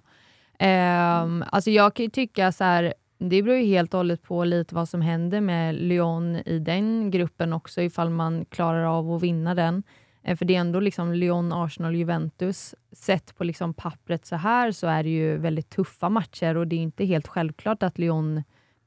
Um, 0.59 1.43
alltså 1.51 1.71
jag 1.71 1.93
kan 1.93 2.03
ju 2.03 2.09
tycka 2.09 2.51
så 2.51 2.63
här, 2.63 2.93
det 3.17 3.43
beror 3.43 3.57
ju 3.57 3.65
helt 3.65 3.93
och 3.93 3.97
hållet 3.97 4.23
på 4.23 4.43
lite 4.43 4.75
vad 4.75 4.89
som 4.89 5.01
händer 5.01 5.41
med 5.41 5.75
Lyon 5.75 6.35
i 6.35 6.59
den 6.59 7.11
gruppen 7.11 7.53
också, 7.53 7.81
ifall 7.81 8.09
man 8.09 8.45
klarar 8.45 8.83
av 8.83 9.11
att 9.11 9.23
vinna 9.23 9.55
den. 9.55 9.83
Eh, 10.23 10.37
för 10.37 10.45
det 10.45 10.55
är 10.55 10.59
ändå 10.59 10.79
liksom 10.79 11.13
Lyon, 11.13 11.53
Arsenal, 11.53 11.95
Juventus. 11.95 12.75
Sett 12.91 13.37
på 13.37 13.43
liksom 13.43 13.73
pappret 13.73 14.25
så 14.25 14.35
här 14.35 14.71
så 14.71 14.87
är 14.87 15.03
det 15.03 15.09
ju 15.09 15.37
väldigt 15.37 15.69
tuffa 15.69 16.09
matcher 16.09 16.57
och 16.57 16.67
det 16.67 16.75
är 16.75 16.79
inte 16.79 17.05
helt 17.05 17.27
självklart 17.27 17.83
att 17.83 17.97
Lyon 17.97 18.43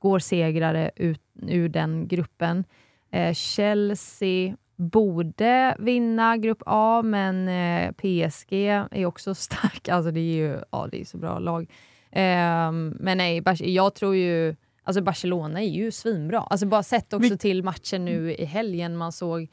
går 0.07 0.19
segrare 0.19 0.91
ut 0.97 1.21
ur 1.49 1.69
den 1.69 2.09
gruppen. 2.09 2.65
Eh, 3.11 3.35
Chelsea 3.35 4.57
borde 4.77 5.77
vinna 5.79 6.37
Grupp 6.37 6.63
A, 6.67 7.03
men 7.05 7.49
eh, 7.49 7.93
PSG 7.93 8.53
är 8.91 9.07
också 9.07 9.35
stark. 9.49 9.89
Alltså 9.89 10.11
det 10.11 10.21
är 10.21 10.35
ju 10.35 10.59
ja, 10.71 10.89
det 10.91 11.01
är 11.01 11.05
så 11.05 11.19
bra 11.19 11.39
lag. 11.39 11.63
Eh, 12.11 12.73
men 12.73 13.19
nej, 13.19 13.43
jag 13.61 13.95
tror 13.95 14.17
ju... 14.17 14.57
Alltså 14.83 15.03
Barcelona 15.03 15.63
är 15.63 15.69
ju 15.69 15.91
svinbra. 15.91 16.41
Alltså 16.41 16.67
bara 16.67 16.83
sett 16.83 17.13
också 17.13 17.31
Vi... 17.31 17.39
till 17.39 17.63
matchen 17.63 18.05
nu 18.05 18.35
i 18.35 18.45
helgen 18.45 18.97
man 18.97 19.13
såg 19.13 19.49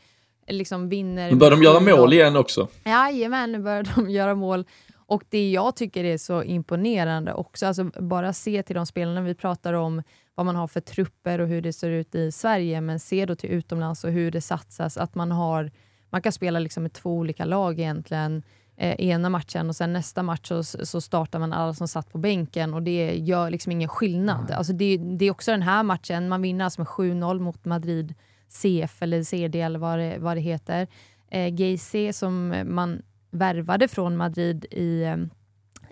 liksom 0.47 0.89
vinner... 0.89 1.31
Nu 1.31 1.37
börjar 1.37 1.51
de 1.51 1.63
göra 1.63 1.79
mål 1.79 2.13
igen 2.13 2.35
också. 2.35 2.67
Jajamän, 2.83 3.51
nu 3.51 3.59
börjar 3.59 3.83
de 3.95 4.09
göra 4.19 4.35
mål. 4.35 4.65
Och 4.95 5.23
det 5.29 5.51
jag 5.51 5.75
tycker 5.75 6.03
är 6.03 6.17
så 6.17 6.43
imponerande 6.43 7.33
också, 7.33 7.65
alltså 7.65 7.83
bara 7.83 8.33
se 8.33 8.63
till 8.63 8.75
de 8.75 8.85
spelarna 8.85 9.21
vi 9.21 9.35
pratar 9.35 9.73
om, 9.73 10.03
vad 10.35 10.45
man 10.45 10.55
har 10.55 10.67
för 10.67 10.81
trupper 10.81 11.39
och 11.39 11.47
hur 11.47 11.61
det 11.61 11.73
ser 11.73 11.89
ut 11.89 12.15
i 12.15 12.31
Sverige, 12.31 12.81
men 12.81 12.99
se 12.99 13.25
då 13.25 13.35
till 13.35 13.49
utomlands 13.49 14.03
och 14.03 14.11
hur 14.11 14.31
det 14.31 14.41
satsas, 14.41 14.97
att 14.97 15.15
man 15.15 15.31
har 15.31 15.71
man 16.13 16.21
kan 16.21 16.31
spela 16.31 16.59
liksom 16.59 16.83
med 16.83 16.93
två 16.93 17.17
olika 17.17 17.45
lag 17.45 17.79
egentligen, 17.79 18.43
eh, 18.77 18.95
ena 18.99 19.29
matchen 19.29 19.69
och 19.69 19.75
sen 19.75 19.93
nästa 19.93 20.23
match 20.23 20.47
så, 20.47 20.63
så 20.63 21.01
startar 21.01 21.39
man 21.39 21.53
alla 21.53 21.73
som 21.73 21.87
satt 21.87 22.11
på 22.11 22.17
bänken 22.17 22.73
och 22.73 22.83
det 22.83 23.15
gör 23.15 23.49
liksom 23.49 23.71
ingen 23.71 23.89
skillnad. 23.89 24.39
Mm. 24.39 24.57
Alltså 24.57 24.73
det, 24.73 24.97
det, 24.97 25.25
är 25.25 25.31
också 25.31 25.51
den 25.51 25.61
här 25.61 25.83
matchen, 25.83 26.29
man 26.29 26.41
vinner 26.41 26.65
alltså 26.65 26.81
med 26.81 26.87
7-0 26.87 27.39
mot 27.39 27.65
Madrid 27.65 28.13
CF 28.49 29.01
eller 29.01 29.23
CD 29.23 29.61
eller 29.61 29.79
vad 29.79 29.99
det, 29.99 30.17
vad 30.19 30.37
det 30.37 30.41
heter. 30.41 30.87
Eh, 31.29 31.49
GC 31.49 32.13
som 32.13 32.63
man 32.65 33.01
värvade 33.31 33.87
från 33.87 34.17
Madrid 34.17 34.65
i, 34.71 35.03
eh, 35.03 35.17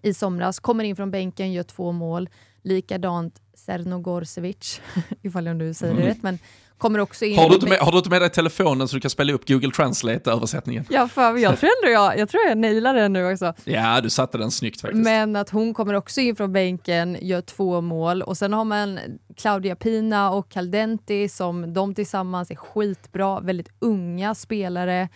i 0.04 0.14
somras, 0.14 0.60
kommer 0.60 0.84
in 0.84 0.96
från 0.96 1.12
bänken, 1.12 1.54
gör 1.54 1.64
två 1.64 1.92
mål. 1.92 2.30
Likadant 2.62 3.42
Sernogorsevic, 3.66 4.82
ifall 5.22 5.46
jag 5.46 5.56
nu 5.56 5.74
säger 5.74 5.94
det 5.94 6.02
mm. 6.02 6.14
rätt, 6.14 6.24
men 6.24 6.40
kommer 6.82 7.00
också 7.00 7.26
in. 7.26 7.38
Har 7.38 7.50
du, 7.50 7.56
inte 7.56 7.70
med, 7.70 7.78
har 7.78 7.92
du 7.92 7.98
inte 7.98 8.10
med 8.10 8.22
dig 8.22 8.30
telefonen 8.30 8.88
så 8.88 8.96
du 8.96 9.00
kan 9.00 9.12
spela 9.12 9.34
upp 9.34 9.48
Google 9.48 9.72
Translate-översättningen? 9.72 10.86
Ja, 10.90 11.08
för 11.08 11.38
jag 11.38 11.60
tror 11.60 11.70
ändå 11.84 11.94
jag, 11.94 12.18
jag, 12.18 12.30
tror 12.30 12.44
jag 12.48 12.58
nailar 12.58 12.94
den 12.94 13.14
nu 13.14 13.32
också. 13.32 13.54
Ja, 13.64 14.02
du 14.02 14.10
satte 14.10 14.38
den 14.38 14.52
snyggt 14.52 14.82
faktiskt. 14.82 15.04
Men 15.04 15.36
att 15.36 15.50
hon 15.50 15.74
kommer 15.74 15.94
också 15.94 16.22
in 16.22 16.36
från 16.36 16.54
bänken, 16.54 17.18
gör 17.22 17.42
två 17.42 17.82
mål 17.82 18.22
och 18.22 18.38
sen 18.38 18.54
har 18.54 18.66
man 18.66 19.00
Claudia 19.38 19.76
Pina 19.76 20.32
och 20.32 20.50
Caldenti 20.50 21.30
som 21.30 21.74
de 21.74 21.96
tillsammans 21.96 22.52
är 22.52 22.56
skitbra, 22.56 23.40
väldigt 23.40 23.70
unga 23.80 24.36
spelare. 24.36 25.10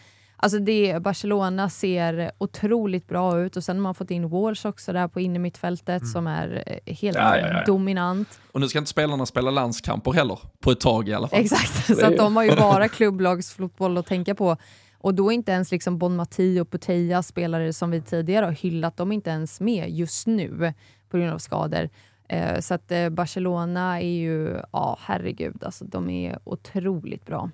Alltså 0.46 0.60
det, 0.60 1.02
Barcelona 1.02 1.70
ser 1.70 2.32
otroligt 2.38 3.08
bra 3.08 3.39
ut 3.39 3.58
och 3.58 3.64
sen 3.64 3.76
har 3.76 3.84
man 3.84 3.96
fått 3.96 4.12
in 4.12 4.30
Walsh 4.30 4.68
också 4.68 4.93
där 4.93 5.08
på 5.08 5.20
innermittfältet 5.20 6.02
mm. 6.02 6.06
som 6.06 6.28
är 6.28 6.64
eh, 6.66 6.96
helt 6.96 7.18
ja, 7.18 7.38
ja, 7.38 7.48
ja. 7.48 7.64
dominant. 7.66 8.39
Och 8.52 8.60
nu 8.60 8.68
ska 8.68 8.80
inte 8.80 8.89
spelarna 8.89 9.26
spela 9.26 9.52
landskamper 9.52 10.12
heller, 10.12 10.39
på 10.60 10.72
ett 10.72 10.80
tag 10.80 11.10
i 11.10 11.14
alla 11.14 11.28
fall. 11.28 11.39
Exakt, 11.39 11.86
så 12.00 12.06
att 12.06 12.18
de 12.18 12.36
har 12.36 12.43
ju 12.43 12.56
bara 12.56 12.88
klubblagsfotboll 12.89 13.98
att 13.98 14.06
tänka 14.06 14.36
på. 14.36 14.58
Och 14.98 15.14
då 15.14 15.32
är 15.32 15.36
inte 15.36 15.52
ens 15.52 15.72
liksom 15.72 15.98
Bon 15.98 16.16
Mati 16.16 16.60
och 16.60 16.72
Puteja 16.72 17.24
spelare 17.24 17.74
som 17.74 17.91
vi 17.91 18.02
tidigare 18.02 18.46
har 18.46 18.52
hyllat, 18.52 18.98
de 18.98 19.12
är 19.12 19.16
inte 19.16 19.30
ens 19.30 19.60
med 19.62 19.89
just 19.89 20.28
nu 20.28 20.74
på 21.10 21.18
grund 21.18 21.34
av 21.34 21.38
skador. 21.38 21.89
Eh, 22.30 22.60
så 22.60 22.74
att 22.74 22.91
eh, 22.91 23.10
Barcelona 23.10 24.02
är 24.02 24.16
ju, 24.16 24.60
ja 24.72 24.98
herregud, 25.02 25.64
alltså 25.64 25.86
de 25.86 26.10
är 26.10 26.39
otroligt 26.43 27.26
bra. 27.26 27.50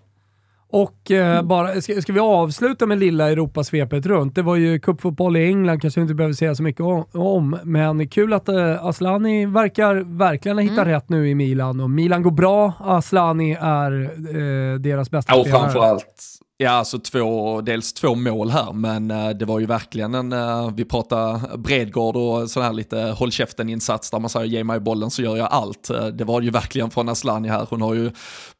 Och 0.72 1.12
eh, 1.12 1.44
bara, 1.44 1.82
ska, 1.82 2.02
ska 2.02 2.14
vi 2.14 2.20
avsluta 2.20 2.86
med 2.86 3.00
lilla 3.00 3.32
Europasvepet 3.32 4.06
runt? 4.06 4.36
Det 4.36 4.42
var 4.42 4.56
ju 4.56 4.80
cupfotboll 4.80 5.38
i 5.38 5.46
England, 5.46 5.82
kanske 5.82 6.00
vi 6.00 6.02
inte 6.02 6.16
behöver 6.16 6.34
säga 6.34 6.56
så 6.56 6.64
mycket 6.64 6.86
om, 7.14 7.60
men 7.64 8.08
kul 8.08 8.34
att 8.34 8.50
eh, 8.50 8.86
Aslani 8.86 9.46
verkar 9.46 9.96
verkligen 10.18 10.58
ha 10.58 10.62
hittat 10.62 10.78
mm. 10.78 10.90
rätt 10.90 11.10
nu 11.10 11.30
i 11.30 11.36
Milan. 11.36 11.80
Och 11.80 11.90
Milan 11.90 12.24
går 12.24 12.32
bra, 12.32 12.74
Aslani 12.80 13.58
är 13.62 14.02
eh, 14.02 14.80
deras 14.80 15.12
bästa 15.12 15.34
ja, 15.36 15.44
spelare. 15.44 15.66
Och 15.66 15.72
framförallt 15.72 16.42
Ja, 16.64 16.72
alltså 16.72 17.00
två, 17.00 17.62
dels 17.62 17.94
två 17.94 18.16
mål 18.16 18.50
här, 18.50 18.74
men 18.74 19.12
eh, 19.12 19.30
det 19.30 19.46
var 19.46 19.60
ju 19.60 19.66
verkligen 19.66 20.16
en, 20.16 20.34
eh, 20.34 20.72
vi 20.76 20.86
pratar 20.86 21.58
Bredgård 21.58 22.16
och 22.16 22.50
sån 22.50 22.64
här 22.64 22.74
lite 22.74 22.98
håll 22.98 23.32
käften-insats 23.32 24.12
där 24.12 24.20
man 24.20 24.30
säger 24.30 24.46
ge 24.46 24.64
mig 24.64 24.80
bollen 24.80 25.12
så 25.12 25.22
gör 25.22 25.38
jag 25.38 25.48
allt. 25.52 25.90
Eh, 25.90 26.06
det 26.06 26.24
var 26.24 26.42
ju 26.42 26.50
verkligen 26.50 26.92
från 26.92 27.10
Aslani 27.10 27.50
här, 27.50 27.68
hon 27.70 27.82
har 27.82 27.94
ju 27.94 28.12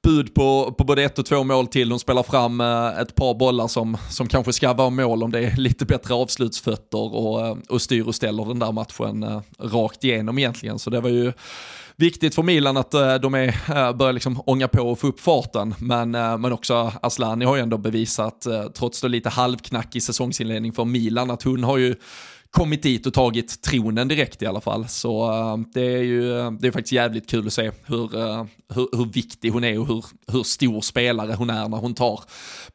bud 0.04 0.34
på, 0.34 0.76
på 0.78 0.84
både 0.84 1.04
ett 1.04 1.20
och 1.20 1.26
två 1.26 1.44
mål 1.44 1.68
till, 1.68 1.92
hon 1.92 2.00
spelar 2.00 2.24
fram 2.24 2.62
ett 2.62 3.16
par 3.16 3.34
bollar 3.34 3.68
som, 3.68 3.98
som 4.10 4.28
kanske 4.28 4.54
ska 4.54 4.74
vara 4.74 4.90
mål 4.90 5.24
om 5.24 5.32
det 5.32 5.40
är 5.40 5.56
lite 5.56 5.86
bättre 5.86 6.14
avslutsfötter 6.14 7.16
och, 7.16 7.58
och 7.70 7.82
styr 7.82 8.08
och 8.08 8.16
ställer 8.16 8.46
den 8.46 8.60
där 8.60 8.72
matchen 8.72 9.42
rakt 9.60 10.04
igenom 10.04 10.38
egentligen, 10.38 10.80
så 10.80 10.90
det 10.90 11.02
var 11.02 11.10
ju 11.10 11.34
viktigt 12.02 12.36
för 12.36 12.44
Milan 12.44 12.78
att 12.78 12.94
eh, 12.94 13.16
de 13.16 13.34
är, 13.34 13.48
eh, 13.48 13.94
börjar 13.94 14.14
liksom 14.14 14.42
ånga 14.46 14.68
på 14.68 14.82
och 14.82 15.00
få 15.00 15.08
upp 15.08 15.20
farten. 15.20 15.76
Men, 15.80 16.16
eh, 16.16 16.38
men 16.38 16.54
också 16.54 16.94
Aslani 17.02 17.46
har 17.46 17.56
ju 17.56 17.62
ändå 17.62 17.78
bevisat, 17.78 18.48
trots 18.74 19.02
då 19.02 19.08
lite 19.08 19.30
halvknackig 19.30 20.04
säsongsinledning 20.04 20.74
för 20.74 20.86
Milan, 20.86 21.32
att 21.32 21.44
hon 21.44 21.64
har 21.64 21.78
ju 21.78 21.96
kommit 22.52 22.84
dit 22.84 23.08
och 23.08 23.14
tagit 23.14 23.62
tronen 23.62 24.08
direkt 24.08 24.42
i 24.42 24.46
alla 24.46 24.62
fall. 24.62 24.88
Så 24.88 25.32
uh, 25.32 25.58
det 25.74 25.82
är 25.82 26.04
ju 26.04 26.52
det 26.52 26.68
är 26.68 26.72
faktiskt 26.72 26.92
jävligt 26.92 27.30
kul 27.30 27.48
att 27.48 27.54
se 27.54 27.72
hur, 27.86 28.16
uh, 28.18 28.46
hur, 28.74 28.98
hur, 28.98 29.06
viktig 29.06 29.50
hon 29.50 29.64
är 29.64 29.80
och 29.80 29.88
hur, 29.88 30.06
hur 30.28 30.44
stor 30.44 30.82
spelare 30.82 31.34
hon 31.34 31.50
är 31.50 31.68
när 31.68 31.78
hon 31.78 31.94
tar 31.94 32.20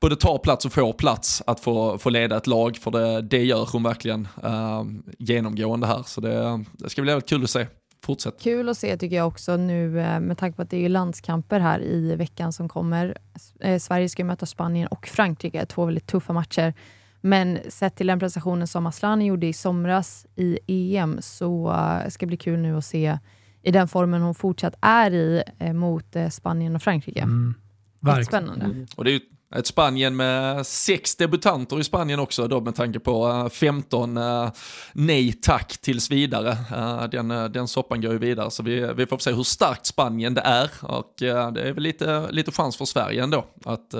både 0.01 0.17
tar 0.17 0.39
plats 0.39 0.65
och 0.65 0.73
får 0.73 0.93
plats 0.93 1.43
att 1.47 1.61
få, 1.61 1.99
få 1.99 2.11
leda 2.11 2.37
ett 2.37 2.47
lag. 2.47 2.77
För 2.77 2.91
det, 2.91 3.23
det 3.23 3.45
gör 3.45 3.69
hon 3.73 3.83
verkligen 3.83 4.29
uh, 4.45 4.85
genomgående 5.19 5.87
här. 5.87 6.03
Så 6.07 6.21
det, 6.21 6.65
det 6.73 6.91
ska 6.91 7.03
bli 7.03 7.11
jävligt 7.11 7.29
kul 7.29 7.45
att 7.45 7.51
se. 7.51 7.67
Fortsätt. 8.07 8.41
Kul 8.41 8.69
att 8.69 8.79
se 8.79 8.97
tycker 8.97 9.17
jag 9.17 9.27
också 9.29 9.57
nu 9.57 10.01
eh, 10.01 10.21
med 10.21 10.39
tanke 10.39 10.57
på 10.57 10.63
att 10.63 10.71
det 10.71 10.85
är 10.85 10.89
landskamper 10.89 11.61
här 11.61 11.83
i 11.83 12.17
veckan 12.17 12.53
som 12.53 12.69
kommer. 12.69 13.19
Eh, 13.61 13.79
Sverige 13.79 14.09
ska 14.09 14.25
möta 14.25 14.47
Spanien 14.47 14.89
och 14.89 15.07
Frankrike, 15.07 15.67
två 15.67 15.85
väldigt 15.85 16.07
tuffa 16.07 16.33
matcher. 16.33 16.75
Men 17.21 17.59
sett 17.69 17.97
till 17.97 18.07
den 18.07 18.19
prestationen 18.19 18.67
som 18.67 18.87
Asllani 18.87 19.27
gjorde 19.27 19.47
i 19.47 19.53
somras 19.53 20.27
i 20.37 20.59
EM 20.67 21.19
så 21.21 21.71
uh, 21.71 22.09
ska 22.09 22.27
det 22.27 22.29
bli 22.29 22.37
kul 22.37 22.59
nu 22.59 22.77
att 22.77 22.85
se 22.85 23.19
i 23.63 23.71
den 23.71 23.89
formen 23.89 24.23
hon 24.23 24.35
fortsatt 24.35 24.75
är 24.81 25.11
i 25.11 25.43
mot 25.73 26.17
Spanien 26.31 26.77
och 26.77 26.83
Frankrike. 26.83 27.21
Mm. 27.21 27.55
Verkligen. 28.01 28.25
Spännande. 28.25 28.87
Och 28.97 29.05
det 29.05 29.13
är 29.13 29.21
ett 29.55 29.67
Spanien 29.67 30.17
med 30.17 30.67
sex 30.67 31.17
debutanter 31.17 31.81
i 31.81 31.85
Spanien 31.85 32.21
också 32.21 32.49
då 32.49 32.61
med 32.61 32.75
tanke 32.75 33.01
på 33.01 33.29
eh, 33.29 33.49
15 33.49 34.17
eh, 34.17 34.51
nej 34.93 35.33
tack 35.33 35.79
tills 35.79 36.11
vidare. 36.11 36.51
Eh, 36.51 37.05
den, 37.05 37.29
den 37.29 37.69
soppan 37.69 38.01
går 38.01 38.13
ju 38.13 38.19
vidare 38.19 38.51
så 38.51 38.63
vi, 38.63 38.93
vi 38.97 39.07
får 39.07 39.19
se 39.19 39.33
hur 39.33 39.43
starkt 39.43 39.87
Spanien 39.87 40.35
det 40.35 40.41
är 40.41 40.71
och 40.83 41.15
det 41.19 41.29
är 41.29 41.73
väl 41.73 41.83
lite, 41.83 42.27
lite 42.31 42.53
chans 42.53 42.77
för 42.77 42.85
Sverige 42.85 43.23
ändå 43.23 43.45
att 43.65 43.95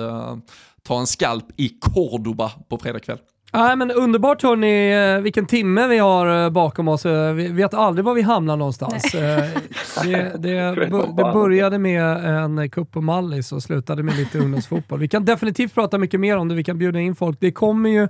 ta 0.83 0.99
en 0.99 1.07
skalp 1.07 1.45
i 1.57 1.69
Cordoba 1.69 2.51
på 2.69 2.77
fredag 2.77 2.99
kväll. 2.99 3.19
Nej, 3.57 3.75
men 3.75 3.91
underbart 3.91 4.43
hörni, 4.43 4.91
eh, 5.15 5.21
vilken 5.21 5.45
timme 5.45 5.87
vi 5.87 5.97
har 5.97 6.43
eh, 6.43 6.49
bakom 6.49 6.87
oss. 6.87 7.05
Eh, 7.05 7.33
vi 7.33 7.47
vet 7.47 7.73
aldrig 7.73 8.05
var 8.05 8.13
vi 8.13 8.21
hamnar 8.21 8.57
någonstans. 8.57 9.11
det, 9.11 10.31
det, 10.37 10.75
det, 11.17 11.33
började 11.33 11.79
med 11.79 12.03
en 12.25 12.69
kupp 12.69 12.91
på 12.91 13.01
Mallis 13.01 13.51
och 13.51 13.63
slutade 13.63 14.03
med 14.03 14.15
lite 14.15 14.39
ungdomsfotboll. 14.39 14.99
Vi 14.99 15.07
kan 15.07 15.25
definitivt 15.25 15.73
prata 15.73 15.97
mycket 15.97 16.19
mer 16.19 16.37
om 16.37 16.47
det, 16.47 16.55
vi 16.55 16.63
kan 16.63 16.77
bjuda 16.77 16.99
in 16.99 17.15
folk. 17.15 17.37
Det 17.39 17.51
kommer 17.51 17.89
ju 17.89 18.07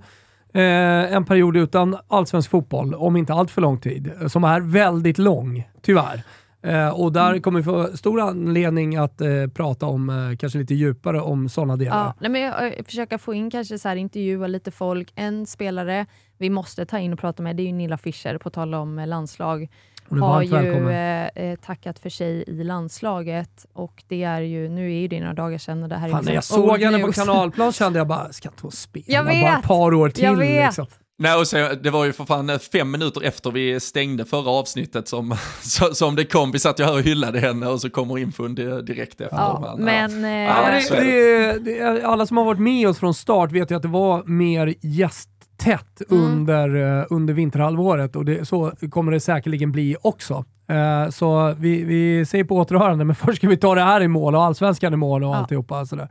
en 0.53 1.25
period 1.25 1.57
utan 1.57 1.97
allsvensk 2.07 2.49
fotboll, 2.49 2.93
om 2.93 3.17
inte 3.17 3.33
allt 3.33 3.51
för 3.51 3.61
lång 3.61 3.77
tid, 3.77 4.11
som 4.27 4.43
är 4.43 4.59
väldigt 4.59 5.17
lång, 5.17 5.67
tyvärr. 5.81 6.23
Eh, 6.61 6.89
och 6.89 7.11
där 7.11 7.29
mm. 7.29 7.41
kommer 7.41 7.59
vi 7.59 7.63
få 7.63 7.97
stor 7.97 8.21
anledning 8.21 8.95
att 8.95 9.21
eh, 9.21 9.47
prata 9.53 9.85
om, 9.85 10.09
eh, 10.09 10.37
kanske 10.37 10.59
lite 10.59 10.73
djupare 10.73 11.21
om 11.21 11.49
sådana 11.49 11.75
delar. 11.75 11.97
Ja, 11.97 12.13
nej, 12.19 12.29
men 12.29 12.41
jag, 12.41 12.77
jag 12.77 12.85
försöka 12.85 13.17
få 13.17 13.33
in 13.33 13.51
kanske 13.51 13.79
så 13.79 13.89
här, 13.89 13.95
intervjua 13.95 14.47
lite 14.47 14.71
folk. 14.71 15.11
En 15.15 15.45
spelare 15.45 16.05
vi 16.37 16.49
måste 16.49 16.85
ta 16.85 16.99
in 16.99 17.13
och 17.13 17.19
prata 17.19 17.43
med, 17.43 17.55
det 17.55 17.63
är 17.63 17.65
ju 17.65 17.71
Nilla 17.71 17.97
Fischer, 17.97 18.37
på 18.37 18.49
tal 18.49 18.73
om 18.73 18.99
eh, 18.99 19.07
landslag. 19.07 19.67
Hon 20.09 20.21
har 20.21 20.43
ju 20.43 20.89
eh, 20.89 21.27
eh, 21.27 21.59
tackat 21.59 21.99
för 21.99 22.09
sig 22.09 22.43
i 22.47 22.63
landslaget 22.63 23.65
och 23.73 24.03
det 24.07 24.23
är 24.23 24.41
ju, 24.41 24.69
nu 24.69 24.93
är 24.93 24.99
ju 24.99 25.07
det 25.07 25.19
några 25.19 25.33
dagar 25.33 25.57
sedan 25.57 25.83
och 25.83 25.89
det 25.89 25.95
här 25.95 26.09
Fan, 26.09 26.19
är 26.19 26.25
när 26.25 26.33
jag 26.33 26.43
såg 26.43 26.79
henne 26.79 26.99
på 26.99 27.11
kanalplan 27.11 27.71
kände 27.71 27.99
jag 27.99 28.07
bara, 28.07 28.33
ska 28.33 28.49
inte 28.49 28.61
hon 28.61 28.71
spela 28.71 29.05
jag 29.07 29.23
vet, 29.23 29.41
bara 29.41 29.57
ett 29.57 29.65
par 29.65 29.93
år 29.93 30.09
till? 30.09 30.23
Jag 30.23 30.35
vet. 30.35 30.65
Liksom. 30.65 30.87
Nej, 31.19 31.35
och 31.39 31.47
så, 31.47 31.69
det 31.83 31.89
var 31.89 32.05
ju 32.05 32.13
för 32.13 32.25
fan 32.25 32.49
eh, 32.49 32.59
fem 32.59 32.91
minuter 32.91 33.23
efter 33.23 33.51
vi 33.51 33.79
stängde 33.79 34.25
förra 34.25 34.49
avsnittet 34.49 35.07
som, 35.07 35.35
som 35.93 36.15
det 36.15 36.25
kom. 36.25 36.51
Vi 36.51 36.59
satt 36.59 36.79
ju 36.79 36.83
här 36.83 36.93
och 36.93 37.01
hyllade 37.01 37.39
henne 37.39 37.67
och 37.67 37.81
så 37.81 37.89
kommer 37.89 38.17
infon 38.17 38.55
direkt 38.55 39.21
efter. 39.21 39.37
Ja, 39.37 39.75
men, 39.79 40.23
ja. 40.23 40.29
Ja, 40.29 40.61
men 40.71 40.81
det, 40.89 41.59
det, 41.59 41.59
det, 41.59 42.03
alla 42.03 42.25
som 42.25 42.37
har 42.37 42.45
varit 42.45 42.59
med 42.59 42.87
oss 42.87 42.99
från 42.99 43.13
start 43.13 43.51
vet 43.51 43.71
ju 43.71 43.75
att 43.75 43.81
det 43.81 43.87
var 43.87 44.23
mer 44.23 44.73
gästtätt 44.81 46.01
mm. 46.09 46.23
under, 46.23 46.99
eh, 46.99 47.05
under 47.09 47.33
vinterhalvåret 47.33 48.15
och 48.15 48.25
det, 48.25 48.45
så 48.45 48.71
kommer 48.89 49.11
det 49.11 49.19
säkerligen 49.19 49.71
bli 49.71 49.95
också. 50.01 50.45
Uh, 50.71 51.09
så 51.09 51.55
vi, 51.59 51.83
vi 51.83 52.25
säger 52.25 52.43
på 52.43 52.55
återhörande, 52.55 53.05
men 53.05 53.15
först 53.25 53.37
ska 53.37 53.47
vi 53.47 53.57
ta 53.57 53.75
det 53.75 53.81
här 53.81 54.01
i 54.01 54.07
mål 54.07 54.35
och 54.35 54.43
allsvenskan 54.43 54.93
i 54.93 54.97
mål 54.97 55.23
och 55.23 55.29
ja. 55.29 55.35
alltihopa. 55.35 55.85
Sådär, 55.85 56.07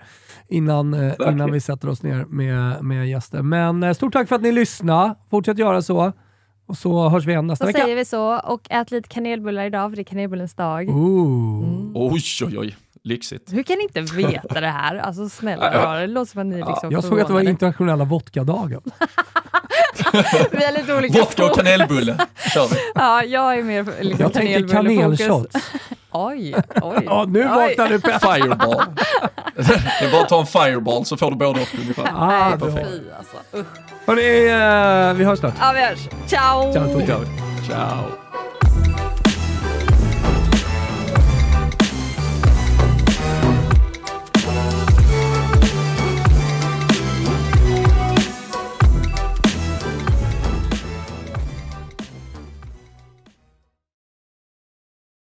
innan, 0.48 0.94
uh, 0.94 1.12
innan 1.28 1.52
vi 1.52 1.60
sätter 1.60 1.88
oss 1.88 2.02
ner 2.02 2.24
med, 2.24 2.84
med 2.84 3.08
gäster. 3.08 3.42
Men 3.42 3.82
uh, 3.82 3.92
stort 3.92 4.12
tack 4.12 4.28
för 4.28 4.36
att 4.36 4.42
ni 4.42 4.52
lyssnade. 4.52 5.14
Fortsätt 5.30 5.58
göra 5.58 5.82
så. 5.82 6.12
Och 6.68 6.76
så 6.76 7.08
hörs 7.08 7.26
vi 7.26 7.32
igen 7.32 7.46
nästa 7.46 7.64
så 7.64 7.66
vecka. 7.66 7.78
Så 7.78 7.84
säger 7.84 7.96
vi 7.96 8.04
så. 8.04 8.38
Och 8.38 8.60
ät 8.70 8.90
lite 8.90 9.08
kanelbullar 9.08 9.64
idag, 9.64 9.90
för 9.90 9.96
det 9.96 10.02
är 10.02 10.04
kanelbullens 10.04 10.54
dag. 10.54 10.82
Mm. 10.82 11.92
Oj, 11.94 12.22
oj, 12.46 12.58
oj. 12.58 12.76
Lyxigt. 13.06 13.52
Hur 13.52 13.62
kan 13.62 13.76
ni 13.76 13.82
inte 13.82 14.00
veta 14.00 14.60
det 14.60 14.66
här? 14.66 14.96
Alltså 14.96 15.28
snälla, 15.28 15.94
det 15.94 16.06
låter 16.06 16.32
som 16.32 16.40
att 16.40 16.46
ni 16.46 16.56
liksom 16.56 16.92
Jag 16.92 17.04
såg 17.04 17.20
att 17.20 17.26
det 17.26 17.32
var 17.32 17.40
internationella 17.40 18.04
vodkadagen. 18.04 18.80
vi 20.50 20.64
har 20.64 20.72
lite 20.72 20.94
olika 20.94 21.18
Vodka 21.18 21.44
och 21.44 21.56
kanelbulle 21.56 22.16
kör 22.54 22.68
vi. 22.68 22.76
Ja, 22.94 23.22
jag 23.22 23.58
är 23.58 23.62
mer 23.62 23.84
liksom 24.00 24.22
Jag 24.22 24.32
tänkte 24.32 24.74
kanelshots. 24.74 25.56
oj, 26.10 26.54
oj. 26.82 27.02
Ja, 27.04 27.24
nu 27.28 27.44
vaknar 27.44 27.88
du 27.88 28.00
Petter. 28.00 28.18
Fireball. 28.18 28.84
det 29.54 30.06
är 30.06 30.12
bara 30.12 30.22
att 30.22 30.28
ta 30.28 30.40
en 30.40 30.46
fireball 30.46 31.04
så 31.04 31.16
får 31.16 31.30
du 31.30 31.36
både 31.36 31.60
och 31.60 31.68
ungefär. 31.80 32.10
Ah, 32.14 32.48
Nej, 32.48 32.58
fy 32.58 33.10
alltså. 33.18 33.36
Hörni, 34.06 35.10
uh, 35.10 35.18
vi 35.18 35.24
hörs 35.24 35.38
snart. 35.38 35.54
Ja, 35.60 35.72
vi 35.74 35.80
hörs. 35.80 36.08
Ciao! 36.26 36.72
Ciao, 36.72 37.06
ciao. 37.06 37.24
ciao. 37.66 38.25